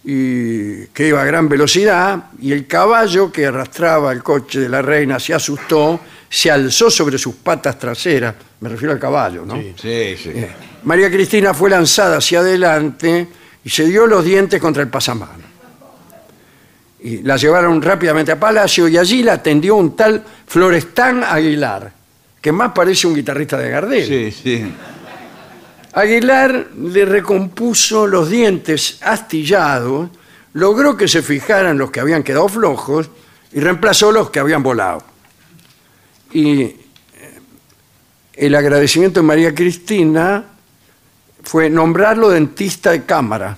y 0.09 0.85
que 0.93 1.09
iba 1.09 1.21
a 1.21 1.25
gran 1.25 1.49
velocidad 1.49 2.27
y 2.39 2.53
el 2.53 2.65
caballo 2.65 3.29
que 3.29 3.45
arrastraba 3.45 4.13
el 4.13 4.23
coche 4.23 4.61
de 4.61 4.69
la 4.69 4.81
reina 4.81 5.19
se 5.19 5.33
asustó, 5.33 5.99
se 6.29 6.49
alzó 6.49 6.89
sobre 6.89 7.17
sus 7.17 7.35
patas 7.35 7.77
traseras, 7.77 8.33
me 8.61 8.69
refiero 8.69 8.93
al 8.93 8.99
caballo, 8.99 9.45
¿no? 9.45 9.57
Sí. 9.57 9.73
Sí, 9.75 10.15
sí. 10.17 10.29
Eh, 10.33 10.49
María 10.83 11.11
Cristina 11.11 11.53
fue 11.53 11.69
lanzada 11.69 12.19
hacia 12.19 12.39
adelante 12.39 13.27
y 13.65 13.69
se 13.69 13.83
dio 13.83 14.07
los 14.07 14.23
dientes 14.23 14.61
contra 14.61 14.81
el 14.81 14.87
pasamano. 14.87 15.43
Y 17.01 17.17
la 17.23 17.35
llevaron 17.35 17.81
rápidamente 17.81 18.31
a 18.31 18.39
Palacio 18.39 18.87
y 18.87 18.97
allí 18.97 19.23
la 19.23 19.33
atendió 19.33 19.75
un 19.75 19.93
tal 19.93 20.23
Florestán 20.47 21.21
Aguilar, 21.21 21.91
que 22.39 22.53
más 22.53 22.71
parece 22.71 23.07
un 23.07 23.13
guitarrista 23.13 23.57
de 23.57 23.69
Gardel. 23.69 24.07
Sí, 24.07 24.31
sí. 24.31 24.71
Aguilar 25.93 26.69
le 26.77 27.05
recompuso 27.05 28.07
los 28.07 28.29
dientes 28.29 28.99
astillados, 29.01 30.09
logró 30.53 30.95
que 30.97 31.07
se 31.07 31.21
fijaran 31.21 31.77
los 31.77 31.91
que 31.91 31.99
habían 31.99 32.23
quedado 32.23 32.49
flojos 32.49 33.09
y 33.51 33.59
reemplazó 33.59 34.11
los 34.11 34.29
que 34.29 34.39
habían 34.39 34.63
volado. 34.63 35.03
Y 36.31 36.61
eh, 36.61 36.77
el 38.33 38.55
agradecimiento 38.55 39.21
de 39.21 39.25
María 39.27 39.55
Cristina 39.55 40.43
fue 41.43 41.69
nombrarlo 41.69 42.29
dentista 42.29 42.91
de 42.91 43.05
cámara 43.05 43.57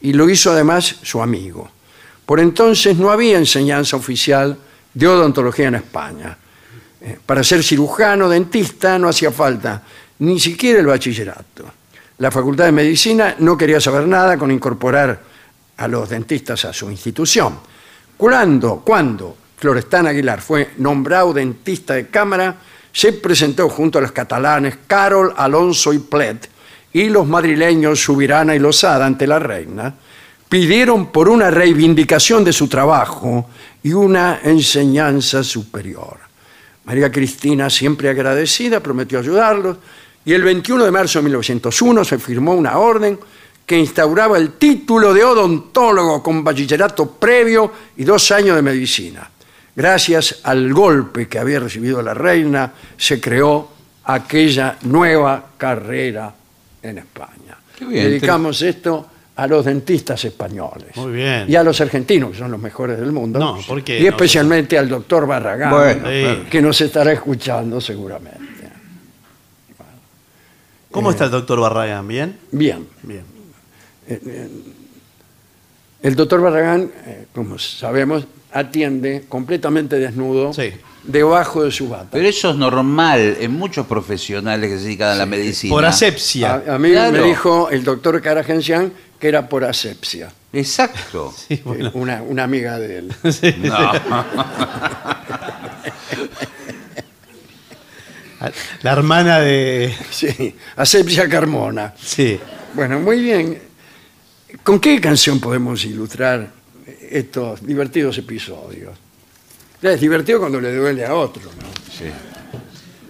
y 0.00 0.12
lo 0.12 0.28
hizo 0.28 0.52
además 0.52 0.96
su 1.02 1.22
amigo. 1.22 1.70
Por 2.24 2.40
entonces 2.40 2.96
no 2.96 3.10
había 3.10 3.38
enseñanza 3.38 3.96
oficial 3.96 4.56
de 4.94 5.06
odontología 5.06 5.68
en 5.68 5.74
España. 5.76 6.38
Eh, 7.00 7.18
Para 7.24 7.44
ser 7.44 7.62
cirujano, 7.62 8.28
dentista, 8.28 8.98
no 8.98 9.08
hacía 9.08 9.30
falta 9.30 9.82
ni 10.24 10.40
siquiera 10.40 10.80
el 10.80 10.86
bachillerato. 10.86 11.64
La 12.18 12.30
Facultad 12.30 12.64
de 12.64 12.72
Medicina 12.72 13.34
no 13.38 13.56
quería 13.56 13.80
saber 13.80 14.06
nada 14.06 14.38
con 14.38 14.50
incorporar 14.50 15.20
a 15.76 15.88
los 15.88 16.08
dentistas 16.08 16.64
a 16.64 16.72
su 16.72 16.90
institución. 16.90 17.58
Cuando, 18.16 18.82
cuando 18.84 19.36
Florestán 19.56 20.06
Aguilar 20.06 20.40
fue 20.40 20.70
nombrado 20.78 21.32
dentista 21.32 21.94
de 21.94 22.08
cámara, 22.08 22.56
se 22.92 23.12
presentó 23.14 23.68
junto 23.68 23.98
a 23.98 24.02
los 24.02 24.12
catalanes 24.12 24.78
Carol, 24.86 25.34
Alonso 25.36 25.92
y 25.92 25.98
Plet 25.98 26.48
y 26.92 27.08
los 27.08 27.26
madrileños 27.26 28.00
Subirana 28.00 28.54
y 28.54 28.60
Lozada 28.60 29.04
ante 29.04 29.26
la 29.26 29.40
reina, 29.40 29.92
pidieron 30.48 31.10
por 31.10 31.28
una 31.28 31.50
reivindicación 31.50 32.44
de 32.44 32.52
su 32.52 32.68
trabajo 32.68 33.50
y 33.82 33.92
una 33.92 34.38
enseñanza 34.44 35.42
superior. 35.42 36.18
María 36.84 37.10
Cristina, 37.10 37.68
siempre 37.68 38.10
agradecida, 38.10 38.78
prometió 38.78 39.18
ayudarlos 39.18 39.78
y 40.24 40.32
el 40.32 40.42
21 40.42 40.84
de 40.84 40.90
marzo 40.90 41.18
de 41.18 41.24
1901 41.24 42.04
se 42.04 42.18
firmó 42.18 42.54
una 42.54 42.78
orden 42.78 43.18
que 43.66 43.78
instauraba 43.78 44.36
el 44.38 44.52
título 44.52 45.14
de 45.14 45.24
odontólogo 45.24 46.22
con 46.22 46.44
bachillerato 46.44 47.10
previo 47.12 47.72
y 47.96 48.04
dos 48.04 48.30
años 48.30 48.56
de 48.56 48.62
medicina. 48.62 49.30
Gracias 49.76 50.40
al 50.44 50.72
golpe 50.72 51.26
que 51.28 51.38
había 51.38 51.60
recibido 51.60 52.00
la 52.02 52.14
reina, 52.14 52.72
se 52.96 53.20
creó 53.20 53.68
aquella 54.04 54.76
nueva 54.82 55.44
carrera 55.56 56.32
en 56.82 56.98
España. 56.98 57.56
Qué 57.78 57.84
bien, 57.86 58.04
Dedicamos 58.04 58.60
esto 58.62 59.06
a 59.36 59.46
los 59.48 59.64
dentistas 59.64 60.24
españoles. 60.24 60.94
Muy 60.96 61.12
bien. 61.12 61.46
Y 61.48 61.56
a 61.56 61.64
los 61.64 61.80
argentinos, 61.80 62.30
que 62.32 62.38
son 62.38 62.52
los 62.52 62.60
mejores 62.60 63.00
del 63.00 63.10
mundo. 63.10 63.38
No, 63.40 63.58
¿por 63.66 63.82
qué? 63.82 63.98
Y 63.98 64.02
No, 64.04 64.10
especialmente 64.10 64.78
al 64.78 64.88
doctor 64.88 65.26
Barragán, 65.26 65.70
Bueno, 65.70 66.08
Sí. 66.08 66.48
que 66.50 66.62
nos 66.62 66.80
estará 66.80 67.12
escuchando 67.12 67.80
seguramente. 67.80 68.53
¿Cómo 70.94 71.10
está 71.10 71.24
el 71.24 71.30
doctor 71.32 71.58
Barragán? 71.60 72.06
¿Bien? 72.06 72.38
Bien. 72.52 72.86
Bien. 73.02 73.24
El 76.02 76.14
doctor 76.14 76.40
Barragán, 76.40 76.90
eh, 77.06 77.26
como 77.34 77.58
sabemos, 77.58 78.26
atiende 78.52 79.24
completamente 79.28 79.98
desnudo 79.98 80.52
Sí. 80.52 80.70
debajo 81.02 81.64
de 81.64 81.72
su 81.72 81.88
bata. 81.88 82.08
Pero 82.12 82.28
eso 82.28 82.50
es 82.50 82.56
normal 82.56 83.36
en 83.40 83.50
muchos 83.52 83.86
profesionales 83.86 84.70
que 84.70 84.78
se 84.78 84.84
dedican 84.84 85.08
a 85.10 85.14
la 85.16 85.26
medicina. 85.26 85.74
Por 85.74 85.84
asepsia. 85.84 86.62
A, 86.68 86.74
a 86.74 86.78
mí 86.78 86.90
Claro. 86.92 87.12
me 87.12 87.22
dijo 87.26 87.70
el 87.70 87.82
doctor 87.82 88.22
Karagensian 88.22 88.92
que 89.18 89.26
era 89.28 89.48
por 89.48 89.64
asepsia, 89.64 90.30
Exacto. 90.52 91.32
Sí, 91.36 91.60
bueno. 91.64 91.88
eh, 91.88 91.90
una, 91.94 92.22
una 92.22 92.44
amiga 92.44 92.78
de 92.78 92.98
él. 92.98 93.12
Sí. 93.32 93.52
No. 93.58 93.74
La 98.82 98.92
hermana 98.92 99.40
de. 99.40 99.94
Sí, 100.10 100.54
asepsia 100.76 101.28
Carmona. 101.28 101.94
Sí. 102.00 102.38
Bueno, 102.74 103.00
muy 103.00 103.20
bien. 103.22 103.58
¿Con 104.62 104.80
qué 104.80 105.00
canción 105.00 105.40
podemos 105.40 105.84
ilustrar 105.84 106.50
estos 107.10 107.64
divertidos 107.66 108.16
episodios? 108.18 108.96
Es 109.82 110.00
divertido 110.00 110.38
cuando 110.40 110.60
le 110.60 110.74
duele 110.74 111.04
a 111.04 111.14
otro, 111.14 111.42
¿no? 111.42 111.66
Sí. 111.92 112.04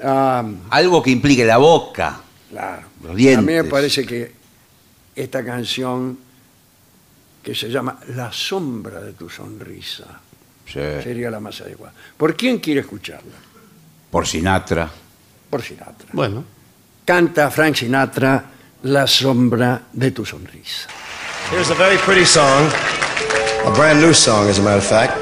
Ah, 0.03 0.45
Algo 0.71 1.03
que 1.03 1.11
implique 1.11 1.45
la 1.45 1.57
boca. 1.59 2.21
claro. 2.51 2.83
Los 3.03 3.13
A 3.13 3.15
mí 3.15 3.23
me 3.23 3.31
dientes. 3.53 3.65
parece 3.71 4.05
que 4.07 4.33
esta 5.15 5.45
canción 5.45 6.19
que 7.43 7.55
se 7.55 7.69
llama 7.69 8.01
La 8.17 8.33
sombra 8.33 9.01
de 9.01 9.13
tu 9.13 9.29
sonrisa 9.29 10.05
Sí. 10.67 10.81
sería 11.03 11.31
la 11.31 11.39
más 11.41 11.61
adecuada. 11.61 11.93
¿Por 12.17 12.35
quién 12.35 12.59
quiere 12.59 12.81
escucharla? 12.81 13.35
Por 14.11 14.27
Sinatra. 14.27 14.91
Por 15.55 15.63
Sinatra. 15.63 16.09
Bueno. 16.13 16.45
Canta 17.05 17.49
Frank 17.49 17.77
Sinatra 17.77 18.45
La 18.83 19.07
sombra 19.07 19.81
de 19.93 20.11
tu 20.11 20.25
sonrisa. 20.25 20.89
Here's 21.49 21.71
a 21.71 21.77
very 21.77 21.97
pretty 21.99 22.25
song, 22.25 22.69
a 23.65 23.71
brand 23.73 24.01
new 24.01 24.13
song, 24.13 24.49
as 24.49 24.59
a 24.59 24.63
matter 24.63 24.79
of 24.79 24.85
fact. 24.85 25.17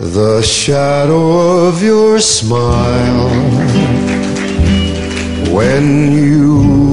The 0.00 0.42
shadow 0.42 1.68
of 1.68 1.80
your 1.80 2.18
smile 2.18 3.30
when 5.54 6.10
you 6.10 6.89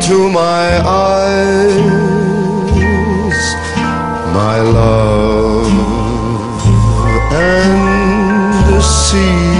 into 0.00 0.30
my 0.30 0.80
eyes, 0.80 1.76
my 4.32 4.60
love, 4.60 5.66
and 7.32 8.82
see 8.82 9.59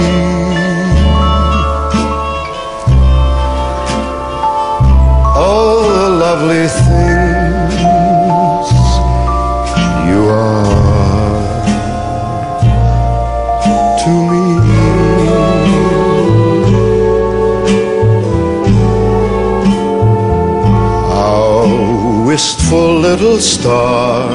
star, 23.61 24.31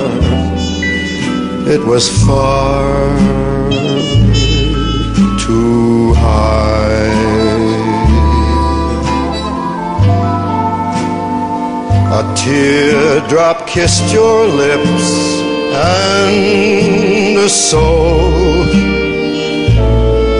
it 1.74 1.82
was 1.84 2.04
far 2.24 3.18
too 5.44 6.14
high. 6.14 7.12
A 12.18 12.22
teardrop 12.36 13.66
kissed 13.66 14.12
your 14.12 14.46
lips, 14.46 15.06
and 15.74 17.50
so, 17.50 17.86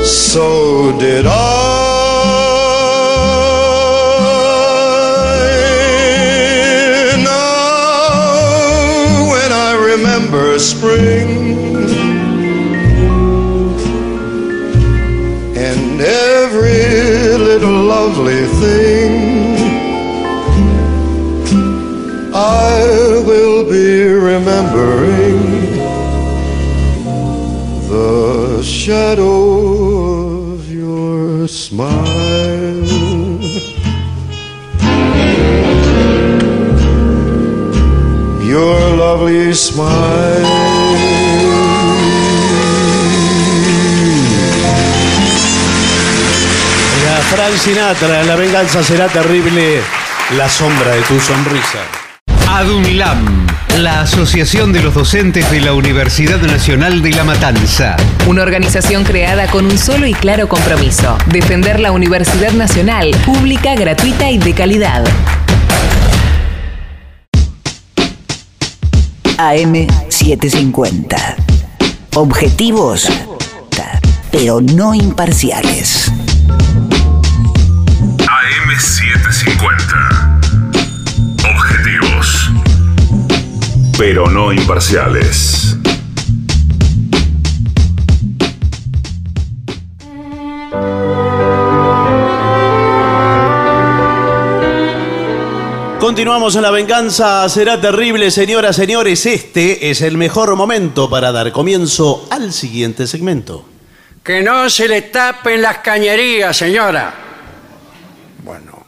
so 0.05 0.97
did 1.01 1.27
I. 1.27 1.76
remember 10.57 10.59
spring 10.59 11.29
and 15.57 16.01
every 16.01 17.37
little 17.39 17.85
lovely 17.85 18.47
thing. 18.61 19.57
I 22.35 23.23
will 23.27 23.65
be 23.65 24.05
remembering 24.05 25.41
the 27.89 28.63
shadow 28.63 30.53
of 30.53 30.71
your 30.71 31.49
smile. 31.49 31.97
Your 38.45 38.97
lovely 38.97 39.53
smile. 39.55 40.36
Frank 47.47 47.61
Sinatra, 47.61 48.25
la 48.25 48.35
venganza 48.35 48.83
será 48.83 49.07
terrible, 49.07 49.81
la 50.37 50.49
sombra 50.49 50.91
de 50.91 51.01
tu 51.03 51.21
sonrisa. 51.21 51.79
ADUNLAM, 52.49 53.47
la 53.79 54.01
Asociación 54.01 54.73
de 54.73 54.83
los 54.83 54.95
Docentes 54.95 55.49
de 55.53 55.61
la 55.61 55.73
Universidad 55.73 56.41
Nacional 56.41 57.03
de 57.03 57.13
La 57.13 57.23
Matanza. 57.23 57.97
Una 58.27 58.43
organización 58.43 59.05
creada 59.05 59.47
con 59.47 59.67
un 59.67 59.79
solo 59.79 60.09
y 60.09 60.15
claro 60.15 60.49
compromiso, 60.49 61.17
defender 61.27 61.79
la 61.79 61.93
Universidad 61.93 62.51
Nacional, 62.51 63.15
pública, 63.25 63.77
gratuita 63.77 64.29
y 64.29 64.39
de 64.39 64.53
calidad. 64.53 65.05
AM750. 69.39 71.37
Objetivos, 72.15 73.09
pero 74.33 74.61
no 74.61 74.95
imparciales. 74.95 76.06
Pero 83.99 84.27
no 84.27 84.53
imparciales. 84.53 85.75
Continuamos 95.99 96.55
en 96.57 96.63
la 96.63 96.71
venganza, 96.71 97.49
será 97.49 97.81
terrible, 97.81 98.31
señoras, 98.31 98.77
señores. 98.77 99.25
Este 99.25 99.91
es 99.91 100.03
el 100.03 100.19
mejor 100.19 100.55
momento 100.57 101.09
para 101.09 101.33
dar 101.33 101.51
comienzo 101.51 102.29
al 102.31 102.53
siguiente 102.53 103.07
segmento. 103.07 103.67
Que 104.23 104.43
no 104.43 104.69
se 104.69 104.89
le 104.89 105.03
tapen 105.03 105.63
las 105.63 105.79
cañerías, 105.79 106.55
señora. 106.55 107.15
Bueno, 108.45 108.85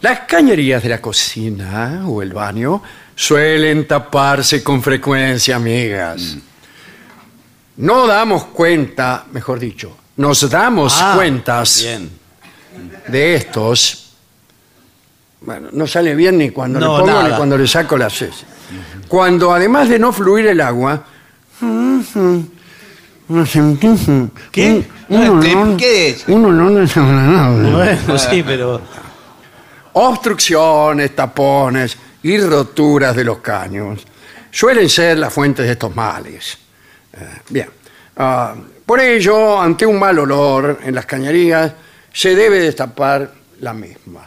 las 0.00 0.20
cañerías 0.20 0.82
de 0.82 0.88
la 0.88 1.00
cocina 1.00 2.02
o 2.08 2.20
el 2.20 2.32
baño 2.32 2.82
suelen 3.20 3.86
taparse 3.86 4.62
con 4.64 4.82
frecuencia, 4.82 5.56
amigas. 5.56 6.36
No 7.76 8.06
damos 8.06 8.44
cuenta, 8.46 9.26
mejor 9.32 9.58
dicho, 9.58 9.94
nos 10.16 10.48
damos 10.48 10.96
Ah, 10.98 11.12
cuentas 11.16 11.82
Bien. 11.82 12.10
de 13.08 13.34
estos. 13.34 14.14
Bueno, 15.42 15.68
no 15.72 15.86
sale 15.86 16.14
bien 16.14 16.38
ni 16.38 16.48
cuando 16.48 16.80
No, 16.80 16.96
le 16.96 17.00
pongo 17.04 17.12
nada. 17.12 17.28
ni 17.28 17.36
cuando 17.36 17.58
le 17.58 17.66
saco 17.68 17.98
las 17.98 18.14
heces. 18.22 18.44
Cuando 19.06 19.52
además 19.52 19.90
de 19.90 19.98
no 19.98 20.14
fluir 20.14 20.46
el 20.46 20.60
agua. 20.62 21.04
¿Qué? 24.50 24.84
Un 25.08 25.20
¿Qué- 25.20 25.28
olor- 25.28 25.76
qué 25.76 26.08
es? 26.08 26.24
Un 26.28 26.44
olor 26.46 26.72
desagradable. 26.74 27.70
Bueno, 27.70 28.18
sí, 28.18 28.42
pero. 28.42 28.80
Obstrucciones, 29.92 31.14
tapones 31.14 31.96
y 32.22 32.38
roturas 32.38 33.16
de 33.16 33.24
los 33.24 33.38
caños 33.38 34.00
suelen 34.50 34.88
ser 34.88 35.18
las 35.18 35.32
fuentes 35.32 35.66
de 35.66 35.72
estos 35.72 35.94
males. 35.94 36.58
Eh, 37.12 37.18
bien. 37.48 37.68
Ah, 38.16 38.54
por 38.84 39.00
ello, 39.00 39.60
ante 39.60 39.86
un 39.86 39.98
mal 39.98 40.18
olor 40.18 40.80
en 40.84 40.94
las 40.94 41.06
cañerías, 41.06 41.72
se 42.12 42.34
debe 42.34 42.58
destapar 42.58 43.32
la 43.60 43.72
misma. 43.72 44.26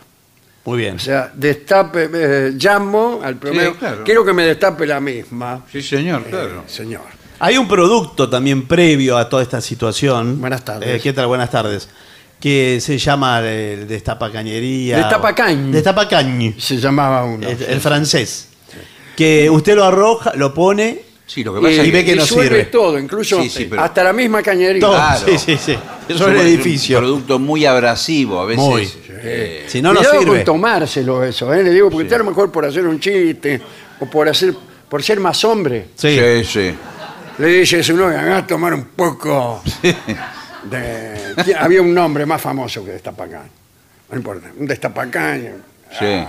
Muy 0.65 0.77
bien. 0.77 0.95
O 0.95 0.99
sea, 0.99 1.29
destape, 1.33 2.09
eh, 2.13 2.51
llamo 2.55 3.19
al 3.21 3.35
primero, 3.35 3.75
claro. 3.75 4.03
quiero 4.05 4.23
que 4.23 4.31
me 4.31 4.43
destape 4.45 4.85
la 4.85 5.01
misma, 5.01 5.65
Sí, 5.69 5.81
señor, 5.81 6.23
claro. 6.23 6.63
señor. 6.67 7.01
Hay 7.39 7.57
un 7.57 7.67
producto 7.67 8.29
también 8.29 8.65
previo 8.65 9.17
a 9.17 9.27
toda 9.27 9.43
esta 9.43 9.59
situación. 9.59 10.39
Buenas 10.39 10.63
tardes. 10.63 10.87
Eh, 10.87 10.99
¿Qué 11.03 11.11
tal? 11.11 11.27
Buenas 11.27 11.51
tardes. 11.51 11.89
Que 12.43 12.81
se 12.81 12.97
llama 12.97 13.39
eh, 13.41 13.85
destapacañería. 13.87 14.97
Destapacañ. 14.97 15.71
Destapacañ. 15.71 16.53
Se 16.59 16.75
llamaba 16.75 17.23
uno. 17.23 17.47
El, 17.47 17.63
el 17.63 17.79
francés. 17.79 18.49
Que 19.15 19.49
usted 19.49 19.75
lo 19.77 19.85
arroja, 19.85 20.33
lo 20.35 20.53
pone. 20.53 20.99
Sí, 21.25 21.41
lo 21.41 21.53
que 21.53 21.59
y, 21.61 21.63
pasa 21.63 21.81
es 21.83 21.87
y 21.87 21.91
ve 21.91 22.03
que 22.03 22.15
no 22.17 22.25
sirve. 22.25 22.65
todo, 22.65 22.99
incluso 22.99 23.41
Sí, 23.41 23.49
sí, 23.49 23.67
pero- 23.69 23.81
hasta 23.81 24.03
la 24.03 24.11
misma 24.11 24.41
cañería. 24.43 24.81
Todo. 24.81 24.91
Claro. 24.93 25.25
Sí, 25.25 25.37
sí, 25.37 25.57
sí. 25.57 25.77
es 26.09 26.19
un 26.19 26.35
edificio. 26.35 26.97
producto 26.99 27.39
muy 27.39 27.65
abrasivo 27.65 28.41
a 28.41 28.45
veces. 28.45 28.65
Muy. 28.65 28.91
eh, 29.09 29.63
Si 29.67 29.81
no, 29.81 29.93
no 29.93 29.99
Cuidado 29.99 30.19
sirve. 30.19 30.35
con 30.35 30.43
tomárselo 30.43 31.23
eso, 31.23 31.53
¿eh? 31.53 31.63
le 31.63 31.69
digo, 31.71 31.89
porque 31.89 32.03
usted 32.03 32.15
a 32.17 32.19
lo 32.19 32.25
mejor 32.25 32.51
por 32.51 32.65
hacer 32.65 32.85
un 32.85 32.99
chiste 32.99 33.61
o 34.01 34.05
por 34.07 34.27
hacer 34.27 34.53
por 34.89 35.01
ser 35.01 35.19
más 35.21 35.41
hombre, 35.45 35.85
Sí. 35.95 36.19
sí, 36.19 36.43
sí. 36.43 36.73
le 37.39 37.47
dice 37.47 37.79
a 37.79 37.83
su 37.83 37.95
novia, 37.95 38.19
"Anda 38.19 38.37
a 38.39 38.45
tomar 38.47 38.73
un 38.73 38.83
poco 38.87 39.63
de... 40.69 41.33
¿Quién- 41.43 41.57
Había 41.57 41.81
un 41.81 41.93
nombre 41.93 42.25
más 42.25 42.41
famoso 42.41 42.83
que 42.85 42.91
Destapacán. 42.91 43.43
No 44.09 44.17
importa, 44.17 44.49
un 44.57 44.65
Destapacán. 44.67 45.63
sí. 45.99 46.23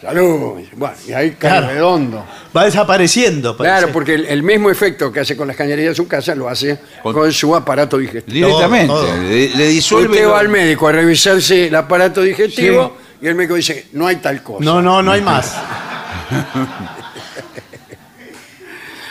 Salud. 0.00 0.60
Bueno, 0.74 0.94
y 1.06 1.12
ahí 1.12 1.30
cae 1.38 1.38
Claro. 1.38 1.68
redondo. 1.68 2.26
Va 2.56 2.64
desapareciendo. 2.64 3.56
Claro, 3.56 3.90
porque 3.92 4.14
el, 4.14 4.26
el 4.26 4.42
mismo 4.42 4.68
efecto 4.68 5.12
que 5.12 5.20
hace 5.20 5.36
con 5.36 5.46
las 5.46 5.56
cañerías 5.56 5.90
de 5.90 5.94
su 5.94 6.08
casa 6.08 6.34
lo 6.34 6.48
hace 6.48 6.76
Con- 7.04 7.14
con, 7.14 7.32
su 7.32 7.54
aparato 7.54 7.98
digestivo. 7.98 8.48
Directamente. 8.48 8.88
Todo, 8.88 9.06
todo. 9.06 9.16
Le, 9.22 9.50
le 9.50 9.68
disuelve. 9.68 10.08
Usted 10.10 10.24
lo- 10.24 10.30
va 10.32 10.40
al 10.40 10.48
médico 10.48 10.88
a 10.88 10.92
revisarse 10.92 11.68
el 11.68 11.74
aparato 11.76 12.20
digestivo 12.20 12.96
y 13.20 13.28
el 13.28 13.36
médico 13.36 13.54
dice, 13.54 13.86
no 13.92 14.08
hay 14.08 14.16
tal 14.16 14.42
cosa. 14.42 14.64
No, 14.64 14.82
no, 14.82 15.04
no 15.04 15.12
hay 15.12 15.22
más. 15.22 15.54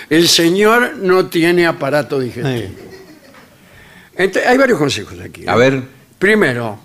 El 0.09 0.27
señor 0.27 0.97
no 0.97 1.27
tiene 1.27 1.65
aparato 1.65 2.19
digestivo. 2.19 2.67
Sí. 2.67 2.77
Ent- 4.23 4.45
hay 4.45 4.57
varios 4.57 4.77
consejos 4.79 5.19
aquí. 5.19 5.43
¿eh? 5.43 5.49
A 5.49 5.55
ver, 5.55 5.83
Primero, 6.19 6.77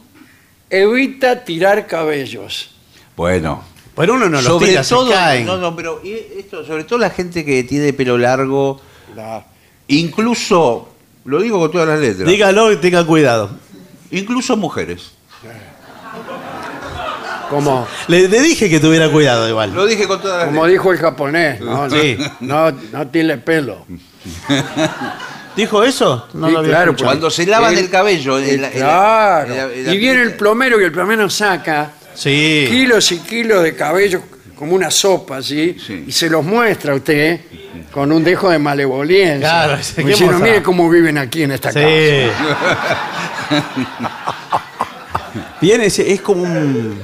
evita 0.71 1.45
tirar 1.45 1.87
cabellos. 1.87 2.71
bueno. 3.17 3.63
Pero 3.97 4.13
uno 4.13 4.27
no 4.27 4.33
los 4.37 4.45
sobre 4.45 4.67
tira, 4.69 4.85
se 4.85 4.95
todo, 4.95 5.11
caen. 5.11 5.47
no, 5.47 5.57
no, 5.57 5.75
pero 5.75 6.03
y 6.05 6.13
esto, 6.39 6.63
sobre 6.67 6.85
todo 6.85 6.99
la 6.99 7.09
gente 7.09 7.47
que 7.47 7.63
tiene 7.65 7.95
pelo 7.95 8.19
largo, 8.19 8.79
La- 9.15 9.43
incluso, 9.89 10.91
lo 11.25 11.41
digo 11.41 11.59
con 11.59 11.71
todas 11.73 11.89
las 11.89 11.99
letras, 12.01 12.29
Dígalo 12.29 12.73
y 12.73 12.77
tenga 12.77 13.07
cuidado. 13.07 13.51
incluso 14.11 14.55
mujeres. 14.59 15.13
como, 17.49 17.87
Le, 18.09 18.29
le 18.29 18.41
dije 18.43 18.69
que 18.69 18.81
tuviera 18.81 19.09
cuidado 19.11 19.49
igual. 19.49 19.73
Lo 19.73 19.87
dije 19.87 20.07
con 20.07 20.21
todas 20.21 20.39
las 20.39 20.47
como 20.49 20.67
letras. 20.67 20.73
dijo 20.73 20.93
el 20.93 20.99
japonés, 20.99 21.61
no, 21.61 21.89
Sí. 21.89 22.19
no, 22.41 22.73
no 22.73 23.07
tiene 23.09 23.39
pelo. 23.39 23.87
¿Dijo 25.57 25.83
eso? 25.85 26.29
No 26.35 26.47
Sí, 26.49 26.53
lo 26.53 26.59
había 26.59 26.71
claro, 26.71 26.91
escuchado. 26.91 27.11
Cuando 27.13 27.31
se 27.31 27.47
lavan 27.47 27.77
el 27.79 27.89
cabello. 27.91 28.39
claro. 28.73 29.55
y 29.75 29.97
viene 29.99 30.23
el 30.23 30.35
plomero 30.35 30.81
y 30.81 30.85
el 30.85 30.93
plomero 30.93 31.29
saca 31.31 31.93
Sí. 32.15 32.67
kilos 32.69 33.11
y 33.13 33.19
kilos 33.21 33.63
de 33.63 33.75
cabello 33.75 34.23
como 34.55 34.75
una 34.75 34.91
sopa, 34.91 35.43
¿sí? 35.43 35.77
Sí. 35.85 36.05
Y 36.07 36.13
se 36.13 36.31
los 36.31 36.45
muestra 36.45 36.93
a 36.93 36.97
usted 36.97 37.41
con 37.93 38.11
un 38.13 38.25
dejo 38.25 38.49
de 38.51 38.59
malevolencia. 38.59 39.39
Claro, 39.39 39.83
sí, 39.83 39.95
Como 39.97 40.07
¿qué 40.07 40.13
diciendo, 40.13 40.39
mire 40.39 40.63
cómo 40.63 40.89
viven 40.91 41.19
aquí 41.19 41.43
en 41.43 41.53
esta 41.53 41.73
Sí. 41.73 41.79
casa. 41.81 43.67
Viene, 45.61 45.87
ese- 45.87 46.11
es 46.13 46.21
como 46.21 46.43
un, 46.45 46.99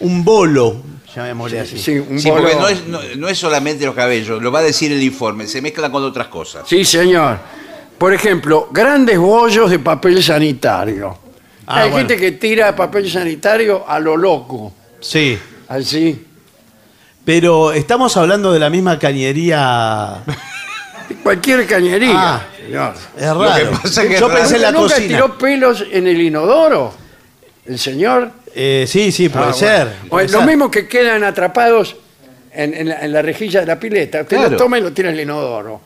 un 0.00 0.24
bolo, 0.24 0.82
llamémosle 1.14 1.60
así. 1.60 1.78
Sí, 1.78 1.98
un 1.98 2.18
Sí, 2.18 2.28
bolo- 2.28 2.42
porque 2.42 2.56
no 2.56 2.68
es, 2.68 2.86
no, 2.86 3.00
no 3.16 3.28
es 3.28 3.38
solamente 3.38 3.84
los 3.84 3.94
cabellos, 3.94 4.42
lo 4.42 4.50
va 4.50 4.60
a 4.60 4.62
decir 4.62 4.90
el 4.92 5.02
informe, 5.02 5.46
se 5.46 5.60
mezcla 5.62 5.90
con 5.90 6.02
otras 6.02 6.26
cosas. 6.28 6.64
Sí, 6.68 6.84
señor. 6.84 7.38
Por 7.98 8.12
ejemplo, 8.12 8.68
grandes 8.72 9.18
bollos 9.18 9.70
de 9.70 9.78
papel 9.78 10.22
sanitario. 10.22 11.16
Ah, 11.66 11.80
Hay 11.82 11.90
bueno. 11.90 11.96
gente 12.08 12.16
que 12.22 12.32
tira 12.32 12.74
papel 12.76 13.10
sanitario 13.10 13.84
a 13.88 13.98
lo 13.98 14.16
loco, 14.16 14.72
Sí. 15.00 15.38
así. 15.68 16.26
Pero 17.24 17.72
estamos 17.72 18.16
hablando 18.18 18.52
de 18.52 18.58
la 18.60 18.68
misma 18.68 18.98
cañería. 18.98 20.22
Cualquier 21.22 21.66
cañería, 21.66 22.12
Ah. 22.34 22.42
señor. 22.62 22.94
Es 23.16 23.26
raro. 23.34 23.54
que 23.70 23.76
pasa 23.76 24.02
es 24.02 24.08
que 24.08 24.18
Yo 24.20 24.26
es 24.26 24.32
raro. 24.32 24.34
pensé 24.34 24.56
en 24.56 24.62
la 24.62 24.72
¿Nunca 24.72 24.94
cocina. 24.94 25.08
tiró 25.08 25.38
pelos 25.38 25.84
en 25.90 26.06
el 26.06 26.20
inodoro? 26.20 26.92
¿El 27.64 27.78
señor? 27.78 28.30
Eh, 28.54 28.84
sí, 28.86 29.10
sí, 29.10 29.28
puede 29.30 29.46
Ah, 29.46 29.52
ser. 29.54 29.84
bueno. 29.86 30.08
puede 30.10 30.26
O 30.26 30.32
lo 30.32 30.38
ser. 30.40 30.46
mismo 30.48 30.70
que 30.70 30.86
quedan 30.86 31.24
atrapados 31.24 31.96
en, 32.52 32.74
en 32.74 32.88
la, 32.90 33.00
en 33.00 33.12
la 33.12 33.22
rejilla 33.22 33.60
de 33.60 33.66
la 33.66 33.80
pileta. 33.80 34.20
Usted 34.22 34.36
Claro. 34.36 34.50
lo 34.52 34.56
toma 34.58 34.78
y 34.78 34.82
lo 34.82 34.92
tira 34.92 35.08
en 35.08 35.14
el 35.14 35.22
inodoro. 35.22 35.80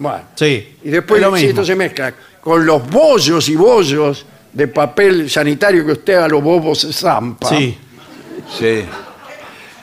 Bueno. 0.00 0.22
Sí. 0.34 0.76
Y 0.82 0.88
después 0.90 1.20
Es 1.20 1.26
lo 1.26 1.32
mismo. 1.32 1.48
esto 1.50 1.64
se 1.64 1.76
mezcla 1.76 2.12
con 2.40 2.66
los 2.66 2.88
bollos 2.90 3.48
y 3.48 3.54
bollos 3.54 4.26
de 4.52 4.66
papel 4.66 5.30
sanitario 5.30 5.86
que 5.86 5.92
usted 5.92 6.14
a 6.16 6.26
los 6.26 6.42
bobos 6.42 6.80
se 6.80 6.92
zampa. 6.92 7.48
Sí. 7.50 7.78
Sí. 8.58 8.82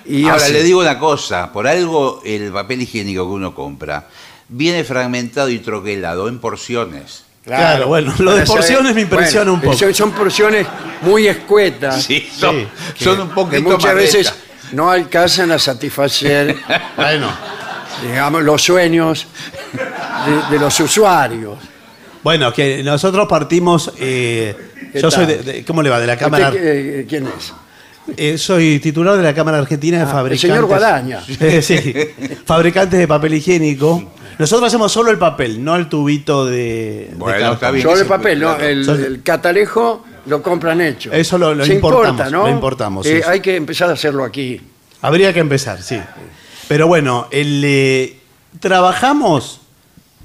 Y 0.06 0.26
Ahora 0.28 0.50
le 0.50 0.64
digo 0.64 0.80
una 0.82 0.98
cosa, 1.00 1.52
por 1.54 1.68
algo 1.68 2.22
el 2.26 2.52
papel 2.52 2.82
higiénico 2.82 3.26
que 3.28 3.34
uno 3.34 3.54
compra 3.54 4.08
viene 4.50 4.84
fragmentado 4.84 5.50
y 5.50 5.60
troquelado 5.60 6.28
en 6.30 6.40
porciones. 6.40 7.24
Claro, 7.46 7.88
bueno, 7.88 8.14
lo 8.20 8.32
de 8.36 8.46
saber- 8.46 8.48
porciones 8.62 8.96
me 8.96 9.02
impresiona 9.02 9.52
un 9.52 9.62
poco. 9.62 9.78
Son, 9.78 9.94
son 9.94 10.12
porciones 10.12 10.66
muy 11.02 11.28
escuetas. 11.28 12.04
Sí, 12.04 12.28
son, 12.38 12.68
Sí, 12.98 13.04
son 13.06 13.22
un 13.22 13.28
que 13.30 13.34
poquito 13.36 13.62
muchas 13.64 13.84
marretas. 13.94 14.14
veces 14.16 14.34
no 14.74 14.90
alcanzan 14.90 15.52
a 15.52 15.60
satisfacer, 15.60 16.58
Bueno. 16.98 17.30
Digamos, 18.04 18.44
los 18.44 18.62
sueños 18.62 19.28
de, 20.26 20.54
de 20.56 20.60
los 20.60 20.80
usuarios. 20.80 21.58
Bueno, 22.24 22.52
que 22.54 22.84
nosotros 22.84 23.28
partimos. 23.28 23.92
eh, 24.00 24.56
¿Qué 24.92 25.02
yo 25.02 25.12
soy 25.12 25.26
tal? 25.26 25.46
de, 25.46 25.54
de- 25.54 25.66
¿Cómo 25.66 25.82
le 25.82 25.90
va? 25.90 26.00
De 26.00 26.08
la 26.08 26.18
Cámara. 26.18 26.50
¿Usted 26.50 26.62
qué- 26.62 27.06
¿Quién 27.08 27.28
es? 27.28 27.54
eh, 28.16 28.38
soy 28.38 28.80
titular 28.80 29.18
de 29.18 29.24
la 29.24 29.34
Cámara 29.34 29.58
Argentina 29.60 29.98
de 29.98 30.04
Ah, 30.04 30.08
el 30.08 30.12
Fabricantes. 30.12 30.42
señor 30.42 30.66
Guadaña. 30.66 31.22
Eh, 31.40 31.62
sí. 31.62 31.94
Fabricantes 32.46 33.00
de 33.00 33.08
papel 33.08 33.34
higiénico. 33.36 34.14
Nosotros 34.40 34.68
hacemos 34.68 34.92
solo 34.92 35.10
el 35.12 35.18
papel, 35.18 35.64
no 35.64 35.76
el 35.76 35.90
tubito 35.90 36.46
de. 36.46 37.08
de 37.10 37.16
Bueno, 37.18 37.38
cartón. 37.40 37.54
está 37.56 37.72
bien. 37.72 37.84
Sobre 37.84 37.96
ese- 37.96 38.04
el 38.04 38.08
papel, 38.10 38.40
¿no? 38.40 38.56
claro. 38.58 38.70
El, 39.06 39.22
catalejo 39.24 40.06
lo 40.26 40.42
compran 40.44 40.82
hecho. 40.82 41.12
Eso 41.12 41.38
lo- 41.38 41.54
lo 41.56 41.66
Se 41.66 41.74
importamos, 41.76 42.10
importa, 42.10 42.30
¿no? 42.30 42.44
lo 42.44 42.50
importamos, 42.50 43.06
sí, 43.06 43.14
Eh, 43.14 43.22
sí. 43.24 43.30
Hay 43.30 43.40
que 43.40 43.56
empezar 43.56 43.90
a 43.90 43.94
hacerlo 43.94 44.24
aquí. 44.24 44.62
Habría 45.02 45.32
que 45.34 45.40
empezar, 45.40 45.82
sí. 45.82 46.00
Pero 46.68 46.88
bueno, 46.88 47.28
el, 47.32 47.62
eh, 47.66 48.20
trabajamos 48.60 49.62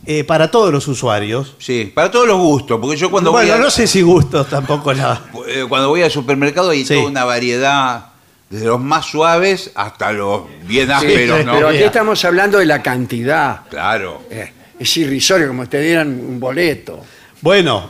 eh, 0.06 0.24
para 0.24 0.50
todos 0.50 0.72
los 0.72 0.88
usuarios. 0.88 1.54
Sí, 1.58 1.92
para 1.94 2.10
todos 2.10 2.26
los 2.26 2.38
gustos, 2.38 2.80
porque 2.80 2.96
yo 2.96 3.10
cuando 3.10 3.30
bueno, 3.30 3.48
voy 3.52 3.56
a- 3.60 3.62
no 3.62 3.70
sé 3.70 3.86
si 3.86 4.02
gustos 4.02 4.48
tampoco 4.48 4.92
la. 4.92 5.20
eh, 5.46 5.64
cuando 5.68 5.88
voy 5.90 6.02
al 6.02 6.10
supermercado 6.10 6.70
hay 6.70 6.84
Sí. 6.84 6.94
toda 6.94 7.06
una 7.06 7.24
variedad, 7.24 8.06
desde 8.50 8.66
los 8.66 8.80
más 8.80 9.06
suaves 9.06 9.70
hasta 9.76 10.10
los 10.12 10.42
bien 10.64 10.86
Sí, 10.88 10.92
ásperos, 10.92 11.44
¿no? 11.44 11.52
Pero 11.54 11.68
aquí 11.68 11.82
estamos 11.84 12.24
hablando 12.24 12.58
de 12.58 12.66
la 12.66 12.82
cantidad. 12.82 13.60
Claro. 13.70 14.22
Eh, 14.30 14.52
es 14.78 14.96
irrisorio 14.96 15.46
como 15.48 15.68
te 15.68 15.80
dieran 15.80 16.08
un 16.08 16.40
boleto. 16.40 17.00
Bueno. 17.40 17.88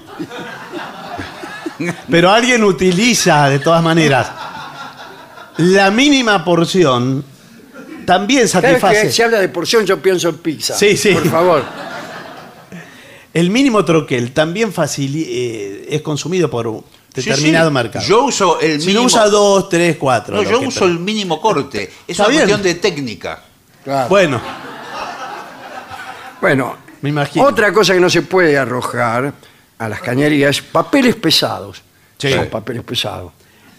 Pero 2.10 2.30
alguien 2.30 2.62
utiliza, 2.62 3.48
de 3.48 3.58
todas 3.58 3.82
maneras, 3.82 4.30
la 5.56 5.90
mínima 5.90 6.44
porción 6.44 7.24
también 8.04 8.48
satisface. 8.48 9.10
se 9.12 9.24
habla 9.24 9.38
de 9.40 9.48
porción 9.48 9.84
yo 9.86 10.00
pienso 10.00 10.28
en 10.28 10.38
pizza. 10.38 10.74
Sí, 10.74 10.96
sí. 10.96 11.12
Por 11.12 11.28
favor. 11.30 11.64
El 13.34 13.48
mínimo 13.50 13.82
troquel 13.84 14.32
también 14.32 14.72
facili- 14.74 15.26
eh, 15.26 15.86
es 15.88 16.02
consumido 16.02 16.50
por 16.50 16.66
un 16.66 16.84
determinado 17.14 17.70
sí. 17.70 17.74
mercado. 17.74 18.04
Yo 18.06 18.24
uso 18.24 18.60
el 18.60 18.78
si 18.80 18.88
mínimo. 18.88 19.00
no 19.00 19.06
usa 19.06 19.26
dos, 19.28 19.68
tres, 19.70 19.96
cuatro. 19.98 20.36
No, 20.36 20.42
yo 20.42 20.60
uso 20.60 20.84
el 20.84 20.98
mínimo 20.98 21.40
corte. 21.40 21.90
Es 22.06 22.18
una 22.18 22.28
bien. 22.28 22.40
cuestión 22.42 22.62
de 22.62 22.74
técnica. 22.74 23.42
Claro. 23.84 24.08
Bueno, 24.10 24.40
Bueno, 26.40 26.76
me 27.00 27.08
imagino. 27.10 27.44
otra 27.46 27.72
cosa 27.72 27.94
que 27.94 28.00
no 28.00 28.10
se 28.10 28.22
puede 28.22 28.58
arrojar 28.58 29.32
a 29.78 29.88
las 29.88 30.00
cañerías 30.00 30.56
es 30.56 30.62
papeles 30.62 31.14
pesados. 31.16 31.82
Sí. 32.18 32.32
Son 32.32 32.46
papeles 32.48 32.82
pesados. 32.84 33.32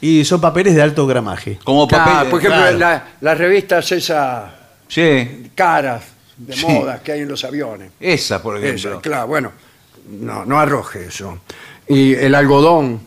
Y 0.06 0.26
son 0.26 0.42
papeles 0.42 0.76
de 0.76 0.82
alto 0.82 1.08
gramaje. 1.08 1.60
Como 1.64 1.88
Claro, 1.88 2.12
papel. 2.12 2.30
por 2.30 2.40
ejemplo, 2.42 2.60
claro. 2.62 2.78
la- 2.78 3.08
las 3.22 3.38
revistas 3.38 3.90
esas 3.94 4.52
Sí, 4.90 5.50
caras 5.56 6.04
de 6.36 6.54
Sí. 6.56 6.66
moda 6.68 7.02
que 7.02 7.14
hay 7.14 7.22
en 7.22 7.30
los 7.30 7.44
aviones. 7.46 7.92
esa, 8.02 8.42
por 8.44 8.58
Esa, 8.58 8.68
ejemplo. 8.68 9.02
claro, 9.02 9.28
bueno, 9.28 9.52
no, 10.10 10.44
no 10.46 10.60
arroje 10.60 11.06
eso. 11.06 11.40
Y 11.88 12.14
el 12.16 12.36
algodón. 12.36 13.00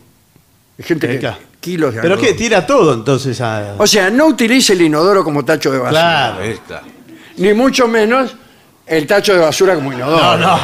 Hay 0.79 0.85
gente 0.85 1.07
que. 1.07 1.19
Claro. 1.19 1.37
Kilos 1.59 1.93
de 1.93 2.01
Pero 2.01 2.13
algodón. 2.15 2.31
que 2.31 2.37
tira 2.37 2.65
todo 2.65 2.93
entonces 2.93 3.41
a... 3.41 3.75
O 3.77 3.85
sea, 3.85 4.09
no 4.09 4.25
utilice 4.27 4.73
el 4.73 4.81
inodoro 4.83 5.23
como 5.23 5.43
tacho 5.43 5.71
de 5.71 5.79
basura. 5.79 5.99
Claro. 6.01 6.43
Esta. 6.43 6.81
Ni 7.37 7.53
mucho 7.53 7.87
menos 7.87 8.35
el 8.87 9.05
tacho 9.07 9.33
de 9.33 9.39
basura 9.39 9.75
como 9.75 9.91
inodoro. 9.93 10.37
No, 10.37 10.37
no, 10.37 10.59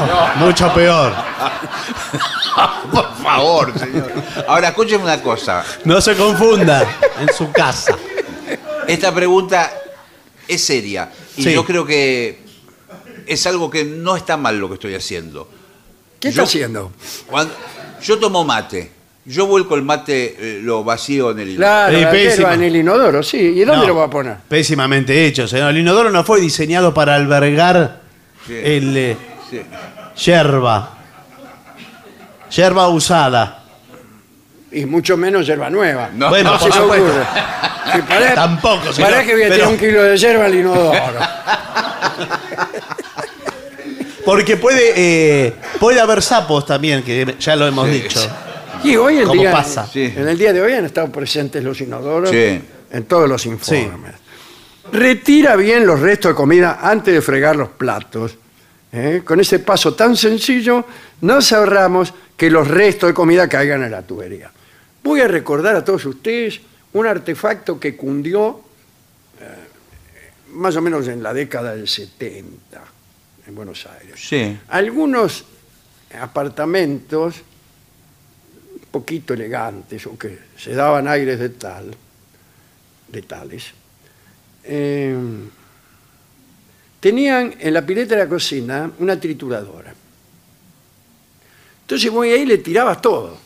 mucho 0.46 0.74
peor. 0.74 1.14
Por 2.92 3.16
favor, 3.18 3.78
señor. 3.80 4.12
Ahora, 4.48 4.70
escúcheme 4.70 5.04
una 5.04 5.22
cosa. 5.22 5.64
No 5.86 6.00
se 6.02 6.16
confunda 6.16 6.86
en 7.20 7.34
su 7.34 7.52
casa. 7.52 7.96
Esta 8.88 9.14
pregunta 9.14 9.72
es 10.48 10.64
seria. 10.64 11.10
Y 11.38 11.44
Sí. 11.44 11.54
yo 11.54 11.66
creo 11.66 11.86
que 11.86 12.44
es 13.26 13.48
algo 13.48 13.70
que 13.70 13.84
no 13.86 14.16
está 14.16 14.38
mal 14.38 14.58
lo 14.60 14.68
que 14.68 14.76
estoy 14.76 14.94
haciendo. 14.96 15.50
¿Qué 16.20 16.30
está 16.30 16.42
Yo- 16.42 16.44
haciendo? 16.44 16.92
Cuando, 17.28 17.54
yo 18.02 18.20
tomo 18.20 18.44
mate. 18.44 18.92
Yo 19.26 19.46
vuelco 19.48 19.76
el 19.76 19.84
mate, 19.84 20.36
eh, 20.38 20.60
lo 20.62 20.84
vacío 20.84 21.32
en 21.32 21.40
el... 21.40 21.56
Claro, 21.56 21.96
Sí, 21.98 22.02
la 22.04 22.12
pésima. 22.12 22.36
hierba 22.36 22.54
en 22.56 22.64
el 22.64 22.76
inodoro, 22.76 23.24
sí. 23.24 23.38
¿Y 23.38 23.62
dónde 23.64 23.88
No, 23.88 23.94
lo 23.94 23.96
va 23.96 24.04
a 24.06 24.10
poner? 24.10 24.36
Pésimamente 24.50 25.26
hecho, 25.26 25.48
señor. 25.48 25.70
El 25.70 25.78
inodoro 25.78 26.12
no 26.12 26.26
fue 26.26 26.42
diseñado 26.42 26.94
para 26.94 27.16
albergar 27.16 28.02
Sí. 28.48 28.54
el 28.64 28.98
eh, 28.98 29.18
Sí. 29.50 29.62
yerba. 30.26 30.98
Yerba 32.52 32.88
usada. 32.90 33.60
Y 34.72 34.86
mucho 34.86 35.16
menos 35.18 35.46
hierba 35.46 35.70
nueva. 35.70 36.10
No, 36.14 36.30
Bueno, 36.30 36.52
no, 36.54 36.60
se 36.60 36.66
por 36.70 36.76
me 36.76 36.82
supuesto. 36.82 37.06
ocurre. 37.06 37.26
Sí, 37.94 38.00
pará- 38.08 38.34
Tampoco, 38.34 38.94
señor, 38.94 39.12
pará 39.12 39.24
que 39.24 39.34
voy 39.34 39.42
a 39.44 39.46
pero- 39.46 39.56
tirar 39.56 39.68
un 39.70 39.78
kilo 39.78 40.04
de 40.04 40.18
hierba 40.18 40.46
al 40.46 40.56
inodoro. 40.56 41.00
Porque 44.26 44.56
puede, 44.58 44.94
eh, 45.48 45.54
puede 45.80 46.00
haber 46.00 46.22
sapos 46.22 46.66
también, 46.66 47.04
que 47.04 47.36
ya 47.40 47.56
lo 47.56 47.68
hemos 47.68 47.88
Sí, 47.90 47.94
dicho. 48.02 48.20
sí. 48.22 48.30
Y 48.90 48.96
hoy 48.96 49.18
en 49.18 49.26
¿Cómo 49.28 49.42
día, 49.42 49.52
pasa? 49.52 49.86
Sí. 49.86 50.14
en 50.16 50.28
el 50.28 50.38
día 50.38 50.54
de 50.54 50.62
hoy 50.62 50.74
han 50.74 50.86
estado 50.86 51.12
presentes 51.12 51.64
los 51.64 51.80
inodoros 51.82 52.30
Sí. 52.30 52.62
en 52.92 53.04
todos 53.06 53.28
los 53.30 53.46
informes. 53.46 54.14
Retira 54.94 55.56
bien 55.56 55.88
los 55.88 56.00
restos 56.00 56.30
de 56.32 56.36
comida 56.36 56.80
antes 56.82 57.12
de 57.14 57.22
fregar 57.22 57.56
los 57.56 57.70
platos. 57.70 58.38
¿eh? 58.92 59.24
Con 59.26 59.40
ese 59.40 59.58
paso 59.58 59.96
tan 59.96 60.16
sencillo, 60.16 60.86
nos 61.22 61.52
ahorramos 61.52 62.14
que 62.38 62.52
los 62.52 62.68
restos 62.68 63.08
de 63.10 63.14
comida 63.16 63.50
caigan 63.50 63.84
en 63.84 63.90
la 63.90 64.04
tubería. 64.04 64.52
Voy 65.04 65.22
a 65.22 65.28
recordar 65.28 65.76
a 65.76 65.84
todos 65.84 66.06
ustedes 66.06 66.62
un 66.94 67.08
artefacto 67.08 67.80
que 67.80 67.98
cundió 67.98 68.62
eh, 69.42 69.46
más 70.52 70.76
o 70.76 70.82
menos 70.82 71.08
en 71.08 71.24
la 71.24 71.34
década 71.34 71.74
del 71.76 71.88
70 71.88 72.80
en 73.48 73.56
Buenos 73.56 73.88
Aires 73.88 74.20
Sí. 74.20 74.58
algunos 74.70 75.44
apartamentos 76.22 77.38
un 78.76 78.80
poquito 78.92 79.34
elegantes 79.34 80.06
o 80.06 80.16
que 80.20 80.38
se 80.56 80.76
daban 80.76 81.08
aires 81.08 81.40
de 81.40 81.50
tal, 81.50 81.96
de 83.08 83.22
tales, 83.24 83.74
eh, 84.64 85.16
tenían 87.00 87.54
en 87.60 87.74
la 87.74 87.86
pileta 87.86 88.16
de 88.16 88.24
la 88.24 88.30
cocina 88.30 88.90
una 89.00 89.20
trituradora. 89.20 89.94
Entonces 91.82 92.10
voy 92.12 92.30
ahí 92.32 92.42
y 92.42 92.46
le 92.46 92.58
tirabas 92.60 93.02
todo. 93.02 93.38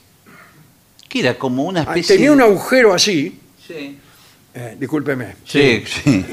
Que 1.10 1.22
era 1.22 1.38
como 1.38 1.64
una 1.64 1.82
Ah, 1.82 1.84
especie 1.84 2.16
Tenía 2.18 2.32
un 2.32 2.38
de- 2.40 2.44
agujero 2.44 2.94
así, 2.94 3.40
Sí. 3.66 3.98
eh, 4.54 4.76
discúlpeme, 4.80 5.36
Sí, 5.46 5.84
sí. 5.86 6.26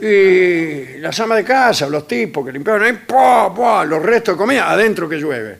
y 0.00 0.98
las 1.00 1.18
amas 1.20 1.38
de 1.38 1.44
casa, 1.44 1.88
los 1.88 2.06
tipos 2.06 2.44
que 2.46 2.52
limpiaban 2.52 2.82
ahí, 2.82 2.92
¡pua, 3.06 3.52
pua! 3.54 3.84
los 3.84 4.00
restos 4.02 4.34
de 4.34 4.38
comida 4.38 4.70
adentro 4.70 5.08
que 5.08 5.16
llueve. 5.16 5.58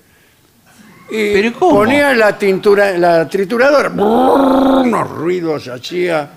Y 1.11 1.33
¿Pero 1.33 1.53
cómo? 1.59 1.77
ponía 1.77 2.13
la 2.15 2.39
tintura, 2.39 2.97
la 2.99 3.27
trituradora, 3.29 3.89
brrr, 3.89 4.85
unos 4.87 5.11
ruidos 5.11 5.67
hacía, 5.69 6.31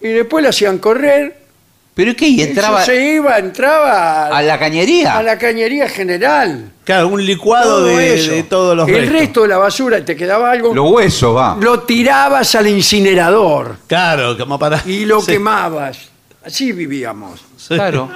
y 0.00 0.08
después 0.08 0.42
la 0.42 0.50
hacían 0.50 0.78
correr, 0.78 1.36
¿Pero 1.94 2.14
qué? 2.14 2.28
¿Y 2.28 2.42
entraba 2.42 2.84
se 2.84 2.94
iba, 3.14 3.36
entraba 3.38 4.28
a 4.28 4.40
la 4.42 4.56
cañería? 4.56 5.18
a 5.18 5.22
la 5.24 5.36
cañería 5.36 5.88
general. 5.88 6.70
Claro, 6.84 7.08
un 7.08 7.26
licuado 7.26 7.78
Todo 7.78 7.86
de, 7.88 8.14
eso. 8.14 8.30
de 8.30 8.42
todos 8.44 8.76
los 8.76 8.88
El 8.88 8.94
restos. 9.00 9.12
resto 9.18 9.42
de 9.42 9.48
la 9.48 9.58
basura, 9.58 10.04
te 10.04 10.14
quedaba 10.14 10.52
algo, 10.52 10.72
Los 10.72 10.88
huesos, 10.92 11.36
va. 11.36 11.56
lo 11.60 11.80
tirabas 11.80 12.54
al 12.54 12.68
incinerador 12.68 13.78
Claro, 13.88 14.38
como 14.38 14.56
para. 14.60 14.80
y 14.86 15.06
lo 15.06 15.20
Sí, 15.20 15.32
quemabas. 15.32 15.98
Así 16.44 16.70
vivíamos. 16.70 17.40
sí. 17.56 17.74
Claro. 17.74 18.08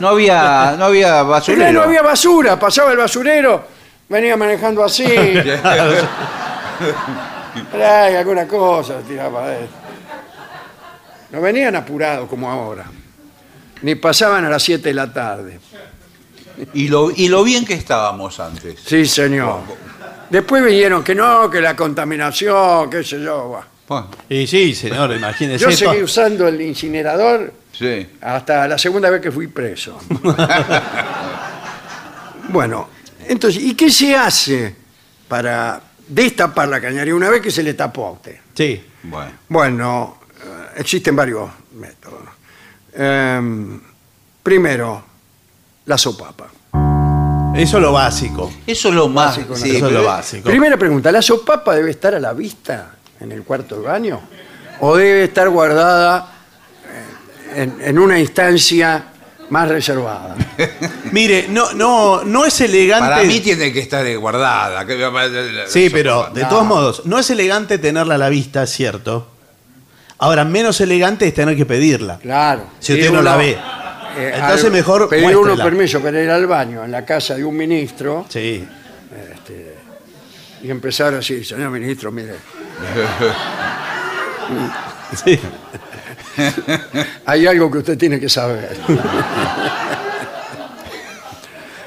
No 0.00 0.08
había, 0.08 0.74
no 0.78 0.86
había 0.86 1.08
Pero 1.18 1.26
basurero. 1.28 1.72
no 1.72 1.82
había 1.82 2.00
basura, 2.02 2.58
pasaba 2.58 2.90
el 2.92 2.96
basurero, 2.96 3.64
venía 4.08 4.34
manejando 4.36 4.82
así. 4.82 5.04
Ay, 7.72 8.14
alguna 8.16 8.46
cosa 8.48 8.94
tiraba 9.06 9.48
de 9.48 9.58
No 11.34 11.40
venían 11.40 11.74
apurados 11.74 12.28
como 12.28 12.48
ahora. 12.48 12.84
Ni 13.82 13.96
pasaban 13.96 14.44
a 14.44 14.48
las 14.48 14.62
7 14.62 14.88
de 14.88 14.94
la 14.94 15.12
tarde. 15.12 15.58
Y 16.74 16.86
lo, 16.86 17.10
y 17.10 17.26
lo 17.26 17.42
bien 17.42 17.64
que 17.64 17.74
estábamos 17.74 18.38
antes. 18.38 18.78
Sí, 18.86 19.04
señor. 19.04 19.62
Después 20.30 20.64
vinieron 20.64 21.02
que 21.02 21.12
no, 21.12 21.50
que 21.50 21.60
la 21.60 21.74
contaminación, 21.74 22.88
qué 22.88 23.02
sé 23.02 23.20
yo. 23.20 23.50
va. 23.50 23.66
Bueno, 23.88 24.10
Y 24.28 24.46
sí, 24.46 24.76
señor, 24.76 25.12
imagínese. 25.16 25.64
Yo 25.64 25.70
esto. 25.70 25.90
seguí 25.90 26.04
usando 26.04 26.46
el 26.46 26.60
incinerador 26.60 27.52
sí. 27.72 28.06
hasta 28.20 28.68
la 28.68 28.78
segunda 28.78 29.10
vez 29.10 29.20
que 29.20 29.32
fui 29.32 29.48
preso. 29.48 29.98
bueno, 32.50 32.90
entonces, 33.26 33.60
¿y 33.60 33.74
qué 33.74 33.90
se 33.90 34.14
hace 34.14 34.76
para 35.26 35.80
destapar 36.06 36.68
la 36.68 36.80
cañería 36.80 37.12
una 37.12 37.28
vez 37.28 37.42
que 37.42 37.50
se 37.50 37.64
le 37.64 37.74
tapó 37.74 38.06
a 38.06 38.10
usted? 38.12 38.36
Sí. 38.54 38.80
Bueno. 39.02 39.32
Bueno, 39.48 40.18
existen 40.76 41.14
varios 41.16 41.50
métodos. 41.74 42.20
Em, 42.92 43.80
primero, 44.42 45.02
la 45.86 45.98
sopapa. 45.98 46.46
Eso 47.56 47.76
es 47.76 47.82
lo 47.82 47.92
básico. 47.92 48.52
Eso 48.66 48.88
es 48.88 48.94
lo 48.94 49.08
más. 49.08 49.36
Básico, 49.36 49.54
Eso 49.54 49.86
es 49.86 49.92
lo 49.92 50.04
básico. 50.04 50.48
Primera 50.48 50.76
pregunta, 50.76 51.12
¿la 51.12 51.22
sopapa 51.22 51.74
debe 51.74 51.90
estar 51.92 52.14
a 52.14 52.20
la 52.20 52.32
vista 52.32 52.96
en 53.20 53.30
el 53.32 53.42
cuarto 53.44 53.76
del 53.76 53.84
baño? 53.84 54.20
¿O 54.80 54.96
debe 54.96 55.24
estar 55.24 55.48
guardada 55.48 56.32
eh, 57.54 57.62
en, 57.62 57.80
en 57.80 57.98
una 57.98 58.18
instancia 58.18 59.06
más 59.50 59.68
reservada? 59.68 60.34
Mire, 61.12 61.46
no, 61.48 61.72
no, 61.74 62.24
no 62.24 62.44
es 62.44 62.60
elegante. 62.60 63.08
Para 63.08 63.22
mí 63.22 63.38
tiene 63.38 63.72
que 63.72 63.80
estar 63.80 64.04
guardada. 64.18 64.84
Sí, 65.68 65.90
pero 65.90 66.30
de 66.34 66.42
No. 66.42 66.48
todos 66.48 66.66
modos, 66.66 67.02
no 67.06 67.20
es 67.20 67.30
elegante 67.30 67.78
tenerla 67.78 68.16
a 68.16 68.18
la 68.18 68.28
vista, 68.30 68.64
es 68.64 68.70
cierto. 68.70 69.28
Ahora, 70.24 70.44
menos 70.44 70.80
elegante 70.80 71.26
es 71.28 71.34
tener 71.34 71.54
que 71.56 71.66
pedirla. 71.66 72.18
Claro. 72.18 72.62
Si 72.80 72.94
usted 72.94 73.10
no 73.12 73.20
la 73.20 73.36
ve. 73.36 73.58
eh, 74.16 74.32
Entonces 74.34 74.64
al- 74.64 74.70
mejor 74.72 75.08
Pedir 75.08 75.26
uno 75.26 75.40
muéstrela. 75.40 75.64
permiso 75.64 76.00
para 76.00 76.22
ir 76.22 76.30
al 76.30 76.46
baño 76.46 76.82
en 76.84 76.90
la 76.92 77.04
casa 77.04 77.34
de 77.34 77.44
un 77.44 77.54
ministro 77.56 78.24
Sí. 78.28 78.66
y 80.62 80.70
empezar 80.70 81.12
así, 81.14 81.44
señor 81.44 81.70
ministro, 81.70 82.10
mire, 82.10 82.34
sí. 85.24 85.38
hay 87.26 87.46
algo 87.46 87.70
que 87.70 87.78
usted 87.78 87.98
tiene 87.98 88.18
que 88.18 88.28
saber. 88.30 88.76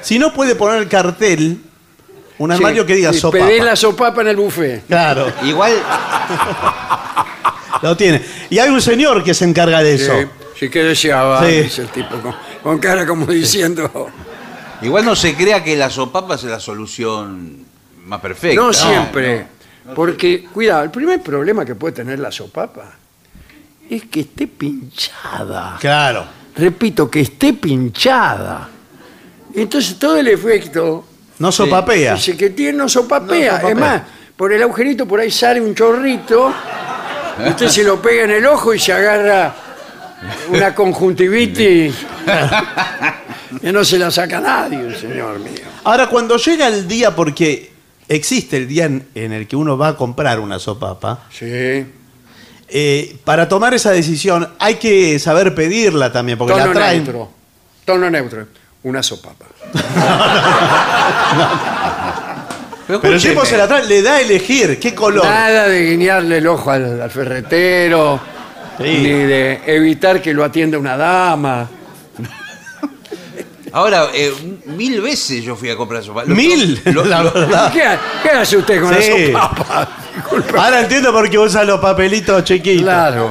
Si 0.00 0.18
no 0.18 0.32
puede 0.32 0.54
poner 0.54 0.78
el 0.80 0.88
cartel, 0.88 1.60
un 2.38 2.52
armario 2.52 2.82
Sí, 2.82 2.86
que 2.86 2.94
diga 2.94 3.10
y 3.10 3.14
sopa. 3.18 3.36
Pedir 3.38 3.62
la 3.64 3.74
sopapa 3.76 4.20
en 4.22 4.28
el 4.28 4.36
buffet. 4.36 4.86
Claro, 4.86 5.30
Igual, 5.42 5.72
lo 7.82 7.96
tiene. 7.96 8.22
Y 8.50 8.58
hay 8.58 8.70
un 8.70 8.80
señor 8.80 9.22
que 9.24 9.34
se 9.34 9.44
encarga 9.44 9.82
de 9.82 9.94
eso. 9.94 10.12
Sí, 10.20 10.26
sí 10.60 10.68
que 10.70 10.82
deseaba, 10.84 11.44
Sí. 11.46 11.62
dice 11.62 11.82
el 11.82 11.88
tipo, 11.88 12.16
con, 12.20 12.34
con 12.62 12.78
cara 12.78 13.06
como 13.06 13.26
diciendo... 13.26 14.10
igual 14.82 15.04
no 15.04 15.14
se 15.16 15.34
crea 15.34 15.62
que 15.64 15.76
la 15.76 15.90
sopapa 15.90 16.34
es 16.36 16.44
la 16.44 16.60
solución 16.60 17.64
más 18.06 18.20
perfecta. 18.20 18.60
No 18.60 18.72
siempre. 18.72 19.46
Porque, 19.94 20.44
cuidado, 20.52 20.82
el 20.84 20.90
primer 20.90 21.20
problema 21.22 21.64
que 21.64 21.74
puede 21.74 21.94
tener 21.94 22.18
la 22.18 22.30
sopapa 22.30 22.92
es 23.88 24.04
que 24.04 24.20
esté 24.20 24.46
pinchada. 24.46 25.76
Claro. 25.80 26.26
Repito, 26.56 27.10
que 27.10 27.20
esté 27.20 27.54
pinchada. 27.54 28.68
Entonces 29.54 29.98
todo 29.98 30.18
el 30.18 30.28
efecto 30.28 31.06
No 31.38 31.50
sopapea. 31.50 32.14
dice 32.14 32.36
que 32.36 32.50
tiene 32.50 32.76
no 32.78 32.88
sopapea. 32.88 33.52
No 33.52 33.56
sopapea. 33.58 33.70
Es 33.70 33.76
más, 33.78 34.02
por 34.36 34.52
el 34.52 34.62
agujerito 34.62 35.06
por 35.06 35.20
ahí 35.20 35.30
sale 35.30 35.60
un 35.60 35.74
chorrito. 35.74 36.52
Usted 37.46 37.68
se 37.68 37.84
lo 37.84 38.00
pega 38.02 38.24
en 38.24 38.30
el 38.32 38.46
ojo 38.46 38.74
y 38.74 38.78
se 38.78 38.92
agarra 38.92 39.54
una 40.48 40.74
conjuntivitis 40.74 41.94
que 43.60 43.72
no 43.72 43.84
se 43.84 43.98
la 43.98 44.10
saca 44.10 44.40
nadie, 44.40 44.98
señor 44.98 45.38
mío. 45.38 45.52
Ahora, 45.84 46.08
cuando 46.08 46.36
llega 46.36 46.66
el 46.68 46.88
día, 46.88 47.14
porque 47.14 47.70
existe 48.08 48.56
el 48.56 48.66
día 48.68 48.86
en, 48.86 49.06
en 49.14 49.32
el 49.32 49.46
que 49.46 49.56
uno 49.56 49.78
va 49.78 49.88
a 49.88 49.96
comprar 49.96 50.40
una 50.40 50.58
sopapa, 50.58 51.20
Sí. 51.30 51.86
eh, 52.68 53.16
para 53.24 53.48
tomar 53.48 53.74
esa 53.74 53.90
decisión 53.92 54.48
hay 54.58 54.74
que 54.76 55.18
saber 55.18 55.54
pedirla 55.54 56.12
también, 56.12 56.36
porque 56.38 56.54
Tono 56.54 56.66
la 56.66 56.72
traen. 56.72 57.04
neutro. 57.04 57.30
Tono 57.84 58.10
neutro. 58.10 58.46
Una 58.82 59.02
sopapa. 59.02 59.44
Pero 62.88 63.14
el 63.14 63.20
tipo 63.22 63.44
se 63.44 63.56
la 63.58 63.68
trae, 63.68 63.86
le 63.86 64.00
da 64.02 64.14
a 64.14 64.20
elegir 64.20 64.78
qué 64.80 64.94
color. 64.94 65.24
Nada 65.24 65.68
de 65.68 65.84
guiñarle 65.90 66.38
el 66.38 66.46
ojo 66.46 66.70
al, 66.70 67.00
al 67.02 67.10
ferretero, 67.10 68.18
Sí. 68.78 68.84
ni 68.84 69.08
de 69.10 69.60
evitar 69.66 70.22
que 70.22 70.32
lo 70.32 70.42
atienda 70.44 70.78
una 70.78 70.96
dama. 70.96 71.68
Ahora, 73.72 74.06
eh, 74.14 74.32
mil 74.64 75.02
veces 75.02 75.44
yo 75.44 75.54
fui 75.54 75.68
a 75.68 75.76
comprar 75.76 76.02
sopa. 76.02 76.24
Lo- 76.24 76.34
Mil, 76.34 76.80
lo- 76.86 77.04
la 77.04 77.22
lo- 77.22 77.32
verdad. 77.32 77.70
¿Qué, 77.70 77.82
ha- 77.82 78.00
qué 78.22 78.30
hace 78.30 78.56
usted 78.56 78.80
con 78.80 78.94
Sí. 79.02 79.30
la 79.32 79.40
sopapa? 79.42 79.88
Disculpe. 80.16 80.58
Ahora 80.58 80.80
entiendo 80.80 81.12
por 81.12 81.28
qué 81.28 81.38
usa 81.38 81.64
los 81.64 81.78
papelitos 81.78 82.42
chiquitos. 82.44 82.82
Claro. 82.84 83.30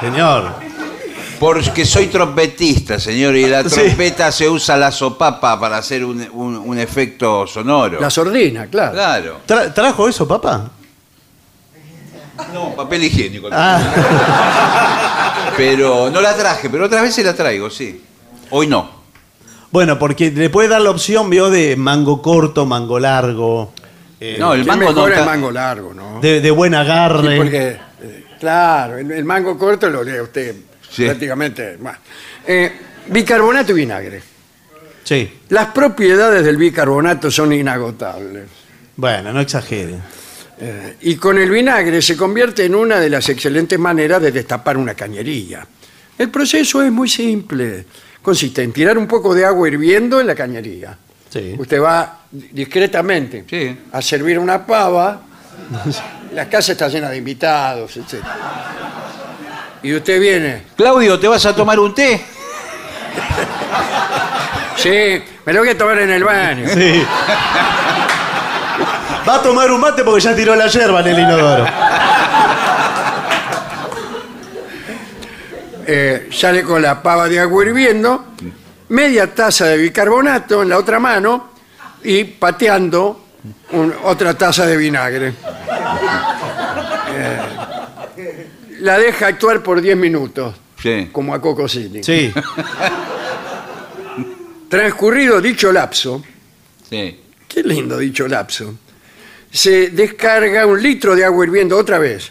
Señor. 0.00 0.65
Porque 1.38 1.84
soy 1.84 2.06
trompetista, 2.06 2.98
señor, 2.98 3.36
y 3.36 3.46
la 3.46 3.62
Sí. 3.68 3.74
trompeta 3.76 4.30
se 4.32 4.48
usa 4.48 4.76
la 4.76 4.90
sopapa 4.90 5.58
para 5.60 5.78
hacer 5.78 6.04
un, 6.04 6.26
un- 6.32 6.56
un 6.56 6.78
efecto 6.78 7.46
sonoro. 7.46 8.00
La 8.00 8.10
sordina, 8.10 8.66
claro. 8.66 8.92
Claro. 8.92 9.40
Tra- 9.46 9.72
¿Trajo 9.74 10.08
eso, 10.08 10.26
papá? 10.26 10.70
No, 12.52 12.74
papel 12.76 13.04
higiénico. 13.04 13.48
Ah, 13.50 13.80
Pero 15.56 16.10
no 16.10 16.20
la 16.20 16.34
traje, 16.36 16.68
pero 16.68 16.84
otras 16.84 17.02
veces 17.02 17.24
la 17.24 17.34
traigo, 17.34 17.70
sí. 17.70 18.02
Hoy 18.50 18.66
no. 18.66 18.90
bueno, 19.70 19.98
porque 19.98 20.30
le 20.30 20.50
puede 20.50 20.68
dar 20.68 20.80
la 20.82 20.90
opción, 20.90 21.30
vio, 21.30 21.50
de 21.50 21.76
mango 21.76 22.20
corto, 22.22 22.66
mango 22.66 22.98
largo, 22.98 23.72
eh, 24.20 24.36
No, 24.38 24.52
el 24.54 24.64
mango 24.66 24.84
no 24.84 24.88
mejor 24.92 25.12
el 25.12 25.18
está- 25.18 25.26
mango 25.30 25.50
largo, 25.50 25.94
¿no? 25.94 26.20
de, 26.20 26.40
de 26.40 26.50
buen 26.50 26.74
agarre. 26.74 27.30
Sí, 27.32 27.36
porque, 27.38 27.68
eh, 28.02 28.24
claro, 28.38 28.98
el, 28.98 29.10
el 29.10 29.24
mango 29.24 29.58
corto 29.58 29.88
lo 29.88 30.02
lee 30.04 30.20
usted 30.20 30.54
Sí. 30.90 31.04
prácticamente. 31.04 31.76
más. 31.78 31.98
Eh, 32.46 32.72
bicarbonato 33.08 33.72
y 33.72 33.74
vinagre. 33.74 34.22
Sí. 35.04 35.40
Las 35.50 35.66
propiedades 35.66 36.44
del 36.44 36.56
bicarbonato 36.56 37.30
son 37.30 37.52
inagotables. 37.52 38.44
Bueno, 38.96 39.32
no 39.32 39.40
exagere. 39.40 39.94
Eh, 40.58 40.96
y 41.02 41.16
con 41.16 41.38
el 41.38 41.50
vinagre 41.50 42.00
se 42.00 42.16
convierte 42.16 42.64
en 42.64 42.74
una 42.74 42.98
de 42.98 43.10
las 43.10 43.28
excelentes 43.28 43.78
maneras 43.78 44.22
de 44.22 44.32
destapar 44.32 44.76
una 44.76 44.94
cañería. 44.94 45.66
El 46.18 46.30
proceso 46.30 46.82
es 46.82 46.90
muy 46.90 47.08
simple. 47.08 47.84
Consiste 48.22 48.62
en 48.62 48.72
tirar 48.72 48.96
un 48.98 49.06
poco 49.06 49.34
de 49.34 49.44
agua 49.44 49.68
hirviendo 49.68 50.18
en 50.20 50.26
la 50.26 50.34
cañería. 50.34 50.96
Sí. 51.28 51.54
Usted 51.58 51.80
va 51.80 52.20
discretamente 52.32 53.44
Sí. 53.48 53.78
a 53.92 54.00
servir 54.00 54.38
una 54.38 54.64
pava. 54.66 55.22
La 56.32 56.48
casa 56.48 56.72
está 56.72 56.88
llena 56.88 57.10
de 57.10 57.18
invitados, 57.18 57.96
etc. 57.98 58.24
Y 59.82 59.94
usted 59.94 60.20
viene. 60.20 60.62
Claudio, 60.76 61.18
¿te 61.18 61.28
vas 61.28 61.44
a 61.46 61.54
tomar 61.54 61.78
un 61.78 61.94
té? 61.94 62.24
Sí, 64.76 65.22
me 65.44 65.52
lo 65.52 65.60
voy 65.60 65.68
a 65.70 65.78
tomar 65.78 65.98
en 65.98 66.10
el 66.10 66.24
baño. 66.24 66.68
Sí. 66.68 67.04
Va 69.28 69.36
a 69.36 69.42
tomar 69.42 69.70
un 69.70 69.80
mate 69.80 70.04
porque 70.04 70.20
ya 70.20 70.34
tiró 70.36 70.54
la 70.54 70.66
yerba 70.68 71.00
en 71.00 71.06
el 71.08 71.18
inodoro. 71.18 71.66
Eh, 75.88 76.28
sale 76.32 76.62
con 76.64 76.82
la 76.82 77.00
pava 77.00 77.28
de 77.28 77.38
agua 77.38 77.64
hirviendo, 77.64 78.24
media 78.88 79.32
taza 79.32 79.66
de 79.66 79.76
bicarbonato 79.76 80.62
en 80.62 80.68
la 80.70 80.78
otra 80.78 80.98
mano 80.98 81.50
y 82.02 82.24
pateando 82.24 83.24
un- 83.70 83.94
otra 84.04 84.34
taza 84.34 84.66
de 84.66 84.76
vinagre. 84.76 85.32
La 88.86 88.98
deja 88.98 89.26
actuar 89.26 89.64
por 89.64 89.80
10 89.80 89.96
minutos, 89.96 90.54
Sí. 90.80 91.08
como 91.10 91.34
a 91.34 91.40
Coco 91.40 91.66
City. 91.68 92.04
Sí. 92.04 92.32
Transcurrido 94.68 95.40
dicho 95.40 95.72
lapso, 95.72 96.22
Sí. 96.88 97.20
qué 97.48 97.62
lindo 97.62 97.98
dicho 97.98 98.26
lapso, 98.28 98.74
se 99.50 99.90
descarga 99.90 100.66
un 100.66 100.80
litro 100.82 101.14
de 101.16 101.24
agua 101.24 101.44
hirviendo 101.46 101.76
otra 101.76 101.98
vez. 101.98 102.30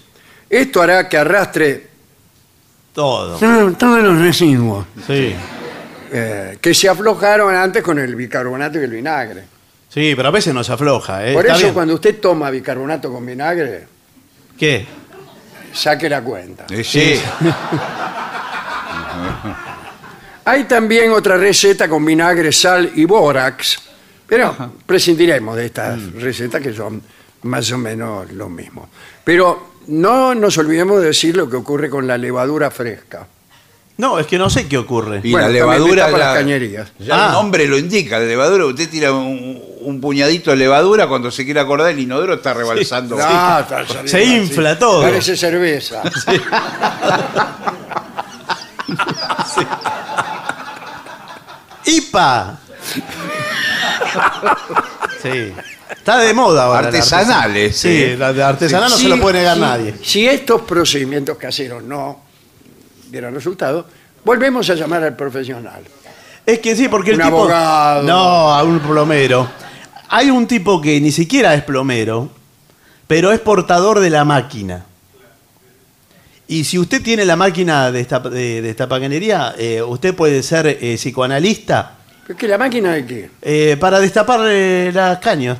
Esto 0.49 0.81
hará 0.81 1.09
que 1.09 1.17
arrastre 1.17 1.87
Todo. 2.93 3.37
todos 3.37 3.77
todos 3.77 4.03
los 4.03 4.21
residuos. 4.21 4.85
Sí. 5.05 5.35
eh, 6.11 6.57
que 6.61 6.73
se 6.73 6.87
aflojaron 6.87 7.53
antes 7.53 7.83
con 7.83 7.99
el 7.99 8.15
bicarbonato 8.15 8.79
y 8.79 8.83
el 8.83 8.91
vinagre. 8.91 9.43
Sí, 9.89 10.13
pero 10.15 10.29
a 10.29 10.31
veces 10.31 10.53
nos 10.53 10.69
afloja, 10.69 11.27
¿eh? 11.27 11.33
Por 11.33 11.45
Está 11.45 11.55
eso 11.57 11.63
bien. 11.65 11.73
cuando 11.73 11.93
usted 11.95 12.19
toma 12.21 12.49
bicarbonato 12.49 13.11
con 13.11 13.25
vinagre, 13.25 13.87
¿Qué? 14.57 14.85
Saque 15.75 16.09
la 16.09 16.21
cuenta. 16.23 16.65
Eh, 16.69 16.83
sí. 16.83 17.19
Hay 20.45 20.65
también 20.65 21.11
otra 21.11 21.37
receta 21.37 21.87
con 21.89 22.05
vinagre, 22.05 22.51
sal 22.51 22.91
y 22.95 23.05
bórax, 23.05 23.79
pero 24.27 24.55
prescindiremos 24.85 25.55
de 25.55 25.65
estas 25.65 25.97
Mm. 25.99 26.19
recetas 26.19 26.61
que 26.61 26.73
son 26.73 27.01
más 27.43 27.71
o 27.71 27.77
menos 27.77 28.31
lo 28.31 28.49
mismo. 28.49 28.89
Pero 29.23 29.75
no 29.87 30.35
nos 30.35 30.57
olvidemos 30.57 30.99
de 31.01 31.07
decir 31.07 31.35
lo 31.35 31.49
que 31.49 31.55
ocurre 31.55 31.89
con 31.89 32.05
la 32.07 32.17
levadura 32.17 32.69
fresca. 32.69 33.27
No, 33.97 34.19
es 34.19 34.27
que 34.27 34.37
no 34.37 34.49
sé 34.49 34.67
qué 34.67 34.77
ocurre. 34.77 35.21
Y 35.23 35.31
Bueno, 35.31 35.47
la 35.47 35.59
también 35.59 35.95
levadura. 35.95 36.09
las 36.11 36.37
cañerías. 36.37 36.91
Ya 36.99 37.15
Ah. 37.15 37.27
el 37.27 37.31
nombre 37.33 37.67
lo 37.67 37.77
indica. 37.77 38.19
La 38.19 38.25
levadura, 38.25 38.65
usted 38.65 38.89
tira 38.89 39.13
un, 39.13 39.61
un 39.85 40.01
puñadito 40.01 40.51
de 40.51 40.57
levadura, 40.57 41.07
cuando 41.07 41.31
se 41.31 41.45
quiere 41.45 41.59
acordar 41.59 41.91
el 41.91 41.99
inodoro 41.99 42.33
está 42.35 42.53
rebalsando. 42.53 43.15
No, 43.15 43.21
está 43.59 43.85
saliendo 43.85 44.07
Se 44.11 44.17
así. 44.21 44.35
infla 44.35 44.77
todo. 44.77 45.01
Parece 45.03 45.35
cerveza. 45.37 46.01
¡Ipa! 51.85 52.57
Sí. 55.21 55.53
Está 55.89 56.17
de 56.19 56.33
moda 56.33 56.65
ahora. 56.65 56.81
la 56.81 56.87
artesana. 56.87 57.47
sí. 57.53 57.71
Sí, 57.71 58.15
la 58.17 58.33
de 58.33 58.43
artesanal 58.43 58.89
no 58.89 58.97
se 58.97 59.07
lo 59.07 59.19
puede 59.19 59.39
negar 59.39 59.55
si- 59.55 59.61
nadie. 59.61 59.95
Si 60.03 60.25
estos 60.27 60.61
procedimientos 60.61 61.37
caseros 61.37 61.83
no 61.83 62.21
dieran 63.09 63.33
resultado, 63.33 63.85
volvemos 64.23 64.69
a 64.69 64.75
llamar 64.75 65.03
al 65.03 65.15
profesional. 65.15 65.83
Es 66.45 66.59
que 66.59 66.75
sí, 66.75 66.87
porque 66.87 67.11
el 67.11 67.17
Un 67.17 67.23
tipo. 67.25 67.37
abogado. 67.37 68.03
No, 68.03 68.53
a 68.53 68.63
un 68.63 68.79
plomero. 68.79 69.47
Hay 70.17 70.29
un 70.31 70.47
tipo 70.47 70.79
que 70.79 71.01
ni 71.01 71.11
siquiera 71.11 71.53
es 71.55 71.63
plomero, 71.63 72.29
pero 73.05 73.33
es 73.33 73.39
portador 73.41 73.99
de 73.99 74.09
la 74.09 74.23
máquina. 74.23 74.85
Y 76.47 76.63
si 76.63 76.79
usted 76.79 77.01
tiene 77.03 77.25
la 77.25 77.35
máquina 77.35 77.91
de 77.91 77.99
esta, 77.99 78.19
de, 78.21 78.61
de 78.61 78.69
estapacanería, 78.69 79.53
eh, 79.57 79.81
usted 79.81 80.15
puede 80.15 80.41
ser 80.41 80.67
eh, 80.67 80.95
psicoanalista 80.95 81.97
¿Es 82.29 82.35
que 82.37 82.47
la 82.47 82.57
máquina 82.57 82.93
de 82.93 83.05
qué? 83.05 83.29
eh, 83.41 83.75
para 83.77 83.99
destapar 83.99 84.39
eh, 84.45 84.89
las 84.93 85.17
cañas. 85.19 85.57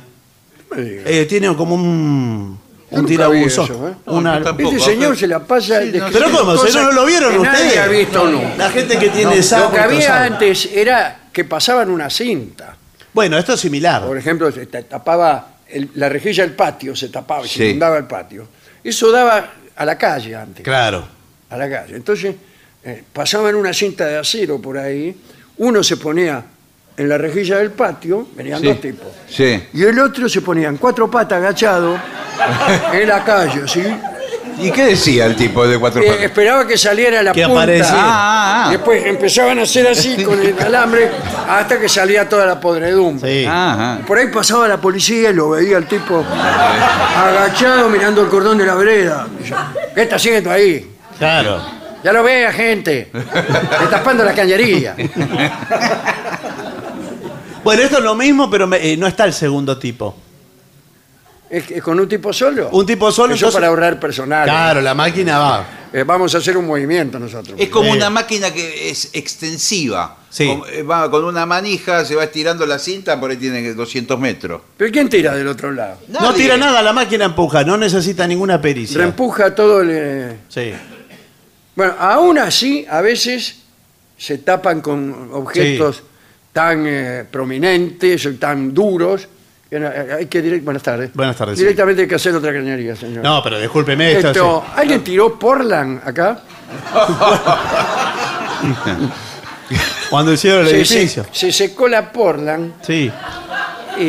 No 0.70 0.76
me 0.76 0.82
diga. 0.82 1.02
Eh, 1.04 1.26
tiene 1.26 1.54
como 1.54 1.74
un, 1.74 2.58
Yo 2.90 2.96
un 2.96 3.02
nunca 3.02 3.28
vi 3.28 3.40
tirabuzón. 3.42 3.64
eso, 3.66 3.88
¿eh? 3.88 3.94
Una- 4.06 4.38
yo 4.38 4.44
tampoco. 4.44 4.70
Este 4.70 4.80
señor 4.92 5.18
se 5.18 5.26
la 5.26 5.40
pasa 5.44 5.80
Sí, 5.82 5.86
no, 5.88 5.92
describiendo 5.92 6.18
Pero 6.18 6.38
¿cómo? 6.38 6.56
¿Se 6.56 6.66
cosas 6.68 6.82
no 6.82 6.92
lo 6.92 7.04
vieron 7.04 7.32
que 7.34 7.38
ustedes? 7.40 7.66
Nadie 7.66 7.78
ha 7.78 7.86
visto 7.88 8.26
nunca. 8.26 8.54
La 8.56 8.70
gente 8.70 8.98
que 8.98 9.08
tiene 9.10 9.36
No, 9.36 9.42
sapo 9.42 9.64
lo 9.66 9.70
que 9.74 9.80
había 9.80 10.22
antes 10.24 10.66
era 10.72 11.26
que 11.30 11.44
pasaban 11.44 11.90
una 11.90 12.08
cinta. 12.08 12.75
Bueno, 13.16 13.38
esto 13.38 13.54
es 13.54 13.60
similar. 13.60 14.04
Por 14.04 14.18
ejemplo, 14.18 14.52
se 14.52 14.66
ta- 14.66 14.82
tapaba 14.82 15.54
el- 15.70 15.88
la 15.94 16.10
rejilla 16.10 16.42
del 16.44 16.52
patio, 16.54 16.94
se 16.94 17.08
tapaba 17.08 17.46
y 17.46 17.48
se 17.48 17.54
Sí. 17.60 17.64
inundaba 17.70 17.96
el 17.96 18.04
patio. 18.04 18.46
Eso 18.84 19.10
daba 19.10 19.52
a 19.74 19.84
la 19.86 19.96
calle 19.96 20.36
antes. 20.36 20.62
Claro. 20.62 21.08
a 21.48 21.56
la 21.56 21.70
calle. 21.70 21.94
Entonces, 21.96 22.34
eh, 22.84 23.04
pasaban 23.12 23.54
una 23.54 23.72
cinta 23.72 24.04
de 24.04 24.18
acero 24.18 24.60
por 24.60 24.76
ahí, 24.76 25.16
uno 25.58 25.82
se 25.82 25.96
ponía 25.96 26.42
en 26.96 27.08
la 27.08 27.16
rejilla 27.16 27.58
del 27.58 27.70
patio, 27.70 28.28
venían 28.34 28.60
Sí. 28.60 28.66
dos 28.66 28.80
tipos, 28.80 29.06
Sí. 29.30 29.62
y 29.72 29.84
el 29.84 29.96
otro 30.00 30.28
se 30.28 30.42
ponía 30.42 30.66
en 30.68 30.76
cuatro 30.76 31.08
patas 31.10 31.38
agachado 31.38 31.96
en 32.92 33.08
la 33.08 33.24
calle, 33.24 33.66
¿sí? 33.68 33.82
¿Y 34.58 34.70
qué 34.70 34.86
decía 34.86 35.26
el 35.26 35.36
tipo 35.36 35.66
de 35.68 35.78
cuatro 35.78 36.00
Eh, 36.02 36.06
patas? 36.06 36.22
esperaba 36.24 36.66
que 36.66 36.78
saliera 36.78 37.22
la 37.22 37.32
Que 37.32 37.42
punta. 37.44 37.62
apareciera. 37.62 37.98
Ah, 38.00 38.04
ah, 38.06 38.64
ah. 38.66 38.70
Después 38.70 39.04
empezaban 39.06 39.58
a 39.58 39.62
hacer 39.62 39.86
así 39.88 40.16
con 40.24 40.40
el 40.40 40.58
alambre 40.60 41.10
hasta 41.48 41.78
que 41.78 41.88
salía 41.88 42.26
toda 42.28 42.46
la 42.46 42.58
podredumbre. 42.58 43.42
Sí. 43.42 43.46
Ajá. 43.46 43.98
Por 44.06 44.16
ahí 44.18 44.28
pasaba 44.28 44.66
la 44.66 44.78
policía 44.78 45.30
y 45.30 45.34
lo 45.34 45.50
veía 45.50 45.76
el 45.76 45.86
tipo 45.86 46.24
agachado 47.16 47.88
mirando 47.90 48.22
el 48.22 48.28
cordón 48.28 48.56
de 48.58 48.66
la 48.66 48.74
vereda. 48.74 49.26
¿Qué 49.94 50.02
está 50.02 50.16
haciendo 50.16 50.50
ahí? 50.50 50.90
Claro. 51.18 51.60
Ya 52.02 52.12
lo 52.12 52.22
vea, 52.22 52.52
gente. 52.52 53.10
Destapando 53.80 54.24
la 54.24 54.32
cañería. 54.32 54.94
Bueno, 57.64 57.82
esto 57.82 57.98
es 57.98 58.04
lo 58.04 58.14
mismo, 58.14 58.48
pero 58.48 58.66
me- 58.66 58.92
eh, 58.92 58.96
no 58.96 59.06
está 59.06 59.24
el 59.24 59.32
segundo 59.32 59.76
tipo. 59.76 60.14
¿Es, 61.48 61.80
con 61.82 61.98
un 62.00 62.08
tipo 62.08 62.32
solo? 62.32 62.68
Un 62.72 62.84
tipo 62.84 63.10
solo, 63.12 63.34
Eso 63.34 63.44
entonces- 63.44 63.54
para 63.56 63.68
ahorrar 63.68 64.00
personal. 64.00 64.44
Claro, 64.44 64.80
la 64.80 64.94
máquina 64.94 65.38
va. 65.38 65.66
Eh, 65.92 66.02
vamos 66.02 66.34
a 66.34 66.38
hacer 66.38 66.56
un 66.56 66.66
movimiento 66.66 67.18
nosotros. 67.20 67.54
Es 67.58 67.68
como 67.68 67.90
Sí. 67.92 67.96
una 67.96 68.10
máquina 68.10 68.52
que 68.52 68.90
es 68.90 69.10
extensiva. 69.12 70.16
Sí. 70.28 70.46
Con, 70.48 70.62
eh, 70.70 70.82
va 70.82 71.08
con 71.10 71.24
una 71.24 71.46
manija, 71.46 72.04
se 72.04 72.14
va 72.16 72.24
estirando 72.24 72.66
la 72.66 72.78
cinta, 72.78 73.18
por 73.20 73.30
ahí 73.30 73.36
tiene 73.36 73.72
200 73.74 74.18
metros. 74.18 74.60
¿Pero 74.76 74.90
quién 74.92 75.08
tira 75.08 75.34
del 75.34 75.46
otro 75.46 75.70
lado? 75.70 75.98
No 76.08 76.20
Nadie. 76.20 76.42
tira 76.42 76.56
nada, 76.56 76.82
la 76.82 76.92
máquina 76.92 77.26
empuja, 77.26 77.62
no 77.64 77.76
necesita 77.76 78.26
ninguna 78.26 78.60
pericia. 78.60 78.98
Reempuja 78.98 79.54
todo 79.54 79.80
el... 79.82 79.88
eh, 79.92 80.36
Sí. 80.48 80.72
Bueno, 81.76 81.94
aún 81.98 82.38
así, 82.38 82.84
a 82.90 83.00
veces 83.00 83.56
se 84.18 84.38
tapan 84.38 84.80
con 84.80 85.30
objetos 85.32 86.02
tan 86.52 86.84
eh, 86.86 87.24
prominentes 87.30 88.26
o 88.26 88.34
tan 88.34 88.72
duros. 88.74 89.28
No- 89.70 89.86
eh, 89.88 90.14
hay 90.18 90.26
que 90.26 90.42
direct- 90.42 90.64
Buenas 90.64 90.82
tardes. 90.82 91.10
Buenas 91.14 91.36
tardes, 91.36 91.56
sí. 91.56 91.62
Directamente 91.64 92.02
hay 92.02 92.08
que 92.08 92.14
hacer 92.14 92.34
otra 92.34 92.52
cañería, 92.52 92.94
señor. 92.96 93.22
No, 93.24 93.42
pero 93.42 93.58
discúlpeme 93.58 94.12
esto. 94.12 94.28
Esto, 94.30 94.64
sí. 94.66 94.72
¿Alguien 94.80 95.02
tiró 95.04 95.38
Portland 95.38 96.00
acá? 96.06 96.40
Cuando 100.10 100.32
hicieron 100.32 100.66
el 100.66 100.74
edificio. 100.76 101.26
se 101.32 101.50
secó 101.50 101.88
la 101.88 102.12
Portland 102.12 102.74
Sí. 102.82 103.10
y, 103.98 104.04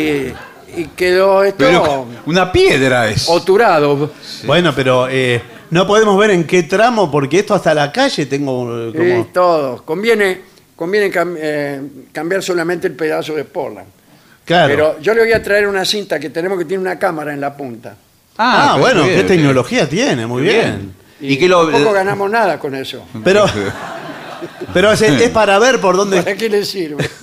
y 0.79 0.85
quedó 0.95 1.43
esto 1.43 1.57
Pero 1.57 2.05
una 2.27 2.51
piedra 2.51 3.09
es. 3.09 3.27
oturado. 3.27 4.11
Bueno, 4.45 4.73
pero 4.75 5.07
eh, 5.09 5.41
no 5.71 5.87
podemos 5.87 6.17
ver 6.19 6.29
en 6.31 6.45
qué 6.45 6.63
tramo, 6.63 7.09
porque 7.09 7.39
esto 7.39 7.55
hasta 7.55 7.73
la 7.73 7.91
calle 7.91 8.27
tengo 8.27 8.89
eh, 8.89 8.93
como. 8.95 9.25
Todo. 9.33 9.83
Conviene, 9.83 10.41
conviene 10.75 11.11
cam- 11.11 11.35
eh, 11.39 11.81
cambiar 12.11 12.43
solamente 12.43 12.85
el 12.87 12.93
pedazo 12.93 13.33
de 13.33 13.43
Portland. 13.45 13.87
Claro. 14.47 14.67
Pero 14.69 14.99
yo 15.01 15.13
le 15.13 15.23
voy 15.23 15.33
a 15.33 15.43
traer 15.43 15.67
una 15.67 15.83
cinta 15.83 16.17
que 16.17 16.29
tenemos 16.29 16.57
que 16.57 16.63
tiene 16.63 16.81
una 16.81 16.97
cámara 16.97 17.33
en 17.33 17.41
la 17.41 17.55
punta. 17.55 17.97
ah, 18.37 18.71
pero 18.75 18.81
bueno, 18.81 19.03
bien, 19.03 19.09
qué 19.09 19.23
bien. 19.23 19.27
tecnología 19.27 19.89
tiene, 19.89 20.25
muy 20.25 20.41
bien. 20.41 20.93
¿Y 21.19 21.37
qué 21.37 21.49
lo.? 21.49 21.69
Tampoco 21.69 21.93
ganamos 21.93 22.31
nada 22.31 22.57
con 22.57 22.73
eso. 22.73 23.05
Pero, 23.25 23.45
pero 24.73 24.93
es, 24.93 25.01
es 25.01 25.29
para 25.31 25.59
ver 25.59 25.81
por 25.81 25.97
dónde. 25.97 26.23
¿Para 26.23 26.37
qué 26.37 26.49
le 26.49 26.63
sirve? 26.65 27.07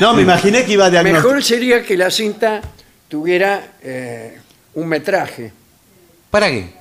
No, 0.00 0.12
me 0.12 0.22
imaginé 0.22 0.64
que 0.64 0.72
iba 0.72 0.86
a 0.86 0.90
diagnosticar. 0.90 1.24
Mejor 1.24 1.44
sería 1.44 1.80
que 1.80 1.96
la 1.96 2.10
cinta 2.10 2.60
tuviera 3.08 3.74
eh, 3.80 4.40
un 4.74 4.88
metraje. 4.88 5.52
¿Para 6.32 6.48
qué? 6.48 6.72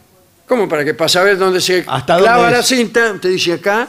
¿Cómo? 0.47 0.67
Para 0.67 0.83
que 0.83 0.95
para 0.95 1.07
saber 1.07 1.37
dónde 1.37 1.61
se 1.61 1.83
¿Hasta 1.85 2.17
clava 2.17 2.43
dónde 2.43 2.57
la 2.57 2.63
cinta, 2.63 3.11
usted 3.11 3.29
dice 3.29 3.53
acá, 3.53 3.87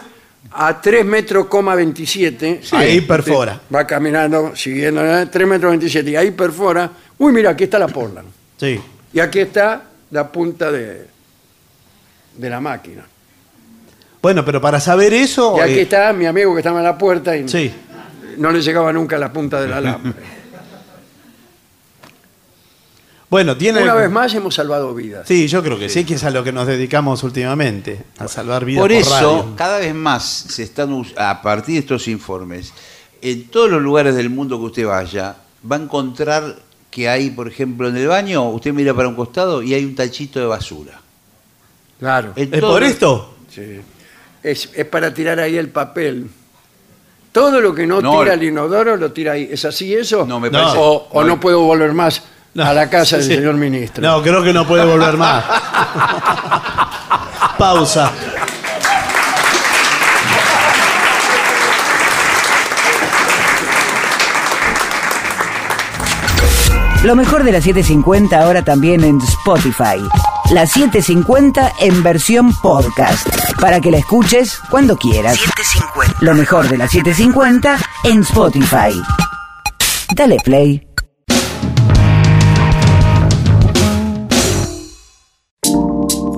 a 0.52 0.80
3 0.80 1.04
metros, 1.04 1.46
coma 1.46 1.74
27. 1.74 2.60
Ahí 2.72 3.00
perfora. 3.02 3.60
Va 3.74 3.86
caminando, 3.86 4.54
siguiendo, 4.56 5.04
¿eh? 5.04 5.26
3 5.26 5.48
metros 5.48 5.70
27, 5.72 6.10
y 6.10 6.16
ahí 6.16 6.30
perfora. 6.30 6.90
Uy, 7.18 7.32
mira, 7.32 7.50
aquí 7.50 7.64
está 7.64 7.78
la 7.78 7.88
Portland. 7.88 8.28
Sí. 8.58 8.80
Y 9.12 9.20
aquí 9.20 9.40
está 9.40 9.82
la 10.10 10.30
punta 10.30 10.70
de, 10.70 11.06
de 12.36 12.50
la 12.50 12.60
máquina. 12.60 13.04
Bueno, 14.22 14.44
pero 14.44 14.60
para 14.60 14.80
saber 14.80 15.12
eso. 15.14 15.56
Y 15.58 15.60
aquí 15.60 15.72
eh, 15.78 15.82
está 15.82 16.12
mi 16.12 16.26
amigo 16.26 16.52
que 16.54 16.60
estaba 16.60 16.78
en 16.78 16.84
la 16.84 16.98
puerta 16.98 17.36
y 17.36 17.48
Sí. 17.48 17.72
no 18.38 18.50
le 18.50 18.60
llegaba 18.60 18.92
nunca 18.92 19.18
la 19.18 19.32
punta 19.32 19.60
del 19.60 19.72
alambre. 19.72 20.12
Bueno, 23.36 23.54
tiene. 23.54 23.82
Una 23.82 23.92
vez 23.92 24.10
más 24.10 24.32
hemos 24.32 24.54
salvado 24.54 24.94
vidas. 24.94 25.28
Sí, 25.28 25.46
yo 25.46 25.62
creo 25.62 25.78
que 25.78 25.90
sí, 25.90 26.06
que 26.06 26.14
es 26.14 26.24
a 26.24 26.30
lo 26.30 26.42
que 26.42 26.52
nos 26.52 26.66
dedicamos 26.66 27.22
últimamente, 27.22 28.02
a 28.16 28.28
salvar 28.28 28.64
vidas 28.64 28.80
Por 28.80 28.90
por, 28.90 28.96
eso, 28.98 29.12
radio. 29.12 29.54
cada 29.56 29.78
vez 29.78 29.94
más 29.94 30.24
se 30.24 30.62
están 30.62 31.04
a 31.18 31.42
partir 31.42 31.74
de 31.74 31.80
estos 31.80 32.08
informes, 32.08 32.72
en 33.20 33.48
todos 33.48 33.70
los 33.70 33.82
lugares 33.82 34.14
del 34.14 34.30
mundo 34.30 34.58
que 34.58 34.64
usted 34.64 34.86
vaya, 34.86 35.36
va 35.70 35.76
a 35.76 35.80
encontrar 35.80 36.56
que 36.90 37.10
hay, 37.10 37.28
por 37.28 37.46
ejemplo, 37.46 37.90
en 37.90 37.98
el 37.98 38.08
baño, 38.08 38.48
usted 38.48 38.72
mira 38.72 38.94
para 38.94 39.06
un 39.06 39.14
costado 39.14 39.62
y 39.62 39.74
hay 39.74 39.84
un 39.84 39.94
tachito 39.94 40.40
de 40.40 40.46
basura. 40.46 40.98
Claro. 41.98 42.32
En 42.36 42.54
¿Es 42.54 42.60
por 42.62 42.82
esto? 42.82 43.34
Sí. 43.54 43.80
Es, 44.42 44.70
es 44.74 44.86
para 44.86 45.12
tirar 45.12 45.40
ahí 45.40 45.58
el 45.58 45.68
papel. 45.68 46.30
Todo 47.32 47.60
lo 47.60 47.74
que 47.74 47.86
no, 47.86 48.00
No, 48.00 48.18
tira 48.18 48.32
el 48.32 48.44
inodoro 48.44 48.96
lo 48.96 49.12
tira 49.12 49.32
ahí. 49.32 49.46
¿Es 49.50 49.66
así 49.66 49.92
eso? 49.92 50.24
No, 50.24 50.40
me 50.40 50.50
parece. 50.50 50.78
O, 50.78 51.08
o 51.10 51.22
no 51.22 51.38
puedo 51.38 51.60
volver 51.60 51.92
más 51.92 52.22
a 52.58 52.72
la 52.72 52.88
casa 52.88 53.16
del 53.16 53.26
Sí. 53.26 53.34
señor 53.36 53.54
ministro. 53.54 54.02
No, 54.06 54.22
creo 54.22 54.42
que 54.42 54.52
no 54.52 54.66
puede 54.66 54.84
volver 54.84 55.16
más. 55.16 55.44
Pausa. 57.58 58.12
Lo 67.04 67.14
mejor 67.14 67.44
de 67.44 67.52
la 67.52 67.60
750 67.60 68.40
ahora 68.42 68.64
también 68.64 69.04
en 69.04 69.20
Spotify. 69.20 70.02
La 70.50 70.66
750 70.66 71.72
en 71.80 72.02
versión 72.02 72.52
podcast. 72.60 73.28
Para 73.60 73.80
que 73.80 73.90
la 73.90 73.98
escuches 73.98 74.58
cuando 74.70 74.96
quieras. 74.96 75.38
Lo 76.20 76.34
mejor 76.34 76.68
de 76.68 76.78
la 76.78 76.88
750 76.88 77.76
en 78.04 78.20
Spotify. 78.22 79.00
Dale 80.14 80.36
play. 80.44 80.86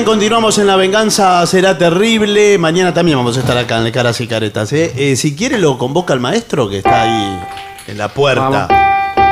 Bien, 0.00 0.04
continuamos 0.06 0.56
en 0.58 0.66
La 0.66 0.76
Venganza 0.76 1.44
Será 1.46 1.76
Terrible. 1.76 2.56
Mañana 2.58 2.94
también 2.94 3.18
vamos 3.18 3.36
a 3.36 3.40
estar 3.40 3.58
acá 3.58 3.84
en 3.84 3.92
Caras 3.92 4.20
y 4.20 4.26
Caretas. 4.26 4.72
¿eh? 4.72 4.92
Eh, 4.96 5.16
si 5.16 5.36
quiere 5.36 5.58
lo 5.58 5.76
convoca 5.76 6.14
el 6.14 6.20
maestro 6.20 6.68
que 6.68 6.78
está 6.78 7.02
ahí 7.02 7.38
en 7.86 7.98
la 7.98 8.08
puerta. 8.08 8.68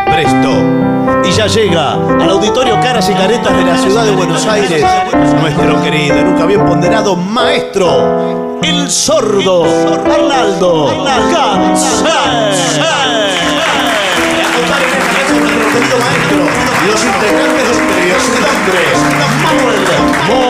Presto. 0.07 0.51
Y 1.25 1.31
ya 1.33 1.47
llega 1.47 1.93
al 1.93 2.31
auditorio 2.31 2.79
Caras 2.81 3.09
y 3.09 3.15
Caretas 3.15 3.57
de 3.57 3.65
la 3.65 3.79
ciudad 3.79 4.05
de 4.05 4.11
Buenos 4.13 4.45
Aires. 4.47 4.85
Nuestro 5.41 5.83
querido, 5.83 6.23
nunca 6.23 6.45
bien 6.45 6.65
ponderado 6.67 7.17
maestro, 7.17 8.61
el 8.63 8.91
sordo 8.91 9.65
Arnaldo 9.65 11.05
maestro 11.05 11.79
los 16.89 17.05
integrantes 17.05 17.69
nombre, 18.41 18.81
Manuel 19.43 20.48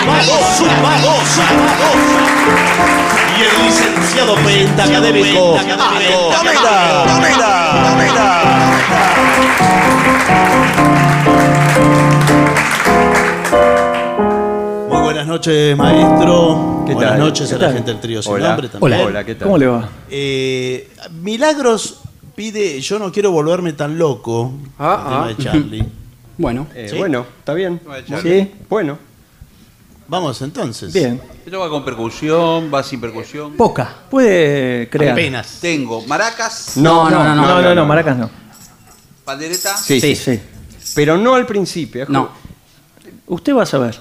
y 0.00 0.24
su 0.24 0.64
voz, 0.64 1.28
su 1.28 1.40
voz, 1.42 2.00
Y 3.38 3.42
el 3.42 3.66
licenciado 3.66 4.34
pentacadémico 4.36 5.56
Ado 5.58 6.30
Muy 14.88 15.00
buenas 15.00 15.26
noches, 15.26 15.76
maestro. 15.76 16.84
¿Qué 16.86 16.94
buenas 16.94 17.12
tal? 17.12 17.20
noches 17.20 17.48
¿Qué 17.48 17.54
a 17.54 17.58
la 17.58 17.64
tal? 17.66 17.74
gente 17.74 17.90
del 17.92 18.00
trío 18.00 18.22
sin 18.22 18.32
Hola. 18.32 18.48
nombre 18.48 18.68
también. 18.68 18.92
Hola. 19.00 19.06
Hola, 19.06 19.24
¿qué 19.24 19.34
tal? 19.34 19.44
¿Cómo 19.44 19.58
le 19.58 19.66
va? 19.66 19.88
Eh, 20.10 20.88
Milagros 21.22 22.00
pide 22.34 22.80
Yo 22.80 22.98
no 22.98 23.12
quiero 23.12 23.30
volverme 23.30 23.72
tan 23.74 23.98
loco. 23.98 24.52
Ah, 24.78 24.96
el 24.96 25.04
tema 25.04 25.24
ah. 25.24 25.28
de 25.28 25.36
Charlie. 25.36 25.84
Bueno, 26.40 26.68
¿Sí? 26.72 26.78
eh, 26.78 26.94
bueno, 26.96 27.26
está 27.38 27.52
bien. 27.52 27.78
Sí, 28.22 28.50
bueno. 28.70 28.96
Vamos 30.10 30.42
entonces. 30.42 30.92
Bien. 30.92 31.20
Esto 31.46 31.60
va 31.60 31.70
con 31.70 31.84
percusión, 31.84 32.68
va 32.74 32.82
sin 32.82 33.00
percusión. 33.00 33.52
Poca. 33.56 33.88
Puede 34.10 34.90
crear. 34.90 35.12
Apenas. 35.12 35.58
Tengo 35.60 36.04
maracas, 36.04 36.76
No, 36.76 37.08
no, 37.08 37.22
no, 37.22 37.36
no. 37.36 37.46
No, 37.46 37.62
no, 37.62 37.74
no, 37.76 37.86
maracas 37.86 38.18
no. 38.18 38.28
pandereta. 39.24 39.76
Sí, 39.76 40.00
sí, 40.00 40.16
sí. 40.16 40.40
Pero 40.96 41.16
no 41.16 41.36
al 41.36 41.46
principio. 41.46 42.06
No. 42.08 42.28
Usted 43.28 43.54
va 43.54 43.62
a 43.62 43.66
saber. 43.66 44.00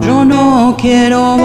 Yo 0.00 0.24
no 0.24 0.76
quiero 0.80 1.36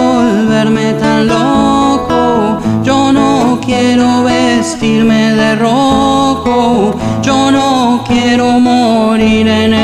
vestirme 4.59 5.35
de 5.35 5.55
rojo, 5.55 6.93
yo 7.21 7.49
no 7.49 8.03
quiero 8.05 8.59
morir 8.59 9.47
en 9.47 9.73
el 9.73 9.78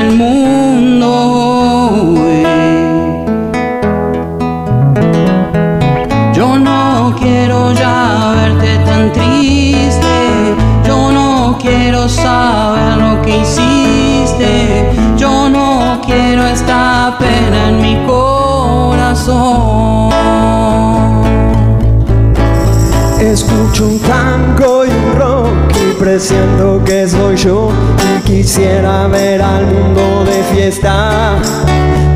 presiento 26.15 26.81
que 26.85 27.05
soy 27.09 27.35
yo 27.35 27.69
y 28.01 28.21
quisiera 28.21 29.05
ver 29.07 29.41
al 29.41 29.65
mundo 29.65 30.23
de 30.23 30.43
fiesta. 30.43 31.35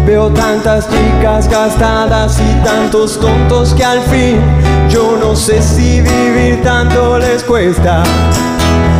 Veo 0.05 0.29
tantas 0.29 0.87
chicas 0.89 1.49
gastadas 1.49 2.39
y 2.39 2.63
tantos 2.63 3.19
tontos 3.19 3.73
que 3.73 3.83
al 3.83 3.99
fin 4.03 4.39
yo 4.89 5.17
no 5.19 5.35
sé 5.35 5.61
si 5.61 5.99
vivir 5.99 6.61
tanto 6.63 7.19
les 7.19 7.43
cuesta. 7.43 8.03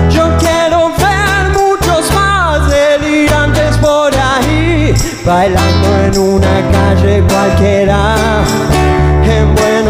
Yo 0.10 0.26
quiero 0.38 0.92
ver 0.98 1.58
muchos 1.58 2.14
más 2.14 2.70
delirantes 2.70 3.78
por 3.78 4.12
ahí, 4.14 4.94
bailando 5.26 5.88
en 6.08 6.20
una 6.20 6.72
calle 6.74 7.24
cualquiera. 7.26 8.16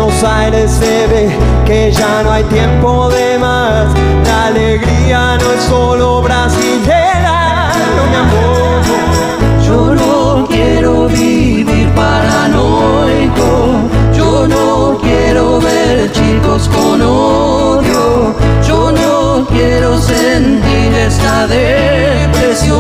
En 0.10 0.16
Buenos 0.16 0.24
Aires 0.24 0.72
se 0.72 1.08
ve 1.08 1.30
que 1.66 1.92
ya 1.92 2.24
no 2.24 2.32
hay 2.32 2.44
tiempo 2.46 3.10
de 3.10 3.38
más. 3.38 3.94
La 4.26 4.48
alegría 4.48 5.38
no 5.38 5.52
es 5.52 5.64
solo 5.64 6.22
brasilera, 6.24 7.72
no 7.96 8.04
mi. 8.10 9.66
Yo 9.66 9.94
no 9.94 10.48
quiero 10.48 11.08
vivir 11.08 11.94
paranoico, 11.94 13.78
yo 14.18 14.48
no 14.48 14.98
quiero 15.00 15.62
ver 15.62 16.12
chicos 16.12 16.68
con 16.70 17.02
odio, 17.02 18.36
yo 18.68 18.92
no 18.92 19.46
quiero 19.48 20.00
sentir 20.00 20.94
esta 20.96 21.46
depresión. 21.48 22.80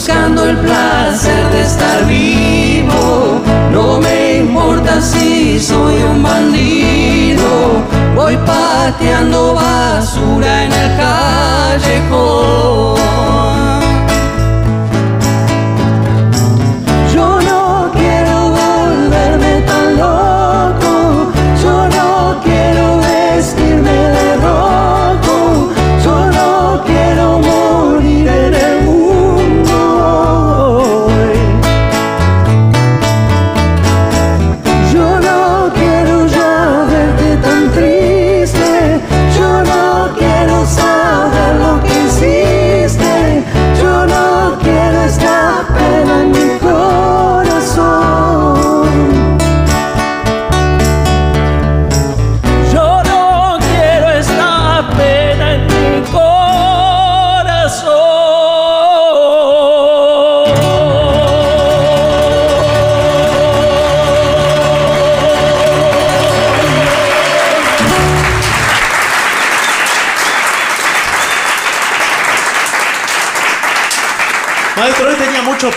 Buscando 0.00 0.48
el 0.48 0.56
placer 0.56 1.50
de 1.50 1.60
estar 1.60 2.06
vivo, 2.06 3.38
no 3.70 4.00
me 4.00 4.38
importa 4.38 4.98
si 4.98 5.60
soy 5.60 6.02
un 6.02 6.22
bandido, 6.22 7.82
voy 8.16 8.34
pateando 8.46 9.52
basura 9.52 10.64
en 10.64 10.72
el 10.72 10.96
callejón. 11.82 12.90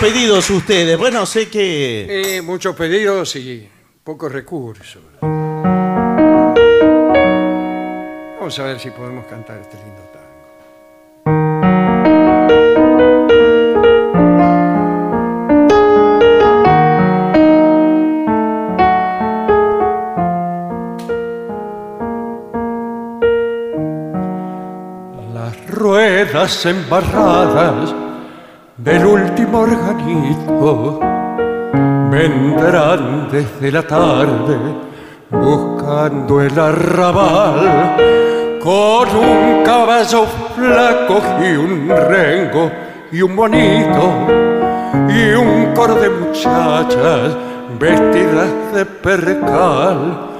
Pedidos 0.04 0.50
ustedes. 0.50 0.98
Bueno, 0.98 1.24
sé 1.24 1.48
que. 1.48 2.36
Eh, 2.36 2.42
muchos 2.42 2.76
pedidos 2.76 3.36
y 3.36 3.66
pocos 4.02 4.30
recursos. 4.30 5.00
Vamos 8.38 8.58
a 8.58 8.64
ver 8.64 8.78
si 8.78 8.90
podemos 8.90 9.24
cantar 9.24 9.56
este 9.62 9.78
lindo 9.78 10.02
tango. 10.12 10.24
Las 25.32 25.66
ruedas 25.70 26.66
embarradas 26.66 27.94
del 28.76 29.06
último 29.06 29.60
organito. 29.60 31.00
Vendrán 32.10 33.28
desde 33.30 33.70
la 33.72 33.82
tarde 33.82 34.56
buscando 35.30 36.40
el 36.40 36.58
arrabal 36.58 37.96
con 38.62 39.08
un 39.16 39.62
caballo 39.64 40.26
flaco 40.54 41.20
y 41.42 41.56
un 41.56 41.88
rengo 41.88 42.70
y 43.10 43.22
un 43.22 43.36
bonito 43.36 44.12
y 45.08 45.32
un 45.34 45.74
coro 45.74 45.94
de 45.96 46.10
muchachas 46.10 47.36
vestidas 47.78 48.48
de 48.74 48.86
percal 48.86 50.30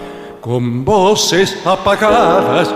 con 0.40 0.84
voces 0.84 1.60
apagadas 1.64 2.72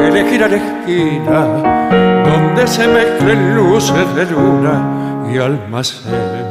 elegir 0.00 0.42
a 0.42 0.48
la 0.48 0.56
esquina 0.56 2.07
donde 2.28 2.66
se 2.66 2.86
mezclen 2.86 3.54
luces 3.54 4.14
de 4.14 4.26
luna 4.26 5.26
y 5.32 5.38
almacén 5.38 6.48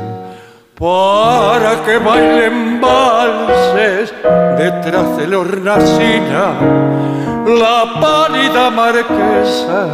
para 0.80 1.84
que 1.84 1.98
bailen 1.98 2.80
valses 2.80 4.14
detrás 4.58 5.18
de 5.18 5.28
la 5.28 5.40
hornacina 5.40 6.44
la 7.48 8.00
pálida 8.00 8.70
marquesa 8.70 9.88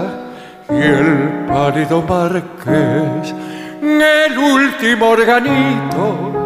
y 0.70 0.82
el 0.82 1.46
pálido 1.48 2.02
marqués 2.02 3.34
el 3.82 4.38
último 4.38 5.10
organito 5.10 6.43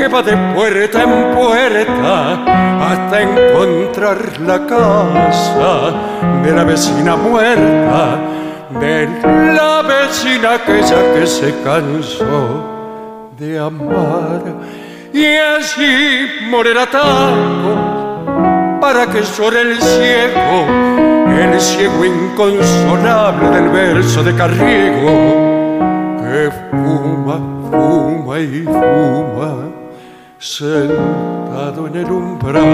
que 0.00 0.08
va 0.08 0.22
de 0.22 0.34
puerta 0.54 1.02
en 1.02 1.34
puerta 1.36 2.32
hasta 2.90 3.20
encontrar 3.20 4.40
la 4.40 4.66
casa 4.66 5.92
de 6.42 6.52
la 6.52 6.64
vecina 6.64 7.16
muerta, 7.16 8.18
de 8.80 9.06
la 9.54 9.82
vecina 9.82 10.54
aquella 10.54 11.12
que 11.12 11.26
se 11.26 11.54
cansó 11.62 13.30
de 13.38 13.58
amar. 13.58 14.42
Y 15.12 15.36
así 15.36 16.26
morirá 16.48 16.86
tanto 16.86 18.78
para 18.80 19.06
que 19.06 19.22
sobre 19.22 19.60
el 19.60 19.82
ciego, 19.82 20.64
el 21.28 21.60
ciego 21.60 22.06
inconsolable 22.06 23.50
del 23.50 23.68
verso 23.68 24.22
de 24.22 24.34
Carriego, 24.34 25.10
que 26.22 26.50
fuma, 26.70 27.36
fuma 27.70 28.38
y 28.38 28.62
fuma 28.62 29.79
sentado 30.40 31.86
en 31.86 31.96
el 31.96 32.10
umbral. 32.10 32.64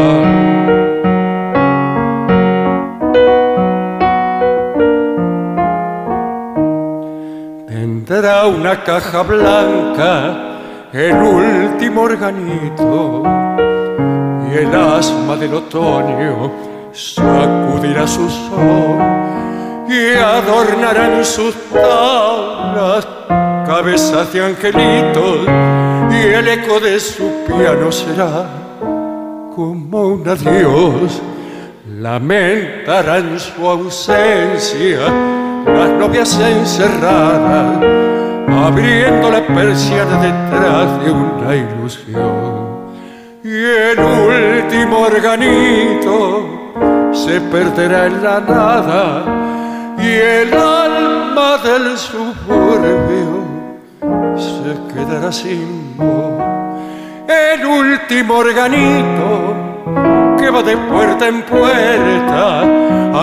Tendrá 7.66 8.46
una 8.46 8.84
caja 8.84 9.22
blanca, 9.22 10.60
el 10.92 11.16
último 11.16 12.02
organito, 12.02 13.24
y 14.48 14.58
el 14.58 14.72
asma 14.72 15.34
del 15.34 15.54
otoño 15.54 16.52
sacudirá 16.92 18.06
su 18.06 18.30
son 18.30 19.86
y 19.88 20.14
adornarán 20.14 21.24
sus 21.24 21.52
tablas 21.72 23.08
cabezas 23.66 24.32
de 24.32 24.44
angelitos 24.44 25.46
y 26.10 26.26
el 26.26 26.48
eco 26.48 26.78
de 26.78 27.00
su 27.00 27.30
piano 27.46 27.90
será 27.90 28.46
como 29.54 30.08
un 30.08 30.28
adiós. 30.28 31.20
Lamentarán 31.98 33.38
su 33.38 33.66
ausencia 33.66 34.98
las 35.66 35.90
novias 35.90 36.38
encerradas, 36.38 37.78
abriendo 38.48 39.30
la 39.30 39.46
persiana 39.46 40.20
detrás 40.20 41.04
de 41.04 41.10
una 41.10 41.56
ilusión. 41.56 42.66
Y 43.42 43.48
el 43.48 43.98
último 43.98 45.00
organito 45.00 46.46
se 47.12 47.40
perderá 47.40 48.06
en 48.06 48.22
la 48.22 48.40
nada 48.40 49.24
y 49.98 50.08
el 50.08 50.52
alma 50.52 51.58
del 51.58 51.96
suburbio 51.96 53.55
se 54.38 54.94
quedará 54.94 55.32
sin 55.32 55.96
voz. 55.96 56.42
El 57.28 57.66
último 57.66 58.34
organito 58.34 59.56
que 60.38 60.50
va 60.50 60.62
de 60.62 60.76
puerta 60.76 61.26
en 61.26 61.42
puerta 61.42 62.62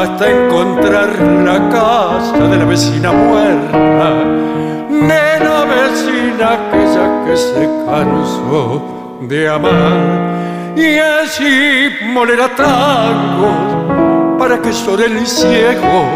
hasta 0.02 0.30
encontrar 0.30 1.10
la 1.19 1.69
casa 1.69 2.48
de 2.48 2.57
la 2.57 2.65
vecina 2.65 3.11
muerta, 3.11 4.14
de 4.90 5.40
la 5.45 5.65
vecina 5.65 6.53
aquella 6.53 7.26
que 7.26 7.38
se 7.38 7.69
cansó 7.85 9.19
de 9.22 9.49
amar 9.49 10.34
y 10.76 10.98
así 10.98 11.90
molerá 12.06 12.49
tangos 12.56 14.38
para 14.40 14.60
que 14.61 14.73
sobre 14.73 15.06
el 15.06 15.26
ciego, 15.26 16.10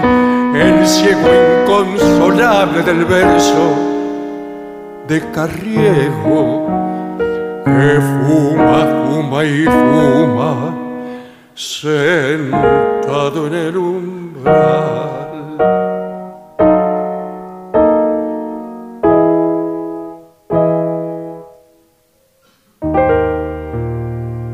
el 0.55 0.85
ciego 0.85 1.29
inconsolable 1.63 2.81
del 2.81 3.05
verso 3.05 3.96
de 5.07 5.21
Carriego, 5.31 6.67
que 7.63 8.01
fuma, 8.01 8.85
fuma 9.07 9.45
y 9.45 9.63
fuma, 9.63 10.75
sentado 11.55 13.47
en 13.47 13.53
el 13.53 13.77
umbral. 13.77 14.97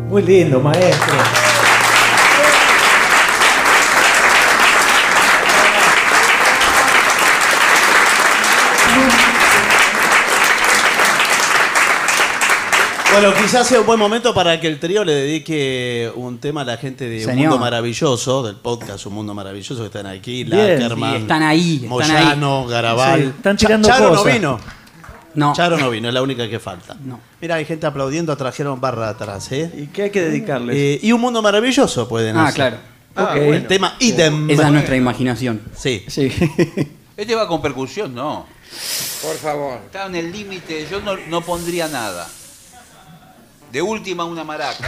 Muy 0.10 0.22
lindo, 0.22 0.60
maestro. 0.60 1.43
Bueno, 13.14 13.32
quizás 13.40 13.68
sea 13.68 13.80
un 13.80 13.86
buen 13.86 14.00
momento 14.00 14.34
para 14.34 14.60
que 14.60 14.68
el 14.68 14.80
trío 14.80 15.04
le 15.04 15.14
dedique 15.14 16.12
un 16.16 16.40
tema 16.40 16.62
a 16.62 16.66
la 16.66 16.78
gente 16.78 17.08
de 17.08 17.26
Un. 17.28 17.36
Mundo 17.36 17.60
Maravilloso, 17.60 18.42
del 18.44 18.56
podcast 18.56 19.06
Un 19.06 19.14
Mundo 19.14 19.34
Maravilloso, 19.36 19.82
que 19.82 19.86
están 19.88 20.08
aquí. 20.08 20.44
Lackerman, 20.46 21.16
Sí, 21.16 21.22
están 21.22 21.44
ahí, 21.44 21.76
están 21.76 21.90
Moyano, 21.90 22.62
ahí. 22.64 22.68
Garabal. 22.70 23.22
Sí, 23.22 23.28
están 23.38 23.58
tirando 23.58 23.88
Charo 23.88 24.16
no 24.16 24.24
vino. 24.24 24.60
No. 25.36 25.54
Charo 25.54 25.78
no 25.78 25.90
vino, 25.92 26.08
es 26.08 26.14
la 26.14 26.22
única 26.24 26.50
que 26.50 26.60
falta. 26.60 26.96
Mira, 27.40 27.56
hay 27.56 27.66
gente 27.66 27.86
aplaudiendo, 27.86 28.36
trajeron 28.36 28.82
barra 28.82 29.10
atrás, 29.10 29.52
¿eh? 29.52 29.72
¿Y 29.78 29.88
qué 29.88 30.04
hay 30.04 30.10
que 30.10 30.22
dedicarles? 30.22 30.76
Eh, 30.76 31.00
y 31.04 31.12
Un 31.12 31.22
Mundo 31.22 31.42
Maravilloso 31.42 32.08
pueden 32.08 32.36
Ah, 32.38 32.44
hacer. 32.46 32.56
claro. 32.56 32.78
Ah, 33.16 33.34
bueno. 33.36 33.54
El 33.54 33.68
tema 33.68 33.96
idem. 34.00 34.50
Esa 34.50 34.66
es 34.66 34.72
nuestra 34.72 34.96
imaginación. 34.96 35.62
Sí. 35.78 36.04
Sí. 36.08 36.32
Este 37.16 37.36
va 37.36 37.48
con 37.48 37.62
percusión, 37.62 38.16
no. 38.16 38.48
Por 39.22 39.36
favor. 39.36 39.78
Está 39.86 40.08
en 40.08 40.16
el 40.16 40.32
límite, 40.32 40.88
yo 40.90 41.00
no, 41.00 41.16
no 41.30 41.42
pondría 41.42 41.88
nada. 41.88 42.28
De 43.74 43.82
última 43.82 44.24
una 44.24 44.44
maraca. 44.44 44.88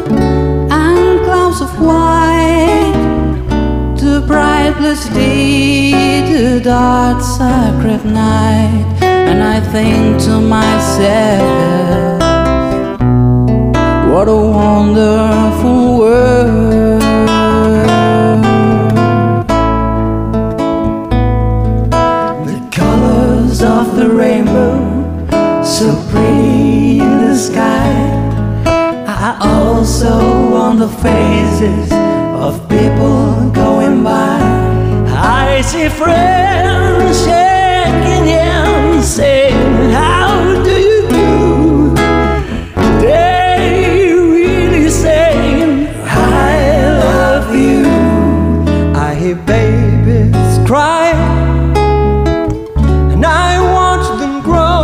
of 1.59 1.81
white, 1.81 2.93
the 3.97 4.23
brightless 4.25 5.13
day, 5.13 6.21
the 6.31 6.61
dark 6.61 7.21
sacred 7.21 8.05
night, 8.05 8.85
and 9.01 9.43
I 9.43 9.59
think 9.59 10.21
to 10.23 10.39
myself, 10.39 12.21
what 14.11 14.29
a 14.29 14.41
wonderful 14.61 15.97
world. 15.97 17.01
The 22.47 22.59
colors 22.71 23.61
of 23.61 23.95
the 23.97 24.09
rainbow, 24.09 24.79
so 25.63 25.87
pretty 26.09 26.40
also 29.43 30.53
on 30.53 30.77
the 30.77 30.87
faces 30.87 31.91
of 32.45 32.67
people 32.69 33.49
going 33.51 34.03
by. 34.03 34.39
I 35.07 35.61
see 35.61 35.89
friends 35.89 37.19
shaking 37.25 38.27
hands, 38.27 39.07
saying, 39.07 39.91
How 39.91 40.63
do 40.63 40.71
you 40.71 41.01
do? 41.09 41.95
They 43.01 44.13
really 44.13 44.89
saying, 44.89 45.87
I 46.05 46.99
love 47.05 47.55
you. 47.55 47.85
I 48.95 49.15
hear 49.15 49.35
babies 49.35 50.67
cry, 50.67 51.13
and 53.11 53.25
I 53.25 53.59
watch 53.77 54.07
them 54.19 54.41
grow. 54.41 54.81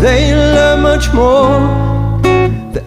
They 0.00 0.34
learn 0.34 0.80
much 0.80 1.12
more 1.12 1.75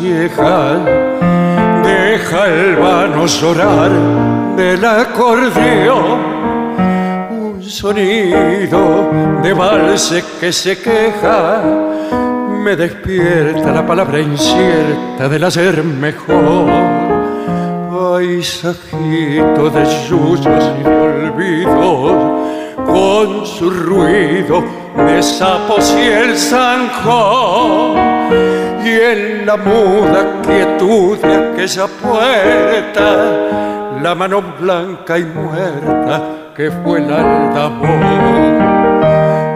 viejas 0.00 0.78
deja 1.82 2.46
el 2.48 2.76
vano 2.76 3.26
llorar 3.26 3.90
del 4.56 4.84
acordeón. 4.84 6.34
Un 7.30 7.62
sonido 7.62 9.10
de 9.42 9.52
valse 9.52 10.22
que 10.38 10.52
se 10.52 10.78
queja 10.78 11.62
me 12.62 12.76
despierta 12.76 13.72
la 13.72 13.86
palabra 13.86 14.20
incierta 14.20 15.28
del 15.28 15.44
ayer 15.44 15.82
mejor. 15.82 16.68
Paisajito 17.90 19.70
de 19.70 19.84
yuyos 20.08 20.64
y 20.78 20.86
olvidos 20.86 22.12
con 22.86 23.46
su 23.46 23.70
ruido 23.70 24.62
de 24.96 25.22
sapos 25.22 25.94
y 25.98 26.06
el 26.06 26.36
zanjón 26.36 28.13
y 28.84 28.90
en 28.90 29.46
la 29.46 29.56
muda 29.56 30.42
quietud 30.42 31.16
de 31.18 31.34
aquella 31.34 31.86
puerta 31.86 33.06
la 34.02 34.14
mano 34.14 34.42
blanca 34.60 35.18
y 35.18 35.24
muerta 35.24 36.22
que 36.54 36.70
fue 36.70 36.98
el 36.98 37.10
aldabón 37.10 38.58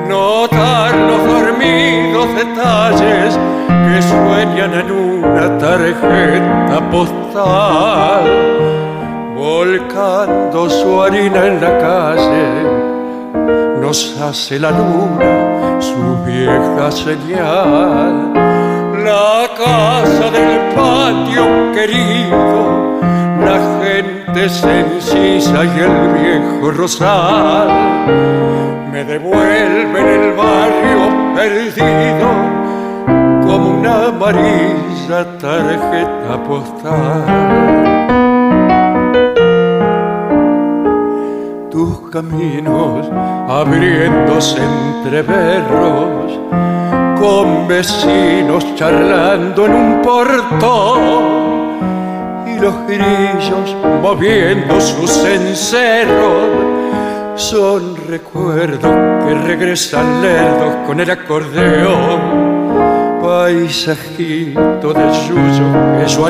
notar 0.08 0.94
los 0.94 1.26
dormidos 1.26 2.34
detalles 2.34 3.38
que 3.68 4.02
sueñan 4.02 4.72
en 4.72 4.90
una 4.90 5.58
tarjeta 5.58 6.90
postal 6.90 8.24
volcando 9.36 10.70
su 10.70 11.02
harina 11.02 11.46
en 11.46 11.60
la 11.60 11.78
calle 11.78 12.88
nos 13.78 14.18
hace 14.20 14.58
la 14.58 14.70
luna 14.70 15.80
su 15.80 16.24
vieja 16.24 16.90
señal. 16.90 18.47
La 19.08 19.48
casa 19.56 20.30
del 20.30 20.74
patio 20.74 21.72
querido, 21.72 23.00
la 23.40 23.58
gente 23.82 24.50
sencilla 24.50 25.64
y 25.64 25.78
el 25.88 25.96
viejo 26.20 26.70
rosal 26.72 27.68
me 28.92 29.02
devuelven 29.04 30.06
el 30.18 30.32
barrio 30.34 31.00
perdido 31.34 32.28
como 33.46 33.78
una 33.78 34.08
amarilla 34.08 35.20
tarjeta 35.38 36.44
postal. 36.46 37.78
tus 41.70 42.10
caminos 42.10 43.08
abriéndose 43.48 44.58
entre 44.60 45.22
berros, 45.22 46.32
con 47.20 47.66
vecinos 47.66 48.74
charlando 48.74 49.66
en 49.66 49.72
un 49.72 50.02
portón 50.02 51.78
y 52.46 52.58
los 52.58 52.74
grillos 52.86 53.76
moviendo 54.02 54.80
sus 54.80 55.24
encerros. 55.24 56.66
Son 57.36 57.96
recuerdos 58.08 58.92
que 59.24 59.34
regresan 59.34 60.22
lerdos 60.22 60.74
con 60.86 61.00
el 61.00 61.10
acordeón, 61.10 62.20
paisajito 63.22 64.92
de 64.92 65.12
yuyo 65.28 65.66
que 65.98 66.06
yo 66.08 66.24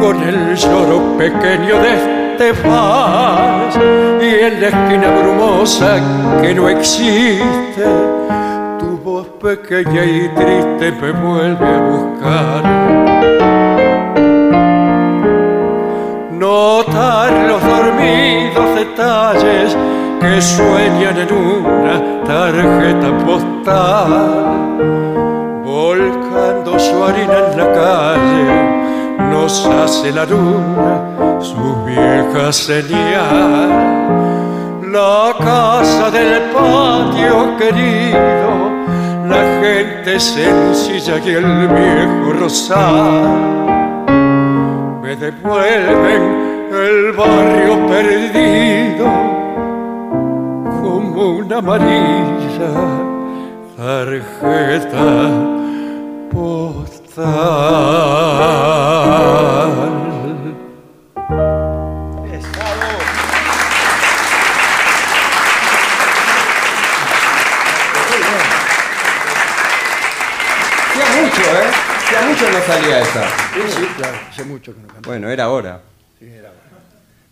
con 0.00 0.22
el 0.22 0.56
lloro 0.56 1.18
pequeño 1.18 1.76
de 1.76 2.20
te 2.38 2.52
vas 2.52 3.76
y 4.22 4.28
en 4.46 4.60
la 4.62 4.68
esquina 4.68 5.10
brumosa 5.10 6.00
que 6.40 6.54
no 6.54 6.70
existe 6.70 7.84
pequeña 9.40 10.04
y 10.04 10.28
triste 10.28 10.92
me 11.00 11.12
vuelve 11.12 11.66
a 11.66 11.80
buscar 11.80 12.62
notar 16.32 17.32
los 17.48 17.62
dormidos 17.62 18.74
detalles 18.74 19.76
que 20.20 20.40
sueñan 20.42 21.16
en 21.16 21.32
una 21.32 22.24
tarjeta 22.24 23.16
postal 23.24 24.10
volcando 25.64 26.78
su 26.78 27.02
harina 27.02 27.38
en 27.50 27.58
la 27.58 27.72
calle 27.72 28.80
nos 29.30 29.66
hace 29.66 30.12
la 30.12 30.24
luna 30.26 31.40
su 31.40 31.84
vieja 31.84 32.52
señal. 32.52 33.70
La 34.92 35.34
casa 35.38 36.10
del 36.10 36.42
patio 36.50 37.56
querido, 37.56 38.79
la 39.30 39.42
gente 39.62 40.18
sencilla 40.18 41.16
y 41.24 41.30
el 41.30 41.68
viejo 41.68 42.32
rosal 42.40 43.22
me 45.02 45.14
devuelven 45.16 46.22
el 46.72 47.12
barrio 47.12 47.86
perdido 47.86 49.06
como 50.82 51.20
una 51.38 51.58
amarilla 51.58 52.72
tarjeta 53.76 55.06
postal. 56.32 57.30
Mucho 72.40 72.52
no 72.52 72.64
salía 72.64 73.00
esa. 73.00 73.28
Sí, 73.28 73.60
sí, 73.68 73.86
claro, 73.96 74.18
hace 74.30 74.44
mucho 74.44 74.74
que 74.74 74.80
no 74.80 74.88
canto. 74.88 75.08
Bueno, 75.08 75.28
era 75.30 75.48
hora. 75.50 75.82
Sí, 76.18 76.26
era 76.26 76.48
bueno. 76.50 76.60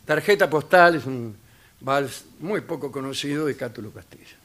Tarjeta 0.04 0.48
postal 0.50 0.96
es 0.96 1.06
un 1.06 1.36
vals 1.80 2.24
muy 2.40 2.60
poco 2.62 2.90
conocido 2.92 3.46
de 3.46 3.56
Cátulo 3.56 3.90
Castillo. 3.90 4.36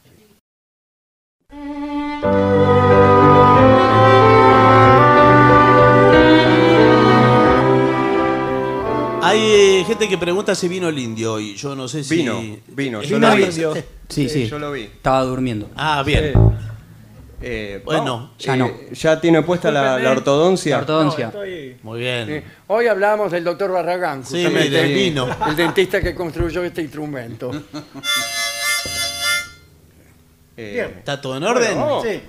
Hay 9.22 9.40
eh, 9.40 9.84
gente 9.86 10.06
que 10.08 10.18
pregunta 10.18 10.54
si 10.54 10.68
vino 10.68 10.88
el 10.88 10.98
indio 10.98 11.40
y 11.40 11.54
yo 11.56 11.74
no 11.74 11.88
sé 11.88 12.04
si. 12.04 12.16
Vino, 12.16 12.40
vino, 12.68 13.02
yo 13.02 13.16
¿Vino 13.16 13.28
lo 13.28 13.32
el 13.32 13.38
vi. 13.40 13.44
indio? 13.46 13.74
Sí, 14.08 14.28
sí. 14.28 14.46
yo 14.46 14.58
lo 14.58 14.70
vi. 14.70 14.82
Estaba 14.82 15.22
durmiendo. 15.22 15.70
Ah, 15.74 16.02
bien. 16.04 16.34
Eh, 17.46 17.82
Bueno, 17.84 18.02
vamos. 18.04 18.30
ya 18.38 18.54
Eh, 18.54 18.56
no. 18.56 18.70
¿Ya 18.90 19.20
tiene 19.20 19.42
puesta 19.42 19.70
la, 19.70 19.96
ortodoncia? 20.10 20.76
La 20.76 20.80
ortodoncia. 20.80 21.30
Muy 21.82 21.98
bien. 22.00 22.30
Eh, 22.30 22.44
hoy 22.68 22.86
hablamos 22.86 23.30
del 23.30 23.44
doctor 23.44 23.70
Barragán, 23.70 24.24
Sí, 24.24 24.42
justamente, 24.44 24.70
del 24.70 24.86
el- 24.90 24.94
vino. 24.94 25.28
el 25.46 25.54
dentista 25.54 26.00
que 26.00 26.14
construyó 26.14 26.64
este 26.64 26.80
instrumento. 26.82 27.50
Eh, 30.56 30.70
Bien. 30.72 30.94
¿Está 30.98 31.20
todo 31.20 31.36
en 31.36 31.42
orden? 31.42 31.74
Bueno. 31.76 32.00
Sí. 32.00 32.22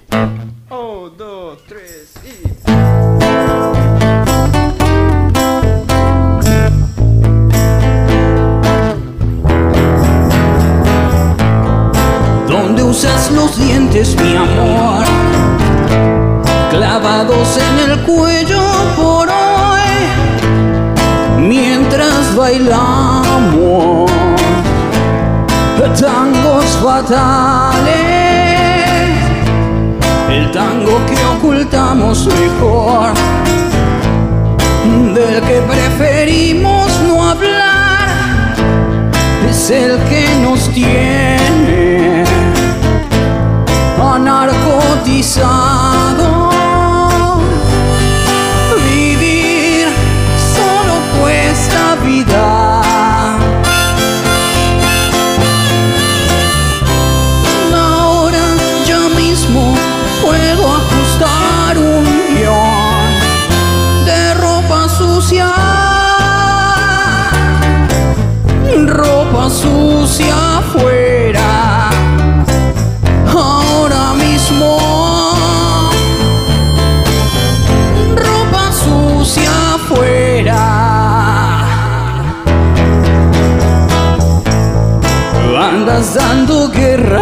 Oh, 0.69 1.11
dos, 1.15 1.63
tres 1.67 2.11
y. 2.25 3.55
donde 12.47 12.83
usas 12.83 13.31
los 13.31 13.57
dientes, 13.57 14.15
mi 14.21 14.35
amor, 14.35 15.04
en 17.57 17.91
el 17.91 17.99
cuello 18.03 18.61
por 18.95 19.29
hoy, 19.29 19.81
mientras 21.37 22.35
bailamos 22.35 24.11
tangos 25.99 26.65
fatales, 26.83 27.85
el 30.29 30.51
tango 30.51 30.99
que 31.05 31.15
ocultamos 31.37 32.27
mejor, 32.27 33.13
del 35.13 35.41
que 35.41 35.61
preferimos 35.61 36.91
no 37.07 37.29
hablar 37.29 38.55
es 39.49 39.69
el 39.69 39.97
que 40.09 40.27
nos 40.43 40.67
tiene 40.73 42.25
narcotizado. 44.19 46.44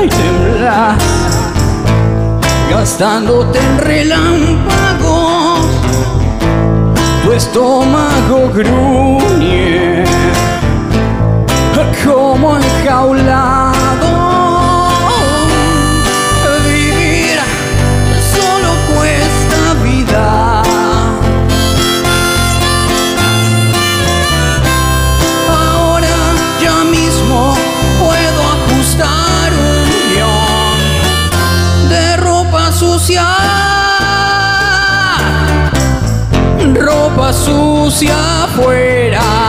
Y 0.04 0.10
gastándote 2.72 3.60
en 3.60 3.78
relámpagos. 3.80 5.60
Tu 7.24 7.32
estómago 7.32 8.50
gruñe 8.54 10.04
como 12.06 12.58
enjaulado. 12.58 13.63
Sucia 37.44 38.44
afuera 38.46 39.43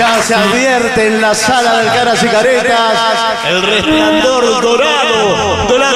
ya 0.00 0.22
se 0.22 0.34
advierte 0.34 1.06
en 1.08 1.20
la 1.20 1.34
sala 1.34 1.76
del 1.78 1.88
caras 1.88 2.22
y 2.24 2.26
caretas 2.28 2.98
el 3.50 3.62
resplandor 3.62 4.62
dorado 4.62 5.66
de 5.68 5.78
la 5.78 5.90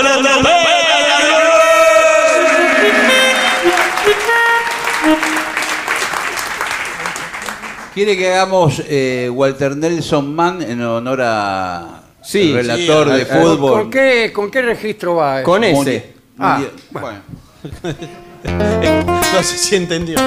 ¿Quiere 7.95 8.17
que 8.17 8.33
hagamos 8.35 8.83
eh, 8.89 9.31
Walter 9.33 9.77
Nelson 9.77 10.35
Mann 10.35 10.61
en 10.63 10.83
honor 10.83 11.21
a 11.23 12.01
Sí, 12.23 12.51
el 12.51 12.57
relator 12.57 13.09
sí, 13.11 13.15
de 13.17 13.23
a- 13.23 13.27
fútbol? 13.41 13.73
¿Con 13.83 13.91
qué, 13.91 14.33
¿Con 14.33 14.51
qué 14.51 14.63
registro 14.63 15.17
va? 15.17 15.41
eso? 15.41 15.45
Con 15.45 15.63
ese. 15.65 16.15
Ah, 16.39 16.61
bueno. 16.91 17.19
No 18.45 19.43
sé 19.43 19.57
si 19.57 19.75
entendió. 19.77 20.19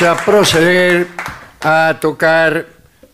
Vamos 0.00 0.20
a 0.20 0.24
proceder 0.24 1.08
a 1.60 1.96
tocar 2.00 2.64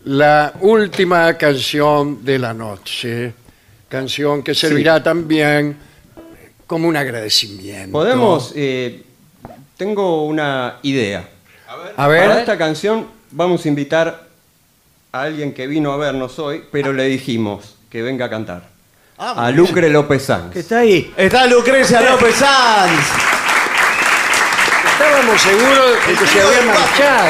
la 0.03 0.53
última 0.59 1.33
canción 1.35 2.23
de 2.23 2.37
la 2.37 2.53
noche, 2.53 3.33
canción 3.89 4.43
que 4.43 4.53
servirá 4.53 5.01
también 5.01 5.77
como 6.67 6.87
un 6.87 6.95
agradecimiento. 6.95 7.91
Podemos. 7.91 8.53
eh, 8.55 9.01
tengo 9.75 10.25
una 10.25 10.77
idea. 10.83 11.27
A 11.97 12.07
ver. 12.07 12.27
Para 12.27 12.39
esta 12.41 12.55
canción 12.55 13.07
vamos 13.31 13.65
a 13.65 13.67
invitar 13.67 14.27
a 15.11 15.21
alguien 15.23 15.55
que 15.55 15.65
vino 15.65 15.91
a 15.91 15.97
vernos 15.97 16.37
hoy, 16.37 16.65
pero 16.71 16.93
le 16.93 17.05
dijimos 17.05 17.77
que 17.89 18.03
venga 18.03 18.25
a 18.25 18.29
cantar. 18.29 18.69
a 19.17 19.49
Lucre 19.49 19.89
López 19.89 20.21
Sanz. 20.21 20.53
Que 20.53 20.59
está 20.59 20.79
ahí. 20.79 21.11
Está 21.17 21.47
Lucrecia 21.47 21.99
López 22.01 22.35
Sanz. 22.35 23.24
Estábamos 24.97 25.41
seguros 25.41 26.07
de 26.07 26.13
que 26.13 26.25
se 26.25 26.41
había 26.41 26.73
marchado. 26.73 27.29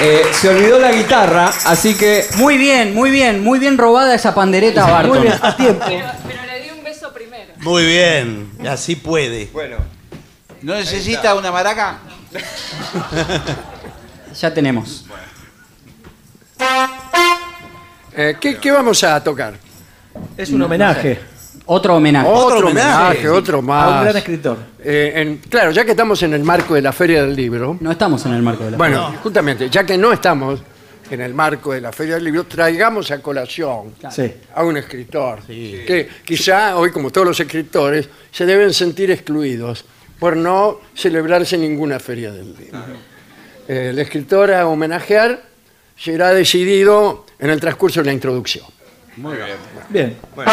Eh, 0.00 0.22
se 0.32 0.48
olvidó 0.48 0.80
la 0.80 0.90
guitarra, 0.90 1.52
así 1.64 1.94
que. 1.94 2.26
Muy 2.34 2.58
bien, 2.58 2.92
muy 2.94 3.12
bien, 3.12 3.44
muy 3.44 3.60
bien 3.60 3.78
robada 3.78 4.12
esa 4.12 4.34
pandereta 4.34 4.86
Barton. 4.86 5.18
Muy 5.18 5.28
bien, 5.28 5.38
a 5.40 5.56
tiempo. 5.56 5.84
Pero 5.86 6.44
le 6.46 6.62
di 6.64 6.70
un 6.76 6.82
beso 6.82 7.12
primero. 7.14 7.52
Muy 7.58 7.86
bien, 7.86 8.50
así 8.68 8.96
puede. 8.96 9.48
Bueno. 9.52 9.76
¿No 10.62 10.74
necesita 10.74 11.34
una 11.34 11.52
maraca? 11.52 11.98
Ya 14.40 14.54
tenemos. 14.54 15.06
Eh, 18.16 18.36
¿qué, 18.40 18.58
qué 18.58 18.70
vamos 18.70 19.02
a 19.02 19.22
tocar? 19.22 19.54
Es 20.36 20.50
un 20.50 20.62
homenaje. 20.62 21.20
Otro 21.72 21.94
homenaje. 21.96 22.28
Otro 22.28 22.66
homenaje, 22.68 23.28
otro 23.28 23.62
más. 23.62 23.84
A 23.84 23.98
un 23.98 24.02
gran 24.04 24.16
escritor. 24.16 24.58
Eh, 24.82 25.12
en- 25.14 25.36
claro, 25.38 25.70
ya 25.70 25.84
que 25.84 25.92
estamos 25.92 26.20
en 26.24 26.34
el 26.34 26.42
marco 26.42 26.74
de 26.74 26.82
la 26.82 26.92
Feria 26.92 27.22
del 27.22 27.36
Libro. 27.36 27.76
No 27.80 27.92
estamos 27.92 28.26
en 28.26 28.32
el 28.34 28.42
marco 28.42 28.64
de 28.64 28.72
la 28.72 28.76
Bueno, 28.76 29.14
justamente, 29.22 29.70
ya 29.70 29.84
que 29.86 29.96
no 29.96 30.12
estamos 30.12 30.60
en 31.08 31.20
el 31.20 31.32
marco 31.32 31.72
de 31.72 31.80
la 31.80 31.92
Feria 31.92 32.14
del 32.16 32.24
Libro, 32.24 32.42
traigamos 32.44 33.12
a 33.12 33.20
colación 33.22 33.94
Sí. 34.10 34.32
a 34.52 34.64
un 34.64 34.78
escritor 34.78 35.42
que 35.46 36.08
quizá 36.24 36.76
hoy, 36.76 36.90
como 36.90 37.10
todos 37.12 37.28
los 37.28 37.38
escritores, 37.38 38.08
se 38.32 38.46
deben 38.46 38.74
sentir 38.74 39.12
excluidos 39.12 39.84
por 40.18 40.36
no 40.36 40.80
celebrarse 40.94 41.56
ninguna 41.56 42.00
Feria 42.00 42.32
del 42.32 42.48
Libro. 42.56 42.78
Eh, 43.68 43.90
el 43.90 43.98
escritor 44.00 44.50
a 44.52 44.66
homenajear 44.66 45.40
será 45.96 46.30
decidido 46.34 47.26
en 47.38 47.50
el 47.50 47.60
transcurso 47.60 48.00
de 48.00 48.06
la 48.06 48.12
introducción. 48.12 48.64
Muy 49.18 49.36
bien. 49.36 49.48
Bien. 49.88 50.16
Bueno. 50.34 50.50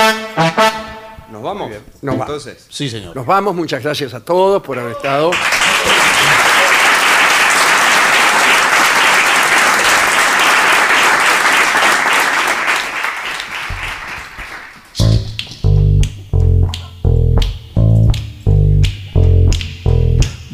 ¿Nos 1.38 1.44
vamos? 1.44 1.72
Nos 2.02 2.16
va. 2.20 2.22
Entonces. 2.22 2.66
Sí, 2.68 2.90
señor. 2.90 3.16
Nos 3.16 3.24
vamos, 3.24 3.54
muchas 3.54 3.84
gracias 3.84 4.12
a 4.16 4.26
todos 4.26 4.60
por 4.64 4.80
haber 4.80 4.94
estado. 4.94 5.30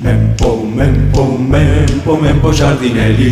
Mempo, 0.02 0.64
mempo, 0.64 1.38
mempo, 1.38 2.18
mempo 2.18 2.52
giardinelli. 2.52 3.32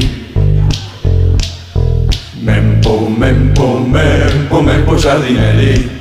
Mempo, 2.41 3.09
mempo, 3.09 3.79
mempo, 3.79 4.61
mempo 4.61 4.97
giardinelli. 4.97 6.00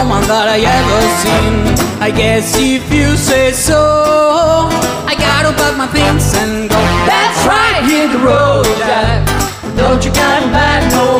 Woman 0.00 0.24
that 0.32 0.48
I 0.48 0.64
ever 0.64 1.02
seen. 1.20 1.76
I 2.00 2.08
guess 2.10 2.56
if 2.56 2.88
you 2.88 3.16
say 3.16 3.52
so, 3.52 4.72
I 5.04 5.12
gotta 5.12 5.52
pack 5.52 5.76
my 5.76 5.88
things 5.92 6.32
and 6.40 6.70
go. 6.72 6.80
That's 7.04 7.40
right, 7.44 7.84
hit 7.84 8.08
the 8.08 8.20
road, 8.24 8.64
Jack. 8.80 9.28
Don't 9.76 10.00
you 10.00 10.12
come 10.12 10.48
back 10.56 10.80
no 10.92 11.19